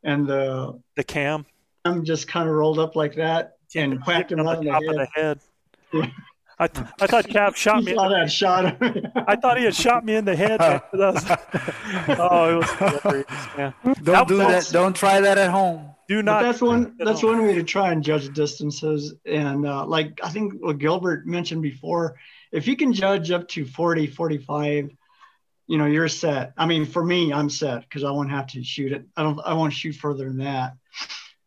and 0.05 0.27
the 0.27 0.81
the 0.95 1.05
cam, 1.05 1.45
I'm 1.85 2.03
just 2.03 2.29
kind 2.29 2.49
of 2.49 2.55
rolled 2.55 2.79
up 2.79 2.97
like 2.97 3.17
that 3.17 3.59
and 3.75 4.03
whacked 4.07 4.33
him 4.33 4.41
on 4.41 4.64
the 4.64 4.71
of 4.75 4.83
the 4.83 5.09
head. 5.14 5.41
Head. 6.59 6.71
I, 6.71 6.81
th- 6.81 6.87
I 7.01 7.07
thought 7.07 7.29
Cap 7.29 7.57
shot 7.57 7.81
You 7.81 7.87
me. 7.87 7.95
saw 7.97 8.09
that 8.09 8.31
shot. 8.31 8.77
I 9.29 9.37
thought 9.37 9.59
he 9.59 9.65
had 9.65 9.75
shot 9.75 10.05
me 10.05 10.15
in 10.15 10.25
the 10.25 10.37
head. 10.37 10.61
That 10.61 10.87
oh, 12.19 12.51
it 12.51 12.57
was 12.57 13.01
hilarious. 13.03 13.27
Yeah. 13.57 13.73
Don't 14.03 14.29
do 14.29 14.37
that. 14.39 14.69
Don't 14.73 14.95
try 14.97 15.21
that 15.21 15.39
at 15.39 15.51
home. 15.51 15.91
Do 16.09 16.23
not. 16.23 16.41
But 16.41 16.43
not. 16.43 16.43
that's 16.43 16.63
one 16.63 16.97
that's 16.99 17.23
one 17.23 17.43
way 17.43 17.55
to 17.55 17.63
try 17.63 17.93
and 17.93 18.03
judge 18.03 18.33
distances 18.33 19.15
and 19.27 19.67
uh, 19.67 19.85
like 19.85 20.21
i 20.23 20.29
think 20.29 20.55
what 20.61 20.79
gilbert 20.79 21.27
mentioned 21.27 21.63
before 21.63 22.17
if 22.53 22.69
you 22.69 22.77
can 22.77 22.93
judge 22.93 23.33
up 23.33 23.49
to 23.49 23.65
40 23.65 24.07
45 24.07 24.91
you 25.67 25.79
know 25.79 25.87
you're 25.87 26.09
set 26.09 26.53
i 26.57 26.65
mean 26.65 26.87
for 26.87 27.05
me 27.05 27.33
i'm 27.33 27.51
set 27.51 27.83
because 27.83 28.05
i 28.05 28.11
won't 28.11 28.31
have 28.31 28.47
to 28.49 28.63
shoot 28.63 28.93
it 28.93 29.05
i 29.17 29.23
don't 29.25 29.41
i 29.45 29.53
won't 29.53 29.73
shoot 29.73 29.97
further 29.97 30.27
than 30.27 30.39
that 30.39 30.75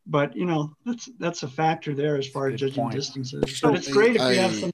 but 0.06 0.36
you 0.36 0.46
know 0.46 0.74
that's 0.86 1.10
that's 1.20 1.44
a 1.44 1.48
factor 1.48 1.94
there 1.94 2.18
as 2.18 2.28
far 2.28 2.50
as 2.50 2.60
judging 2.60 2.84
point. 2.84 2.96
distances 2.96 3.62
but 3.62 3.76
it's 3.76 3.90
great 3.90 4.18
if 4.18 4.22
you 4.22 4.42
have 4.42 4.54
some 4.54 4.72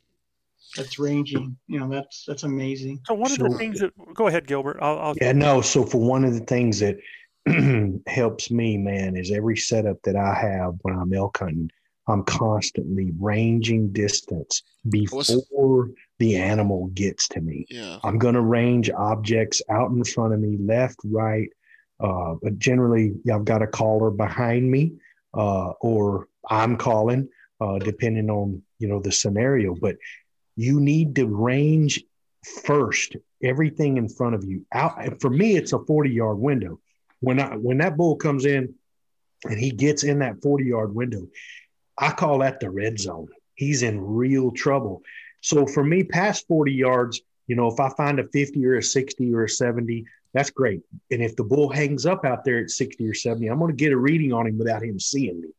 that's 0.76 1.00
ranging 1.00 1.58
you 1.68 1.80
know 1.80 1.90
that's 1.90 2.26
that's 2.28 2.44
amazing 2.44 3.00
So 3.08 3.14
one 3.14 3.32
of 3.32 3.38
the 3.38 3.50
things 3.58 3.80
that 3.80 3.92
go 4.14 4.28
ahead, 4.28 4.48
Gilbert. 4.48 4.78
I'll, 4.82 5.00
I'll 5.00 5.16
Yeah, 5.20 5.32
no. 5.32 5.62
So 5.62 5.84
for 5.84 6.00
one 6.00 6.26
of 6.26 6.34
the 6.34 6.42
things 6.42 6.80
that 6.80 6.98
helps 8.08 8.52
me, 8.52 8.78
man, 8.78 9.16
is 9.16 9.32
every 9.32 9.58
setup 9.58 9.98
that 10.04 10.16
I 10.16 10.34
have 10.34 10.76
when 10.82 10.98
I'm 10.98 11.14
elk 11.14 11.38
hunting, 11.40 11.70
I'm 12.08 12.24
constantly 12.24 13.12
ranging 13.20 13.92
distance 13.92 14.64
before 14.90 15.90
the 16.20 16.38
animal 16.38 16.88
gets 16.88 17.28
to 17.30 17.42
me. 17.42 17.66
Yeah. 17.70 18.00
I'm 18.04 18.18
going 18.18 18.36
to 18.36 18.42
range 18.42 18.90
objects 18.92 19.62
out 19.70 19.92
in 19.92 20.04
front 20.04 20.34
of 20.34 20.40
me, 20.40 20.58
left, 20.60 20.98
right. 21.06 21.50
Uh, 22.00 22.36
but 22.42 22.60
generally, 22.60 23.14
I've 23.32 23.46
got 23.46 23.62
a 23.62 23.68
caller 23.68 24.12
behind 24.12 24.70
me, 24.70 24.94
uh, 25.34 25.70
or 25.82 26.28
I'm 26.50 26.78
calling, 26.78 27.30
uh, 27.62 27.80
depending 27.80 28.30
on 28.30 28.62
you 28.80 28.88
know 28.88 29.00
the 29.00 29.12
scenario. 29.12 29.76
But 29.76 29.96
you 30.56 30.80
need 30.80 31.16
to 31.16 31.26
range 31.26 32.04
first 32.64 33.16
everything 33.44 33.98
in 33.98 34.08
front 34.08 34.36
of 34.36 34.44
you. 34.44 34.66
Out 34.72 35.22
for 35.22 35.30
me, 35.30 35.56
it's 35.56 35.74
a 35.74 35.80
40 35.80 36.10
yard 36.10 36.38
window. 36.38 36.80
When 37.20 37.40
I 37.40 37.56
when 37.56 37.78
that 37.80 37.98
bull 37.98 38.16
comes 38.16 38.46
in 38.46 38.76
and 39.46 39.60
he 39.60 39.72
gets 39.72 40.04
in 40.04 40.20
that 40.20 40.42
40 40.42 40.66
yard 40.66 40.94
window, 40.94 41.28
I 41.98 42.12
call 42.12 42.40
that 42.40 42.60
the 42.60 42.70
red 42.70 43.00
zone. 43.00 43.28
He's 43.56 43.84
in 43.84 44.02
real 44.02 44.52
trouble. 44.52 45.02
So 45.42 45.66
for 45.66 45.84
me, 45.84 46.04
past 46.04 46.48
40 46.48 46.74
yards, 46.74 47.22
you 47.48 47.56
know, 47.56 47.68
if 47.68 47.80
I 47.80 47.90
find 47.90 48.20
a 48.20 48.28
50 48.28 48.66
or 48.66 48.78
a 48.78 48.84
60 48.84 49.34
or 49.34 49.44
a 49.44 49.50
70, 49.50 50.06
that's 50.34 50.50
great. 50.50 50.82
And 51.12 51.22
if 51.22 51.36
the 51.36 51.44
bull 51.44 51.70
hangs 51.70 52.06
up 52.06 52.26
out 52.26 52.44
there 52.44 52.60
at 52.60 52.72
60 52.72 53.08
or 53.08 53.14
70, 53.14 53.48
I'm 53.48 53.60
going 53.60 53.72
to 53.72 53.76
get 53.76 53.94
a 53.94 53.98
reading 53.98 54.34
on 54.34 54.48
him 54.48 54.58
without 54.58 54.84
him 54.84 55.00
seeing 55.00 55.42
me. 55.42 55.50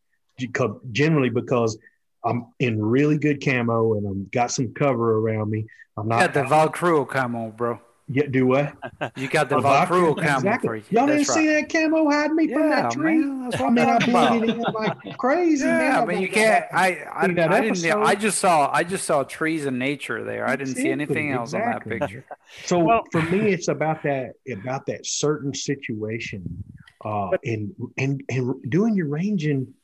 Generally, 0.92 1.30
because 1.30 1.78
I'm 2.25 2.47
in 2.59 2.83
really 2.83 3.19
good 3.19 3.45
camo 3.45 3.95
and 3.95 4.07
I've 4.09 4.31
got 4.31 4.51
some 4.51 4.73
cover 4.75 5.19
around 5.19 5.51
me. 5.51 5.67
I'm 5.97 6.09
not 6.09 6.33
Got 6.33 6.35
the 6.35 6.43
Valcruo 6.43 7.09
camo, 7.09 7.51
bro. 7.51 7.81
Yeah, 8.09 8.27
do 8.31 8.47
what? 8.47 8.73
You 9.17 9.27
got 9.29 9.49
the 9.49 9.57
A 9.59 9.61
Valpro 9.62 10.14
Valkyrie, 10.14 10.14
camo 10.25 10.37
exactly. 10.39 10.69
for 10.69 10.77
you. 10.77 10.83
Y'all 10.91 11.07
That's 11.09 11.27
didn't 11.27 11.35
see 11.35 11.47
that 11.55 11.69
camo 11.73 12.09
hiding 12.09 12.37
me 12.37 12.53
from 12.53 12.71
that 12.71 12.93
tree? 12.93 13.19
man, 13.19 13.51
I 13.55 13.71
mean, 13.71 13.79
I 13.79 13.99
talking 13.99 14.12
about. 14.12 14.31
blended 14.31 14.51
in 14.51 14.61
like 14.61 15.19
crazy, 15.19 15.64
man. 15.64 15.81
Yeah, 15.81 15.99
I 15.99 16.03
I'm 16.03 16.09
mean, 16.09 16.21
you 16.23 16.29
can't. 16.29 16.64
I 16.73 16.87
I, 17.12 17.27
See 17.27 17.33
I 17.33 17.61
didn't. 17.61 17.85
episode? 17.85 18.03
I 18.05 18.14
just 18.14 18.39
saw. 18.39 18.71
I 18.73 18.85
just 18.85 19.07
saw 19.07 19.25
trees 19.25 19.67
and 19.67 19.79
nature 19.81 20.23
there. 20.23 20.47
I 20.49 20.55
didn't 20.55 20.75
see 20.77 20.89
Exactly, 20.89 20.93
anything 20.93 21.33
else 21.33 21.53
on 21.55 21.61
that 21.62 21.83
picture. 21.85 22.25
So 22.64 22.79
Well- 22.79 23.03
for 23.11 23.23
me, 23.23 23.53
it's 23.53 23.67
about 23.69 24.03
that 24.05 24.35
about 24.53 24.87
that 24.87 25.05
certain 25.05 25.53
situation, 25.53 26.62
uh, 27.05 27.31
and 27.45 27.75
and 27.99 28.23
and 28.29 28.55
doing 28.71 28.95
your 28.95 29.09
ranging 29.09 29.75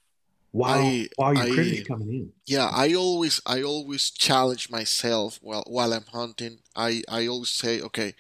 while 0.53 0.79
I- 0.85 1.09
while 1.17 1.35
your 1.35 1.61
I- 1.61 1.83
coming 1.83 2.11
in. 2.13 2.33
Yeah, 2.47 2.69
I 2.69 2.95
always 2.95 3.41
I 3.47 3.63
always 3.63 4.11
challenge 4.11 4.71
myself 4.71 5.39
while 5.43 5.65
while 5.67 5.93
I'm 5.93 6.07
hunting. 6.13 6.61
I 6.77 7.03
I 7.09 7.27
always 7.27 7.51
say, 7.51 7.81
okay, 7.89 8.15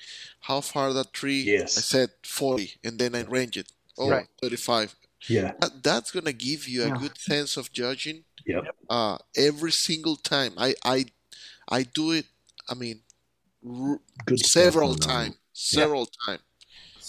how 0.49 0.61
far 0.61 0.93
that 0.95 1.12
tree? 1.12 1.43
Yes. 1.43 1.78
I 1.78 1.83
said 1.83 2.11
40, 2.24 2.80
and 2.85 2.99
then 2.99 3.14
I 3.14 3.22
range 3.22 3.57
it. 3.57 3.68
Oh, 3.99 4.09
Right. 4.11 4.26
35. 4.41 4.95
Yeah. 5.28 5.53
That, 5.61 5.83
that's 5.83 6.11
gonna 6.11 6.33
give 6.33 6.66
you 6.66 6.83
a 6.85 6.89
Yeah. 6.89 6.97
good 7.03 7.16
sense 7.18 7.57
of 7.61 7.70
judging. 7.72 8.24
Yep. 8.47 8.64
Uh, 8.91 9.18
every 9.37 9.72
single 9.72 10.16
time. 10.16 10.53
I 10.57 10.74
I 10.85 10.99
I 11.68 11.85
do 11.85 12.11
it. 12.12 12.26
I 12.68 12.74
mean, 12.74 13.03
r- 13.64 14.01
several 14.37 14.95
times, 14.97 15.37
several 15.53 16.07
times. 16.26 16.43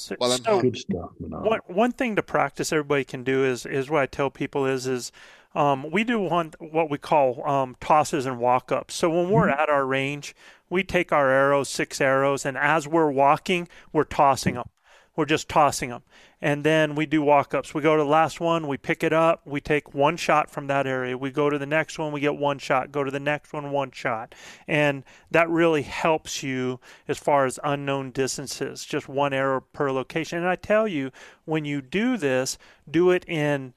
So, 0.04 0.16
Well, 0.20 0.32
so 0.32 0.62
Good 0.62 0.78
stuff, 0.78 1.12
Manolo. 1.20 1.50
one 1.50 1.60
one 1.68 1.92
thing 1.92 2.16
to 2.16 2.24
practice 2.24 2.72
everybody 2.74 3.04
can 3.04 3.24
do 3.24 3.46
is 3.46 3.66
is 3.66 3.90
what 3.90 4.02
I 4.02 4.06
tell 4.06 4.30
people 4.30 4.66
is 4.66 4.86
is 4.88 5.12
um, 5.56 5.90
we 5.92 6.04
do 6.04 6.20
one 6.20 6.54
what 6.60 6.90
we 6.90 6.98
call 6.98 7.48
um, 7.48 7.76
tosses 7.80 8.26
and 8.26 8.40
walk 8.40 8.72
ups. 8.72 8.96
So 8.96 9.10
when 9.10 9.30
we're 9.30 9.50
at 9.50 9.70
our 9.70 9.86
range, 9.86 10.36
we 10.70 10.84
take 10.84 11.12
our 11.12 11.30
arrows, 11.30 11.70
six 11.70 12.02
arrows, 12.02 12.46
and 12.46 12.58
as 12.58 12.88
we're 12.88 13.12
walking, 13.12 13.68
we're 13.92 14.04
tossing 14.04 14.56
them. 14.56 14.70
We're 15.16 15.26
just 15.26 15.48
tossing 15.48 15.90
them, 15.90 16.02
and 16.42 16.64
then 16.64 16.96
we 16.96 17.06
do 17.06 17.22
walk 17.22 17.54
ups. 17.54 17.74
We 17.74 17.84
go 17.84 17.96
to 17.96 18.02
the 18.02 18.10
last 18.10 18.40
one, 18.40 18.68
we 18.68 18.78
pick 18.78 19.04
it 19.04 19.14
up, 19.14 19.42
we 19.46 19.62
take 19.62 19.94
one 19.94 20.18
shot 20.18 20.50
from 20.50 20.66
that 20.68 20.88
area. 20.88 21.16
We 21.16 21.30
go 21.30 21.52
to 21.52 21.60
the 21.60 21.68
next 21.68 22.00
one, 22.00 22.12
we 22.12 22.20
get 22.20 22.36
one 22.36 22.58
shot. 22.58 22.92
Go 22.92 23.04
to 23.04 23.12
the 23.12 23.20
next 23.20 23.54
one, 23.54 23.70
one 23.70 23.92
shot, 23.92 24.34
and 24.68 25.04
that 25.30 25.50
really 25.50 25.84
helps 25.84 26.42
you 26.42 26.80
as 27.08 27.20
far 27.20 27.46
as 27.46 27.60
unknown 27.64 28.10
distances. 28.10 28.86
Just 28.86 29.08
one 29.08 29.34
arrow 29.34 29.62
per 29.62 29.92
location. 29.92 30.40
And 30.40 30.48
I 30.48 30.56
tell 30.56 30.88
you, 30.88 31.12
when 31.46 31.64
you 31.64 31.82
do 31.82 32.18
this, 32.18 32.58
do 32.90 33.12
it 33.12 33.24
in 33.28 33.74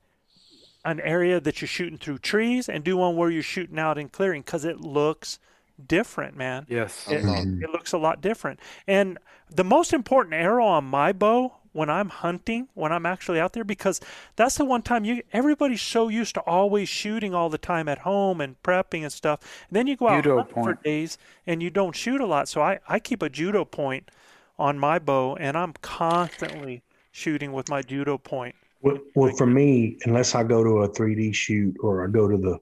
an 0.86 1.00
area 1.00 1.40
that 1.40 1.60
you're 1.60 1.68
shooting 1.68 1.98
through 1.98 2.18
trees 2.18 2.68
and 2.68 2.82
do 2.82 2.96
one 2.96 3.16
where 3.16 3.28
you're 3.28 3.42
shooting 3.42 3.78
out 3.78 3.98
in 3.98 4.08
clearing 4.08 4.40
because 4.40 4.64
it 4.64 4.80
looks 4.80 5.38
different, 5.84 6.36
man. 6.36 6.66
Yes. 6.68 7.06
A 7.08 7.14
lot. 7.14 7.38
Mm-hmm. 7.44 7.64
It 7.64 7.70
looks 7.70 7.92
a 7.92 7.98
lot 7.98 8.20
different. 8.20 8.60
And 8.86 9.18
the 9.50 9.64
most 9.64 9.92
important 9.92 10.34
arrow 10.34 10.66
on 10.66 10.84
my 10.84 11.12
bow 11.12 11.54
when 11.72 11.90
I'm 11.90 12.08
hunting, 12.08 12.68
when 12.72 12.90
I'm 12.90 13.04
actually 13.04 13.38
out 13.38 13.52
there, 13.52 13.62
because 13.62 14.00
that's 14.34 14.56
the 14.56 14.64
one 14.64 14.80
time 14.80 15.04
you 15.04 15.22
everybody's 15.32 15.82
so 15.82 16.08
used 16.08 16.34
to 16.34 16.40
always 16.40 16.88
shooting 16.88 17.34
all 17.34 17.50
the 17.50 17.58
time 17.58 17.86
at 17.86 17.98
home 17.98 18.40
and 18.40 18.60
prepping 18.62 19.02
and 19.02 19.12
stuff. 19.12 19.40
And 19.68 19.76
then 19.76 19.86
you 19.86 19.96
go 19.96 20.08
out 20.08 20.24
Judo 20.24 20.36
hunting 20.38 20.54
for 20.54 20.62
point. 20.62 20.82
days 20.82 21.18
and 21.46 21.62
you 21.62 21.70
don't 21.70 21.94
shoot 21.94 22.20
a 22.20 22.26
lot. 22.26 22.48
So 22.48 22.62
I, 22.62 22.78
I 22.88 22.98
keep 22.98 23.22
a 23.22 23.28
judo 23.28 23.64
point 23.64 24.10
on 24.58 24.78
my 24.78 24.98
bow 24.98 25.36
and 25.36 25.56
I'm 25.56 25.74
constantly 25.82 26.82
shooting 27.12 27.52
with 27.52 27.68
my 27.68 27.82
judo 27.82 28.16
point. 28.16 28.54
Well, 28.80 28.98
well, 29.14 29.34
for 29.36 29.46
me, 29.46 29.98
unless 30.04 30.34
I 30.34 30.44
go 30.44 30.64
to 30.64 30.82
a 30.82 30.88
3D 30.88 31.34
shoot 31.34 31.76
or 31.80 32.04
I 32.04 32.10
go 32.10 32.26
to 32.26 32.36
the 32.36 32.58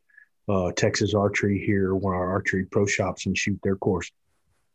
uh, 0.48 0.72
Texas 0.72 1.14
Archery 1.14 1.62
here, 1.64 1.94
one 1.94 2.14
of 2.14 2.20
our 2.20 2.30
archery 2.30 2.64
pro 2.64 2.86
shops, 2.86 3.26
and 3.26 3.36
shoot 3.36 3.58
their 3.62 3.76
course, 3.76 4.10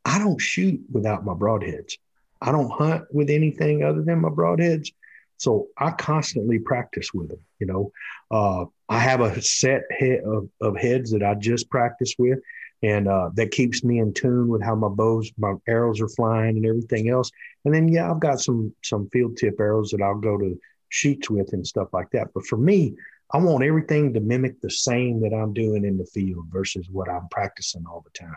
I 0.06 0.20
don't 0.20 0.42
shoot 0.42 0.80
without 0.92 1.26
my 1.26 1.34
broadheads. 1.34 1.94
I 2.42 2.52
don't 2.52 2.72
hunt 2.72 3.04
with 3.12 3.30
anything 3.30 3.84
other 3.84 4.02
than 4.02 4.22
my 4.22 4.30
broadheads. 4.30 4.92
So 5.38 5.68
I 5.78 5.92
constantly 5.92 6.60
practice 6.60 7.14
with 7.14 7.30
them. 7.30 7.40
You 7.60 7.68
know, 7.68 7.92
uh, 8.32 8.66
I 8.90 9.00
have 9.00 9.22
a 9.22 9.42
set 9.42 9.84
head 9.98 10.22
of, 10.26 10.50
of 10.62 10.78
heads 10.78 11.12
that 11.12 11.24
I 11.24 11.36
just 11.36 11.70
practice 11.70 12.16
with, 12.18 12.40
and 12.82 13.08
uh, 13.08 13.30
that 13.36 13.52
keeps 13.52 13.84
me 13.84 14.00
in 14.00 14.14
tune 14.14 14.48
with 14.48 14.62
how 14.62 14.76
my 14.76 14.90
bows, 14.90 15.32
my 15.38 15.54
arrows 15.68 16.02
are 16.02 16.10
flying, 16.10 16.58
and 16.58 16.66
everything 16.66 17.10
else. 17.10 17.32
And 17.66 17.74
then, 17.74 17.88
yeah, 17.88 18.10
I've 18.10 18.20
got 18.20 18.40
some 18.40 18.74
some 18.84 19.10
field 19.10 19.38
tip 19.38 19.60
arrows 19.60 19.92
that 19.92 20.02
I'll 20.02 20.16
go 20.16 20.38
to 20.38 20.60
shoots 20.90 21.30
with 21.30 21.54
and 21.54 21.66
stuff 21.66 21.90
like 21.94 22.10
that. 22.12 22.30
But 22.34 22.46
for 22.46 22.58
me, 22.58 22.96
I 23.32 23.38
want 23.38 23.64
everything 23.64 24.14
to 24.14 24.20
mimic 24.20 24.60
the 24.62 24.72
same 24.72 25.22
that 25.22 25.34
I'm 25.34 25.54
doing 25.54 25.86
in 25.86 25.98
the 25.98 26.06
field 26.06 26.46
versus 26.50 26.88
what 26.90 27.10
I'm 27.10 27.28
practicing 27.30 27.86
all 27.86 28.04
the 28.04 28.18
time. 28.18 28.36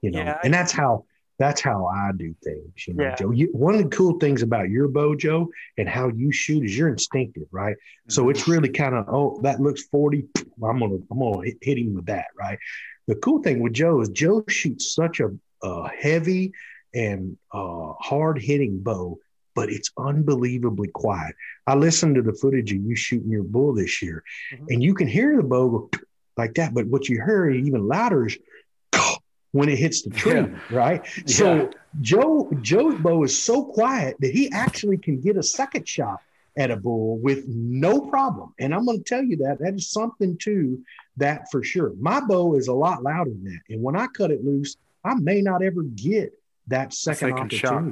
You 0.00 0.10
know, 0.10 0.18
Yeah, 0.20 0.38
and 0.42 0.52
that's 0.52 0.72
how 0.72 1.04
that's 1.38 1.60
how 1.60 1.86
I 1.86 2.10
do 2.16 2.34
things. 2.44 2.86
You 2.86 2.94
know, 2.94 3.04
Yeah. 3.04 3.14
Joe. 3.16 3.30
You, 3.30 3.48
one 3.52 3.74
of 3.74 3.82
the 3.82 3.88
cool 3.88 4.18
things 4.18 4.42
about 4.42 4.68
your 4.68 4.86
bow, 4.88 5.14
Joe, 5.14 5.50
and 5.78 5.88
how 5.88 6.08
you 6.08 6.30
shoot 6.30 6.64
is 6.64 6.76
you're 6.76 6.88
instinctive, 6.88 7.48
right? 7.50 7.76
So 8.08 8.28
it's 8.28 8.46
really 8.46 8.68
kind 8.68 8.94
of 8.94 9.08
oh 9.08 9.40
that 9.42 9.60
looks 9.60 9.84
forty. 9.84 10.26
I'm 10.62 10.78
gonna 10.78 10.98
I'm 11.10 11.18
gonna 11.18 11.44
hit, 11.44 11.58
hit 11.62 11.78
him 11.78 11.94
with 11.94 12.06
that, 12.06 12.26
right? 12.38 12.58
The 13.08 13.16
cool 13.16 13.42
thing 13.42 13.60
with 13.60 13.72
Joe 13.72 14.00
is 14.00 14.08
Joe 14.10 14.44
shoots 14.48 14.94
such 14.94 15.20
a, 15.20 15.30
a 15.62 15.88
heavy 15.88 16.52
and 16.94 17.36
uh, 17.52 17.92
hard 17.98 18.40
hitting 18.40 18.78
bow, 18.80 19.18
but 19.54 19.70
it's 19.70 19.90
unbelievably 19.98 20.88
quiet. 20.88 21.34
I 21.66 21.74
listened 21.74 22.14
to 22.16 22.22
the 22.22 22.32
footage 22.32 22.72
of 22.72 22.78
you 22.82 22.94
shooting 22.96 23.30
your 23.30 23.44
bull 23.44 23.74
this 23.74 24.02
year, 24.02 24.22
Mhm. 24.52 24.66
and 24.70 24.82
you 24.82 24.94
can 24.94 25.06
hear 25.06 25.36
the 25.36 25.42
bow 25.42 25.68
go 25.70 25.90
like 26.36 26.54
that, 26.54 26.74
but 26.74 26.86
what 26.86 27.08
you 27.08 27.16
hear 27.24 27.50
even 27.50 27.86
louder 27.86 28.26
is 28.26 28.38
when 29.52 29.68
it 29.68 29.78
hits 29.78 30.02
the 30.02 30.10
tree, 30.10 30.32
Yeah. 30.32 30.46
right? 30.70 31.06
So 31.26 31.70
Joe 32.00 32.50
Joe's 32.62 32.96
bow 32.96 33.22
is 33.24 33.40
so 33.42 33.64
quiet 33.64 34.16
that 34.20 34.32
he 34.32 34.50
actually 34.52 34.96
can 34.98 35.20
get 35.20 35.36
a 35.36 35.42
second 35.42 35.86
shot 35.86 36.20
at 36.56 36.70
a 36.70 36.76
bull 36.76 37.18
with 37.18 37.46
no 37.48 38.00
problem. 38.00 38.52
And 38.58 38.74
I'm 38.74 38.84
going 38.84 38.98
to 38.98 39.04
tell 39.04 39.22
you 39.22 39.36
that 39.38 39.58
that 39.60 39.74
is 39.74 39.90
something 39.90 40.36
to 40.38 40.82
that 41.18 41.50
for 41.50 41.62
sure. 41.62 41.92
My 41.98 42.20
bow 42.20 42.56
is 42.56 42.68
a 42.68 42.74
lot 42.74 43.02
louder 43.02 43.30
than 43.30 43.44
that, 43.44 43.60
and 43.74 43.82
when 43.82 43.96
I 43.96 44.06
cut 44.06 44.30
it 44.30 44.42
loose, 44.44 44.76
I 45.04 45.14
may 45.14 45.42
not 45.42 45.62
ever 45.62 45.82
get 45.82 46.32
that 46.68 46.94
second, 46.94 47.30
second 47.30 47.52
shot. 47.52 47.84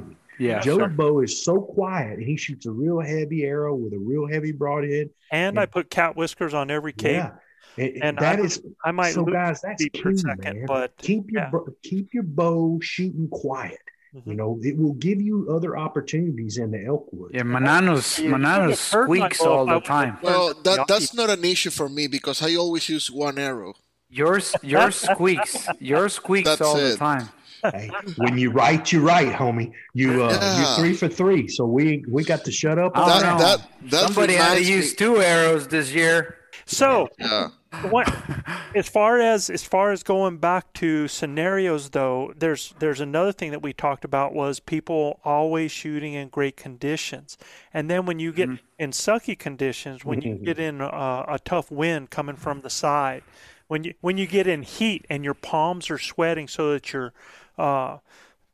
Opportunity. 0.49 0.53
Yeah. 0.53 0.59
Joe's 0.61 0.77
sure. 0.79 0.87
bow 0.89 1.19
is 1.21 1.43
so 1.43 1.61
quiet, 1.61 2.19
he 2.19 2.37
shoots 2.37 2.65
a 2.65 2.71
real 2.71 2.99
heavy 2.99 3.43
arrow 3.43 3.75
with 3.75 3.93
a 3.93 3.99
real 3.99 4.27
heavy 4.27 4.51
broadhead. 4.51 5.09
And 5.31 5.55
Yeah. 5.55 5.61
I 5.61 5.65
put 5.65 5.89
cat 5.89 6.15
whiskers 6.15 6.53
on 6.53 6.71
every 6.71 6.93
cape. 6.93 7.15
Yeah, 7.15 7.31
It- 7.77 7.95
it- 7.97 7.99
And 8.03 8.17
that 8.17 8.39
I- 8.39 8.43
is 8.43 8.61
I 8.83 8.91
might 8.91 9.13
so, 9.13 9.23
lose 9.23 9.33
guys. 9.33 9.61
That's 9.61 9.81
feet 9.83 9.93
key, 9.93 10.01
per 10.01 10.15
second, 10.17 10.57
man. 10.57 10.65
but 10.67 10.97
keep 10.97 11.31
your 11.31 11.41
yeah. 11.43 11.49
bo- 11.51 11.67
keep 11.83 12.13
your 12.13 12.23
bow 12.23 12.79
shooting 12.81 13.27
quiet. 13.31 13.79
Mhm. 14.13 14.21
You 14.27 14.33
know, 14.33 14.59
it 14.61 14.77
will 14.77 14.91
give 14.95 15.21
you 15.21 15.47
other 15.49 15.77
opportunities 15.77 16.57
in 16.57 16.71
the 16.71 16.83
elk 16.85 17.07
woods. 17.13 17.33
Yeah, 17.33 17.43
Mananos, 17.43 18.19
You 18.19 18.29
Mananos 18.29 18.89
could've 18.89 18.91
heard 18.91 19.09
my 19.09 19.15
squeaks 19.29 19.41
all 19.41 19.65
the 19.65 19.79
time. 19.79 20.17
Well, 20.21 20.53
that 20.63 20.85
that's 20.89 21.13
not 21.13 21.29
an 21.29 21.45
issue 21.45 21.69
for 21.69 21.87
me 21.87 22.07
because 22.07 22.41
I 22.41 22.55
always 22.55 22.89
use 22.89 23.09
one 23.09 23.37
arrow. 23.39 23.73
Yours, 24.09 24.53
yours 24.61 24.95
squeaks. 25.11 25.65
Yours 25.79 26.11
squeaks 26.15 26.49
That's 26.49 26.59
all 26.61 26.75
the 26.75 26.97
time. 26.97 27.29
Hey, 27.63 27.89
when 28.17 28.37
you 28.37 28.51
write, 28.51 28.91
you 28.91 29.01
right, 29.01 29.31
homie. 29.31 29.71
You 29.93 30.23
uh, 30.23 30.29
Yeah. 30.29 30.57
you're 30.57 30.75
three 30.77 30.93
for 30.93 31.07
three. 31.07 31.47
So 31.47 31.65
we 31.65 32.03
we 32.09 32.23
got 32.23 32.45
to 32.45 32.51
shut 32.51 32.77
up. 32.79 32.93
That- 32.93 33.37
that- 33.39 33.67
that 33.89 34.07
Somebody 34.07 34.33
had 34.33 34.57
to 34.57 34.63
use 34.63 34.93
two 34.95 35.17
arrows 35.17 35.67
this 35.67 35.93
year. 35.93 36.37
So 36.65 37.09
Yeah. 37.19 37.49
what 37.89 38.13
as 38.75 38.87
far 38.87 39.19
as 39.19 39.49
as 39.49 39.63
far 39.63 39.91
as 39.91 40.03
going 40.03 40.37
back 40.37 40.71
to 40.73 41.07
scenarios 41.07 41.91
though 41.91 42.33
there's 42.37 42.73
there's 42.79 42.99
another 42.99 43.31
thing 43.31 43.51
that 43.51 43.61
we 43.61 43.71
talked 43.71 44.03
about 44.03 44.33
was 44.33 44.59
people 44.59 45.19
always 45.23 45.71
shooting 45.71 46.13
in 46.13 46.27
great 46.27 46.57
conditions 46.57 47.37
and 47.73 47.89
then 47.89 48.05
when 48.05 48.19
you 48.19 48.33
get 48.33 48.49
mm-hmm. 48.49 48.65
in 48.77 48.91
sucky 48.91 49.39
conditions 49.39 50.03
when 50.03 50.21
you 50.21 50.35
get 50.35 50.57
mm-hmm. 50.57 50.81
in 50.81 50.81
a, 50.81 51.25
a 51.29 51.39
tough 51.45 51.71
wind 51.71 52.09
coming 52.09 52.35
from 52.35 52.59
the 52.59 52.69
side 52.69 53.23
when 53.71 53.85
you 53.85 53.93
when 54.01 54.17
you 54.17 54.27
get 54.27 54.47
in 54.47 54.63
heat 54.63 55.05
and 55.09 55.23
your 55.23 55.33
palms 55.33 55.89
are 55.89 55.97
sweating 55.97 56.45
so 56.45 56.73
that 56.73 56.91
your 56.91 57.13
uh 57.57 57.97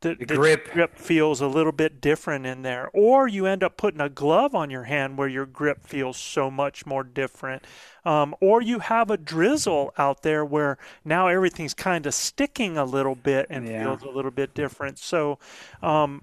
the, 0.00 0.16
The 0.18 0.26
your 0.26 0.38
grip. 0.38 0.68
grip 0.72 0.96
feels 0.96 1.40
a 1.40 1.48
little 1.48 1.72
bit 1.72 2.00
different 2.00 2.46
in 2.46 2.62
there 2.62 2.88
or 2.94 3.26
you 3.26 3.46
end 3.46 3.64
up 3.64 3.76
putting 3.76 4.00
a 4.00 4.08
glove 4.08 4.54
on 4.54 4.70
your 4.70 4.84
hand 4.84 5.18
where 5.18 5.26
your 5.28 5.46
grip 5.46 5.84
feels 5.86 6.16
so 6.16 6.50
much 6.50 6.86
more 6.86 7.02
different 7.02 7.64
um, 8.04 8.34
or 8.40 8.62
you 8.62 8.78
have 8.78 9.10
a 9.10 9.16
drizzle 9.16 9.92
out 9.98 10.22
there 10.22 10.44
where 10.44 10.78
now 11.04 11.26
everything's 11.26 11.74
kind 11.74 12.06
of 12.06 12.14
sticking 12.14 12.78
a 12.78 12.84
little 12.84 13.16
bit 13.16 13.46
and 13.50 13.66
Yeah. 13.66 13.82
feels 13.82 14.02
a 14.04 14.08
little 14.08 14.30
bit 14.30 14.54
different 14.54 14.98
so 14.98 15.38
um, 15.82 16.22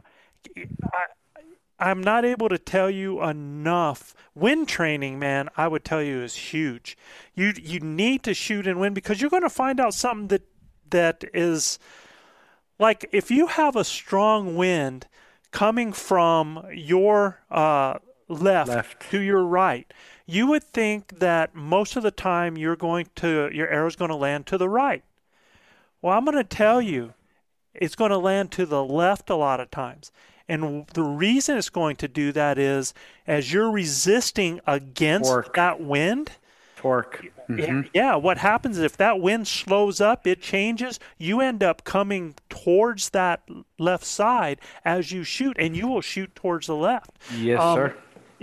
I, 0.93 1.05
I'm 1.79 2.01
not 2.01 2.25
able 2.25 2.49
to 2.49 2.57
tell 2.57 2.89
you 2.89 3.21
enough. 3.23 4.15
Wind 4.33 4.67
training, 4.69 5.19
man, 5.19 5.49
I 5.57 5.67
would 5.67 5.83
tell 5.83 6.01
you 6.01 6.21
is 6.21 6.35
huge. 6.35 6.97
You 7.33 7.53
you 7.61 7.79
need 7.81 8.23
to 8.23 8.33
shoot 8.33 8.67
in 8.67 8.79
wind 8.79 8.95
because 8.95 9.21
you're 9.21 9.29
going 9.29 9.43
to 9.43 9.49
find 9.49 9.79
out 9.79 9.93
something 9.93 10.27
that 10.29 10.43
that 10.91 11.23
is 11.33 11.79
like 12.79 13.07
if 13.11 13.31
you 13.31 13.47
have 13.47 13.75
a 13.75 13.83
strong 13.83 14.55
wind 14.55 15.07
coming 15.51 15.93
from 15.93 16.65
your 16.73 17.39
uh, 17.49 17.99
left, 18.27 18.69
Left. 18.69 19.11
to 19.11 19.19
your 19.19 19.43
right, 19.43 19.91
you 20.25 20.47
would 20.47 20.63
think 20.63 21.19
that 21.19 21.55
most 21.55 21.95
of 21.95 22.03
the 22.03 22.11
time 22.11 22.57
you're 22.57 22.75
going 22.75 23.07
to 23.15 23.49
your 23.53 23.67
arrow's 23.67 23.95
going 23.95 24.09
to 24.09 24.15
land 24.15 24.45
to 24.47 24.57
the 24.57 24.69
right. 24.69 25.03
Well, 26.01 26.17
I'm 26.17 26.25
going 26.25 26.37
to 26.37 26.43
tell 26.43 26.81
you, 26.81 27.13
it's 27.73 27.95
going 27.95 28.11
to 28.11 28.17
land 28.17 28.51
to 28.51 28.65
the 28.65 28.83
left 28.83 29.29
a 29.29 29.35
lot 29.35 29.59
of 29.59 29.71
times. 29.71 30.11
And 30.47 30.85
the 30.93 31.03
reason 31.03 31.57
it's 31.57 31.69
going 31.69 31.95
to 31.97 32.07
do 32.07 32.31
that 32.31 32.59
is 32.59 32.93
as 33.25 33.51
you're 33.51 33.71
resisting 33.71 34.59
against 34.67 35.29
Torque. 35.29 35.55
that 35.55 35.81
wind, 35.81 36.33
Torque. 36.85 37.25
yeah, 37.49 37.55
Mhm. 37.55 37.89
yeah, 37.95 38.15
what 38.15 38.37
happens 38.37 38.77
is 38.77 38.83
if 38.83 38.95
that 38.97 39.19
wind 39.19 39.47
slows 39.47 39.99
up, 39.99 40.27
it 40.27 40.39
changes, 40.41 40.99
you 41.17 41.41
end 41.41 41.63
up 41.63 41.83
coming 41.83 42.35
towards 42.47 43.09
that 43.09 43.41
left 43.79 44.05
side 44.05 44.59
as 44.83 45.11
you 45.11 45.23
shoot, 45.23 45.55
and 45.59 45.75
you 45.75 45.87
will 45.87 46.01
shoot 46.01 46.35
towards 46.35 46.67
the 46.67 46.75
left. 46.75 47.09
Yes, 47.35 47.59
Um, 47.59 47.75
sir. 47.75 47.95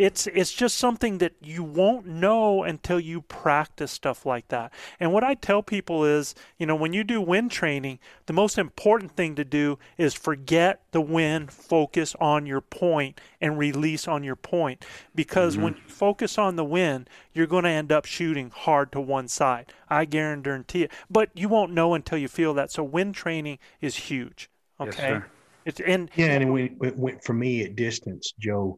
It's 0.02 0.26
it's 0.26 0.52
just 0.52 0.78
something 0.78 1.18
that 1.18 1.34
you 1.40 1.62
won't 1.62 2.06
know 2.06 2.64
until 2.64 2.98
you 2.98 3.22
practice 3.22 3.92
stuff 3.92 4.26
like 4.26 4.48
that. 4.48 4.72
And 4.98 5.12
what 5.12 5.22
I 5.22 5.34
tell 5.34 5.62
people 5.62 6.04
is, 6.04 6.34
you 6.58 6.66
know, 6.66 6.74
when 6.74 6.92
you 6.92 7.04
do 7.04 7.20
wind 7.20 7.52
training, 7.52 8.00
the 8.26 8.32
most 8.32 8.58
important 8.58 9.14
thing 9.14 9.36
to 9.36 9.44
do 9.44 9.78
is 9.96 10.12
forget 10.12 10.80
the 10.90 11.00
wind, 11.00 11.52
focus 11.52 12.16
on 12.20 12.46
your 12.46 12.60
point 12.60 13.20
and 13.40 13.56
release 13.56 14.08
on 14.08 14.24
your 14.24 14.34
point. 14.34 14.84
Because 15.14 15.54
mm-hmm. 15.54 15.62
when 15.62 15.74
you 15.74 15.82
focus 15.86 16.36
on 16.36 16.56
the 16.56 16.64
wind, 16.64 17.08
you're 17.32 17.46
going 17.46 17.62
to 17.62 17.70
end 17.70 17.92
up 17.92 18.04
shooting 18.04 18.50
hard 18.50 18.90
to 18.92 19.00
one 19.00 19.28
side. 19.28 19.72
I 19.88 20.04
guarantee 20.04 20.82
it. 20.82 20.90
But 21.08 21.30
you 21.34 21.48
won't 21.48 21.72
know 21.72 21.94
until 21.94 22.18
you 22.18 22.26
feel 22.26 22.54
that. 22.54 22.72
So 22.72 22.82
wind 22.82 23.14
training 23.14 23.60
is 23.80 23.94
huge. 23.94 24.50
Yes, 24.80 24.88
Okay. 24.88 25.08
sir. 25.08 25.26
it's 25.64 25.80
and 25.80 26.10
Yeah, 26.16 26.32
and 26.32 26.52
when, 26.52 26.74
when, 26.78 26.90
when- 26.98 27.18
for 27.20 27.34
me 27.34 27.62
at 27.62 27.76
distance, 27.76 28.32
Joe, 28.40 28.76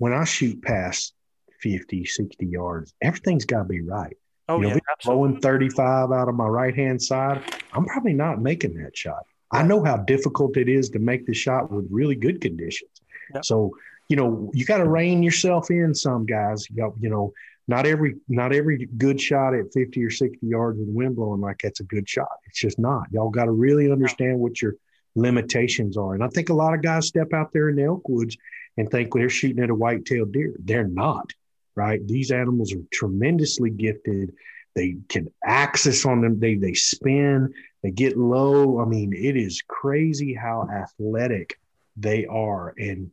when 0.00 0.14
I 0.14 0.24
shoot 0.24 0.62
past 0.62 1.12
50, 1.60 2.06
60 2.06 2.46
yards, 2.46 2.94
everything's 3.02 3.44
got 3.44 3.58
to 3.58 3.64
be 3.64 3.82
right. 3.82 4.16
oh 4.48 4.56
you 4.56 4.62
know, 4.62 4.68
yeah, 4.68 4.74
if 4.76 4.82
it's 4.96 5.04
blowing 5.04 5.38
35 5.40 6.10
out 6.10 6.26
of 6.26 6.34
my 6.34 6.46
right 6.46 6.74
hand 6.74 7.02
side, 7.02 7.42
I'm 7.74 7.84
probably 7.84 8.14
not 8.14 8.40
making 8.40 8.74
that 8.82 8.96
shot. 8.96 9.24
I 9.52 9.62
know 9.62 9.84
how 9.84 9.98
difficult 9.98 10.56
it 10.56 10.70
is 10.70 10.88
to 10.90 10.98
make 10.98 11.26
the 11.26 11.34
shot 11.34 11.70
with 11.70 11.86
really 11.90 12.14
good 12.14 12.40
conditions. 12.40 13.02
Yep. 13.34 13.44
So, 13.44 13.76
you 14.08 14.16
know, 14.16 14.50
you 14.54 14.64
got 14.64 14.78
to 14.78 14.88
rein 14.88 15.22
yourself 15.22 15.70
in 15.70 15.94
some 15.94 16.24
guys. 16.24 16.66
You, 16.70 16.76
got- 16.76 16.94
you 16.98 17.10
know, 17.10 17.34
not 17.68 17.84
every 17.84 18.14
not 18.26 18.54
every 18.54 18.88
good 18.96 19.20
shot 19.20 19.54
at 19.54 19.70
50 19.74 20.02
or 20.02 20.10
60 20.10 20.38
yards 20.46 20.78
with 20.78 20.88
wind 20.88 21.14
blowing 21.14 21.42
like 21.42 21.60
that's 21.62 21.80
a 21.80 21.84
good 21.84 22.08
shot. 22.08 22.38
It's 22.46 22.58
just 22.58 22.78
not. 22.78 23.04
Y'all 23.12 23.28
got 23.28 23.44
to 23.44 23.52
really 23.52 23.92
understand 23.92 24.38
what 24.38 24.62
your 24.62 24.76
limitations 25.14 25.98
are. 25.98 26.14
And 26.14 26.24
I 26.24 26.28
think 26.28 26.48
a 26.48 26.54
lot 26.54 26.72
of 26.72 26.80
guys 26.80 27.06
step 27.06 27.34
out 27.34 27.52
there 27.52 27.68
in 27.68 27.76
the 27.76 27.84
elk 27.84 28.08
woods 28.08 28.36
and 28.80 28.90
think 28.90 29.12
they're 29.12 29.28
shooting 29.28 29.62
at 29.62 29.70
a 29.70 29.74
white-tailed 29.74 30.32
deer. 30.32 30.54
They're 30.58 30.88
not, 30.88 31.30
right? 31.76 32.00
These 32.06 32.30
animals 32.30 32.72
are 32.74 32.80
tremendously 32.90 33.68
gifted. 33.70 34.32
They 34.74 34.96
can 35.08 35.28
access 35.44 36.06
on 36.06 36.20
them. 36.22 36.40
They 36.40 36.54
they 36.54 36.74
spin. 36.74 37.52
They 37.82 37.90
get 37.90 38.16
low. 38.16 38.80
I 38.80 38.84
mean, 38.84 39.12
it 39.12 39.36
is 39.36 39.62
crazy 39.68 40.32
how 40.34 40.68
athletic 40.72 41.58
they 41.96 42.24
are, 42.26 42.74
and 42.78 43.10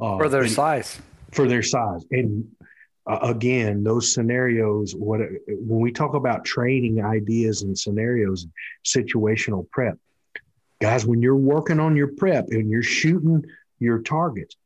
uh, 0.00 0.18
For 0.18 0.28
their 0.28 0.42
and- 0.42 0.50
size. 0.50 1.00
for 1.32 1.46
their 1.48 1.62
size. 1.62 2.04
And 2.10 2.46
uh, 3.06 3.20
again, 3.22 3.82
those 3.82 4.12
scenarios. 4.12 4.94
What 4.94 5.20
when 5.48 5.80
we 5.80 5.90
talk 5.92 6.14
about 6.14 6.44
training 6.44 7.02
ideas 7.02 7.62
and 7.62 7.76
scenarios, 7.76 8.46
situational 8.84 9.68
prep, 9.70 9.96
guys. 10.80 11.06
When 11.06 11.22
you're 11.22 11.36
working 11.54 11.80
on 11.80 11.96
your 11.96 12.08
prep 12.08 12.48
and 12.50 12.70
you're 12.70 12.82
shooting 12.82 13.44
your 13.80 14.00
targets, 14.02 14.56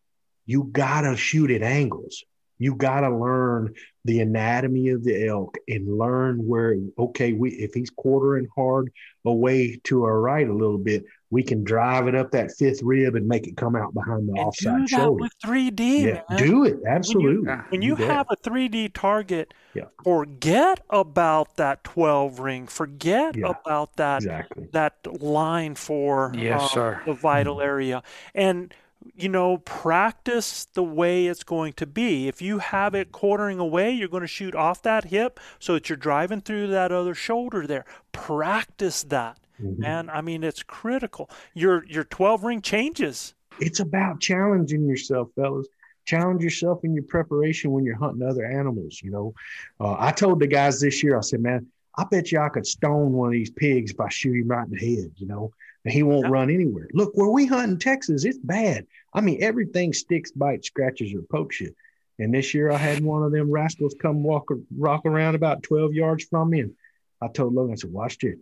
you 0.47 0.69
gotta 0.73 1.17
shoot 1.17 1.51
at 1.51 1.63
angles. 1.63 2.25
You 2.59 2.75
gotta 2.77 3.11
learn 3.15 3.75
the 4.05 4.21
anatomy 4.21 4.91
of 4.91 5.03
the 5.05 5.27
elk 5.27 5.57
and 5.69 5.99
learn 5.99 6.39
where. 6.47 6.77
Okay, 6.99 7.33
we 7.33 7.51
if 7.51 7.75
he's 7.75 7.91
quartering 7.91 8.47
hard 8.55 8.93
away 9.25 9.81
to 9.85 10.05
our 10.05 10.21
right 10.21 10.49
a 10.49 10.53
little 10.55 10.79
bit, 10.79 11.05
we 11.31 11.43
can 11.43 11.65
drive 11.65 12.07
it 12.09 12.15
up 12.15 12.31
that 12.33 12.53
fifth 12.53 12.81
rib 12.83 13.15
and 13.17 13.27
make 13.27 13.47
it 13.49 13.57
come 13.57 13.75
out 13.75 13.95
behind 13.95 14.29
the 14.29 14.33
and 14.33 14.41
offside 14.41 14.75
do 14.77 14.81
that 14.83 14.89
shoulder. 14.91 15.23
with 15.23 15.33
3D. 15.45 16.03
Yeah, 16.03 16.23
man. 16.31 16.39
do 16.39 16.65
it. 16.65 16.77
Absolutely. 16.87 17.47
Yeah. 17.49 17.63
when 17.71 17.83
you 17.83 17.97
bet. 17.97 18.11
have 18.11 18.27
a 18.31 18.37
3D 18.37 18.91
target, 18.93 19.55
Yeah. 19.75 19.85
forget 20.05 20.81
about 20.91 21.57
that 21.57 21.83
12 21.85 22.39
ring. 22.39 22.67
Forget 22.69 23.37
Yeah. 23.37 23.49
about 23.65 23.97
that 23.97 24.19
Exactly. 24.19 24.69
that 24.73 25.23
line 25.23 25.75
for 25.75 26.33
Yes, 26.37 26.71
sir. 26.73 27.01
the 27.07 27.13
vital 27.15 27.57
Mm-hmm. 27.57 27.65
area. 27.69 28.03
And 28.35 28.75
you 29.15 29.29
know, 29.29 29.59
practice 29.59 30.65
the 30.65 30.83
way 30.83 31.27
it's 31.27 31.45
going 31.45 31.73
to 31.75 31.87
be. 31.87 32.29
If 32.29 32.41
you 32.43 32.59
have 32.59 32.95
it 32.95 33.13
quartering 33.13 33.59
away, 33.59 33.91
you're 33.91 34.09
going 34.09 34.23
to 34.23 34.27
shoot 34.27 34.55
off 34.55 34.83
that 34.83 35.05
hip 35.05 35.39
so 35.59 35.75
that 35.75 35.89
you're 35.89 35.97
driving 35.97 36.41
through 36.41 36.69
that 36.69 36.93
other 36.93 37.15
shoulder 37.15 37.67
there. 37.67 37.85
Practice 38.13 39.03
that. 39.05 39.39
Mhm. 39.61 39.79
Man, 39.79 40.11
I 40.11 40.21
mean 40.21 40.43
it's 40.43 40.63
critical. 40.63 41.31
Your 41.55 41.85
your 41.87 42.05
12 42.05 42.45
ring 42.45 42.63
changes. 42.63 43.35
It's 43.61 43.81
about 43.81 44.21
challenging 44.21 44.87
yourself, 44.87 45.29
fellas. 45.37 45.69
Challenge 46.05 46.43
yourself 46.43 46.85
in 46.85 46.95
your 46.95 47.05
preparation 47.05 47.71
when 47.71 47.85
you're 47.85 47.97
hunting 47.97 48.27
other 48.27 48.45
animals. 48.45 49.01
You 49.05 49.11
know, 49.11 49.35
uh, 49.79 49.97
I 49.99 50.11
told 50.11 50.41
the 50.41 50.49
guys 50.49 50.81
this 50.81 51.03
year, 51.03 51.17
I 51.17 51.21
said, 51.21 51.41
man, 51.41 51.67
I 51.97 52.05
bet 52.11 52.33
you 52.33 52.41
I 52.41 52.49
could 52.49 52.67
stone 52.67 53.13
one 53.13 53.29
of 53.29 53.33
these 53.33 53.51
pigs 53.51 53.93
if 53.93 54.01
I 54.01 54.09
shoot 54.09 54.35
him 54.35 54.49
right 54.49 54.67
in 54.67 54.73
the 54.73 54.79
head, 54.79 55.13
you 55.17 55.27
know, 55.27 55.53
and 55.85 55.93
he 55.93 56.03
won't 56.03 56.25
Yeah. 56.27 56.31
run 56.33 56.51
anywhere. 56.51 56.89
Look, 56.93 57.13
where 57.15 57.29
we 57.31 57.47
hunt 57.47 57.71
in 57.73 57.79
Texas, 57.79 58.25
it's 58.25 58.39
bad. 58.39 58.87
I 59.15 59.21
mean, 59.21 59.43
everything 59.43 59.93
sticks, 59.93 60.31
bites, 60.31 60.69
scratches, 60.69 61.13
or 61.15 61.23
pokes 61.23 61.61
you. 61.61 61.75
And 62.19 62.33
this 62.33 62.55
year 62.55 62.71
I 62.71 62.77
had 62.77 63.03
one 63.03 63.23
of 63.23 63.33
them 63.33 63.51
rascals 63.51 63.95
come 64.01 64.23
walk, 64.23 64.49
rock 64.77 65.07
around 65.07 65.35
about 65.35 65.63
12 65.63 65.93
yards 65.95 66.25
from 66.25 66.51
me. 66.51 66.61
And 66.61 66.73
I 67.21 67.29
told 67.29 67.55
Logan, 67.55 67.73
I 67.73 67.77
said, 67.77 67.93
watch 67.93 68.19
this. 68.19 68.37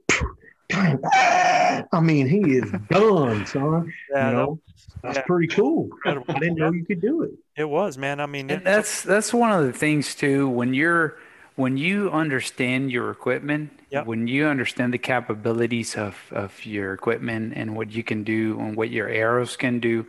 I 0.72 2.00
mean, 2.02 2.28
he 2.28 2.56
is 2.56 2.70
done, 2.90 3.46
son. 3.46 3.92
Yeah, 4.12 4.30
you 4.30 4.30
that- 4.30 4.32
know, 4.32 4.60
that's 5.02 5.16
yeah. 5.18 5.22
pretty 5.22 5.46
cool. 5.48 5.84
Incredible. 5.84 6.26
I 6.28 6.38
didn't 6.38 6.56
know 6.56 6.72
you 6.72 6.84
could 6.84 7.00
do 7.00 7.22
it. 7.22 7.30
It 7.56 7.64
was, 7.68 7.96
man. 7.96 8.20
I 8.20 8.26
mean, 8.26 8.50
And 8.50 8.60
it, 8.60 8.64
that's 8.64 9.02
that's 9.02 9.32
one 9.32 9.50
of 9.52 9.64
the 9.66 9.72
things 9.72 10.14
too. 10.14 10.48
When 10.48 10.74
you're 10.74 11.16
when 11.60 11.76
you 11.76 12.10
understand 12.10 12.90
your 12.90 13.10
equipment, 13.10 13.70
Yep. 13.90 14.06
when 14.06 14.26
you 14.26 14.46
understand 14.46 14.94
the 14.94 14.98
capabilities 14.98 15.96
of, 15.96 16.14
of 16.30 16.64
your 16.64 16.94
equipment 16.94 17.52
and 17.56 17.76
what 17.76 17.90
you 17.90 18.02
can 18.02 18.24
do 18.24 18.58
and 18.60 18.76
what 18.76 18.88
your 18.90 19.08
arrows 19.08 19.56
can 19.56 19.80
do. 19.80 20.06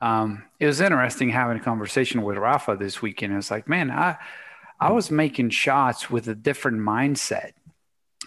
Um, 0.00 0.44
it 0.60 0.66
was 0.66 0.80
interesting 0.80 1.28
having 1.30 1.58
a 1.58 1.60
conversation 1.60 2.22
with 2.22 2.36
Rafa 2.38 2.76
this 2.76 3.02
weekend. 3.02 3.36
It's 3.36 3.50
like, 3.50 3.68
man, 3.68 3.90
I 3.90 4.16
I 4.78 4.92
was 4.92 5.10
making 5.10 5.50
shots 5.50 6.10
with 6.10 6.28
a 6.28 6.34
different 6.34 6.78
mindset. 6.80 7.52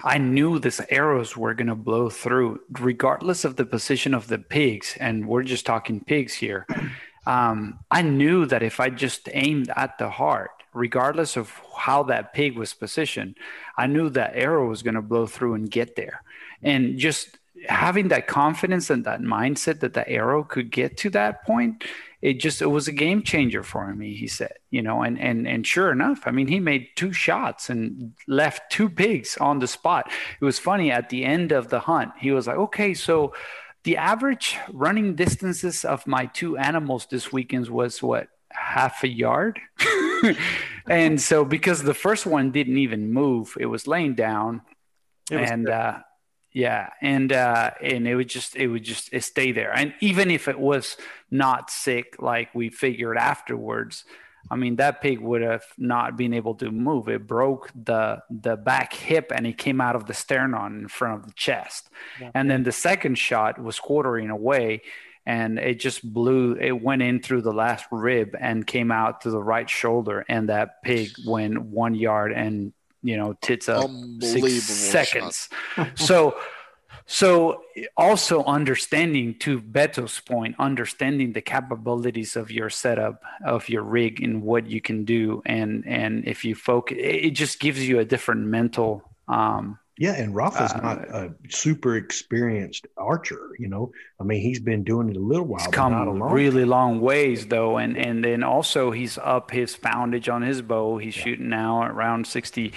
I 0.04 0.18
knew 0.18 0.60
these 0.60 0.82
arrows 0.90 1.38
were 1.38 1.54
going 1.54 1.68
to 1.68 1.76
blow 1.76 2.10
through, 2.10 2.62
regardless 2.80 3.46
of 3.46 3.56
the 3.56 3.66
position 3.66 4.14
of 4.14 4.28
the 4.28 4.40
pigs. 4.40 4.98
And 5.00 5.28
we're 5.28 5.44
just 5.44 5.66
talking 5.66 6.00
pigs 6.14 6.34
here. 6.34 6.66
Um, 7.28 7.80
I 7.92 8.02
knew 8.02 8.46
that 8.48 8.64
if 8.64 8.80
I 8.80 8.90
just 8.90 9.30
aimed 9.34 9.70
at 9.76 9.98
the 9.98 10.10
heart, 10.10 10.52
regardless 10.80 11.38
of 11.38 11.62
how 11.76 12.04
that 12.04 12.34
pig 12.34 12.58
was 12.58 12.74
positioned, 12.74 13.36
I 13.78 13.88
knew 13.88 14.10
that 14.12 14.36
arrow 14.36 14.68
was 14.68 14.82
going 14.82 14.96
to 14.96 15.02
blow 15.02 15.28
through 15.28 15.54
and 15.56 15.70
get 15.70 15.96
there. 15.96 16.24
And 16.64 16.98
just 16.98 17.38
having 17.68 18.08
that 18.08 18.28
confidence 18.28 18.90
and 18.90 19.06
that 19.06 19.22
mindset 19.22 19.82
that 19.82 19.94
the 19.94 20.08
arrow 20.10 20.44
could 20.44 20.72
get 20.72 20.98
to 20.98 21.10
that 21.12 21.44
point, 21.46 21.84
it 22.22 22.40
just 22.40 22.62
it 22.62 22.68
was 22.68 22.88
a 22.88 22.94
game 22.94 23.24
changer 23.24 23.64
for 23.64 23.94
me. 23.94 24.14
He 24.14 24.28
said, 24.28 24.54
you 24.72 24.82
know, 24.82 25.04
and 25.04 25.20
and 25.20 25.48
and 25.48 25.66
sure 25.66 25.92
enough, 25.92 26.22
I 26.26 26.32
mean, 26.32 26.48
he 26.48 26.60
made 26.60 26.88
two 26.96 27.14
shots 27.14 27.70
and 27.70 28.14
left 28.28 28.72
two 28.72 28.90
pigs 28.90 29.38
on 29.38 29.60
the 29.60 29.68
spot. 29.68 30.12
It 30.40 30.46
was 30.46 30.60
funny 30.60 30.92
at 30.92 31.10
the 31.10 31.24
end 31.24 31.52
of 31.52 31.70
the 31.70 31.80
hunt. 31.80 32.12
He 32.20 32.32
was 32.32 32.48
like, 32.48 32.58
okay, 32.58 32.94
so 32.94 33.34
the 33.84 33.98
average 33.98 34.58
running 34.72 35.16
distances 35.16 35.86
of 35.86 36.06
my 36.08 36.26
two 36.26 36.58
animals 36.58 37.08
this 37.10 37.32
weekend 37.32 37.70
was 37.70 38.04
what 38.04 38.28
half 38.52 39.04
a 39.04 39.08
yard. 39.08 39.60
And 40.90 41.22
so 41.22 41.46
because 41.46 41.84
the 41.84 41.94
first 41.94 42.26
one 42.26 42.52
didn't 42.52 42.78
even 42.78 43.14
move 43.14 43.56
it 43.60 43.68
was 43.68 43.88
laying 43.88 44.16
down. 44.16 44.64
Was 45.32 45.52
and 45.52 45.70
uh 45.70 46.00
yeah 46.52 46.90
and 47.02 47.32
uh 47.32 47.72
and 47.82 48.08
it 48.08 48.16
would 48.16 48.30
just 48.30 48.56
it 48.56 48.68
would 48.68 48.84
just 48.84 49.14
it 49.14 49.24
stay 49.24 49.52
there. 49.52 49.72
And 49.72 49.94
even 50.02 50.32
if 50.32 50.48
it 50.48 50.60
was 50.60 50.98
not 51.30 51.70
sick 51.70 52.16
like 52.20 52.54
we 52.56 52.70
figured 52.70 53.18
afterwards 53.18 54.04
i 54.50 54.56
mean 54.56 54.78
that 54.78 55.02
pig 55.02 55.20
would 55.20 55.42
have 55.42 55.66
not 55.78 56.18
been 56.18 56.34
able 56.34 56.56
to 56.56 56.72
move. 56.72 57.08
It 57.08 57.28
broke 57.28 57.70
the 57.76 58.24
the 58.32 58.56
back 58.56 58.94
hip 58.94 59.32
and 59.36 59.46
it 59.46 59.58
came 59.60 59.80
out 59.80 59.96
of 59.96 60.06
the 60.08 60.14
sternum 60.16 60.80
in 60.80 60.88
front 60.88 61.20
of 61.20 61.28
the 61.28 61.34
chest. 61.34 61.90
Yeah. 62.20 62.32
and 62.34 62.50
then 62.50 62.64
the 62.64 62.72
second 62.72 63.20
shot 63.20 63.62
was 63.62 63.80
quartering 63.80 64.32
away 64.32 64.82
and 65.30 65.60
it 65.60 65.80
just 65.80 66.02
blew 66.12 66.56
it 66.56 66.72
went 66.72 67.04
in 67.04 67.22
through 67.22 67.44
the 67.44 67.54
last 67.54 67.86
rib 67.92 68.36
and 68.40 68.66
came 68.66 68.92
out 68.92 69.22
to 69.22 69.30
the 69.30 69.42
right 69.42 69.70
shoulder 69.70 70.26
and 70.28 70.50
that 70.50 70.82
pig 70.82 71.12
went 71.24 71.62
one 71.62 71.94
yard 71.94 72.32
and 72.34 72.74
you 73.04 73.16
know 73.16 73.34
tits 73.40 73.70
up 73.70 73.92
six 74.22 74.64
seconds. 74.64 75.50
So 75.94 76.36
so 77.06 77.62
also 77.96 78.44
understanding 78.44 79.36
to 79.40 79.62
beto's 79.62 80.20
point 80.20 80.56
understanding 80.58 81.34
the 81.34 81.42
capabilities 81.42 82.36
of 82.36 82.50
your 82.50 82.72
setup 82.72 83.22
of 83.46 83.70
your 83.70 83.84
rig 83.84 84.24
and 84.24 84.42
what 84.42 84.66
you 84.66 84.82
can 84.82 85.06
do 85.06 85.44
and 85.46 85.86
and 85.86 86.28
if 86.28 86.44
you 86.44 86.56
focus 86.56 86.98
it 87.00 87.32
just 87.32 87.60
gives 87.60 87.88
you 87.88 88.00
a 88.00 88.06
different 88.06 88.48
mental 88.48 89.04
um 89.28 89.78
Yeah, 90.02 90.14
and 90.14 90.34
Rafa's 90.34 90.72
Uh, 90.72 90.82
not 90.82 90.98
a 91.10 91.34
super 91.50 91.98
experienced 91.98 92.88
archer. 92.98 93.50
You 93.60 93.68
know, 93.68 93.92
I 94.20 94.24
mean, 94.24 94.42
he's 94.42 94.62
been 94.62 94.84
doing 94.86 95.10
it 95.10 95.18
a 95.18 95.20
little 95.20 95.46
while, 95.46 95.60
He's 95.60 95.68
but 95.68 95.90
not 95.90 96.04
a 96.04 96.06
come 96.12 96.20
long. 96.20 96.32
really 96.32 96.64
long 96.66 97.02
ways 97.02 97.48
though, 97.48 97.78
and 97.78 97.98
and 97.98 98.24
then 98.24 98.42
also 98.42 98.92
he's 98.92 99.18
up 99.18 99.52
his 99.52 99.76
poundage 99.76 100.30
on 100.30 100.42
his 100.42 100.62
bow. 100.62 100.98
He's 101.00 101.14
shooting 101.14 101.50
now 101.50 101.84
around 101.84 102.26
60, 102.28 102.72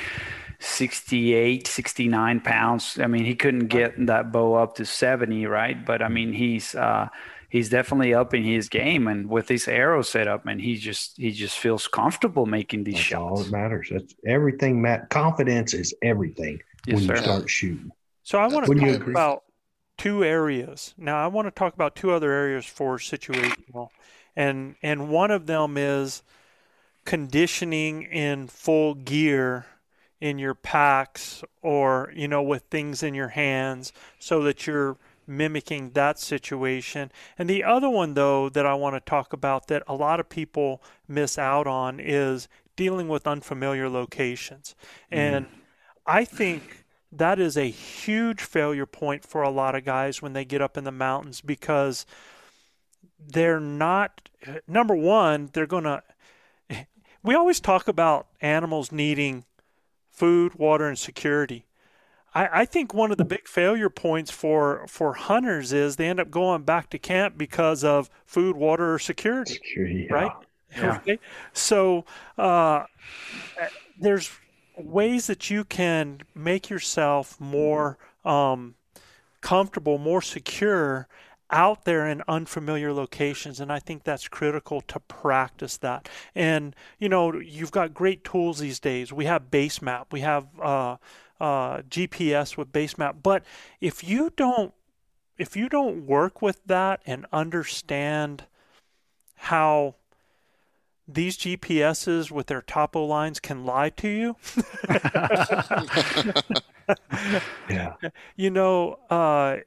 68, 0.58 1.66
69 1.66 2.40
pounds. 2.40 2.98
I 2.98 3.06
mean, 3.06 3.24
he 3.24 3.34
couldn't 3.34 3.68
get 3.68 3.94
that 4.06 4.32
bow 4.32 4.54
up 4.54 4.74
to 4.76 4.84
70, 4.84 5.46
right? 5.46 5.84
But 5.86 6.02
I 6.02 6.08
mean, 6.08 6.32
he's 6.32 6.74
uh, 6.74 7.08
he's 7.48 7.68
definitely 7.68 8.14
upping 8.14 8.44
his 8.44 8.68
game, 8.68 9.06
and 9.06 9.28
with 9.28 9.46
this 9.46 9.68
arrow 9.68 10.02
setup, 10.02 10.46
and 10.46 10.60
he 10.60 10.76
just 10.76 11.16
he 11.18 11.30
just 11.30 11.58
feels 11.58 11.86
comfortable 11.86 12.46
making 12.46 12.84
these 12.84 12.94
That's 12.96 13.12
all 13.14 13.36
shots. 13.36 13.50
that 13.50 13.56
matters. 13.56 13.88
That's 13.92 14.14
everything. 14.26 14.82
Matt, 14.82 15.08
confidence 15.10 15.74
is 15.74 15.94
everything 16.02 16.60
Yes, 16.86 16.96
when 16.96 17.06
sir. 17.06 17.16
you 17.16 17.22
start 17.22 17.50
shooting. 17.50 17.92
So 18.22 18.38
I 18.38 18.46
want 18.46 18.66
to 18.66 18.74
talk 18.74 18.88
agree? 18.88 19.12
about 19.12 19.44
two 19.98 20.24
areas. 20.24 20.94
Now 20.96 21.22
I 21.22 21.26
want 21.28 21.46
to 21.46 21.52
talk 21.52 21.74
about 21.74 21.94
two 21.94 22.10
other 22.10 22.32
areas 22.32 22.66
for 22.66 22.98
situational, 22.98 23.88
and 24.34 24.76
and 24.82 25.08
one 25.08 25.30
of 25.30 25.46
them 25.46 25.76
is 25.76 26.22
conditioning 27.04 28.02
in 28.02 28.46
full 28.46 28.94
gear 28.94 29.66
in 30.20 30.38
your 30.38 30.54
packs 30.54 31.42
or 31.62 32.12
you 32.14 32.28
know 32.28 32.42
with 32.42 32.62
things 32.70 33.02
in 33.02 33.14
your 33.14 33.28
hands 33.28 33.92
so 34.18 34.42
that 34.42 34.66
you're 34.66 34.96
mimicking 35.26 35.90
that 35.90 36.18
situation. 36.18 37.10
And 37.38 37.48
the 37.48 37.64
other 37.64 37.88
one 37.88 38.14
though 38.14 38.48
that 38.48 38.66
I 38.66 38.74
want 38.74 38.96
to 38.96 39.00
talk 39.00 39.32
about 39.32 39.68
that 39.68 39.82
a 39.86 39.94
lot 39.94 40.20
of 40.20 40.28
people 40.28 40.82
miss 41.08 41.38
out 41.38 41.66
on 41.66 42.00
is 42.00 42.48
dealing 42.76 43.08
with 43.08 43.26
unfamiliar 43.26 43.88
locations. 43.88 44.74
And 45.10 45.46
mm-hmm. 45.46 45.61
I 46.06 46.24
think 46.24 46.84
that 47.12 47.38
is 47.38 47.56
a 47.56 47.70
huge 47.70 48.40
failure 48.40 48.86
point 48.86 49.24
for 49.24 49.42
a 49.42 49.50
lot 49.50 49.74
of 49.74 49.84
guys 49.84 50.22
when 50.22 50.32
they 50.32 50.44
get 50.44 50.62
up 50.62 50.76
in 50.76 50.84
the 50.84 50.92
mountains 50.92 51.40
because 51.40 52.06
they're 53.24 53.60
not 53.60 54.28
number 54.66 54.94
one 54.94 55.50
they're 55.52 55.66
going 55.66 55.84
to 55.84 56.02
we 57.22 57.34
always 57.34 57.60
talk 57.60 57.86
about 57.86 58.26
animals 58.40 58.90
needing 58.90 59.44
food 60.10 60.54
water 60.54 60.88
and 60.88 60.98
security 60.98 61.66
I, 62.34 62.62
I 62.62 62.64
think 62.64 62.94
one 62.94 63.10
of 63.12 63.18
the 63.18 63.24
big 63.24 63.46
failure 63.46 63.90
points 63.90 64.30
for 64.30 64.86
for 64.88 65.12
hunters 65.12 65.72
is 65.72 65.96
they 65.96 66.08
end 66.08 66.18
up 66.18 66.30
going 66.30 66.62
back 66.62 66.90
to 66.90 66.98
camp 66.98 67.36
because 67.36 67.84
of 67.84 68.10
food 68.24 68.56
water 68.56 68.94
or 68.94 68.98
security 68.98 69.54
Security, 69.54 70.08
right? 70.10 70.32
Yeah. 70.76 70.96
Okay. 70.96 71.18
So 71.52 72.06
uh, 72.38 72.84
there's 73.98 74.30
ways 74.76 75.26
that 75.26 75.50
you 75.50 75.64
can 75.64 76.20
make 76.34 76.70
yourself 76.70 77.40
more 77.40 77.98
um, 78.24 78.74
comfortable, 79.40 79.98
more 79.98 80.22
secure 80.22 81.08
out 81.50 81.84
there 81.84 82.08
in 82.08 82.22
unfamiliar 82.26 82.94
locations 82.94 83.60
and 83.60 83.70
I 83.70 83.78
think 83.78 84.04
that's 84.04 84.26
critical 84.26 84.80
to 84.82 84.98
practice 85.00 85.76
that. 85.78 86.08
And 86.34 86.74
you 86.98 87.08
know, 87.08 87.34
you've 87.34 87.70
got 87.70 87.92
great 87.92 88.24
tools 88.24 88.58
these 88.58 88.80
days. 88.80 89.12
We 89.12 89.26
have 89.26 89.50
base 89.50 89.82
map, 89.82 90.12
we 90.12 90.20
have 90.20 90.46
uh, 90.60 90.96
uh, 91.38 91.82
GPS 91.82 92.56
with 92.56 92.72
base 92.72 92.96
map, 92.96 93.16
but 93.22 93.44
if 93.80 94.02
you 94.02 94.32
don't 94.34 94.72
if 95.38 95.56
you 95.56 95.68
don't 95.68 96.06
work 96.06 96.40
with 96.40 96.60
that 96.66 97.00
and 97.04 97.26
understand 97.32 98.44
how 99.36 99.96
these 101.08 101.36
GPSs 101.36 102.30
with 102.30 102.46
their 102.46 102.62
topo 102.62 103.04
lines 103.04 103.40
can 103.40 103.64
lie 103.64 103.90
to 103.90 104.08
you. 104.08 104.36
Yeah. 107.70 107.94
you 108.36 108.50
know, 108.50 108.98
uh, 109.08 109.58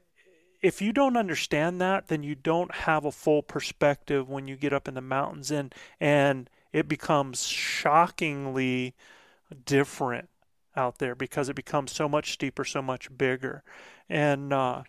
if 0.62 0.82
you 0.82 0.92
don't 0.92 1.18
understand 1.18 1.80
that, 1.82 2.08
then 2.08 2.24
you 2.24 2.36
don't 2.36 2.74
have 2.74 3.06
a 3.06 3.12
full 3.12 3.42
perspective 3.42 4.30
when 4.30 4.48
you 4.48 4.56
get 4.56 4.74
up 4.74 4.88
in 4.88 4.94
the 4.94 5.02
mountains, 5.02 5.52
and 5.52 5.74
and 6.00 6.50
it 6.74 6.88
becomes 6.88 7.48
shockingly 7.48 8.94
different 9.66 10.30
out 10.76 11.00
there 11.00 11.16
because 11.16 11.50
it 11.50 11.56
becomes 11.56 11.92
so 11.92 12.10
much 12.10 12.34
steeper, 12.34 12.66
so 12.66 12.82
much 12.82 13.16
bigger, 13.18 13.64
and 14.10 14.52
uh, 14.54 14.84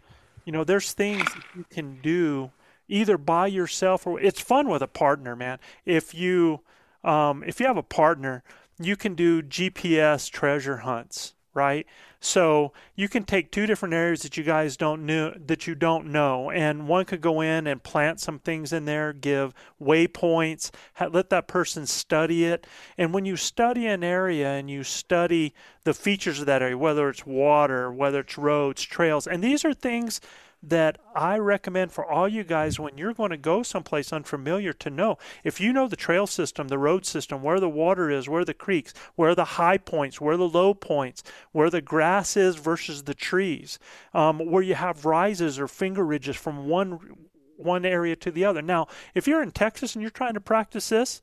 you 0.45 0.53
know, 0.53 0.65
there's 0.65 0.93
things 0.93 1.25
you 1.55 1.65
can 1.71 2.01
do 2.03 2.51
either 2.89 3.19
by 3.19 3.47
yourself 3.47 4.07
or 4.07 4.21
it's 4.21 4.41
fun 4.41 4.69
with 4.69 4.83
a 4.83 4.89
partner, 4.89 5.37
man. 5.37 5.59
If 5.85 6.15
you 6.15 6.61
um, 7.05 7.45
if 7.47 7.61
you 7.61 7.67
have 7.67 7.77
a 7.77 7.83
partner, 7.83 8.43
you 8.81 8.97
can 8.97 9.15
do 9.15 9.43
GPS 9.43 10.31
treasure 10.31 10.79
hunts, 10.79 11.35
right? 11.55 11.87
So 12.19 12.73
you 12.97 13.09
can 13.09 13.25
take 13.25 13.53
two 13.53 13.67
different 13.67 13.95
areas 13.95 14.23
that 14.23 14.37
you 14.37 14.43
guys 14.43 14.77
don't 14.77 15.07
know 15.07 15.33
that 15.47 15.67
you 15.67 15.75
don't 15.75 16.09
know, 16.09 16.51
and 16.51 16.89
one 16.89 17.05
could 17.05 17.21
go 17.21 17.41
in 17.41 17.67
and 17.67 17.83
plant 17.83 18.21
some 18.21 18.39
things 18.39 18.73
in 18.73 18.85
there, 18.85 19.13
give 19.13 19.55
waypoints, 19.81 20.71
let 21.11 21.31
that 21.31 21.47
person 21.47 21.87
study 21.87 22.45
it. 22.45 22.67
And 22.99 23.15
when 23.15 23.25
you 23.25 23.37
study 23.37 23.87
an 23.87 24.03
area 24.03 24.49
and 24.49 24.69
you 24.69 24.83
study 24.83 25.55
the 25.85 25.95
features 25.95 26.41
of 26.41 26.47
that 26.47 26.63
area, 26.63 26.77
whether 26.77 27.09
it's 27.09 27.25
water, 27.25 27.93
whether 27.93 28.21
it's 28.21 28.37
roads, 28.37 28.83
trails, 28.83 29.27
and 29.27 29.45
these 29.45 29.65
are 29.65 29.75
things 29.75 30.21
that 30.69 30.99
I 31.15 31.39
recommend 31.39 31.93
for 31.93 32.05
all 32.05 32.29
you 32.29 32.43
guys 32.43 32.81
when 32.81 32.99
you're 32.99 33.15
going 33.15 33.31
to 33.31 33.37
go 33.37 33.63
someplace 33.63 34.13
unfamiliar 34.13 34.73
to 34.75 34.91
know. 34.91 35.17
If 35.45 35.61
you 35.61 35.73
know 35.73 35.87
the 35.87 35.97
trail 35.97 36.27
system, 36.27 36.69
the 36.69 36.79
road 36.79 37.07
system, 37.07 37.43
where 37.43 37.61
the 37.61 37.69
water 37.69 38.11
is, 38.11 38.29
where 38.29 38.45
the 38.45 38.55
creeks, 38.55 38.93
where 39.15 39.35
the 39.35 39.45
high 39.45 39.79
points, 39.79 40.21
where 40.21 40.37
the 40.37 40.49
low 40.49 40.75
points, 40.75 41.23
where 41.53 41.71
the 41.71 41.81
grass 41.81 42.37
is 42.37 42.57
versus 42.57 43.05
the 43.05 43.15
trees, 43.15 43.79
um, 44.13 44.39
where 44.39 44.63
you 44.63 44.75
have 44.75 45.05
rises 45.05 45.59
or 45.61 45.69
finger 45.69 46.05
ridges 46.05 46.37
from 46.37 46.69
one 46.69 46.99
one 47.57 47.87
area 47.87 48.15
to 48.15 48.31
the 48.31 48.45
other. 48.45 48.61
Now, 48.61 48.87
if 49.15 49.27
you're 49.27 49.43
in 49.43 49.51
Texas 49.51 49.95
and 49.95 50.03
you're 50.03 50.11
trying 50.11 50.35
to 50.35 50.41
practice 50.41 50.91
this, 50.91 51.23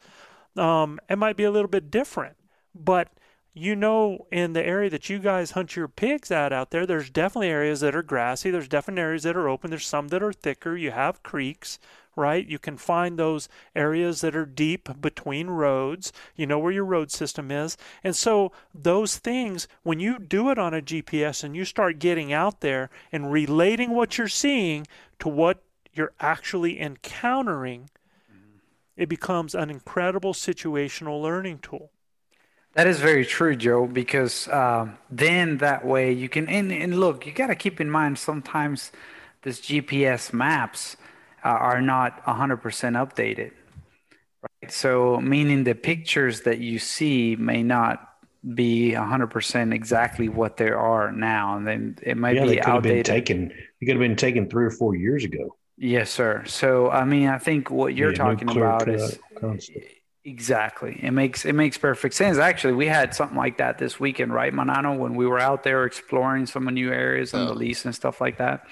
um, 0.56 1.00
it 1.08 1.18
might 1.18 1.38
be 1.38 1.44
a 1.44 1.52
little 1.52 1.68
bit 1.68 1.92
different, 1.92 2.36
but 2.74 3.10
you 3.54 3.76
know 3.76 4.26
in 4.32 4.54
the 4.54 4.66
area 4.66 4.90
that 4.90 5.10
you 5.10 5.20
guys 5.20 5.52
hunt 5.52 5.76
your 5.76 5.88
pigs 5.88 6.32
at 6.32 6.52
out 6.52 6.72
there 6.72 6.86
there's 6.86 7.10
definitely 7.10 7.50
areas 7.50 7.82
that 7.82 7.96
are 7.96 8.04
grassy. 8.04 8.50
There's 8.50 8.68
definitely 8.68 9.02
areas 9.02 9.24
that 9.24 9.36
are 9.36 9.48
open. 9.48 9.70
There's 9.70 9.86
some 9.86 10.08
that 10.10 10.24
are 10.24 10.34
thicker. 10.34 10.76
You 10.76 10.92
have 10.92 11.24
creeks 11.24 11.80
right? 12.16 12.46
You 12.46 12.60
can 12.60 12.78
find 12.78 13.18
those 13.18 13.50
areas 13.76 14.22
that 14.22 14.36
are 14.36 14.46
deep 14.46 14.90
between 15.02 15.48
roads. 15.48 16.14
You 16.36 16.46
know 16.46 16.60
where 16.60 16.72
your 16.72 16.86
road 16.86 17.12
system 17.12 17.52
is. 17.52 17.78
And 18.04 18.16
so 18.16 18.52
those 18.74 19.18
things 19.18 19.68
when 19.84 20.00
you 20.00 20.20
do 20.20 20.50
it 20.50 20.58
on 20.58 20.74
a 20.74 20.82
gps 20.82 21.44
and 21.44 21.56
you 21.56 21.66
start 21.66 22.00
getting 22.00 22.34
out 22.34 22.62
there 22.62 22.90
and 23.12 23.32
relating 23.32 23.92
what 23.92 24.18
you're 24.18 24.28
seeing 24.28 24.86
to 25.20 25.30
what 25.30 25.64
you're 25.94 26.14
actually 26.20 26.80
encountering 26.80 27.90
mm-hmm. 28.32 28.58
it 28.98 29.08
becomes 29.08 29.56
an 29.56 29.70
incredible 29.70 30.34
situational 30.34 31.22
learning 31.22 31.60
tool 31.60 31.92
That 32.74 32.88
is 32.88 33.00
very 33.00 33.26
true, 33.26 33.56
Joe, 33.56 33.86
because 33.86 34.48
um, 34.48 34.98
then 35.10 35.58
that 35.58 35.86
way 35.86 36.12
you 36.12 36.28
can, 36.28 36.48
and, 36.48 36.72
and 36.72 37.00
look, 37.00 37.26
you 37.26 37.32
got 37.32 37.48
to 37.48 37.56
keep 37.56 37.80
in 37.80 37.90
mind 37.90 38.18
sometimes 38.18 38.92
this 39.44 39.60
GPS 39.60 40.34
maps 40.34 40.98
uh, 41.46 41.50
are 41.50 41.82
not 41.82 42.24
100% 42.26 42.96
updated. 42.96 43.52
Right? 44.42 44.72
So, 44.72 45.20
meaning 45.20 45.64
the 45.64 45.76
pictures 45.76 46.42
that 46.42 46.60
you 46.60 46.80
see 46.80 47.36
may 47.36 47.64
not 47.64 48.10
be 48.56 48.94
100% 48.94 49.74
exactly 49.74 50.30
what 50.30 50.58
they 50.58 50.70
are 50.72 51.12
now. 51.12 51.58
And 51.58 51.68
then 51.68 51.98
it 52.02 52.18
might 52.18 52.42
yeah, 52.42 52.42
be 52.42 52.62
could 52.62 52.74
have 52.76 52.84
been 52.84 53.02
outdated. 53.02 53.04
taken. 53.04 53.52
It 53.52 53.86
could 53.86 53.96
have 53.96 54.00
been 54.00 54.16
taken 54.16 54.50
three 54.50 54.66
or 54.66 54.72
four 54.72 54.96
years 54.96 55.24
ago. 55.24 55.58
Yes, 55.78 56.12
sir. 56.12 56.46
So, 56.46 56.90
I 56.90 57.04
mean, 57.06 57.28
I 57.28 57.38
think 57.38 57.70
what 57.70 57.96
you're 57.96 58.14
Yeah, 58.14 58.14
talking 58.14 58.48
clear 58.48 58.74
about 58.78 58.90
is 58.90 59.20
concept. 59.40 59.86
Exactly. 60.26 61.00
It 61.02 61.12
makes 61.12 61.46
it 61.46 61.54
makes 61.54 61.78
perfect 61.78 62.16
sense. 62.16 62.38
Actually, 62.38 62.74
we 62.74 62.88
had 62.88 63.14
something 63.14 63.38
like 63.38 63.58
that 63.58 63.78
this 63.78 64.00
weekend, 64.00 64.34
right, 64.34 64.54
Manano, 64.54 64.98
when 64.98 65.16
we 65.16 65.26
were 65.26 65.40
out 65.40 65.64
there 65.64 65.86
exploring 65.86 66.46
some 66.46 66.66
new 66.66 66.92
areas 66.92 67.34
on 67.34 67.46
the 67.46 67.54
lease 67.54 67.86
and 67.86 67.94
stuff 67.94 68.22
like 68.22 68.38
that. 68.38 68.66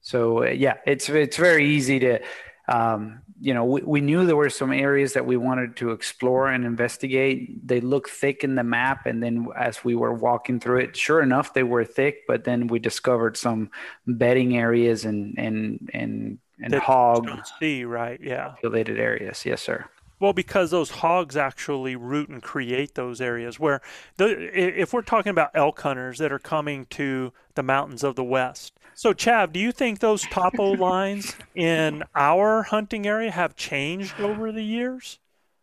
So, 0.00 0.44
uh, 0.44 0.50
yeah, 0.50 0.76
it's 0.86 1.08
it's 1.08 1.36
very 1.36 1.66
easy 1.66 1.98
to, 2.00 2.20
um, 2.68 3.22
you 3.40 3.52
know, 3.52 3.64
we, 3.64 3.82
we 3.82 4.00
knew 4.00 4.24
there 4.24 4.36
were 4.36 4.50
some 4.50 4.72
areas 4.72 5.12
that 5.12 5.26
we 5.26 5.36
wanted 5.36 5.76
to 5.76 5.90
explore 5.90 6.48
and 6.48 6.64
investigate. 6.64 7.66
They 7.66 7.80
look 7.80 8.08
thick 8.08 8.42
in 8.44 8.54
the 8.54 8.64
map, 8.64 9.06
and 9.06 9.22
then 9.22 9.48
as 9.56 9.84
we 9.84 9.94
were 9.94 10.14
walking 10.14 10.60
through 10.60 10.80
it, 10.80 10.96
sure 10.96 11.20
enough, 11.20 11.52
they 11.52 11.62
were 11.62 11.84
thick. 11.84 12.20
But 12.26 12.44
then 12.44 12.66
we 12.66 12.78
discovered 12.78 13.36
some 13.36 13.70
bedding 14.06 14.56
areas 14.56 15.04
and 15.04 15.38
and 15.38 15.90
and 15.92 16.38
and 16.62 16.74
hog 16.74 17.28
see 17.58 17.84
right 17.84 18.20
yeah 18.22 18.48
populated 18.48 18.98
areas. 18.98 19.44
Yes, 19.44 19.62
sir. 19.62 19.86
Well, 20.20 20.32
because 20.34 20.70
those 20.70 20.90
hogs 20.90 21.36
actually 21.36 21.96
root 21.96 22.28
and 22.28 22.42
create 22.42 22.94
those 22.94 23.20
areas 23.20 23.58
where, 23.58 23.80
the, 24.16 24.80
if 24.80 24.92
we're 24.92 25.02
talking 25.02 25.30
about 25.30 25.50
elk 25.54 25.80
hunters 25.80 26.18
that 26.18 26.30
are 26.30 26.38
coming 26.38 26.86
to 26.90 27.32
the 27.54 27.62
mountains 27.62 28.04
of 28.04 28.16
the 28.16 28.24
west. 28.24 28.74
So, 28.94 29.14
Chav, 29.14 29.52
do 29.52 29.58
you 29.58 29.72
think 29.72 29.98
those 29.98 30.22
topo 30.22 30.72
lines 30.76 31.34
in 31.54 32.04
our 32.14 32.62
hunting 32.64 33.06
area 33.06 33.30
have 33.30 33.56
changed 33.56 34.20
over 34.20 34.52
the 34.52 34.62
years? 34.62 35.18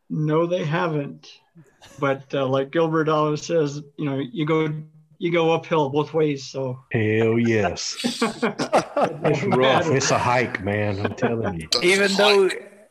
No, 0.09 0.47
they 0.47 0.65
haven't. 0.65 1.39
But 1.99 2.33
uh, 2.33 2.47
like 2.47 2.71
Gilbert 2.71 3.09
always 3.09 3.43
says, 3.43 3.81
you 3.97 4.05
know, 4.05 4.17
you 4.17 4.45
go 4.45 4.69
you 5.19 5.31
go 5.31 5.51
uphill 5.51 5.89
both 5.89 6.13
ways. 6.13 6.45
So 6.45 6.79
hell 6.91 7.39
yes, 7.39 7.97
it's 8.03 9.43
rough. 9.43 9.87
It's 9.87 10.11
a 10.11 10.17
hike, 10.17 10.63
man. 10.63 11.05
I'm 11.05 11.15
telling 11.15 11.59
you. 11.59 11.67
Even 11.81 12.13
though, 12.13 12.49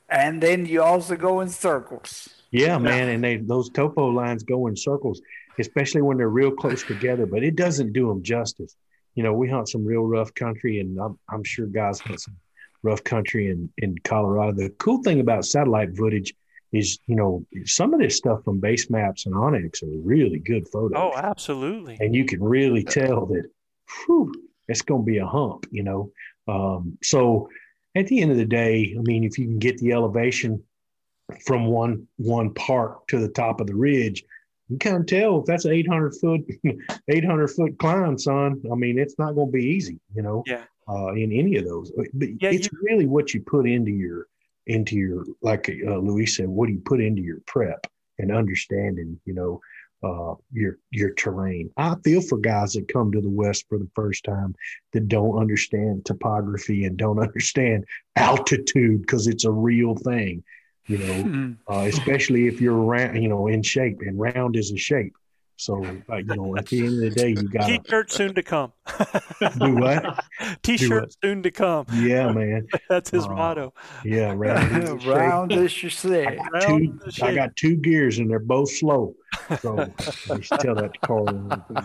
and 0.09 0.43
then 0.43 0.67
you 0.67 0.83
also 0.83 1.17
go 1.17 1.41
in 1.41 1.49
circles. 1.49 2.29
Yeah, 2.51 2.79
man, 2.79 3.09
and 3.09 3.23
they 3.23 3.37
those 3.37 3.71
topo 3.71 4.07
lines 4.07 4.43
go 4.43 4.67
in 4.69 4.77
circles, 4.77 5.21
especially 5.59 6.03
when 6.03 6.17
they're 6.17 6.29
real 6.29 6.53
close 6.53 6.83
together. 6.83 7.27
But 7.27 7.43
it 7.43 7.57
doesn't 7.57 7.93
do 7.93 8.09
them 8.09 8.23
justice. 8.23 8.77
You 9.15 9.23
know, 9.23 9.33
we 9.33 9.49
hunt 9.49 9.69
some 9.69 9.85
real 9.85 10.05
rough 10.05 10.33
country, 10.35 10.81
and 10.81 10.99
I'm, 10.99 11.19
I'm 11.29 11.43
sure 11.43 11.67
guys 11.67 12.01
hunt 12.01 12.21
some 12.21 12.37
rough 12.83 13.03
country 13.03 13.51
in 13.51 13.71
in 13.79 13.97
Colorado. 14.05 14.53
The 14.53 14.71
cool 14.79 15.03
thing 15.03 15.21
about 15.21 15.45
satellite 15.45 15.97
footage 15.97 16.35
is, 16.73 16.99
you 17.07 17.17
know, 17.17 17.45
some 17.65 17.95
of 17.95 18.01
this 18.01 18.17
stuff 18.17 18.45
from 18.45 18.61
base 18.61 18.91
maps 18.91 19.27
and 19.27 19.35
onX 19.35 19.83
are 19.83 20.01
really 20.03 20.39
good 20.39 20.69
photos. 20.69 20.93
Oh, 20.97 21.13
absolutely. 21.17 21.97
And 22.01 22.15
you 22.15 22.25
can 22.25 22.43
really 22.43 22.85
tell 22.85 23.27
that, 23.27 23.49
whew, 24.07 24.33
it's 24.69 24.83
going 24.83 25.03
to 25.03 25.07
be 25.07 25.19
a 25.19 25.27
hump. 25.27 25.67
You 25.71 25.83
know, 25.83 26.13
um, 26.49 26.99
so 27.03 27.49
at 27.97 28.07
the 28.07 28.21
end 28.21 28.31
of 28.31 28.37
the 28.37 28.45
day, 28.45 28.95
I 28.97 29.03
mean, 29.03 29.25
if 29.25 29.39
you 29.39 29.47
can 29.47 29.59
get 29.59 29.79
the 29.79 29.93
elevation 29.93 30.63
from 31.45 31.67
one 31.67 32.07
one 32.17 32.55
part 32.55 33.09
to 33.09 33.19
the 33.19 33.29
top 33.29 33.61
of 33.61 33.67
the 33.67 33.75
ridge, 33.75 34.25
you 34.69 34.79
kind 34.79 34.97
of 34.97 35.07
tell 35.07 35.41
if 35.41 35.47
that's 35.47 35.65
an 35.65 35.73
800 35.73 36.15
foot 36.15 36.41
800 37.09 37.49
foot 37.49 37.79
climb, 37.79 38.19
son. 38.19 38.63
I 38.71 38.75
mean, 38.75 38.99
it's 38.99 39.19
not 39.19 39.35
going 39.35 39.49
to 39.49 39.53
be 39.53 39.65
easy, 39.65 39.99
you 40.15 40.23
know. 40.23 40.43
Yeah. 40.47 40.65
Uh, 40.89 41.15
in 41.15 41.33
any 41.33 41.57
of 41.57 41.65
those, 41.65 41.91
but 41.97 42.07
Yeah, 42.13 42.51
it's 42.51 42.69
really 42.81 43.07
what 43.07 43.35
you 43.35 43.41
put 43.41 43.69
into 43.69 43.91
your 43.91 44.29
into 44.69 44.95
your 44.95 45.25
like 45.43 45.69
uh, 45.69 45.97
Luis 45.97 46.37
said, 46.37 46.47
what 46.47 46.67
do 46.67 46.75
you 46.75 46.81
put 46.85 47.01
into 47.01 47.23
your 47.23 47.41
prep 47.47 47.89
and 48.19 48.31
understanding, 48.31 49.19
you 49.25 49.35
know, 49.35 49.61
uh, 50.03 50.35
your 50.53 50.79
your 50.91 51.13
terrain. 51.15 51.71
I 51.77 51.97
feel 52.05 52.21
for 52.21 52.39
guys 52.39 52.75
that 52.75 52.93
come 52.93 53.13
to 53.13 53.21
the 53.21 53.29
West 53.29 53.67
for 53.69 53.79
the 53.79 53.91
first 53.95 54.25
time 54.25 54.55
that 54.93 55.09
don't 55.09 55.39
understand 55.39 56.05
topography 56.05 56.85
and 56.85 56.97
don't 56.97 57.19
understand 57.23 57.85
altitude 58.15 59.03
because 59.03 59.27
it's 59.27 59.45
a 59.45 59.51
real 59.51 59.95
thing, 59.95 60.45
you 60.87 60.99
know, 60.99 61.55
uh, 61.75 61.81
especially 61.81 62.47
if 62.47 62.61
you're 62.61 62.75
round, 62.75 63.23
you 63.23 63.29
know, 63.29 63.47
in 63.47 63.63
shape 63.63 64.01
and 64.01 64.19
round 64.19 64.57
is 64.57 64.73
a 64.73 64.77
shape. 64.77 65.15
So, 65.59 65.83
uh, 66.11 66.17
you 66.17 66.37
know, 66.37 66.55
at 66.57 66.67
the 66.67 66.85
end 66.85 66.95
of 66.95 67.01
the 67.01 67.11
day, 67.11 67.31
you 67.31 67.49
got 67.49 67.67
T-shirt 67.67 68.13
soon 68.13 68.35
to 68.35 68.43
come. 68.43 68.73
do 69.59 69.75
what? 69.75 70.25
T-shirt 70.63 71.03
what? 71.03 71.17
soon 71.25 71.43
to 71.43 71.51
come. 71.51 71.87
Yeah, 71.95 72.31
man. 72.31 72.67
That's 72.91 73.11
his 73.11 73.25
Uh, 73.25 73.31
motto. 73.31 73.75
Yeah, 74.05 74.35
round 74.37 74.83
is 74.83 75.05
a. 75.07 75.09
Round 75.09 75.53
as 75.53 75.83
you 75.83 75.89
say. 75.89 76.27
I 76.27 76.35
got, 76.37 76.53
Round 76.53 76.85
two, 76.85 76.99
is 77.07 77.19
a 77.23 77.25
I 77.25 77.35
got 77.35 77.57
two 77.57 77.77
gears 77.77 78.19
and 78.19 78.31
they're 78.31 78.39
both 78.39 78.71
slow. 78.71 79.15
So 79.61 79.79
I 80.31 80.35
used 80.35 80.53
to 80.53 80.59
tell 80.59 80.75
that 80.75 80.93
to 80.93 81.01
Carl. 81.01 81.29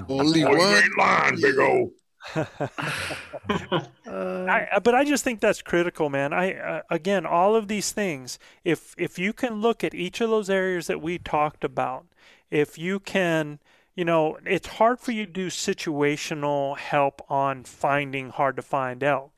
Only 0.10 0.39
you 0.41 0.49
one. 0.49 0.60
ain't 0.60 0.98
lying, 0.98 1.39
big 1.41 1.57
old. 1.57 1.91
I, 4.06 4.80
but 4.84 4.95
I 4.95 5.03
just 5.03 5.23
think 5.23 5.39
that's 5.39 5.61
critical, 5.61 6.10
man. 6.10 6.34
I 6.34 6.53
uh, 6.53 6.81
again, 6.89 7.26
all 7.26 7.56
of 7.56 7.68
these 7.68 7.91
things. 7.91 8.38
If 8.64 8.93
if 8.98 9.18
you 9.18 9.34
can 9.34 9.56
look 9.61 9.84
at 9.84 9.93
each 9.93 10.22
of 10.22 10.30
those 10.30 10.49
areas 10.49 10.88
that 10.88 11.02
we 11.02 11.18
talked 11.18 11.64
about, 11.64 12.06
if 12.51 12.77
you 12.77 12.99
can, 12.99 13.59
you 13.95 14.05
know, 14.05 14.37
it's 14.45 14.67
hard 14.67 14.99
for 14.99 15.11
you 15.11 15.25
to 15.25 15.31
do 15.31 15.47
situational 15.47 16.77
help 16.77 17.21
on 17.29 17.63
finding 17.63 18.29
hard 18.29 18.57
to 18.57 18.61
find 18.61 19.03
elk, 19.03 19.31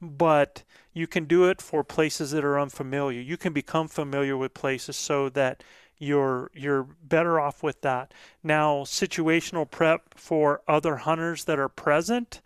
but 0.00 0.62
you 0.92 1.06
can 1.06 1.24
do 1.24 1.48
it 1.48 1.60
for 1.60 1.82
places 1.82 2.30
that 2.32 2.44
are 2.44 2.60
unfamiliar. 2.60 3.20
You 3.20 3.36
can 3.36 3.52
become 3.52 3.88
familiar 3.88 4.36
with 4.36 4.54
places 4.54 4.96
so 4.96 5.28
that 5.30 5.64
you're 5.98 6.50
you're 6.54 6.84
better 7.02 7.40
off 7.40 7.62
with 7.62 7.80
that. 7.82 8.12
Now, 8.42 8.78
situational 8.84 9.68
prep 9.68 10.14
for 10.14 10.62
other 10.68 10.96
hunters 10.96 11.44
that 11.44 11.58
are 11.58 11.68
present, 11.68 12.40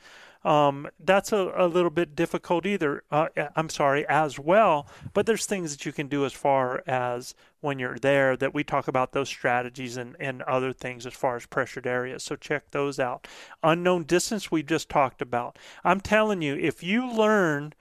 um, 0.45 0.89
that's 0.99 1.33
a, 1.33 1.53
a 1.57 1.67
little 1.67 1.91
bit 1.91 2.17
difficult 2.17 2.67
either. 2.67 3.05
Uh, 3.11 3.29
I'm 3.55 3.69
sorry, 3.69 4.07
as 4.09 4.39
well. 4.39 4.87
But 5.13 5.27
there's 5.27 5.47
things 5.47 5.71
that 5.71 5.87
you 5.87 5.93
can 5.93 6.09
do 6.09 6.25
as 6.25 6.33
far 6.33 6.83
as 6.87 7.35
when 7.61 7.79
you're 7.79 7.99
there 7.99 8.37
that 8.37 8.53
we 8.53 8.65
talk 8.65 8.89
about 8.89 9.13
those 9.13 9.29
strategies 9.29 9.97
and, 9.97 10.17
and 10.19 10.43
other 10.43 10.73
things 10.73 11.07
as 11.07 11.15
far 11.15 11.37
as 11.37 11.47
pressured 11.47 11.87
areas. 11.87 12.23
So 12.25 12.35
check 12.35 12.71
those 12.71 12.99
out. 12.99 13.29
Unknown 13.63 14.05
distance 14.05 14.51
we 14.51 14.63
just 14.63 14.89
talked 14.89 15.23
about. 15.23 15.59
I'm 15.85 16.01
telling 16.01 16.43
you, 16.43 16.57
if 16.57 16.83
you 16.83 17.11
learn 17.11 17.75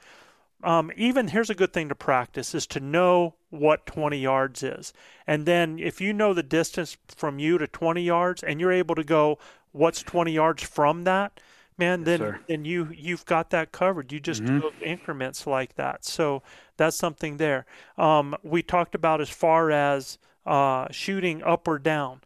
um, 0.63 0.91
even 0.95 1.29
here's 1.29 1.49
a 1.49 1.55
good 1.55 1.73
thing 1.73 1.89
to 1.89 1.95
practice 1.95 2.53
is 2.53 2.67
to 2.67 2.79
know 2.79 3.33
what 3.49 3.85
20 3.87 4.17
yards 4.17 4.61
is. 4.61 4.93
And 5.25 5.45
then 5.45 5.79
if 5.79 5.99
you 5.99 6.13
know 6.13 6.33
the 6.33 6.43
distance 6.43 6.97
from 7.07 7.39
you 7.39 7.57
to 7.57 7.67
20 7.67 8.01
yards 8.03 8.43
and 8.43 8.59
you're 8.59 8.71
able 8.71 8.95
to 8.95 9.03
go, 9.03 9.39
what's 9.71 10.03
20 10.03 10.31
yards 10.31 10.63
from 10.63 11.03
that? 11.05 11.39
Man, 11.81 12.03
then 12.03 12.19
then 12.47 12.63
you 12.63 12.89
you've 12.95 13.25
got 13.25 13.49
that 13.49 13.71
covered. 13.71 14.11
You 14.11 14.19
just 14.19 14.45
do 14.45 14.71
increments 14.81 15.47
like 15.47 15.75
that. 15.75 16.05
So 16.05 16.43
that's 16.77 16.95
something 16.95 17.37
there. 17.37 17.65
Um, 17.97 18.35
we 18.43 18.61
talked 18.61 18.93
about 18.93 19.19
as 19.19 19.29
far 19.29 19.71
as 19.71 20.19
uh, 20.45 20.87
shooting 20.91 21.43
up 21.43 21.67
or 21.67 21.79
down 21.79 22.21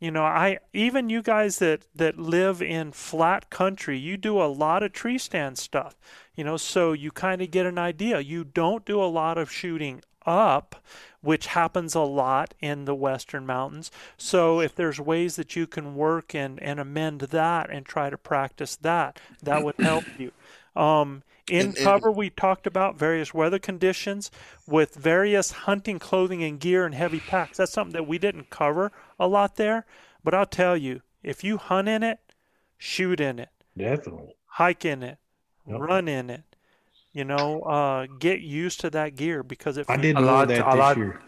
you 0.00 0.10
know 0.10 0.24
i 0.24 0.58
even 0.72 1.10
you 1.10 1.22
guys 1.22 1.58
that 1.58 1.86
that 1.94 2.18
live 2.18 2.62
in 2.62 2.90
flat 2.90 3.50
country 3.50 3.98
you 3.98 4.16
do 4.16 4.40
a 4.40 4.48
lot 4.48 4.82
of 4.82 4.92
tree 4.92 5.18
stand 5.18 5.58
stuff 5.58 5.94
you 6.34 6.42
know 6.42 6.56
so 6.56 6.92
you 6.92 7.10
kind 7.10 7.42
of 7.42 7.50
get 7.50 7.66
an 7.66 7.78
idea 7.78 8.18
you 8.18 8.42
don't 8.42 8.86
do 8.86 9.02
a 9.02 9.04
lot 9.04 9.36
of 9.36 9.52
shooting 9.52 10.00
up 10.26 10.82
which 11.22 11.48
happens 11.48 11.94
a 11.94 12.00
lot 12.00 12.54
in 12.60 12.84
the 12.86 12.94
western 12.94 13.44
mountains. 13.46 13.90
So 14.16 14.60
if 14.60 14.74
there's 14.74 14.98
ways 15.00 15.36
that 15.36 15.54
you 15.56 15.66
can 15.66 15.94
work 15.94 16.34
and 16.34 16.60
and 16.62 16.80
amend 16.80 17.20
that 17.20 17.70
and 17.70 17.84
try 17.84 18.10
to 18.10 18.16
practice 18.18 18.76
that 18.76 19.20
that 19.42 19.62
would 19.64 19.76
help 19.80 20.04
you. 20.18 20.32
Um, 20.74 21.22
in 21.48 21.66
And- 21.68 21.76
and- 21.76 21.84
cover 21.84 22.10
we 22.10 22.30
talked 22.30 22.66
about 22.66 22.96
various 22.96 23.34
weather 23.34 23.58
conditions 23.58 24.30
with 24.66 24.94
various 24.94 25.50
hunting 25.52 25.98
clothing 25.98 26.42
and 26.44 26.60
gear 26.60 26.86
and 26.86 26.94
heavy 26.94 27.20
packs. 27.20 27.56
That's 27.58 27.72
something 27.72 27.92
that 27.94 28.06
we 28.06 28.18
didn't 28.18 28.50
cover 28.50 28.92
a 29.18 29.26
lot 29.26 29.56
there 29.56 29.84
but 30.22 30.34
i'll 30.34 30.46
tell 30.46 30.76
you 30.76 31.00
if 31.22 31.42
you 31.42 31.56
hunt 31.56 31.88
in 31.88 32.02
it 32.02 32.18
shoot 32.78 33.20
in 33.20 33.38
it. 33.38 33.48
Definitely. 33.76 34.34
hike 34.46 34.84
in 34.84 35.02
it. 35.02 35.18
Yep. 35.66 35.80
run 35.80 36.08
in 36.08 36.30
it 36.30 36.49
you 37.12 37.24
know 37.24 37.62
uh, 37.62 38.06
get 38.18 38.40
used 38.40 38.80
to 38.80 38.90
that 38.90 39.16
gear 39.16 39.42
because 39.42 39.76
it 39.76 39.86
I 39.88 39.96
didn't 39.96 40.18
A 40.18 40.20
know 40.20 40.26
lot- 40.26 40.48
that 40.48 40.60
a 40.66 40.70
this 40.70 40.78
lot- 40.78 40.96
year. 40.96 41.20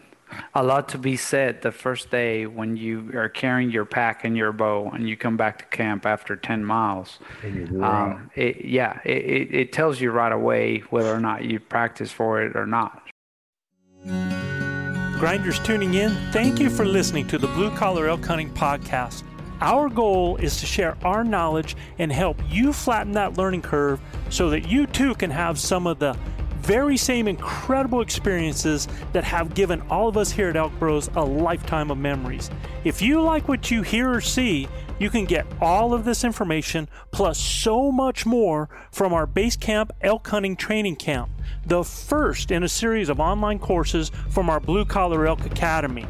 A 0.55 0.63
lot 0.63 0.89
to 0.89 0.97
be 0.97 1.15
said 1.15 1.61
the 1.61 1.71
first 1.71 2.09
day 2.09 2.47
when 2.47 2.75
you 2.75 3.11
are 3.13 3.29
carrying 3.29 3.69
your 3.69 3.85
pack 3.85 4.23
and 4.23 4.35
your 4.35 4.51
bow 4.51 4.89
and 4.91 5.07
you 5.07 5.15
come 5.15 5.37
back 5.37 5.59
to 5.59 5.65
camp 5.65 6.07
after 6.07 6.35
10 6.35 6.65
miles. 6.65 7.19
And 7.43 7.55
you're 7.55 7.67
wore 7.67 7.83
out. 7.85 8.11
Um, 8.13 8.31
it, 8.33 8.65
yeah, 8.65 8.99
it, 9.05 9.17
it, 9.17 9.53
it 9.53 9.71
tells 9.73 10.01
you 10.01 10.09
right 10.09 10.31
away 10.31 10.79
whether 10.89 11.13
or 11.13 11.19
not 11.19 11.45
you 11.45 11.59
practice 11.59 12.11
for 12.11 12.41
it 12.41 12.55
or 12.55 12.65
not. 12.65 13.03
Grinders 15.19 15.59
tuning 15.59 15.93
in, 15.93 16.11
thank 16.31 16.59
you 16.59 16.71
for 16.71 16.83
listening 16.83 17.27
to 17.27 17.37
the 17.37 17.47
Blue 17.49 17.69
Collar 17.77 18.07
Elk 18.07 18.25
Hunting 18.25 18.49
Podcast. 18.55 19.21
Our 19.63 19.87
goal 19.87 20.35
is 20.35 20.59
to 20.59 20.65
share 20.65 20.97
our 21.05 21.23
knowledge 21.23 21.77
and 21.97 22.11
help 22.11 22.37
you 22.49 22.73
flatten 22.73 23.13
that 23.13 23.37
learning 23.37 23.61
curve 23.61 24.01
so 24.29 24.49
that 24.49 24.67
you 24.67 24.85
too 24.85 25.15
can 25.15 25.31
have 25.31 25.57
some 25.57 25.87
of 25.87 25.99
the 25.99 26.17
very 26.57 26.97
same 26.97 27.29
incredible 27.29 28.01
experiences 28.01 28.89
that 29.13 29.23
have 29.23 29.55
given 29.55 29.79
all 29.89 30.09
of 30.09 30.17
us 30.17 30.33
here 30.33 30.49
at 30.49 30.57
Elk 30.57 30.77
Bros 30.79 31.09
a 31.15 31.23
lifetime 31.23 31.91
of 31.91 31.97
memories. 31.97 32.51
If 32.83 33.01
you 33.01 33.21
like 33.21 33.47
what 33.47 33.71
you 33.71 33.83
hear 33.83 34.11
or 34.11 34.19
see, 34.19 34.67
you 35.03 35.09
can 35.09 35.25
get 35.25 35.45
all 35.59 35.93
of 35.93 36.05
this 36.05 36.23
information 36.23 36.87
plus 37.11 37.37
so 37.37 37.91
much 37.91 38.25
more 38.25 38.69
from 38.89 39.11
our 39.11 39.27
Base 39.27 39.57
Camp 39.57 39.91
Elk 39.99 40.25
Hunting 40.25 40.55
Training 40.55 40.95
Camp, 40.95 41.29
the 41.65 41.83
first 41.83 42.51
in 42.51 42.63
a 42.63 42.69
series 42.69 43.09
of 43.09 43.19
online 43.19 43.59
courses 43.59 44.11
from 44.29 44.49
our 44.49 44.61
Blue 44.61 44.85
Collar 44.85 45.27
Elk 45.27 45.45
Academy. 45.45 46.07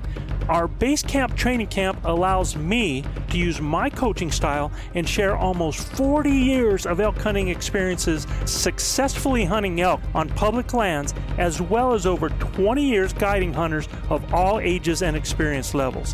Our 0.47 0.67
base 0.67 1.01
camp 1.01 1.35
training 1.37 1.67
camp 1.67 1.99
allows 2.03 2.57
me 2.57 3.03
to 3.29 3.37
use 3.37 3.61
my 3.61 3.89
coaching 3.89 4.29
style 4.29 4.71
and 4.93 5.07
share 5.07 5.37
almost 5.37 5.87
40 5.93 6.29
years 6.29 6.85
of 6.85 6.99
elk 6.99 7.17
hunting 7.17 7.47
experiences 7.47 8.27
successfully 8.45 9.45
hunting 9.45 9.79
elk 9.79 10.01
on 10.13 10.27
public 10.29 10.73
lands, 10.73 11.13
as 11.37 11.61
well 11.61 11.93
as 11.93 12.05
over 12.05 12.27
20 12.29 12.83
years 12.83 13.13
guiding 13.13 13.53
hunters 13.53 13.87
of 14.09 14.33
all 14.33 14.59
ages 14.59 15.01
and 15.01 15.15
experience 15.15 15.73
levels. 15.73 16.13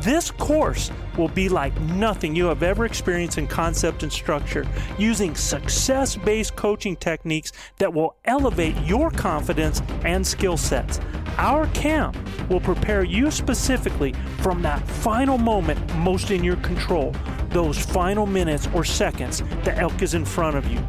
This 0.00 0.30
course 0.30 0.90
will 1.16 1.28
be 1.28 1.48
like 1.48 1.78
nothing 1.80 2.17
you 2.22 2.46
have 2.46 2.62
ever 2.62 2.84
experienced 2.84 3.38
in 3.38 3.46
concept 3.46 4.02
and 4.02 4.12
structure, 4.12 4.66
using 4.98 5.34
success 5.34 6.16
based 6.16 6.56
coaching 6.56 6.96
techniques 6.96 7.52
that 7.78 7.92
will 7.92 8.16
elevate 8.24 8.76
your 8.84 9.10
confidence 9.10 9.80
and 10.04 10.26
skill 10.26 10.56
sets. 10.56 11.00
Our 11.36 11.66
camp 11.68 12.16
will 12.50 12.60
prepare 12.60 13.04
you 13.04 13.30
specifically 13.30 14.12
from 14.38 14.62
that 14.62 14.86
final 14.88 15.38
moment 15.38 15.78
most 15.96 16.30
in 16.30 16.42
your 16.42 16.56
control, 16.56 17.14
those 17.50 17.78
final 17.78 18.26
minutes 18.26 18.68
or 18.74 18.84
seconds 18.84 19.42
the 19.64 19.76
elk 19.76 20.02
is 20.02 20.14
in 20.14 20.24
front 20.24 20.56
of 20.56 20.66
you, 20.68 20.80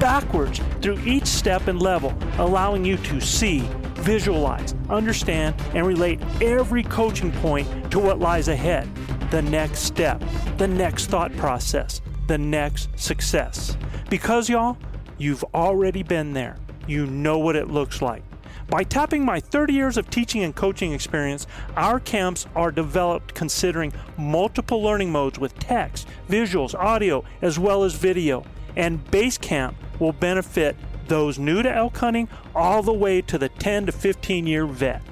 backwards 0.00 0.60
through 0.80 0.98
each 1.00 1.26
step 1.26 1.68
and 1.68 1.80
level, 1.80 2.14
allowing 2.38 2.84
you 2.84 2.96
to 2.96 3.20
see, 3.20 3.68
visualize, 3.98 4.74
understand, 4.88 5.54
and 5.74 5.86
relate 5.86 6.20
every 6.40 6.82
coaching 6.82 7.32
point 7.32 7.90
to 7.90 7.98
what 7.98 8.18
lies 8.18 8.48
ahead, 8.48 8.88
the 9.30 9.42
next 9.42 9.80
step, 9.80 10.22
the 10.56 10.68
next 10.68 11.06
thought 11.06 11.34
process. 11.36 12.00
the 12.28 12.38
next 12.38 12.90
success. 12.96 13.76
Because, 14.10 14.48
y'all, 14.48 14.76
you've 15.16 15.44
already 15.54 16.02
been 16.02 16.34
there. 16.34 16.56
You 16.86 17.06
know 17.06 17.38
what 17.38 17.56
it 17.56 17.68
looks 17.68 18.00
like. 18.02 18.22
By 18.68 18.82
tapping 18.82 19.24
my 19.24 19.40
30 19.40 19.72
years 19.72 19.96
of 19.96 20.10
teaching 20.10 20.42
and 20.42 20.54
coaching 20.54 20.92
experience, 20.92 21.46
our 21.74 21.98
camps 21.98 22.46
are 22.54 22.70
developed 22.70 23.34
considering 23.34 23.94
multiple 24.18 24.82
learning 24.82 25.10
modes 25.10 25.38
with 25.38 25.58
text, 25.58 26.06
visuals, 26.28 26.74
audio, 26.74 27.24
as 27.40 27.58
well 27.58 27.82
as 27.82 27.94
video. 27.94 28.44
And 28.76 29.02
Basecamp 29.06 29.74
will 29.98 30.12
benefit 30.12 30.76
those 31.08 31.38
new 31.38 31.62
to 31.62 31.74
elk 31.74 31.96
hunting 31.96 32.28
all 32.54 32.82
the 32.82 32.92
way 32.92 33.20
to 33.22 33.38
the 33.38 33.48
10 33.48 33.86
to 33.86 33.92
15 33.92 34.46
year 34.46 34.66
vet. 34.66 35.02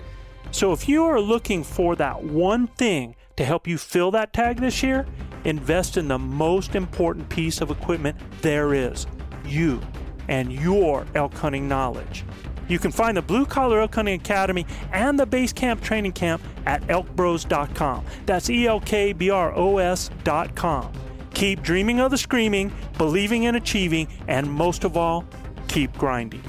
So 0.51 0.73
if 0.73 0.89
you 0.89 1.05
are 1.05 1.20
looking 1.20 1.64
for 1.64 1.97
that 1.97 2.23
one 2.23 2.66
thing 2.68 3.16
to 3.36 3.44
help 3.44 3.66
you 3.66 3.77
fill 3.77 4.10
that 4.12 4.32
tag 4.32 4.60
this 4.60 4.82
year, 4.82 5.06
invest 5.44 5.97
in 5.97 6.09
the 6.09 6.18
most 6.18 6.74
important 6.74 7.28
piece 7.28 7.60
of 7.60 7.70
equipment 7.70 8.16
there 8.40 8.73
is 8.73 9.06
you 9.44 9.81
and 10.28 10.52
your 10.52 11.06
elk 11.14 11.35
hunting 11.35 11.68
knowledge. 11.68 12.24
You 12.68 12.78
can 12.78 12.90
find 12.90 13.16
the 13.16 13.23
Blue 13.23 13.47
Collar 13.47 13.81
Elk 13.81 13.94
Hunting 13.94 14.20
Academy 14.20 14.66
and 14.93 15.18
the 15.18 15.27
Base 15.27 15.52
Camp 15.52 15.82
Training 15.82 16.12
Camp 16.12 16.43
at 16.64 16.82
elkbros.com. 16.89 18.05
That's 18.27 18.51
E 18.51 18.66
L 18.66 18.81
K 18.81 19.12
B 19.12 19.31
R 19.31 19.55
O 19.55 19.78
S.com. 19.78 20.93
Keep 21.35 21.62
dreaming 21.62 22.01
of 22.01 22.10
the 22.10 22.18
screaming, 22.18 22.73
believing 22.97 23.44
in 23.44 23.55
achieving, 23.56 24.09
and 24.27 24.51
most 24.51 24.85
of 24.85 24.97
all, 24.97 25.24
keep 25.68 25.93
grinding. 25.98 26.43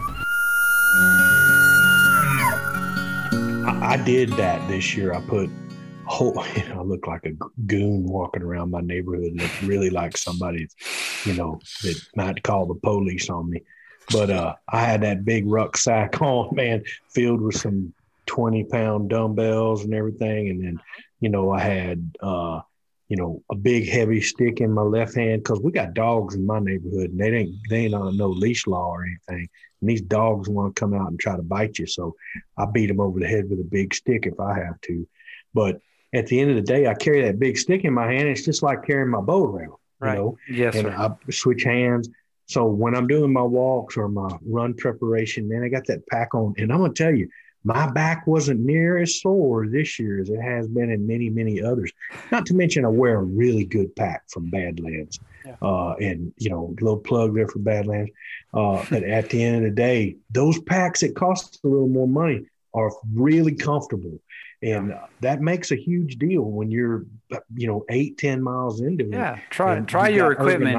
I, 3.70 4.02
did 4.06 4.30
that 4.32 4.68
this 4.68 4.96
year. 4.96 5.14
I 5.14 5.22
put 5.22 5.50
whole, 6.06 6.44
you 6.56 6.70
know, 6.70 6.80
I 6.80 6.84
look 6.84 7.08
like 7.08 7.26
a 7.26 7.34
goon 7.66 8.04
walking 8.04 8.42
around 8.42 8.72
my 8.72 8.82
neighborhood. 8.82 9.34
Look 9.36 9.52
really 9.64 9.90
like 9.90 10.18
somebody, 10.18 10.68
you 11.26 11.34
know, 11.34 11.60
that 11.84 12.02
might 12.16 12.44
call 12.44 12.66
the 12.66 12.76
police 12.76 13.30
on 13.30 13.50
me. 13.50 13.62
But 14.12 14.30
uh, 14.30 14.56
I 14.70 14.82
had 14.82 15.02
that 15.02 15.26
big 15.26 15.46
rucksack 15.48 16.22
on, 16.22 16.56
man, 16.56 16.84
filled 17.10 17.42
with 17.42 17.58
some 17.58 17.94
20 18.28 18.66
pound 18.66 19.10
dumbbells 19.10 19.84
and 19.84 19.94
everything. 19.94 20.50
And 20.50 20.64
then, 20.64 20.80
you 21.20 21.30
know, 21.30 21.52
I 21.52 21.60
had, 21.60 22.16
uh, 22.22 22.62
you 23.10 23.18
know, 23.18 23.42
a 23.52 23.56
big 23.56 23.88
heavy 23.88 24.22
stick 24.22 24.60
in 24.60 24.72
my 24.74 24.82
left 24.82 25.16
hand 25.16 25.44
because 25.44 25.62
we 25.62 25.72
got 25.72 25.94
dogs 25.94 26.36
in 26.36 26.46
my 26.46 26.60
neighborhood 26.60 27.12
and 27.12 27.20
they 27.20 27.34
ain't 27.34 27.56
they 27.70 27.86
ain't 27.86 27.94
on 27.94 28.18
no 28.18 28.28
leash 28.28 28.68
law 28.68 28.90
or 28.90 29.04
anything. 29.06 29.48
And 29.82 29.90
these 29.90 30.02
dogs 30.02 30.50
want 30.50 30.76
to 30.76 30.80
come 30.80 30.94
out 30.94 31.10
and 31.10 31.20
try 31.20 31.36
to 31.36 31.44
bite 31.44 31.80
you. 31.80 31.86
So 31.86 32.16
I 32.58 32.66
beat 32.66 32.88
them 32.88 33.00
over 33.00 33.20
the 33.20 33.28
head 33.28 33.50
with 33.50 33.60
a 33.60 33.64
big 33.64 33.94
stick 33.94 34.26
if 34.26 34.40
I 34.40 34.60
have 34.60 34.80
to. 34.82 35.08
But 35.54 35.80
at 36.14 36.28
the 36.28 36.40
end 36.40 36.50
of 36.50 36.56
the 36.56 36.62
day, 36.62 36.88
I 36.88 36.94
carry 36.96 37.22
that 37.24 37.40
big 37.40 37.58
stick 37.58 37.84
in 37.84 37.94
my 37.94 38.12
hand. 38.12 38.28
It's 38.28 38.46
just 38.46 38.64
like 38.64 38.86
carrying 38.86 39.10
my 39.10 39.22
bow 39.22 39.44
around, 39.46 39.70
you 39.70 39.78
Right. 40.02 40.16
know. 40.18 40.38
Yes, 40.50 40.76
and 40.76 40.88
sir. 40.88 40.96
I 40.98 41.32
switch 41.32 41.64
hands. 41.64 42.10
So 42.46 42.66
when 42.66 42.96
I'm 42.96 43.08
doing 43.08 43.32
my 43.34 43.42
walks 43.42 43.98
or 43.98 44.08
my 44.08 44.30
run 44.46 44.74
preparation, 44.74 45.50
man, 45.50 45.64
I 45.64 45.70
got 45.70 45.86
that 45.88 46.08
pack 46.08 46.34
on, 46.34 46.54
and 46.58 46.72
I'm 46.72 46.80
gonna 46.80 46.94
tell 46.94 47.14
you, 47.14 47.28
my 47.68 47.92
back 47.92 48.26
wasn't 48.26 48.62
near 48.62 48.98
as 48.98 49.20
sore 49.22 49.68
this 49.68 50.00
year 50.00 50.22
as 50.22 50.30
it 50.30 50.42
has 50.42 50.68
been 50.68 50.90
in 50.90 51.06
many, 51.06 51.30
many 51.30 51.62
others. 51.62 51.92
Not 52.32 52.46
to 52.48 52.54
mention, 52.54 52.86
I 52.86 52.88
wear 52.88 53.20
a 53.20 53.24
really 53.24 53.66
good 53.66 53.94
pack 53.96 54.24
from 54.30 54.50
Badlands, 54.50 55.20
Yeah. 55.46 55.56
uh, 55.62 55.94
and 56.00 56.32
you 56.38 56.50
know, 56.50 56.74
little 56.80 56.98
plug 56.98 57.36
there 57.36 57.48
for 57.48 57.60
Badlands. 57.60 58.12
Uh, 58.54 58.84
but 58.90 59.04
at 59.04 59.30
the 59.30 59.44
end 59.44 59.58
of 59.58 59.64
the 59.64 59.76
day, 59.76 60.16
those 60.32 60.60
packs 60.62 61.02
that 61.02 61.16
cost 61.16 61.60
a 61.64 61.68
little 61.68 61.90
more 61.90 62.08
money 62.08 62.46
are 62.74 62.90
really 63.14 63.54
comfortable. 63.56 64.20
And 64.64 64.94
uh, 64.94 65.02
that 65.22 65.40
makes 65.42 65.72
a 65.72 65.76
huge 65.76 66.18
deal 66.18 66.42
when 66.42 66.72
you're, 66.72 67.06
you 67.56 67.68
know, 67.68 67.86
eight, 67.90 68.18
ten 68.18 68.42
miles 68.42 68.82
into 68.82 69.06
it. 69.06 69.12
Yeah, 69.12 69.38
try 69.52 69.80
try 69.82 70.08
your 70.08 70.32
equipment. 70.32 70.74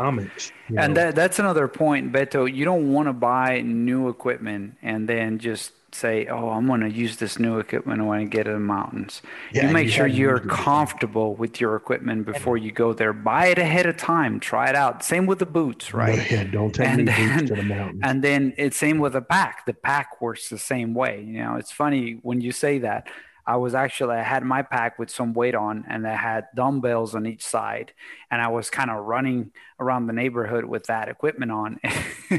you 0.68 0.78
And 0.78 0.94
know. 0.94 1.00
that 1.02 1.14
that's 1.14 1.38
another 1.38 1.68
point, 1.68 2.12
Beto. 2.12 2.52
You 2.52 2.64
don't 2.64 2.92
want 2.92 3.06
to 3.08 3.12
buy 3.12 3.60
new 3.60 4.08
equipment 4.08 4.76
and 4.82 5.08
then 5.08 5.38
just 5.38 5.72
say, 5.94 6.26
"Oh, 6.26 6.50
I'm 6.50 6.66
going 6.66 6.80
to 6.80 6.90
use 6.90 7.16
this 7.16 7.38
new 7.38 7.58
equipment 7.58 8.04
when 8.04 8.20
I 8.20 8.24
get 8.24 8.44
to 8.44 8.52
the 8.52 8.58
mountains." 8.58 9.22
Yeah, 9.52 9.66
you 9.66 9.72
make 9.72 9.86
you 9.86 9.92
sure 9.92 10.06
you're 10.06 10.40
comfortable 10.40 11.34
with 11.34 11.60
your 11.60 11.76
equipment 11.76 12.26
before 12.26 12.56
you 12.56 12.72
go 12.72 12.92
there. 12.92 13.12
Buy 13.12 13.46
it 13.46 13.58
ahead 13.58 13.86
of 13.86 13.96
time. 13.96 14.40
Try 14.40 14.68
it 14.68 14.74
out. 14.74 15.04
Same 15.04 15.26
with 15.26 15.38
the 15.38 15.46
boots, 15.46 15.94
right? 15.94 16.30
Yeah, 16.30 16.44
don't 16.44 16.74
take 16.74 16.88
And 16.88 17.06
boots 17.06 17.48
to 17.48 17.56
the 17.56 17.62
mountains. 17.62 18.00
And 18.02 18.22
then 18.22 18.54
it's 18.56 18.76
same 18.76 18.98
with 18.98 19.14
the 19.14 19.22
pack. 19.22 19.66
The 19.66 19.74
pack 19.74 20.20
works 20.20 20.48
the 20.48 20.58
same 20.58 20.94
way. 20.94 21.22
You 21.22 21.42
know, 21.42 21.56
it's 21.56 21.72
funny 21.72 22.18
when 22.22 22.40
you 22.40 22.52
say 22.52 22.78
that. 22.80 23.08
I 23.48 23.56
was 23.56 23.74
actually 23.74 24.16
I 24.16 24.22
had 24.22 24.44
my 24.44 24.60
pack 24.60 24.98
with 24.98 25.08
some 25.08 25.32
weight 25.32 25.54
on, 25.54 25.86
and 25.88 26.06
I 26.06 26.16
had 26.16 26.48
dumbbells 26.54 27.14
on 27.14 27.26
each 27.26 27.42
side, 27.42 27.94
and 28.30 28.42
I 28.42 28.48
was 28.48 28.68
kind 28.68 28.90
of 28.90 29.06
running 29.06 29.52
around 29.80 30.06
the 30.06 30.12
neighborhood 30.12 30.66
with 30.66 30.84
that 30.88 31.08
equipment 31.08 31.50
on. 31.50 31.80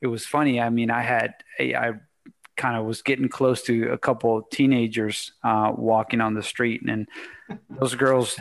it 0.00 0.06
was 0.06 0.24
funny. 0.24 0.58
I 0.58 0.70
mean, 0.70 0.90
I 0.90 1.02
had 1.02 1.34
a, 1.58 1.74
I 1.74 1.92
kind 2.58 2.76
of 2.76 2.84
was 2.84 3.00
getting 3.00 3.30
close 3.30 3.62
to 3.62 3.90
a 3.92 3.96
couple 3.98 4.36
of 4.36 4.50
teenagers 4.50 5.32
uh, 5.42 5.72
walking 5.74 6.20
on 6.20 6.34
the 6.34 6.42
street, 6.42 6.82
and 6.86 7.08
those 7.70 7.94
girls 7.94 8.38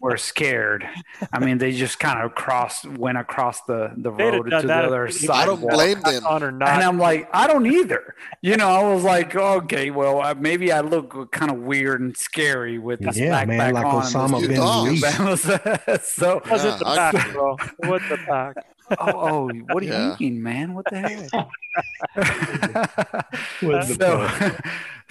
were 0.00 0.16
scared. 0.16 0.86
I 1.32 1.40
mean, 1.44 1.58
they 1.58 1.72
just 1.72 1.98
kind 1.98 2.22
of 2.22 2.36
crossed, 2.36 2.84
went 2.86 3.18
across 3.18 3.62
the 3.62 3.90
the 3.96 4.12
They'd 4.12 4.30
road 4.30 4.50
to 4.50 4.60
the 4.60 4.66
that 4.68 4.84
other 4.84 5.06
if- 5.06 5.14
side. 5.14 5.30
I 5.42 5.46
don't 5.46 5.60
blame 5.60 6.00
them. 6.02 6.24
On 6.24 6.42
or 6.44 6.52
not. 6.52 6.68
And 6.68 6.82
I'm 6.84 6.98
like, 6.98 7.28
I 7.32 7.48
don't 7.48 7.66
either. 7.66 8.14
You 8.42 8.56
know, 8.56 8.68
I 8.68 8.94
was 8.94 9.02
like, 9.02 9.34
okay, 9.34 9.90
well, 9.90 10.20
uh, 10.22 10.34
maybe 10.38 10.70
I 10.70 10.80
look 10.82 11.32
kind 11.32 11.50
of 11.50 11.58
weird 11.58 12.00
and 12.00 12.16
scary 12.16 12.78
with 12.78 13.00
this 13.00 13.16
Yeah, 13.16 13.42
backpack 13.44 13.46
man, 13.48 13.74
like 13.74 13.86
on. 13.86 14.02
Osama 14.04 14.40
bin 14.46 14.60
Laden. 14.60 15.98
so, 16.04 16.36
It 16.38 16.50
wasn't 16.50 16.78
the 16.78 16.84
Yeah, 16.84 16.90
I- 16.92 17.12
back, 17.12 17.32
bro. 17.32 17.56
It 17.82 18.02
the 18.08 18.18
back. 18.28 18.56
Oh, 18.90 18.96
oh, 19.48 19.48
what 19.72 19.80
do 19.80 19.86
you 19.86 19.92
Yeah. 19.92 20.16
mean, 20.20 20.42
man? 20.42 20.74
What 20.74 20.86
the 20.90 20.98
hell? 20.98 21.50
So, 23.96 24.28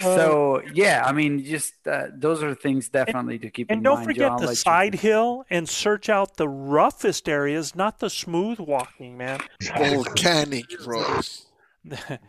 so 0.00 0.62
yeah, 0.72 1.02
I 1.04 1.12
mean, 1.12 1.44
just 1.44 1.74
uh, 1.86 2.06
those 2.14 2.42
are 2.42 2.54
things 2.54 2.88
definitely 2.88 3.38
to 3.40 3.50
keep 3.50 3.70
in 3.70 3.76
And 3.78 3.84
don't 3.84 3.96
mind. 3.96 4.06
forget 4.06 4.28
John, 4.30 4.40
the 4.40 4.46
let 4.46 4.50
you- 4.52 4.56
side 4.56 4.94
hill 4.96 5.44
and 5.50 5.68
search 5.68 6.08
out 6.08 6.36
the 6.36 6.48
roughest 6.48 7.28
areas, 7.28 7.74
not 7.74 7.98
the 8.00 8.10
smooth 8.10 8.58
walking, 8.58 9.16
man. 9.16 9.40
Volcanic 9.76 10.66
rocks. 10.86 11.46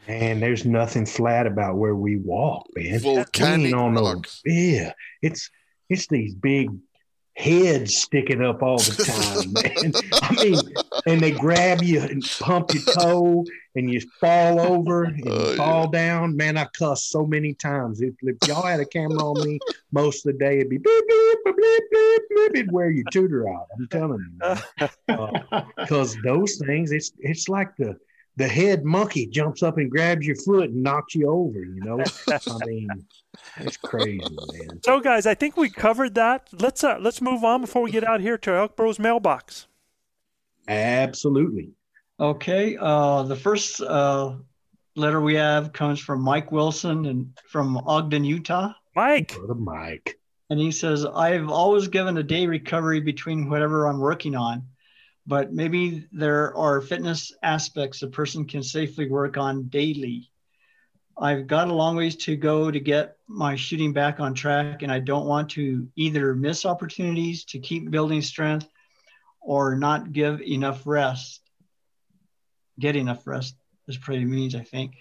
Man, 0.07 0.41
there's 0.41 0.65
nothing 0.65 1.05
flat 1.05 1.47
about 1.47 1.77
where 1.77 1.95
we 1.95 2.17
walk, 2.17 2.67
man. 2.75 2.99
Volcanic 2.99 3.73
on 3.73 3.95
rocks. 3.95 4.41
yeah, 4.45 4.91
it's 5.21 5.49
it's 5.89 6.07
these 6.07 6.33
big 6.35 6.69
heads 7.35 7.97
sticking 7.97 8.41
up 8.41 8.63
all 8.63 8.77
the 8.77 9.03
time, 9.03 9.53
man. 9.83 9.93
I 10.21 10.43
mean, 10.43 10.59
and 11.05 11.21
they 11.21 11.31
grab 11.31 11.81
you 11.83 12.01
and 12.01 12.23
pump 12.39 12.73
your 12.73 12.83
toe, 12.95 13.45
and 13.75 13.91
you 13.91 14.01
fall 14.19 14.59
over 14.59 15.03
and 15.03 15.21
Oh, 15.27 15.51
you 15.51 15.55
fall 15.57 15.89
down. 15.89 16.35
Man, 16.37 16.57
I 16.57 16.65
cussed 16.65 17.09
so 17.09 17.25
many 17.25 17.53
times. 17.53 18.01
If, 18.01 18.13
if 18.21 18.37
y'all 18.47 18.65
had 18.65 18.79
a 18.79 18.85
camera 18.85 19.19
on 19.19 19.45
me 19.45 19.59
most 19.91 20.25
of 20.25 20.33
the 20.33 20.39
day, 20.39 20.57
it'd 20.57 20.69
be 20.69 20.77
beep 20.77 21.03
beep 21.07 21.37
beep 21.45 21.55
beep 21.55 21.83
beep. 21.91 22.21
beep. 22.29 22.55
It'd 22.55 22.71
wear 22.71 22.89
your 22.89 23.05
tutor 23.11 23.49
out. 23.49 23.67
I'm 23.77 23.87
telling 23.89 24.25
you, 24.31 25.67
because 25.77 26.15
uh, 26.15 26.19
those 26.23 26.55
things, 26.57 26.91
it's 26.91 27.11
it's 27.19 27.49
like 27.49 27.75
the 27.75 27.97
the 28.37 28.47
head 28.47 28.83
monkey 28.83 29.27
jumps 29.27 29.63
up 29.63 29.77
and 29.77 29.89
grabs 29.89 30.27
your 30.27 30.35
foot 30.35 30.69
and 30.69 30.83
knocks 30.83 31.15
you 31.15 31.29
over. 31.29 31.59
You 31.59 31.81
know, 31.81 31.99
I 32.29 32.65
mean, 32.65 32.89
it's 33.57 33.77
crazy, 33.77 34.19
man. 34.19 34.81
So, 34.83 34.99
guys, 34.99 35.25
I 35.25 35.33
think 35.35 35.57
we 35.57 35.69
covered 35.69 36.15
that. 36.15 36.49
Let's 36.51 36.83
uh, 36.83 36.97
let's 36.99 37.21
move 37.21 37.43
on 37.43 37.61
before 37.61 37.81
we 37.81 37.91
get 37.91 38.03
out 38.03 38.21
here 38.21 38.37
to 38.39 38.51
Elk 38.51 38.75
Bros 38.75 38.99
mailbox. 38.99 39.67
Absolutely. 40.67 41.71
Okay. 42.19 42.77
Uh, 42.79 43.23
the 43.23 43.35
first 43.35 43.81
uh, 43.81 44.35
letter 44.95 45.21
we 45.21 45.35
have 45.35 45.73
comes 45.73 45.99
from 45.99 46.21
Mike 46.21 46.51
Wilson 46.51 47.05
and 47.05 47.37
from 47.49 47.77
Ogden, 47.77 48.23
Utah. 48.23 48.73
Mike, 48.95 49.35
Brother 49.35 49.55
Mike. 49.55 50.19
And 50.49 50.59
he 50.59 50.71
says, 50.71 51.05
I've 51.05 51.49
always 51.49 51.87
given 51.87 52.17
a 52.17 52.23
day 52.23 52.47
recovery 52.47 53.01
between 53.01 53.49
whatever 53.49 53.87
I'm 53.87 53.99
working 53.99 54.35
on, 54.35 54.63
but 55.25 55.51
maybe 55.51 56.07
there 56.11 56.55
are 56.55 56.81
fitness 56.81 57.33
aspects 57.43 58.03
a 58.03 58.07
person 58.07 58.45
can 58.45 58.63
safely 58.63 59.09
work 59.09 59.37
on 59.37 59.67
daily. 59.67 60.29
I've 61.17 61.47
got 61.47 61.69
a 61.69 61.73
long 61.73 61.95
ways 61.95 62.15
to 62.17 62.35
go 62.35 62.69
to 62.69 62.79
get 62.79 63.17
my 63.27 63.55
shooting 63.55 63.93
back 63.93 64.19
on 64.19 64.33
track, 64.33 64.81
and 64.81 64.91
I 64.91 64.99
don't 64.99 65.25
want 65.25 65.49
to 65.51 65.87
either 65.95 66.35
miss 66.35 66.65
opportunities 66.65 67.45
to 67.45 67.59
keep 67.59 67.89
building 67.89 68.21
strength 68.21 68.67
or 69.41 69.75
not 69.75 70.11
give 70.11 70.41
enough 70.41 70.81
rest. 70.85 71.41
Get 72.79 72.95
enough 72.95 73.25
rest 73.25 73.55
is 73.87 73.97
pretty 73.97 74.25
means, 74.25 74.55
I 74.55 74.63
think 74.63 74.95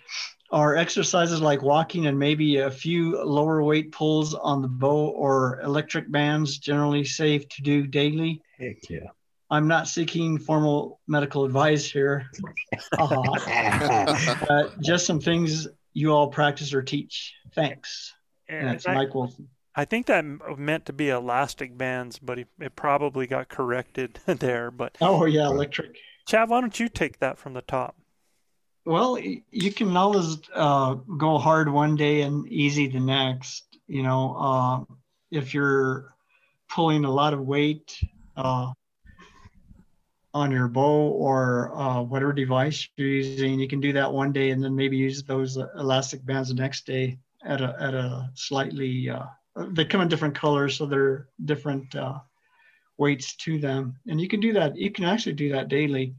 are 0.55 0.77
exercises 0.77 1.41
like 1.41 1.63
walking 1.63 2.07
and 2.07 2.17
maybe 2.17 2.59
a 2.59 2.71
few 2.71 3.21
lower 3.25 3.63
weight 3.65 3.91
pulls 3.91 4.35
on 4.35 4.63
the 4.63 4.69
bow 4.69 5.09
or 5.09 5.61
electric 5.63 6.11
bands 6.13 6.59
generally 6.59 7.05
safe 7.05 7.49
to 7.49 7.63
do 7.63 7.89
daily. 7.89 8.41
Heck 8.59 8.89
yeah. 8.89 9.09
I'm 9.51 9.67
not 9.67 9.89
seeking 9.89 10.39
formal 10.39 11.01
medical 11.09 11.45
advice 11.45 11.91
here, 11.91 12.31
uh, 12.99 14.69
just 14.81 15.07
some 15.07 15.21
things 15.21 15.67
you 15.95 16.13
all 16.13 16.29
practice 16.29 16.75
or 16.75 16.83
teach. 16.83 17.35
Thanks. 17.55 18.13
And 18.49 18.59
and 18.59 18.69
that's 18.69 18.87
I, 18.87 18.95
Mike 18.95 19.15
Wilson. 19.15 19.49
I 19.77 19.85
think 19.85 20.07
that 20.07 20.25
meant 20.59 20.87
to 20.87 20.93
be 20.93 21.09
elastic 21.09 21.77
bands, 21.77 22.19
but 22.19 22.39
it, 22.39 22.49
it 22.61 22.77
probably 22.77 23.27
got 23.27 23.49
corrected 23.49 24.21
there. 24.27 24.71
But 24.71 24.99
oh 25.01 25.25
yeah, 25.25 25.47
electric. 25.47 25.97
Chav, 26.29 26.49
why 26.49 26.61
don't 26.61 26.79
you 26.79 26.89
take 26.89 27.21
that 27.21 27.39
from 27.39 27.55
the 27.55 27.63
top? 27.63 27.97
Well, 28.87 29.19
you 29.19 29.73
can 29.73 29.97
always 29.97 30.39
uh, 30.55 30.95
go 30.95 31.39
hard 31.39 31.71
one 31.71 31.97
day 31.97 32.21
and 32.23 32.47
easy 32.49 32.87
the 32.87 33.01
next. 33.01 33.65
You 33.87 34.03
know, 34.03 34.37
uh, 34.37 34.95
if 35.31 35.55
you're 35.55 36.15
pulling 36.69 37.05
a 37.05 37.11
lot 37.11 37.33
of 37.33 37.41
weight 37.41 37.99
uh, 38.37 38.73
on 40.35 40.51
your 40.51 40.69
bow 40.69 41.09
or 41.09 41.75
uh, 41.75 42.03
whatever 42.03 42.33
device 42.33 42.89
you're 42.97 43.09
using, 43.09 43.59
you 43.59 43.69
can 43.69 43.81
do 43.81 43.93
that 43.93 44.13
one 44.13 44.33
day 44.33 44.51
and 44.51 44.63
then 44.63 44.75
maybe 44.75 44.97
use 44.97 45.23
those 45.23 45.57
elastic 45.57 46.25
bands 46.27 46.49
the 46.49 46.55
next 46.55 46.87
day 46.87 47.19
at 47.45 47.61
a 47.61 47.77
at 47.81 47.95
a 47.95 48.29
slightly. 48.35 49.09
Uh, 49.09 49.27
they 49.69 49.85
come 49.85 50.01
in 50.01 50.09
different 50.09 50.35
colors, 50.35 50.77
so 50.77 50.87
they're 50.87 51.29
different 51.45 51.95
uh, 51.95 52.19
weights 52.99 53.37
to 53.37 53.59
them, 53.59 53.97
and 54.09 54.21
you 54.21 54.29
can 54.29 54.41
do 54.41 54.53
that. 54.53 54.77
You 54.77 54.91
can 54.91 55.05
actually 55.05 55.35
do 55.35 55.53
that 55.53 55.69
daily, 55.69 56.15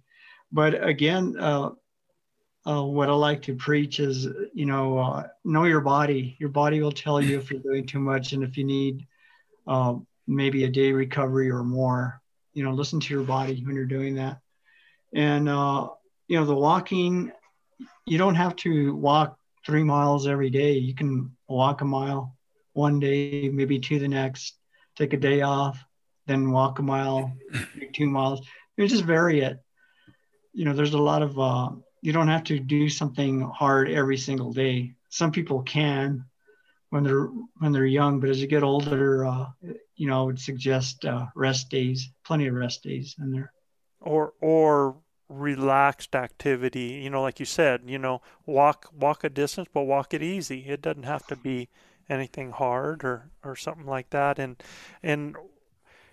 but 0.51 0.81
again 0.87 1.35
uh, 2.65 2.83
what 2.83 3.09
I 3.09 3.13
like 3.13 3.43
to 3.43 3.55
preach 3.55 3.99
is, 3.99 4.27
you 4.53 4.65
know, 4.65 4.97
uh, 4.97 5.27
know 5.43 5.65
your 5.65 5.81
body. 5.81 6.35
Your 6.39 6.49
body 6.49 6.81
will 6.81 6.91
tell 6.91 7.21
you 7.21 7.37
if 7.37 7.51
you're 7.51 7.61
doing 7.61 7.85
too 7.85 7.99
much 7.99 8.33
and 8.33 8.43
if 8.43 8.57
you 8.57 8.63
need 8.63 9.05
uh, 9.67 9.95
maybe 10.27 10.63
a 10.63 10.69
day 10.69 10.91
recovery 10.91 11.49
or 11.51 11.63
more. 11.63 12.21
You 12.55 12.63
know, 12.63 12.71
listen 12.71 12.99
to 12.99 13.13
your 13.13 13.23
body 13.23 13.61
when 13.63 13.75
you're 13.75 13.85
doing 13.85 14.15
that. 14.15 14.39
And, 15.13 15.47
uh, 15.47 15.89
you 16.27 16.39
know, 16.39 16.45
the 16.45 16.55
walking, 16.55 17.31
you 18.05 18.17
don't 18.17 18.35
have 18.35 18.55
to 18.57 18.95
walk 18.95 19.37
three 19.65 19.83
miles 19.83 20.25
every 20.25 20.49
day. 20.49 20.73
You 20.73 20.95
can 20.95 21.35
walk 21.47 21.81
a 21.81 21.85
mile 21.85 22.35
one 22.73 22.99
day, 22.99 23.49
maybe 23.49 23.77
two 23.77 23.99
the 23.99 24.07
next, 24.07 24.57
take 24.95 25.13
a 25.13 25.17
day 25.17 25.41
off, 25.41 25.83
then 26.25 26.51
walk 26.51 26.79
a 26.79 26.81
mile, 26.81 27.31
two 27.93 28.09
miles. 28.09 28.41
You 28.77 28.87
just 28.87 29.03
vary 29.03 29.41
it. 29.41 29.59
You 30.53 30.65
know, 30.65 30.73
there's 30.73 30.93
a 30.93 30.97
lot 30.97 31.21
of, 31.21 31.37
uh, 31.39 31.69
you 32.01 32.13
don't 32.13 32.27
have 32.27 32.43
to 32.45 32.59
do 32.59 32.89
something 32.89 33.41
hard 33.41 33.89
every 33.89 34.17
single 34.17 34.53
day. 34.53 34.93
Some 35.09 35.31
people 35.31 35.61
can 35.63 36.25
when 36.89 37.03
they're 37.03 37.29
when 37.57 37.71
they're 37.71 37.85
young, 37.85 38.19
but 38.19 38.29
as 38.29 38.39
you 38.39 38.47
get 38.47 38.63
older, 38.63 39.25
uh, 39.25 39.47
you 39.95 40.07
know, 40.07 40.21
I 40.21 40.25
would 40.25 40.39
suggest 40.39 41.05
uh, 41.05 41.27
rest 41.35 41.69
days, 41.69 42.09
plenty 42.23 42.47
of 42.47 42.55
rest 42.55 42.83
days 42.83 43.15
in 43.19 43.31
there. 43.31 43.51
Or 43.99 44.33
or 44.41 44.97
relaxed 45.29 46.15
activity. 46.15 47.01
You 47.03 47.09
know, 47.09 47.21
like 47.21 47.39
you 47.39 47.45
said, 47.45 47.81
you 47.85 47.97
know, 47.97 48.21
walk 48.45 48.89
walk 48.93 49.23
a 49.23 49.29
distance, 49.29 49.69
but 49.73 49.83
walk 49.83 50.13
it 50.13 50.21
easy. 50.21 50.65
It 50.67 50.81
doesn't 50.81 51.03
have 51.03 51.25
to 51.27 51.35
be 51.35 51.69
anything 52.09 52.51
hard 52.51 53.03
or 53.03 53.29
or 53.43 53.55
something 53.55 53.85
like 53.85 54.09
that. 54.11 54.39
And 54.39 54.61
and 55.01 55.35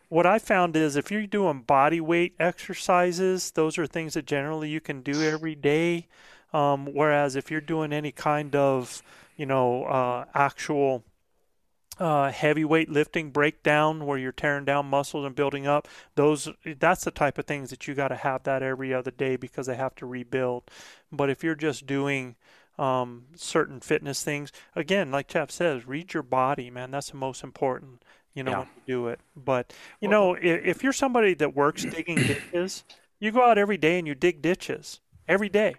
what 0.09 0.27
I 0.27 0.39
found 0.39 0.77
is 0.77 0.97
if 0.97 1.11
you're 1.11 1.27
doing 1.27 1.63
body 1.63 2.01
weight 2.01 2.35
exercises, 2.39 3.51
those 3.53 3.79
are 3.79 3.87
things 3.87 4.15
that 4.15 4.27
generally 4.27 4.69
you 4.69 4.81
can 4.81 5.01
do 5.03 5.23
every 5.23 5.55
day. 5.55 6.07
Um, 6.53 6.87
whereas 6.93 7.35
if 7.35 7.51
you're 7.51 7.63
doing 7.63 7.95
any 7.95 8.13
kind 8.13 8.55
of, 8.55 9.03
you 9.39 9.47
know, 9.47 9.85
uh, 9.85 10.27
actual 10.35 11.03
uh, 11.99 12.31
heavyweight 12.31 12.89
lifting 12.89 13.31
breakdown 13.31 14.07
where 14.07 14.19
you're 14.19 14.33
tearing 14.33 14.65
down 14.65 14.87
muscles 14.87 15.25
and 15.25 15.35
building 15.35 15.67
up, 15.67 15.89
those 16.15 16.49
that's 16.79 17.05
the 17.05 17.11
type 17.11 17.39
of 17.39 17.47
things 17.47 17.71
that 17.71 17.87
you 17.87 17.95
got 17.95 18.09
to 18.09 18.17
have 18.17 18.43
that 18.45 18.63
every 18.63 18.93
other 18.95 19.11
day 19.11 19.37
because 19.37 19.67
they 19.67 19.77
have 19.77 19.95
to 19.97 20.07
rebuild. 20.07 20.65
But 21.11 21.31
if 21.31 21.45
you're 21.45 21.55
just 21.55 21.87
doing 21.87 22.37
um, 22.79 23.25
certain 23.37 23.81
fitness 23.81 24.23
things, 24.23 24.53
again, 24.75 25.11
like 25.11 25.29
Jeff 25.29 25.51
says, 25.51 25.87
read 25.87 26.15
your 26.15 26.23
body, 26.23 26.71
man. 26.71 26.91
That's 26.91 27.11
the 27.11 27.17
most 27.17 27.45
important 27.45 28.03
you 28.35 28.43
know, 28.43 28.51
yeah. 28.51 28.59
when 28.59 28.69
you 28.87 28.95
do 28.95 29.09
it. 29.09 29.21
But 29.37 29.73
you 30.01 30.09
well, 30.09 30.33
know, 30.33 30.39
if, 30.41 30.65
if 30.65 30.83
you're 30.83 30.93
somebody 30.93 31.35
that 31.35 31.55
works 31.55 31.85
digging 31.85 32.17
ditches, 32.17 32.85
you 33.21 33.31
go 33.31 33.43
out 33.43 33.59
every 33.59 33.77
day 33.77 33.99
and 33.99 34.07
you 34.07 34.15
dig 34.15 34.43
ditches 34.43 35.01
every 35.29 35.49
day, 35.49 35.75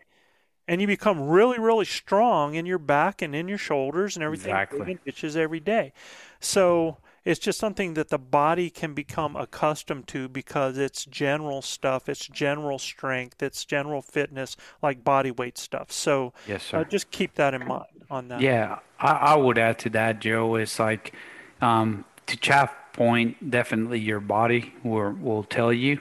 and 0.68 0.82
you 0.82 0.88
become 0.88 1.28
really, 1.28 1.60
really 1.60 1.86
strong 1.86 2.56
in 2.56 2.66
your 2.66 2.78
back 2.78 3.22
and 3.22 3.36
in 3.36 3.48
your 3.48 3.58
shoulders 3.58 4.16
and 4.16 4.24
everything. 4.24 4.52
Exactly. 4.52 5.00
Ditches 5.06 5.36
every 5.36 5.60
day. 5.60 5.94
So 6.40 6.98
it's 7.26 7.40
just 7.40 7.60
something 7.60 7.94
that 7.94 8.10
the 8.10 8.18
body 8.18 8.70
can 8.70 8.94
become 8.94 9.36
accustomed 9.36 10.08
to 10.08 10.28
because 10.28 10.78
it's 10.78 11.06
general 11.06 11.62
stuff, 11.62 12.10
it's 12.10 12.28
general 12.28 12.80
strength, 12.80 13.42
it's 13.42 13.66
general 13.66 14.02
fitness, 14.02 14.58
like 14.82 15.04
body 15.04 15.32
weight 15.32 15.58
stuff. 15.58 15.92
So 15.92 16.34
yes, 16.48 16.64
sir. 16.64 16.80
Uh, 16.80 16.84
just 16.84 17.12
keep 17.12 17.36
that 17.36 17.54
in 17.54 17.66
mind 17.66 17.86
on 18.10 18.28
that. 18.30 18.42
Yeah, 18.42 18.80
I, 19.00 19.12
I 19.12 19.36
would 19.36 19.58
add 19.58 19.80
to 19.80 19.90
that, 19.92 20.20
Joe. 20.20 20.56
It's 20.56 20.80
like 20.80 21.14
um, 21.62 22.06
to 22.28 22.38
Chav 22.38 22.70
point, 22.94 23.50
definitely 23.50 24.00
your 24.00 24.20
body 24.20 24.74
will, 24.84 25.14
will 25.14 25.44
tell 25.44 25.74
you. 25.74 26.00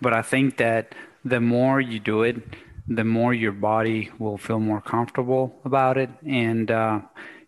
But 0.00 0.12
I 0.12 0.22
think 0.22 0.58
that 0.58 0.94
the 1.24 1.40
more 1.40 1.80
you 1.80 1.98
do 1.98 2.22
it, 2.22 2.36
the 2.88 3.04
more 3.04 3.34
your 3.34 3.52
body 3.52 4.10
will 4.18 4.38
feel 4.38 4.60
more 4.60 4.80
comfortable 4.80 5.60
about 5.64 5.98
it. 5.98 6.10
And, 6.26 6.70
uh, 6.70 7.00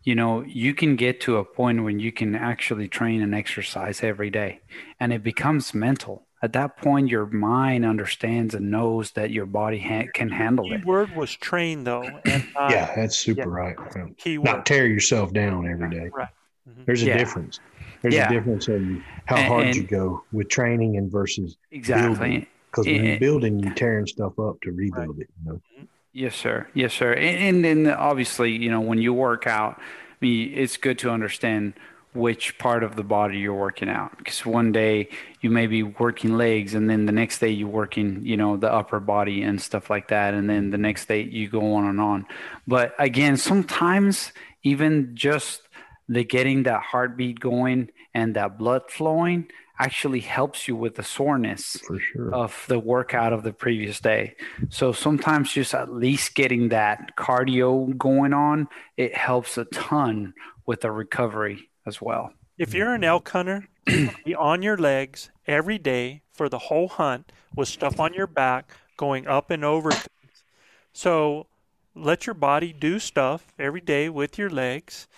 you 0.03 0.15
know, 0.15 0.43
you 0.43 0.75
can 0.75 0.97
get 0.97 1.21
to 1.23 1.37
a 1.37 1.45
point 1.45 1.85
when 1.85 2.01
you 2.01 2.13
can 2.13 2.35
actually 2.35 2.89
train 2.89 3.23
and 3.23 3.35
exercise 3.35 4.03
every 4.03 4.31
day 4.31 4.61
and 4.99 5.13
it 5.13 5.23
becomes 5.23 5.75
mental. 5.75 6.25
At 6.41 6.53
that 6.53 6.77
point, 6.77 7.09
your 7.09 7.27
mind 7.27 7.85
understands 7.85 8.55
and 8.55 8.71
knows 8.71 9.11
that 9.13 9.33
your 9.33 9.47
body 9.47 9.81
ha- 9.81 10.07
can 10.15 10.29
handle 10.29 10.73
it. 10.73 10.83
The 10.83 10.87
word 10.87 11.17
was 11.17 11.35
train, 11.35 11.83
though. 11.83 12.03
And, 12.03 12.47
uh, 12.57 12.69
yeah, 12.71 12.95
that's 12.95 13.19
super 13.19 13.41
yeah. 13.41 13.47
right. 13.47 13.77
Key 14.19 14.39
Not 14.39 14.65
tear 14.65 14.87
yourself 14.87 15.33
down 15.33 15.69
every 15.69 15.91
day. 15.91 16.11
Right. 16.15 16.29
Mm-hmm. 16.69 16.83
There's 16.87 17.03
a 17.03 17.07
yeah. 17.07 17.19
difference. 17.19 17.59
There's 18.03 18.15
yeah. 18.15 18.29
a 18.29 18.33
difference 18.33 18.69
in 18.69 19.03
how 19.27 19.37
and, 19.37 19.49
hard 19.49 19.67
and 19.67 19.77
you 19.77 19.83
go 19.83 20.23
with 20.31 20.49
training 20.49 20.97
and 20.97 21.11
versus 21.11 21.57
exactly 21.73 22.49
because 22.71 22.87
when 22.87 23.05
you're 23.05 23.19
building, 23.19 23.59
you're 23.61 23.75
tearing 23.75 24.07
stuff 24.07 24.39
up 24.39 24.61
to 24.63 24.73
rebuild 24.73 25.19
right. 25.19 25.27
it. 25.27 25.31
You 25.45 25.53
know. 25.53 25.89
Yes, 26.13 26.35
sir. 26.35 26.67
Yes, 26.75 26.95
sir. 26.95 27.13
And 27.15 27.65
then 27.65 27.87
obviously, 27.87 28.53
you 28.53 28.71
know, 28.71 28.81
when 28.81 28.99
you 28.99 29.13
work 29.13 29.47
out, 29.47 29.77
I 29.79 29.83
mean, 30.21 30.53
it's 30.55 30.77
good 30.77 30.99
to 31.01 31.11
understand 31.11 31.75
which 32.15 32.59
part 32.59 32.83
of 32.83 32.97
the 32.97 33.05
body 33.05 33.39
you're 33.39 33.55
working 33.55 33.89
out 33.89 34.17
because 34.17 34.45
one 34.45 34.73
day 34.73 35.09
you 35.41 35.51
may 35.51 35.67
be 35.67 35.83
working 35.83 36.37
legs 36.37 36.75
and 36.75 36.89
then 36.89 37.07
the 37.07 37.13
next 37.13 37.39
day 37.39 37.51
you're 37.51 37.69
working 37.69 38.21
you 38.25 38.37
know 38.37 38.57
the 38.57 38.73
upper 38.73 38.99
body 38.99 39.43
and 39.43 39.61
stuff 39.61 39.91
like 39.91 40.09
that 40.09 40.33
and 40.33 40.49
then 40.49 40.71
the 40.71 40.79
next 40.79 41.07
day 41.07 41.21
you 41.21 41.49
go 41.49 41.75
on 41.75 41.85
and 41.85 42.01
on 42.01 42.27
but 42.67 42.95
again 42.99 43.37
sometimes 43.37 44.33
even 44.63 45.15
just 45.15 45.63
the 46.09 46.25
getting 46.25 46.63
that 46.63 46.83
heartbeat 46.83 47.39
going 47.39 47.91
and 48.15 48.35
that 48.35 48.59
blood 48.59 48.83
flowing 48.89 49.47
actually 49.79 50.21
helps 50.21 50.67
you 50.67 50.75
with 50.75 50.97
the 50.97 51.03
soreness 51.03 51.77
sure. 52.13 52.35
of 52.35 52.65
the 52.69 52.79
workout 52.79 53.33
of 53.33 53.43
the 53.43 53.53
previous 53.53 54.01
day. 54.01 54.35
So 54.69 54.93
sometimes 54.93 55.53
just 55.53 55.75
at 55.75 55.93
least 55.93 56.35
getting 56.35 56.71
that 56.71 57.17
cardio 57.17 57.97
going 57.97 58.33
on, 58.33 58.69
it 58.97 59.15
helps 59.15 59.57
a 59.57 59.65
ton 59.67 60.35
with 60.67 60.81
the 60.81 60.91
recovery 60.91 61.69
as 61.87 62.03
well. 62.03 62.33
If 62.59 62.75
you're 62.75 62.95
an 62.95 63.05
elk 63.05 63.29
hunter, 63.29 63.69
be 64.25 64.35
on 64.35 64.63
your 64.63 64.77
legs 64.77 65.31
every 65.47 65.79
day 65.79 66.23
for 66.33 66.49
the 66.49 66.59
whole 66.59 66.89
hunt 66.89 67.33
with 67.55 67.69
stuff 67.69 68.01
on 68.01 68.15
your 68.15 68.27
back 68.27 68.73
going 68.97 69.27
up 69.27 69.51
and 69.51 69.65
over 69.65 69.91
things. 69.91 70.45
So 70.93 71.47
let 71.95 72.27
your 72.27 72.35
body 72.35 72.73
do 72.73 72.99
stuff 72.99 73.53
every 73.59 73.81
day 73.81 74.09
with 74.09 74.39
your 74.39 74.51
legs 74.51 75.09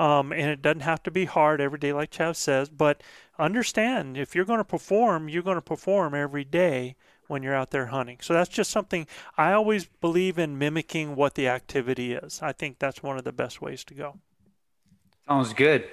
um, 0.00 0.32
and 0.32 0.50
it 0.50 0.62
doesn't 0.62 0.80
have 0.80 1.02
to 1.02 1.10
be 1.10 1.26
hard 1.26 1.60
every 1.60 1.78
day, 1.78 1.92
like 1.92 2.10
Chav 2.10 2.34
says. 2.34 2.70
But 2.70 3.02
understand, 3.38 4.16
if 4.16 4.34
you're 4.34 4.46
going 4.46 4.58
to 4.58 4.64
perform, 4.64 5.28
you're 5.28 5.42
going 5.42 5.58
to 5.58 5.60
perform 5.60 6.14
every 6.14 6.42
day 6.42 6.96
when 7.26 7.42
you're 7.42 7.54
out 7.54 7.70
there 7.70 7.86
hunting. 7.86 8.16
So 8.22 8.32
that's 8.32 8.48
just 8.48 8.70
something 8.70 9.06
I 9.36 9.52
always 9.52 9.84
believe 10.00 10.38
in 10.38 10.56
mimicking 10.56 11.16
what 11.16 11.34
the 11.34 11.48
activity 11.48 12.14
is. 12.14 12.40
I 12.40 12.52
think 12.52 12.78
that's 12.78 13.02
one 13.02 13.18
of 13.18 13.24
the 13.24 13.32
best 13.32 13.60
ways 13.60 13.84
to 13.84 13.94
go. 13.94 14.18
Sounds 15.28 15.52
good. 15.52 15.86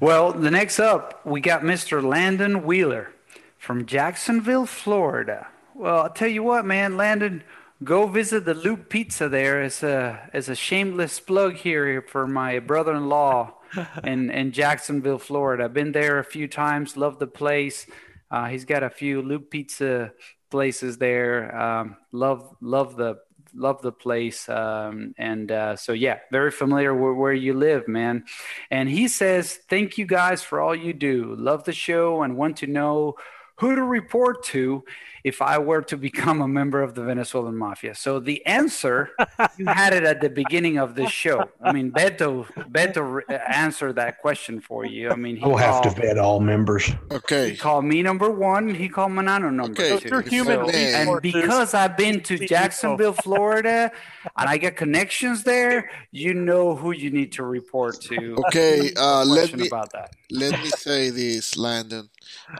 Well, 0.00 0.32
the 0.32 0.50
next 0.50 0.80
up, 0.80 1.20
we 1.26 1.42
got 1.42 1.60
Mr. 1.60 2.02
Landon 2.02 2.64
Wheeler 2.64 3.12
from 3.58 3.84
Jacksonville, 3.84 4.64
Florida. 4.64 5.48
Well, 5.74 6.00
I'll 6.00 6.10
tell 6.10 6.28
you 6.28 6.42
what, 6.42 6.64
man, 6.64 6.96
Landon, 6.96 7.44
go 7.84 8.06
visit 8.06 8.44
the 8.44 8.54
Loop 8.54 8.88
Pizza 8.88 9.28
there 9.28 9.62
as 9.62 9.82
a 9.82 10.28
as 10.32 10.48
a 10.48 10.54
shameless 10.54 11.20
plug 11.20 11.54
here 11.54 12.02
for 12.02 12.26
my 12.26 12.58
brother-in-law 12.58 13.54
in 14.04 14.30
in 14.30 14.52
Jacksonville, 14.52 15.18
Florida. 15.18 15.64
I've 15.64 15.74
been 15.74 15.92
there 15.92 16.18
a 16.18 16.24
few 16.24 16.48
times. 16.48 16.96
Love 16.96 17.18
the 17.18 17.26
place. 17.26 17.86
Uh, 18.30 18.46
he's 18.46 18.64
got 18.64 18.82
a 18.82 18.90
few 18.90 19.22
Loop 19.22 19.50
Pizza 19.50 20.12
places 20.50 20.98
there. 20.98 21.56
Um, 21.56 21.96
love 22.12 22.56
love 22.60 22.96
the 22.96 23.18
love 23.54 23.82
the 23.82 23.92
place. 23.92 24.48
Um, 24.48 25.14
and 25.18 25.50
uh, 25.50 25.76
so 25.76 25.92
yeah, 25.92 26.18
very 26.30 26.50
familiar 26.50 26.94
with 26.94 27.16
where 27.16 27.32
you 27.32 27.54
live, 27.54 27.88
man. 27.88 28.24
And 28.70 28.88
he 28.88 29.08
says, 29.08 29.54
"Thank 29.68 29.98
you 29.98 30.06
guys 30.06 30.42
for 30.42 30.60
all 30.60 30.74
you 30.74 30.92
do. 30.92 31.34
Love 31.36 31.64
the 31.64 31.72
show 31.72 32.22
and 32.22 32.36
want 32.36 32.58
to 32.58 32.66
know." 32.66 33.16
Who 33.60 33.74
to 33.74 33.82
report 33.82 34.44
to 34.44 34.84
if 35.28 35.42
I 35.42 35.58
were 35.58 35.82
to 35.82 35.96
become 35.96 36.40
a 36.40 36.48
member 36.48 36.82
of 36.82 36.94
the 36.94 37.02
Venezuelan 37.02 37.56
mafia. 37.56 37.94
So 37.94 38.18
the 38.18 38.44
answer, 38.46 39.10
you 39.58 39.66
had 39.66 39.92
it 39.92 40.04
at 40.04 40.20
the 40.20 40.30
beginning 40.30 40.78
of 40.78 40.94
this 40.94 41.10
show. 41.10 41.50
I 41.62 41.72
mean, 41.72 41.92
Beto, 41.92 42.46
Beto 42.72 43.22
answered 43.46 43.94
that 43.96 44.18
question 44.20 44.60
for 44.60 44.86
you. 44.86 45.10
I 45.10 45.16
mean, 45.16 45.36
he 45.36 45.44
we'll 45.44 45.58
called, 45.58 45.84
have 45.84 45.94
to 45.94 46.00
vet 46.00 46.18
all 46.18 46.40
members. 46.40 46.90
Okay. 47.10 47.50
He 47.50 47.56
called 47.56 47.84
me 47.84 48.02
number 48.02 48.30
one. 48.30 48.74
He 48.74 48.88
called 48.88 49.12
Manano 49.12 49.52
number 49.52 49.82
okay. 49.82 49.98
two. 49.98 50.18
Human 50.28 50.68
so, 50.68 50.76
and 50.76 51.22
because 51.22 51.74
I've 51.74 51.96
been 51.96 52.20
to 52.22 52.38
Jacksonville, 52.38 53.12
Florida, 53.12 53.92
and 54.36 54.48
I 54.48 54.56
get 54.56 54.76
connections 54.76 55.44
there, 55.44 55.90
you 56.10 56.34
know 56.34 56.74
who 56.74 56.92
you 56.92 57.10
need 57.10 57.32
to 57.32 57.44
report 57.44 58.00
to. 58.02 58.36
Okay, 58.46 58.90
uh, 58.96 59.24
let 59.24 59.54
me 59.54 59.66
about 59.66 59.92
that. 59.92 60.14
let 60.30 60.58
me 60.62 60.68
say 60.68 61.10
this, 61.10 61.56
Landon. 61.56 62.08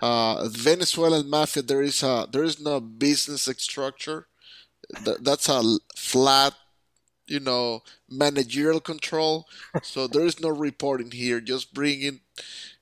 Uh, 0.03 0.49
Venezuelan 0.49 1.29
mafia, 1.29 1.63
there 1.63 1.83
is 1.83 2.03
a 2.03 2.29
there 2.31 2.45
is 2.45 2.58
no 2.61 2.81
business 2.81 3.43
structure. 3.59 4.27
That, 5.05 5.25
that's 5.25 5.49
a 5.49 5.63
flat, 5.97 6.55
you 7.27 7.41
know, 7.41 7.83
managerial 8.09 8.81
control. 8.81 9.47
So 9.83 10.07
there 10.07 10.25
is 10.25 10.41
no 10.41 10.49
reporting 10.49 11.11
here. 11.11 11.41
Just 11.41 11.75
bring 11.75 12.03
in 12.03 12.21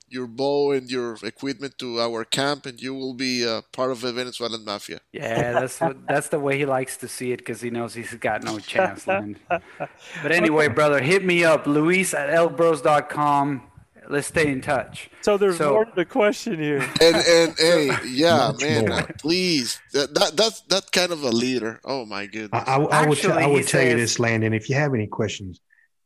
your 0.09 0.27
bow 0.27 0.71
and 0.71 0.89
your 0.89 1.17
equipment 1.23 1.77
to 1.79 1.99
our 1.99 2.23
camp, 2.23 2.65
and 2.65 2.81
you 2.81 2.93
will 2.93 3.13
be 3.13 3.45
uh, 3.45 3.61
part 3.73 3.91
of 3.91 4.01
the 4.01 4.13
Venezuelan 4.13 4.63
mafia. 4.63 5.01
Yeah, 5.11 5.51
that's 5.51 5.79
what, 5.81 6.07
that's 6.07 6.29
the 6.29 6.39
way 6.39 6.57
he 6.57 6.65
likes 6.65 6.97
to 6.97 7.07
see 7.07 7.31
it 7.31 7.37
because 7.37 7.61
he 7.61 7.69
knows 7.69 7.93
he's 7.93 8.13
got 8.13 8.43
no 8.43 8.59
chance. 8.59 9.05
but 9.05 10.31
anyway, 10.31 10.67
brother, 10.79 11.01
hit 11.01 11.25
me 11.25 11.43
up, 11.43 11.67
Luis 11.67 12.13
at 12.13 12.29
elkbros.com. 12.29 13.63
Let's 14.09 14.27
stay 14.27 14.51
in 14.51 14.61
touch. 14.61 15.09
So 15.21 15.37
there's 15.37 15.57
so, 15.57 15.73
more 15.73 15.85
to 15.85 15.91
the 15.95 16.05
question 16.05 16.59
here. 16.59 16.79
And 17.01 17.15
and 17.15 17.55
hey, 17.57 17.91
yeah, 18.07 18.51
man, 18.59 19.05
please, 19.19 19.79
that, 19.93 20.13
that 20.13 20.37
that's 20.37 20.61
that 20.61 20.91
kind 20.91 21.11
of 21.11 21.23
a 21.23 21.29
leader. 21.29 21.79
Oh 21.83 22.05
my 22.05 22.25
goodness. 22.25 22.63
I, 22.65 22.75
I, 22.75 23.03
I 23.03 23.07
would 23.07 23.17
t- 23.17 23.29
I 23.29 23.47
would 23.47 23.67
tell 23.67 23.81
says, 23.81 23.91
you 23.91 23.97
this, 23.97 24.19
Landon. 24.19 24.53
If 24.53 24.69
you 24.69 24.75
have 24.75 24.93
any 24.93 25.07
questions, 25.07 25.59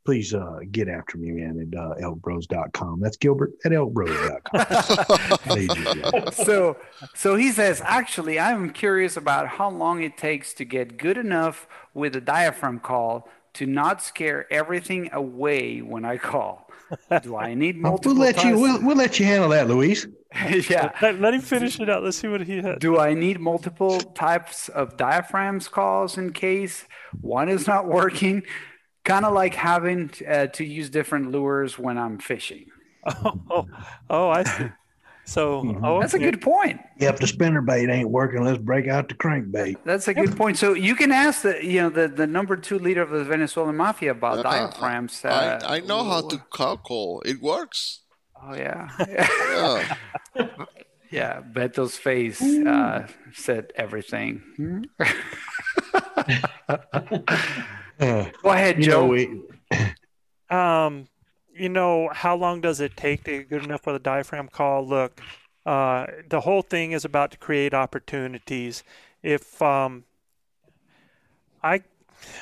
please 0.06 0.34
uh, 0.34 0.60
get 0.72 0.88
after 0.88 1.18
me, 1.18 1.32
man, 1.32 1.60
at 1.60 1.78
uh, 1.78 1.96
elkbros.com. 2.02 3.00
That's 3.00 3.18
Gilbert 3.18 3.52
at 3.64 3.72
elkbros.com. 3.72 6.32
so, 6.46 6.78
so 7.14 7.36
he 7.36 7.52
says, 7.52 7.82
actually, 7.86 8.40
I'm 8.40 8.72
curious 8.72 9.18
about 9.18 9.48
how 9.48 9.70
long 9.70 10.02
it 10.02 10.18
takes 10.18 10.54
to 10.56 10.66
get 10.66 10.98
good 10.98 11.18
enough 11.18 11.68
with 11.94 12.16
a 12.16 12.22
diaphragm 12.22 12.80
call 12.80 13.30
to 13.54 13.66
not 13.66 14.02
scare 14.02 14.52
everything 14.52 15.10
away 15.14 15.82
when 15.82 16.06
I 16.06 16.18
call. 16.18 16.71
Do 17.24 17.38
I 17.38 17.54
need 17.54 17.78
multiple? 17.78 18.14
we'll 18.14 18.22
let 18.22 18.44
you. 18.44 18.60
We'll, 18.60 18.82
we'll 18.82 18.98
let 18.98 19.20
you 19.20 19.26
handle 19.26 19.50
that, 19.50 19.68
Luis. 19.68 20.08
yeah. 20.70 20.92
Let, 21.02 21.20
let, 21.20 21.34
him 21.34 21.42
finish 21.42 21.80
it 21.80 21.90
out. 21.90 22.04
Let's 22.04 22.18
see 22.18 22.28
what 22.28 22.42
he 22.42 22.58
has. 22.58 22.78
Do 22.80 22.98
I 22.98 23.14
need 23.14 23.40
multiple 23.40 24.00
types 24.00 24.70
of 24.70 24.98
diaphragms 24.98 25.68
calls 25.68 26.18
in 26.18 26.32
case 26.34 26.86
one 27.20 27.50
is 27.50 27.68
not 27.68 27.88
working? 27.88 28.44
kind 29.04 29.26
of 29.26 29.34
like 29.34 29.56
having 29.56 30.12
uh, 30.28 30.48
to 30.48 30.66
use 30.66 30.90
different 30.90 31.32
lures 31.32 31.78
when 31.78 31.98
I'm 31.98 32.20
fishing. 32.20 32.66
Oh, 33.50 33.66
oh, 34.12 34.30
I 34.30 34.44
see. 34.44 34.70
So 35.32 35.64
mm-hmm. 35.64 35.86
oh, 35.86 36.02
that's 36.02 36.14
a 36.14 36.20
good 36.20 36.42
point. 36.42 36.82
If 36.98 37.20
the 37.20 37.26
spinner 37.26 37.62
bait 37.62 37.90
ain't 37.90 38.10
working, 38.10 38.44
let's 38.44 38.58
break 38.58 38.90
out 38.90 39.08
the 39.08 39.14
crankbait. 39.16 39.78
That's 39.86 40.10
a 40.10 40.14
good 40.14 40.36
point. 40.36 40.58
So 40.58 40.74
you 40.74 40.94
can 40.94 41.14
ask 41.14 41.44
the 41.44 41.64
you 41.64 41.80
know 41.80 41.90
the, 41.90 42.10
the 42.10 42.28
number 42.28 42.58
two 42.58 42.78
leader 42.78 43.02
of 43.02 43.12
the 43.12 43.24
Venezuelan 43.24 43.78
mafia 43.78 44.12
about 44.12 44.40
uh, 44.40 44.44
diaphragms. 44.44 45.24
Uh, 45.24 45.62
I, 45.64 45.78
I 45.78 45.80
know 45.80 46.04
how 46.04 46.28
to 46.28 46.38
call. 46.38 47.22
It 47.22 47.42
works. 47.42 48.02
Oh 48.44 48.54
yeah. 48.56 48.90
yeah. 49.08 49.96
yeah. 51.12 51.42
Beto's 51.42 51.98
face 51.98 52.42
uh, 52.42 53.08
said 53.32 53.72
everything. 53.78 54.42
Go 57.98 58.50
ahead, 58.50 58.82
Joe. 58.82 59.08
Know, 59.08 59.08
we... 59.08 59.46
um, 60.50 61.08
you 61.62 61.70
know, 61.70 62.10
how 62.12 62.36
long 62.36 62.60
does 62.60 62.80
it 62.80 62.98
take 62.98 63.24
to 63.26 63.38
get 63.38 63.50
good 63.50 63.64
enough 63.64 63.86
with 63.86 63.96
a 63.96 64.00
diaphragm 64.00 64.48
call? 64.48 64.84
Look, 64.88 65.22
uh, 65.64 66.08
the 66.28 66.42
whole 66.42 66.64
thing 66.64 66.92
is 66.92 67.06
about 67.06 67.30
to 67.32 67.38
create 67.38 67.72
opportunities. 67.72 68.84
If 69.22 69.62
um, 69.62 70.06
I, 71.62 71.84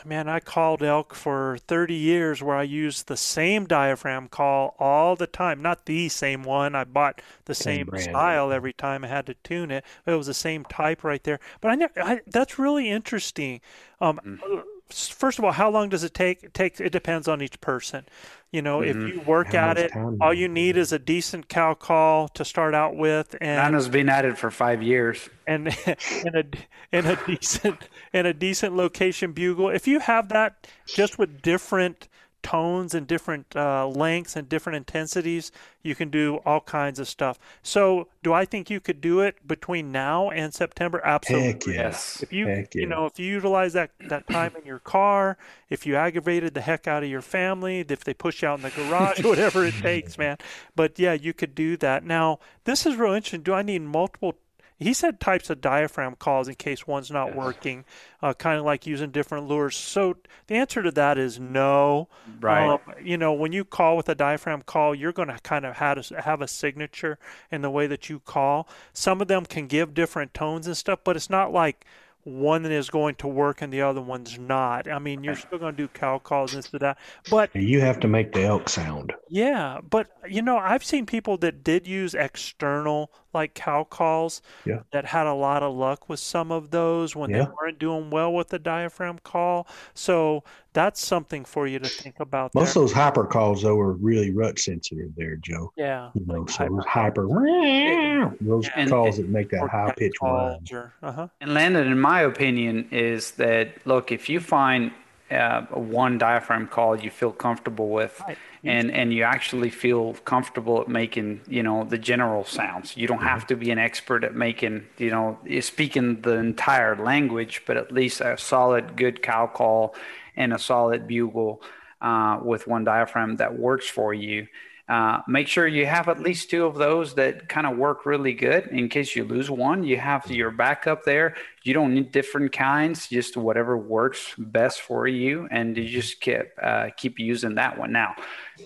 man, 0.05 0.29
I 0.29 0.39
called 0.39 0.81
elk 0.81 1.13
for 1.13 1.57
30 1.67 1.95
years 1.95 2.41
where 2.41 2.55
I 2.55 2.63
used 2.63 3.07
the 3.07 3.17
same 3.17 3.65
diaphragm 3.65 4.29
call 4.29 4.73
all 4.79 5.17
the 5.17 5.27
time. 5.27 5.61
Not 5.61 5.85
the 5.85 6.07
same 6.07 6.43
one. 6.43 6.73
I 6.73 6.85
bought 6.85 7.21
the 7.43 7.53
same, 7.53 7.89
same 7.93 8.01
style 8.01 8.53
every 8.53 8.71
time 8.71 9.03
I 9.03 9.09
had 9.09 9.25
to 9.25 9.33
tune 9.43 9.69
it. 9.69 9.83
It 10.05 10.11
was 10.11 10.27
the 10.27 10.33
same 10.33 10.63
type 10.63 11.03
right 11.03 11.21
there. 11.25 11.41
But 11.59 11.71
I 11.71 11.75
never. 11.75 12.01
I, 12.01 12.21
that's 12.25 12.57
really 12.57 12.89
interesting. 12.89 13.59
Um, 13.99 14.21
mm 14.25 14.63
first 14.91 15.40
of 15.40 15.45
all, 15.45 15.52
how 15.52 15.70
long 15.70 15.90
does 15.90 16.03
it 16.03 16.14
take? 16.14 16.44
It 16.44 16.53
takes 16.53 16.80
it 16.80 16.91
depends 16.91 17.28
on 17.28 17.41
each 17.41 17.60
person. 17.61 18.06
You 18.52 18.64
know, 18.64 18.80
mm-hmm. 18.80 19.07
if 19.07 19.14
you 19.14 19.22
work 19.22 19.53
how 19.53 19.70
at 19.70 19.78
it, 19.78 19.91
all 20.20 20.34
you 20.34 20.48
need 20.48 20.76
is 20.76 20.91
a 20.91 20.98
decent 20.98 21.49
cow 21.49 21.76
call 21.76 22.28
to 22.30 22.44
start 22.44 22.74
out 22.74 22.95
with. 22.95 23.36
And 23.40 23.57
Nana's 23.57 23.88
been 23.88 24.10
at 24.10 24.26
it 24.26 24.38
for 24.38 24.49
five 24.49 24.82
years. 24.82 25.30
And 25.45 25.68
in 26.26 26.36
a 26.36 26.44
in 26.91 27.06
a 27.06 27.16
decent 27.26 27.88
in 28.14 28.26
a 28.26 28.34
decent 28.34 28.76
location 28.76 29.34
bugle. 29.34 29.70
If 29.70 29.88
you 29.88 29.99
have 29.99 30.30
that, 30.30 30.68
just 30.88 31.20
with 31.20 31.41
different 31.41 32.07
tones 32.41 32.94
and 32.94 33.07
different 33.07 33.56
uh, 33.56 33.88
lengths 33.88 34.36
and 34.36 34.48
different 34.48 34.78
intensities. 34.78 35.52
You 35.82 35.95
can 35.95 36.10
do 36.10 36.40
all 36.45 36.61
kinds 36.61 36.99
of 36.99 37.07
stuff. 37.07 37.40
So, 37.64 38.07
do 38.24 38.34
I 38.34 38.45
think 38.45 38.70
you 38.70 38.80
could 38.80 39.02
do 39.02 39.22
it 39.22 39.48
between 39.48 39.91
now 39.91 40.30
and 40.30 40.53
September? 40.53 41.02
Absolutely. 41.03 41.76
yes. 41.76 42.22
If 42.22 42.34
you 42.34 42.48
heck 42.48 42.76
you 42.76 42.86
know 42.86 43.06
if 43.06 43.20
you 43.20 43.26
utilize 43.26 43.74
that 43.74 43.91
that 44.07 44.28
time 44.28 44.53
in 44.57 44.66
your 44.66 44.80
car, 44.80 45.38
if 45.70 45.86
you 45.86 45.95
aggravated 45.95 46.53
the 46.53 46.61
heck 46.61 46.88
out 46.88 47.03
of 47.03 47.10
your 47.10 47.22
family, 47.22 47.80
if 47.88 48.03
they 48.03 48.14
push 48.14 48.41
you 48.41 48.48
out 48.48 48.60
in 48.60 48.64
the 48.64 48.72
garage, 48.72 49.24
whatever 49.24 49.66
it 49.66 49.76
takes, 49.82 50.18
man. 50.18 50.38
But 50.76 50.99
yeah, 50.99 51.14
you 51.14 51.34
could 51.34 51.56
do 51.56 51.78
that. 51.78 52.03
Now, 52.03 52.40
this 52.66 52.86
is 52.86 52.95
real 52.95 53.14
interesting. 53.14 53.41
Do 53.41 53.53
I 53.53 53.61
need 53.61 53.82
multiple 53.82 54.36
he 54.80 54.93
said 54.93 55.19
types 55.19 55.49
of 55.49 55.60
diaphragm 55.60 56.15
calls 56.15 56.47
in 56.47 56.56
case 56.56 56.88
one's 56.88 57.11
not 57.11 57.35
working, 57.35 57.84
uh, 58.22 58.34
kind 58.34 58.57
of 58.57 58.65
like 58.65 58.88
using 58.88 59.11
different 59.11 59.47
lures. 59.47 59.76
So 59.76 60.18
the 60.47 60.56
answer 60.56 60.81
to 60.81 60.91
that 60.91 61.18
is 61.18 61.39
no. 61.39 62.07
Right. 62.39 62.68
Um, 62.68 62.80
you 63.03 63.18
know, 63.18 63.34
when 63.34 63.51
you 63.51 63.65
call 63.65 63.97
with 63.97 64.07
a 64.07 64.15
diaphragm 64.15 64.61
call, 64.61 64.95
you're 64.95 65.11
going 65.11 65.27
to 65.27 65.39
kind 65.39 65.65
of 65.65 65.77
have 65.77 66.11
a, 66.11 66.22
have 66.22 66.41
a 66.41 66.47
signature 66.47 67.19
in 67.51 67.61
the 67.61 67.69
way 67.69 67.88
that 67.88 68.10
you 68.10 68.19
call. 68.19 68.68
Some 68.93 69.22
of 69.22 69.27
them 69.27 69.45
can 69.45 69.68
give 69.68 69.93
different 69.93 70.34
tones 70.34 70.65
and 70.65 70.77
stuff, 70.77 70.99
but 71.03 71.15
it's 71.15 71.30
not 71.30 71.51
like– 71.51 71.85
one 72.23 72.65
is 72.65 72.89
going 72.89 73.15
to 73.15 73.27
work 73.27 73.61
and 73.61 73.72
the 73.72 73.81
other 73.81 74.01
one's 74.01 74.38
not. 74.38 74.89
I 74.89 74.99
mean, 74.99 75.23
you're 75.23 75.35
still 75.35 75.57
going 75.57 75.76
to 75.76 75.84
do 75.84 75.88
cow 75.88 76.19
calls 76.19 76.53
and 76.53 76.64
stuff 76.64 76.81
that, 76.81 76.97
but 77.30 77.56
you 77.56 77.81
have 77.81 77.99
to 78.01 78.07
make 78.07 78.34
the 78.34 78.43
elk 78.43 78.69
sound. 78.69 79.14
Yeah, 79.30 79.80
but 79.88 80.07
you 80.27 80.41
know, 80.41 80.57
I've 80.57 80.84
seen 80.84 81.06
people 81.06 81.38
that 81.38 81.64
did 81.64 81.88
use 81.88 82.14
external 82.14 83.11
like 83.34 83.53
cow 83.53 83.84
calls 83.84 84.41
yeah. 84.65 84.80
that 84.91 85.06
had 85.06 85.27
a 85.27 85.34
lot 85.34 85.64
of 85.64 85.73
luck 85.73 86.10
with 86.10 86.19
some 86.19 86.51
of 86.51 86.72
those 86.72 87.15
when 87.15 87.30
yeah. 87.30 87.45
they 87.45 87.51
weren't 87.60 87.80
doing 87.80 88.10
well 88.10 88.34
with 88.34 88.49
the 88.49 88.60
diaphragm 88.60 89.19
call. 89.23 89.68
So 89.93 90.43
that's 90.73 91.03
something 91.03 91.45
for 91.45 91.68
you 91.68 91.80
to 91.80 91.88
think 91.88 92.19
about. 92.19 92.53
Most 92.56 92.73
there. 92.73 92.84
of 92.84 92.89
those 92.89 92.95
hyper 92.95 93.26
calls 93.26 93.61
though 93.61 93.80
are 93.80 93.93
really 93.93 94.31
rut 94.31 94.60
sensitive 94.60 95.11
there, 95.15 95.35
Joe. 95.38 95.72
Yeah. 95.76 96.11
You 96.14 96.26
know, 96.26 96.41
like 96.41 96.49
so 96.49 96.81
hyper, 96.88 97.27
hyper 97.27 98.35
those 98.41 98.69
and, 98.76 98.89
calls 98.89 99.18
that 99.18 99.30
make 99.30 99.49
that 99.49 99.69
high 99.69 99.93
pitch 99.95 100.15
whine. 100.19 100.60
Uh-huh. 101.01 101.27
And 101.41 101.53
Landon, 101.53 101.88
in 101.88 101.99
my 101.99 102.22
opinion, 102.22 102.88
is 102.91 103.31
that 103.31 103.85
look, 103.85 104.11
if 104.11 104.30
you 104.30 104.39
find 104.39 104.91
uh, 105.31 105.61
one 105.68 106.18
diaphragm 106.18 106.68
call 106.68 106.95
you 106.95 107.11
feel 107.11 107.31
comfortable 107.31 107.89
with, 107.89 108.19
right 108.27 108.38
and 108.64 108.91
and 108.91 109.14
you 109.14 109.23
actually 109.23 109.69
feel 109.69 110.14
comfortable 110.26 110.81
at 110.81 110.88
making 110.88 111.41
you 111.48 111.64
know 111.64 111.84
the 111.84 111.98
general 111.98 112.44
sounds. 112.44 112.98
You 112.98 113.07
don't 113.07 113.23
have 113.23 113.48
to 113.48 113.56
be 113.56 113.72
an 113.72 113.80
expert 113.80 114.23
at 114.23 114.36
making 114.36 114.86
you 114.98 115.11
know 115.11 115.38
speaking 115.61 116.22
the 116.22 116.36
entire 116.36 116.95
language 116.95 117.64
but 117.65 117.77
at 117.77 117.91
least 117.91 118.22
a 118.22 118.38
solid 118.38 118.95
good 118.95 119.22
cow 119.22 119.48
call 119.48 119.95
and 120.36 120.53
a 120.53 120.60
solid 120.60 121.07
bugle 121.07 121.61
uh, 122.02 122.40
with 122.44 122.68
one 122.68 122.84
diaphragm 122.84 123.38
that 123.38 123.57
works 123.57 123.88
for 123.88 124.14
you 124.14 124.48
uh, 124.90 125.22
make 125.28 125.48
sure 125.48 125.68
you 125.68 125.86
have 125.86 126.10
at 126.10 126.20
least 126.20 126.49
two 126.49 126.66
of 126.66 126.76
those 126.76 127.14
that 127.14 127.48
kind 127.48 127.68
of 127.68 127.78
work 127.78 128.07
really 128.07 128.34
good. 128.34 128.66
In 128.68 128.90
case 128.90 129.16
you 129.16 129.24
lose 129.24 129.49
one, 129.49 129.84
you 129.84 129.98
have 129.98 130.30
your 130.32 130.49
backup 130.49 131.03
there. 131.03 131.36
You 131.64 131.76
don't 131.76 131.94
need 131.94 132.11
different 132.11 132.52
kinds, 132.52 133.07
just 133.07 133.38
whatever 133.38 133.78
works 133.78 134.34
best 134.38 134.82
for 134.82 135.07
you, 135.07 135.48
and 135.52 135.78
you 135.78 135.88
just 135.88 136.20
keep 136.22 136.48
uh, 136.61 136.90
keep 136.98 137.20
using 137.20 137.56
that 137.56 137.78
one. 137.78 137.91
Now, 137.91 138.16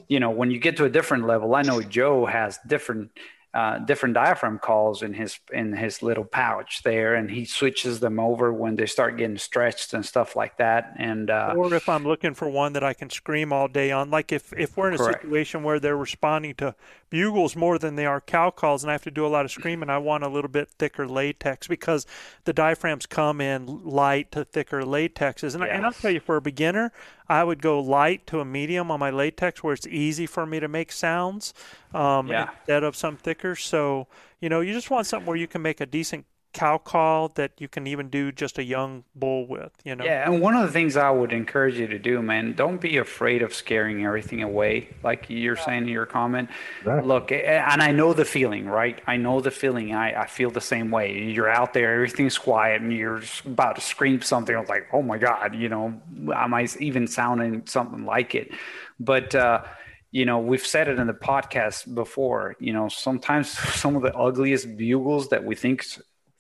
you 0.08 0.22
know 0.22 0.30
when 0.30 0.50
you 0.50 0.60
get 0.60 0.78
to 0.78 0.86
a 0.86 0.90
different 0.90 1.28
level, 1.28 1.54
I 1.56 1.62
know 1.62 1.82
Joe 1.82 2.26
has 2.26 2.58
different 2.66 3.12
uh, 3.53 3.77
different 3.80 4.15
diaphragm 4.15 4.57
calls 4.57 5.03
in 5.03 5.13
his 5.13 5.39
in 5.51 5.73
his 5.73 6.01
little 6.01 6.23
pouch 6.23 6.81
there, 6.84 7.13
and 7.13 7.30
he 7.30 7.45
switches 7.45 7.99
them 7.99 8.19
over 8.19 8.51
when 8.51 8.75
they 8.75 8.88
start 8.88 9.15
getting 9.15 9.38
stretched 9.38 9.93
and 9.93 10.03
stuff 10.03 10.35
like 10.35 10.57
that. 10.57 10.93
And 10.97 11.30
uh, 11.30 11.53
or 11.55 11.71
if 11.73 11.88
I'm 11.88 12.03
looking 12.03 12.34
for 12.34 12.49
one 12.49 12.73
that 12.73 12.84
I 12.84 12.93
can 12.93 13.11
scream 13.11 13.53
all 13.53 13.67
day 13.67 13.91
on, 13.91 14.09
like 14.09 14.31
if 14.31 14.53
if 14.53 14.75
we're 14.75 14.88
in 14.88 14.95
a 14.95 14.97
correct. 14.97 15.21
situation 15.21 15.61
where 15.61 15.80
they're 15.80 15.95
responding 15.95 16.55
to 16.55 16.73
bugles 17.11 17.55
more 17.55 17.77
than 17.77 17.95
they 17.95 18.07
are 18.07 18.19
cow 18.19 18.49
calls, 18.49 18.84
and 18.84 18.89
I 18.89 18.93
have 18.93 19.03
to 19.03 19.11
do 19.11 19.23
a 19.23 19.30
lot 19.30 19.45
of 19.45 19.51
screaming, 19.51 19.88
I 19.88 19.99
want 19.99 20.23
a 20.23 20.30
little 20.30 20.49
bit 20.49 20.69
thicker 20.80 21.07
latex 21.07 21.67
because 21.67 22.07
the 22.45 22.53
diaphragms 22.53 23.05
come 23.05 23.39
in 23.39 23.84
light 23.84 24.31
to 24.31 24.43
thicker 24.43 24.81
latexes. 24.81 25.53
And, 25.53 25.61
yes. 25.61 25.71
I, 25.71 25.75
and 25.75 25.85
I'll 25.85 25.93
tell 25.93 26.09
you, 26.09 26.19
for 26.19 26.38
a 26.38 26.41
beginner, 26.41 26.91
I 27.28 27.44
would 27.44 27.62
go 27.62 27.80
light 27.80 28.28
to 28.28 28.40
a 28.40 28.45
medium 28.45 28.91
on 28.91 29.00
my 29.00 29.10
latex 29.10 29.64
where 29.64 29.74
it's 29.74 29.88
easy 29.88 30.26
for 30.26 30.45
me 30.45 30.60
to 30.60 30.68
make 30.68 30.91
sounds 30.91 31.54
um, 31.94 32.28
yeah. 32.28 32.50
instead 32.60 32.84
of 32.84 32.95
some 32.95 33.18
thicker. 33.18 33.56
So, 33.56 34.08
you 34.40 34.50
know, 34.50 34.62
you 34.62 34.74
just 34.74 34.90
want 34.90 35.08
something 35.08 35.28
where 35.28 35.38
you 35.38 35.48
can 35.48 35.62
make 35.62 35.82
a 35.82 35.86
decent 35.86 36.26
cow 36.53 36.77
call 36.77 37.30
that 37.30 37.51
you 37.57 37.67
can 37.67 37.88
even 37.88 38.09
do 38.09 38.31
just 38.31 38.57
a 38.57 38.63
young 38.63 39.03
bull 39.15 39.47
with, 39.47 39.71
you 39.84 39.95
know? 39.95 40.05
Yeah, 40.05 40.30
and 40.30 40.41
one 40.41 40.55
of 40.55 40.61
the 40.61 40.71
things 40.71 40.95
I 40.95 41.09
would 41.09 41.34
encourage 41.34 41.77
you 41.77 41.88
to 41.88 41.99
do, 41.99 42.21
man, 42.21 42.53
don't 42.53 42.80
be 42.80 42.97
afraid 42.97 43.41
of 43.41 43.53
scaring 43.53 44.05
everything 44.05 44.43
away, 44.43 44.89
like 45.03 45.25
you're 45.30 45.55
saying 45.55 45.84
in 45.84 45.88
your 45.89 46.05
comment. 46.05 46.49
Right. 46.85 47.03
Look, 47.03 47.31
and 47.31 47.81
I 47.81 47.91
know 47.91 48.13
the 48.13 48.25
feeling, 48.25 48.67
right? 48.67 49.01
I 49.07 49.17
know 49.17 49.41
the 49.41 49.51
feeling. 49.51 49.93
I, 49.93 50.21
I 50.21 50.27
feel 50.27 50.51
the 50.51 50.61
same 50.61 50.91
way. 50.91 51.23
You're 51.23 51.49
out 51.49 51.73
there, 51.73 51.95
everything's 51.95 52.38
quiet, 52.38 52.81
and 52.81 52.93
you're 52.93 53.21
about 53.45 53.75
to 53.75 53.81
scream 53.81 54.21
something. 54.21 54.55
I 54.55 54.59
was 54.59 54.69
like, 54.69 54.88
oh 54.93 55.01
my 55.01 55.17
God, 55.17 55.55
you 55.55 55.69
know, 55.69 55.99
am 56.34 56.53
I 56.53 56.67
even 56.80 57.07
sounding 57.07 57.63
something 57.65 58.05
like 58.05 58.35
it? 58.35 58.51
But, 58.99 59.34
uh, 59.34 59.63
you 60.11 60.25
know, 60.25 60.38
we've 60.38 60.65
said 60.65 60.88
it 60.88 60.99
in 60.99 61.07
the 61.07 61.13
podcast 61.13 61.93
before, 61.93 62.55
you 62.59 62.71
know, 62.71 62.88
sometimes 62.88 63.49
some 63.75 63.95
of 63.95 64.03
the 64.03 64.15
ugliest 64.15 64.77
bugles 64.77 65.30
that 65.30 65.43
we 65.43 65.55
think 65.55 65.84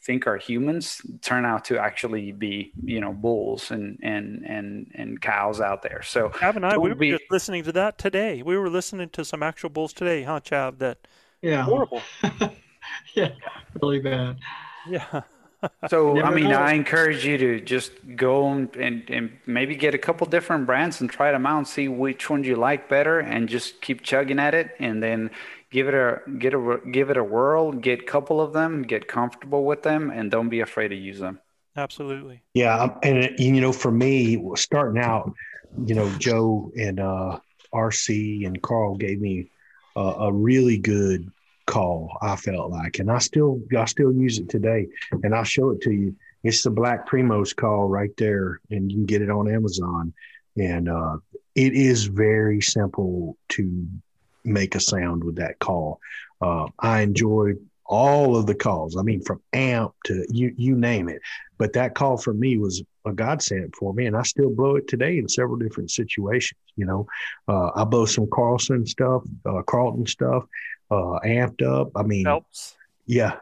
think 0.05 0.27
are 0.27 0.37
humans 0.37 1.01
turn 1.21 1.45
out 1.45 1.65
to 1.65 1.77
actually 1.77 2.31
be 2.31 2.71
you 2.83 2.99
know 2.99 3.13
bulls 3.13 3.71
and 3.71 3.99
and 4.03 4.43
and 4.45 4.91
and 4.93 5.21
cows 5.21 5.61
out 5.61 5.81
there. 5.81 6.01
So 6.03 6.29
Chav 6.29 6.55
and 6.55 6.65
I 6.65 6.77
we 6.77 6.89
were 6.89 6.95
be... 6.95 7.11
just 7.11 7.23
listening 7.29 7.63
to 7.63 7.71
that 7.73 7.97
today. 7.97 8.41
We 8.41 8.57
were 8.57 8.69
listening 8.69 9.09
to 9.09 9.25
some 9.25 9.41
actual 9.43 9.69
bulls 9.69 9.93
today 9.93 10.23
huh 10.23 10.39
Chav 10.39 10.79
that 10.79 10.99
yeah. 11.41 11.63
horrible. 11.63 12.01
Yeah 13.15 13.29
really 13.81 13.99
bad. 13.99 14.37
Yeah. 14.87 15.21
So 15.87 16.21
I 16.21 16.29
mean, 16.35 16.49
know. 16.49 16.57
I 16.57 16.73
encourage 16.73 17.25
you 17.25 17.37
to 17.37 17.61
just 17.61 17.93
go 18.17 18.49
and, 18.51 18.75
and, 18.75 19.09
and 19.09 19.31
maybe 19.45 19.77
get 19.77 19.95
a 19.95 19.97
couple 19.97 20.27
different 20.27 20.65
brands 20.65 20.99
and 20.99 21.09
try 21.09 21.31
them 21.31 21.45
out 21.45 21.57
and 21.59 21.65
see 21.65 21.87
which 21.87 22.29
ones 22.29 22.45
you 22.45 22.57
like 22.57 22.89
better, 22.89 23.21
and 23.21 23.47
just 23.47 23.79
keep 23.79 24.01
chugging 24.01 24.39
at 24.39 24.53
it. 24.53 24.75
And 24.79 25.01
then 25.01 25.31
give 25.73 25.87
it 25.87 25.95
a 25.95 26.21
get 26.37 26.53
a 26.53 26.79
give 26.91 27.09
it 27.09 27.17
a 27.17 27.23
whirl 27.23 27.71
get 27.71 28.01
a 28.01 28.03
couple 28.03 28.39
of 28.39 28.53
them 28.53 28.83
get 28.83 29.07
comfortable 29.07 29.65
with 29.65 29.81
them 29.81 30.11
and 30.11 30.29
don't 30.29 30.49
be 30.49 30.61
afraid 30.61 30.89
to 30.89 30.95
use 30.95 31.19
them. 31.19 31.39
Absolutely. 31.75 32.43
Yeah 32.53 32.77
um, 32.77 32.99
and 33.01 33.37
you 33.39 33.59
know 33.59 33.73
for 33.73 33.91
me 33.91 34.41
starting 34.55 35.01
out 35.01 35.33
you 35.85 35.95
know 35.95 36.07
joe 36.19 36.71
and 36.77 36.99
uh 36.99 37.39
rc 37.73 38.45
and 38.45 38.61
carl 38.61 38.95
gave 38.95 39.19
me 39.19 39.49
a, 39.95 39.99
a 39.99 40.31
really 40.31 40.77
good 40.77 41.31
call 41.65 42.15
i 42.21 42.35
felt 42.35 42.69
like 42.69 42.99
and 42.99 43.09
i 43.09 43.17
still 43.17 43.59
i 43.75 43.85
still 43.85 44.13
use 44.13 44.37
it 44.37 44.49
today 44.49 44.85
and 45.23 45.33
i'll 45.33 45.43
show 45.43 45.71
it 45.71 45.81
to 45.81 45.91
you. 45.91 46.15
It's 46.43 46.61
the 46.61 46.69
black 46.69 47.09
primos 47.09 47.55
call 47.55 47.87
right 47.87 48.15
there 48.17 48.59
and 48.69 48.91
you 48.91 48.97
can 48.97 49.05
get 49.05 49.23
it 49.23 49.31
on 49.31 49.51
amazon 49.51 50.13
and 50.55 50.87
uh, 50.87 51.17
it 51.55 51.73
is 51.73 52.05
very 52.05 52.61
simple 52.61 53.37
to 53.49 53.87
make 54.43 54.75
a 54.75 54.79
sound 54.79 55.23
with 55.23 55.35
that 55.37 55.59
call. 55.59 55.99
Uh, 56.41 56.67
I 56.79 57.01
enjoyed 57.01 57.57
all 57.85 58.35
of 58.35 58.45
the 58.45 58.55
calls. 58.55 58.97
I 58.97 59.01
mean, 59.01 59.21
from 59.21 59.41
amp 59.53 59.93
to 60.05 60.25
you, 60.29 60.53
you 60.57 60.75
name 60.75 61.09
it. 61.09 61.21
But 61.57 61.73
that 61.73 61.95
call 61.95 62.17
for 62.17 62.33
me 62.33 62.57
was 62.57 62.83
a 63.05 63.13
godsend 63.13 63.73
for 63.75 63.93
me, 63.93 64.05
and 64.05 64.15
I 64.15 64.23
still 64.23 64.49
blow 64.49 64.75
it 64.75 64.87
today 64.87 65.17
in 65.17 65.27
several 65.27 65.57
different 65.57 65.91
situations. 65.91 66.59
You 66.75 66.85
know, 66.85 67.07
uh, 67.47 67.71
I 67.75 67.83
blow 67.83 68.05
some 68.05 68.27
Carlson 68.33 68.85
stuff, 68.85 69.23
uh, 69.45 69.61
Carlton 69.63 70.05
stuff, 70.07 70.45
uh, 70.89 71.19
amped 71.25 71.61
up. 71.61 71.91
I 71.95 72.03
mean, 72.03 72.25
Phelps. 72.25 72.75
Yeah, 73.05 73.37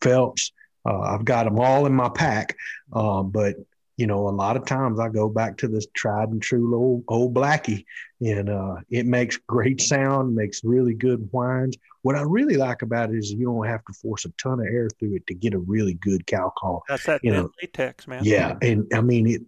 Phelps. 0.00 0.52
Uh, 0.84 1.00
I've 1.00 1.24
got 1.24 1.44
them 1.44 1.58
all 1.58 1.86
in 1.86 1.92
my 1.92 2.08
pack, 2.08 2.56
uh, 2.92 3.22
but 3.22 3.56
you 3.96 4.06
know, 4.06 4.28
a 4.28 4.30
lot 4.30 4.56
of 4.56 4.66
times 4.66 5.00
I 5.00 5.08
go 5.08 5.28
back 5.28 5.56
to 5.58 5.68
this 5.68 5.86
tried 5.94 6.28
and 6.28 6.42
true 6.42 6.74
old, 6.74 7.04
old 7.08 7.34
blackie, 7.34 7.84
and 8.20 8.50
uh, 8.50 8.76
it 8.90 9.06
makes 9.06 9.38
great 9.38 9.80
sound, 9.80 10.34
makes 10.34 10.62
really 10.64 10.94
good 10.94 11.28
whines. 11.32 11.76
What 12.02 12.14
I 12.14 12.22
really 12.22 12.56
like 12.56 12.82
about 12.82 13.10
it 13.10 13.16
is 13.16 13.32
you 13.32 13.46
don't 13.46 13.66
have 13.66 13.84
to 13.86 13.92
force 13.94 14.26
a 14.26 14.30
ton 14.32 14.60
of 14.60 14.66
air 14.66 14.88
through 14.98 15.16
it 15.16 15.26
to 15.28 15.34
get 15.34 15.54
a 15.54 15.58
really 15.58 15.94
good 15.94 16.26
cow 16.26 16.52
call. 16.56 16.84
That's 16.88 17.06
that 17.06 17.24
you 17.24 17.32
know, 17.32 17.50
latex, 17.62 18.06
man. 18.06 18.22
Yeah, 18.22 18.56
and 18.60 18.86
I 18.92 19.00
mean, 19.00 19.26
it. 19.26 19.42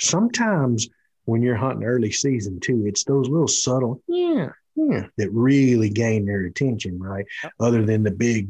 Sometimes 0.00 0.88
when 1.26 1.42
you're 1.42 1.56
hunting 1.56 1.84
early 1.84 2.10
season 2.10 2.60
too, 2.60 2.84
it's 2.86 3.04
those 3.04 3.28
little 3.28 3.48
subtle 3.48 4.02
yeah, 4.08 4.48
yeah 4.76 5.06
that 5.18 5.30
really 5.30 5.90
gain 5.90 6.24
their 6.24 6.46
attention, 6.46 6.98
right? 6.98 7.26
Yep. 7.42 7.52
Other 7.60 7.84
than 7.84 8.02
the 8.02 8.10
big, 8.10 8.48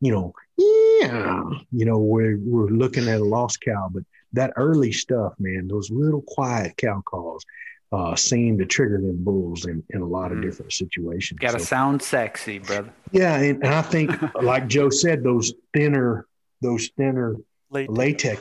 you 0.00 0.12
know, 0.12 0.32
yeah, 0.56 1.42
you 1.72 1.84
know, 1.84 1.98
we're 1.98 2.38
we're 2.38 2.68
looking 2.68 3.08
at 3.08 3.20
a 3.20 3.24
lost 3.24 3.60
cow, 3.62 3.90
but 3.92 4.04
that 4.32 4.52
early 4.56 4.92
stuff, 4.92 5.34
man, 5.38 5.68
those 5.68 5.90
little 5.90 6.22
quiet 6.22 6.76
cow 6.76 7.02
calls 7.04 7.44
uh, 7.92 8.14
seem 8.14 8.58
to 8.58 8.66
trigger 8.66 8.98
them 8.98 9.24
bulls 9.24 9.66
in, 9.66 9.82
in 9.90 10.00
a 10.00 10.06
lot 10.06 10.30
of 10.30 10.38
mm. 10.38 10.42
different 10.42 10.72
situations. 10.72 11.38
Got 11.40 11.52
to 11.52 11.58
so, 11.58 11.64
sound 11.64 12.02
sexy, 12.02 12.58
brother. 12.58 12.92
Yeah, 13.10 13.36
and, 13.36 13.64
and 13.64 13.74
I 13.74 13.82
think, 13.82 14.12
like 14.42 14.68
Joe 14.68 14.90
said, 14.90 15.24
those 15.24 15.52
thinner, 15.74 16.26
those 16.60 16.90
thinner 16.96 17.36
latex. 17.70 17.92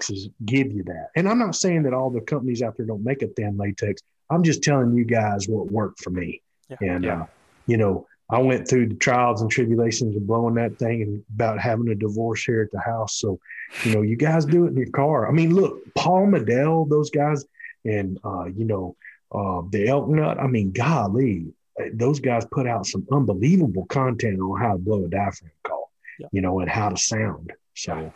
latexes 0.09 0.31
give 0.45 0.71
you 0.71 0.83
that. 0.83 1.09
And 1.15 1.27
I'm 1.27 1.39
not 1.39 1.55
saying 1.55 1.83
that 1.83 1.93
all 1.93 2.11
the 2.11 2.21
companies 2.21 2.61
out 2.61 2.77
there 2.77 2.85
don't 2.85 3.03
make 3.03 3.23
a 3.23 3.27
thin 3.27 3.57
latex. 3.57 4.01
I'm 4.29 4.43
just 4.43 4.61
telling 4.61 4.93
you 4.93 5.05
guys 5.05 5.47
what 5.47 5.71
worked 5.71 6.03
for 6.03 6.11
me. 6.11 6.41
Yeah. 6.69 6.77
And 6.81 7.03
yeah. 7.03 7.21
Uh, 7.21 7.25
you 7.65 7.77
know, 7.77 8.07
I 8.31 8.39
went 8.39 8.67
through 8.67 8.89
the 8.89 8.95
trials 8.95 9.41
and 9.41 9.49
tribulations 9.49 10.15
of 10.15 10.27
blowing 10.27 10.55
that 10.55 10.77
thing 10.77 11.01
and 11.01 11.23
about 11.33 11.59
having 11.59 11.87
a 11.89 11.95
divorce 11.95 12.43
here 12.43 12.61
at 12.61 12.71
the 12.71 12.79
house. 12.79 13.15
So, 13.19 13.39
you 13.83 13.95
know, 13.95 14.01
you 14.03 14.15
guys 14.15 14.45
do 14.45 14.65
it 14.65 14.69
in 14.69 14.77
your 14.77 14.91
car. 14.91 15.27
I 15.27 15.31
mean, 15.31 15.55
look, 15.55 15.81
Paul 15.95 16.27
Medel, 16.27 16.87
those 16.87 17.09
guys, 17.09 17.45
and 17.85 18.19
uh, 18.23 18.45
you 18.45 18.65
know, 18.65 18.95
uh, 19.31 19.61
the 19.71 19.87
elk 19.87 20.07
nut. 20.09 20.39
I 20.39 20.47
mean, 20.47 20.71
golly, 20.71 21.47
those 21.93 22.19
guys 22.19 22.45
put 22.51 22.67
out 22.67 22.85
some 22.85 23.07
unbelievable 23.11 23.85
content 23.87 24.39
on 24.39 24.59
how 24.59 24.73
to 24.73 24.77
blow 24.77 25.05
a 25.05 25.07
diaphragm 25.07 25.51
call, 25.63 25.91
yeah. 26.19 26.27
you 26.31 26.41
know, 26.41 26.59
and 26.59 26.69
how 26.69 26.89
to 26.89 26.97
sound. 26.97 27.53
So, 27.73 28.11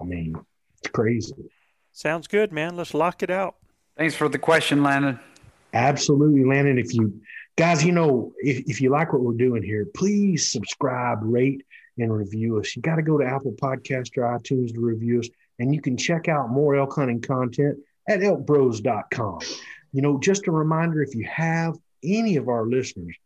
I 0.00 0.04
mean, 0.04 0.34
it's 0.78 0.90
crazy. 0.90 1.34
Sounds 1.92 2.26
good, 2.26 2.52
man. 2.52 2.76
Let's 2.76 2.94
lock 2.94 3.22
it 3.22 3.30
out. 3.30 3.56
Thanks 3.96 4.14
for 4.14 4.28
the 4.28 4.38
question, 4.38 4.82
Landon. 4.82 5.18
Absolutely, 5.74 6.44
Landon. 6.44 6.78
If 6.78 6.94
you 6.94 7.20
guys, 7.58 7.84
you 7.84 7.90
know, 7.90 8.32
if, 8.38 8.60
if 8.68 8.80
you 8.80 8.88
like 8.88 9.12
what 9.12 9.20
we're 9.20 9.32
doing 9.32 9.64
here, 9.64 9.84
please 9.94 10.50
subscribe, 10.50 11.18
rate, 11.22 11.66
and 11.98 12.16
review 12.16 12.60
us. 12.60 12.74
You 12.76 12.82
got 12.82 12.96
to 12.96 13.02
go 13.02 13.18
to 13.18 13.26
Apple 13.26 13.52
Podcast 13.52 14.16
or 14.16 14.22
iTunes 14.38 14.72
to 14.72 14.80
review 14.80 15.18
us, 15.18 15.28
and 15.58 15.74
you 15.74 15.80
can 15.80 15.96
check 15.96 16.28
out 16.28 16.50
more 16.50 16.76
elk 16.76 16.94
hunting 16.94 17.20
content 17.20 17.76
at 18.08 18.20
elkbros.com. 18.20 19.40
You 19.92 20.02
know, 20.02 20.20
just 20.20 20.46
a 20.46 20.52
reminder 20.52 21.02
if 21.02 21.16
you 21.16 21.26
have 21.28 21.76
any 22.04 22.36
of 22.36 22.48
our 22.48 22.64
listeners 22.64 23.16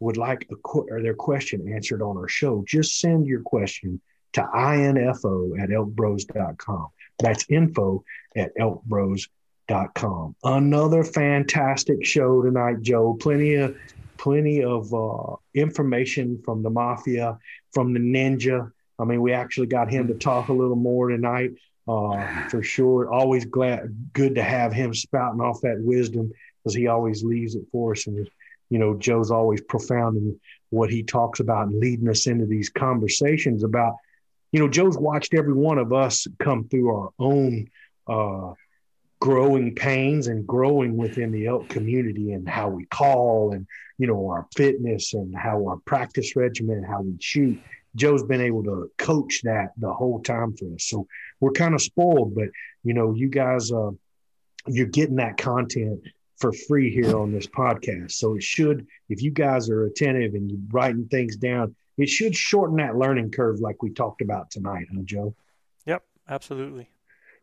would 0.00 0.16
like 0.16 0.48
a 0.50 0.56
qu- 0.56 0.88
or 0.90 1.02
their 1.02 1.14
question 1.14 1.70
answered 1.70 2.00
on 2.00 2.16
our 2.16 2.28
show, 2.28 2.64
just 2.66 2.98
send 2.98 3.26
your 3.26 3.42
question 3.42 4.00
to 4.32 4.40
info 4.40 5.54
at 5.56 5.68
elkbros.com. 5.68 6.88
That's 7.18 7.44
info 7.50 8.04
at 8.34 8.56
elkbros.com 8.56 9.28
com. 9.94 10.34
Another 10.44 11.04
fantastic 11.04 12.04
show 12.04 12.42
tonight, 12.42 12.82
Joe. 12.82 13.16
Plenty 13.20 13.54
of 13.54 13.76
plenty 14.18 14.62
of 14.62 14.92
uh, 14.94 15.36
information 15.54 16.40
from 16.44 16.62
the 16.62 16.70
mafia, 16.70 17.38
from 17.72 17.92
the 17.92 18.00
ninja. 18.00 18.70
I 18.98 19.04
mean, 19.04 19.20
we 19.20 19.32
actually 19.32 19.66
got 19.66 19.90
him 19.90 20.06
to 20.08 20.14
talk 20.14 20.48
a 20.48 20.52
little 20.52 20.76
more 20.76 21.08
tonight, 21.08 21.50
uh, 21.88 22.48
for 22.48 22.62
sure. 22.62 23.12
Always 23.12 23.44
glad, 23.44 24.12
good 24.12 24.36
to 24.36 24.42
have 24.42 24.72
him 24.72 24.94
spouting 24.94 25.40
off 25.40 25.60
that 25.62 25.80
wisdom 25.80 26.30
because 26.62 26.74
he 26.74 26.86
always 26.86 27.24
leaves 27.24 27.56
it 27.56 27.64
for 27.72 27.92
us. 27.92 28.06
And 28.06 28.28
you 28.70 28.78
know, 28.78 28.94
Joe's 28.94 29.30
always 29.30 29.60
profound 29.60 30.16
in 30.16 30.40
what 30.70 30.90
he 30.90 31.02
talks 31.02 31.40
about 31.40 31.68
and 31.68 31.80
leading 31.80 32.08
us 32.08 32.26
into 32.26 32.46
these 32.46 32.70
conversations 32.70 33.64
about. 33.64 33.96
You 34.52 34.60
know, 34.60 34.68
Joe's 34.68 34.98
watched 34.98 35.32
every 35.32 35.54
one 35.54 35.78
of 35.78 35.94
us 35.94 36.26
come 36.38 36.68
through 36.68 36.94
our 36.94 37.10
own 37.18 37.68
uh, 38.06 38.52
growing 39.22 39.72
pains 39.72 40.26
and 40.26 40.44
growing 40.44 40.96
within 40.96 41.30
the 41.30 41.46
elk 41.46 41.68
community 41.68 42.32
and 42.32 42.48
how 42.48 42.68
we 42.68 42.84
call 42.86 43.52
and 43.52 43.68
you 43.96 44.08
know 44.08 44.28
our 44.28 44.48
fitness 44.56 45.14
and 45.14 45.32
how 45.36 45.64
our 45.64 45.76
practice 45.84 46.34
regimen 46.34 46.78
and 46.78 46.86
how 46.86 47.00
we 47.00 47.14
shoot 47.20 47.56
joe's 47.94 48.24
been 48.24 48.40
able 48.40 48.64
to 48.64 48.90
coach 48.98 49.40
that 49.44 49.68
the 49.76 49.92
whole 49.92 50.20
time 50.22 50.52
for 50.56 50.64
us 50.74 50.82
so 50.82 51.06
we're 51.38 51.52
kind 51.52 51.72
of 51.72 51.80
spoiled 51.80 52.34
but 52.34 52.48
you 52.82 52.94
know 52.94 53.14
you 53.14 53.28
guys 53.28 53.70
uh, 53.70 53.92
you're 54.66 54.86
getting 54.86 55.16
that 55.16 55.36
content 55.36 56.00
for 56.38 56.52
free 56.52 56.92
here 56.92 57.16
on 57.16 57.30
this 57.30 57.46
podcast 57.46 58.10
so 58.10 58.34
it 58.34 58.42
should 58.42 58.84
if 59.08 59.22
you 59.22 59.30
guys 59.30 59.70
are 59.70 59.84
attentive 59.84 60.34
and 60.34 60.50
you're 60.50 60.60
writing 60.72 61.06
things 61.06 61.36
down 61.36 61.72
it 61.96 62.08
should 62.08 62.34
shorten 62.34 62.78
that 62.78 62.96
learning 62.96 63.30
curve 63.30 63.60
like 63.60 63.82
we 63.82 63.90
talked 63.90 64.22
about 64.22 64.50
tonight, 64.50 64.86
huh, 64.92 65.02
Joe? 65.04 65.34
Yep, 65.86 66.02
absolutely. 66.28 66.88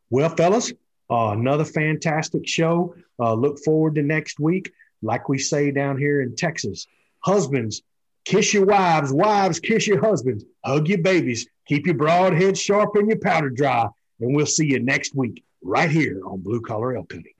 Well, 0.10 0.30
fellas, 0.30 0.74
uh, 1.10 1.32
another 1.32 1.66
fantastic 1.66 2.48
show. 2.48 2.96
Uh, 3.20 3.34
look 3.34 3.60
forward 3.60 3.96
to 3.96 4.04
next 4.04 4.40
week. 4.40 4.72
Like 5.02 5.30
we 5.30 5.38
say 5.38 5.72
down 5.72 5.98
here 5.98 6.22
in 6.22 6.36
Texas, 6.36 6.88
husbands, 7.20 7.82
kiss 8.26 8.54
your 8.54 8.66
wives, 8.66 9.14
wives, 9.14 9.60
kiss 9.60 9.88
your 9.88 10.02
husbands, 10.02 10.44
hug 10.64 10.88
your 10.88 11.02
babies, 11.02 11.48
keep 11.66 11.86
your 11.86 11.96
broad 11.96 12.34
head 12.34 12.58
sharp 12.58 12.96
and 12.96 13.08
your 13.08 13.20
powder 13.20 13.50
dry. 13.50 13.88
And 14.20 14.36
we'll 14.36 14.46
see 14.46 14.66
you 14.66 14.80
next 14.80 15.16
week 15.16 15.44
right 15.62 15.90
here 15.90 16.22
on 16.26 16.42
Blue 16.42 16.62
Collar 16.62 16.98
Elk 16.98 17.12
Hunting. 17.14 17.34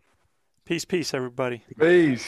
Peace, 0.66 0.86
peace, 0.86 1.14
everybody. 1.14 1.64
Peace. 1.80 2.28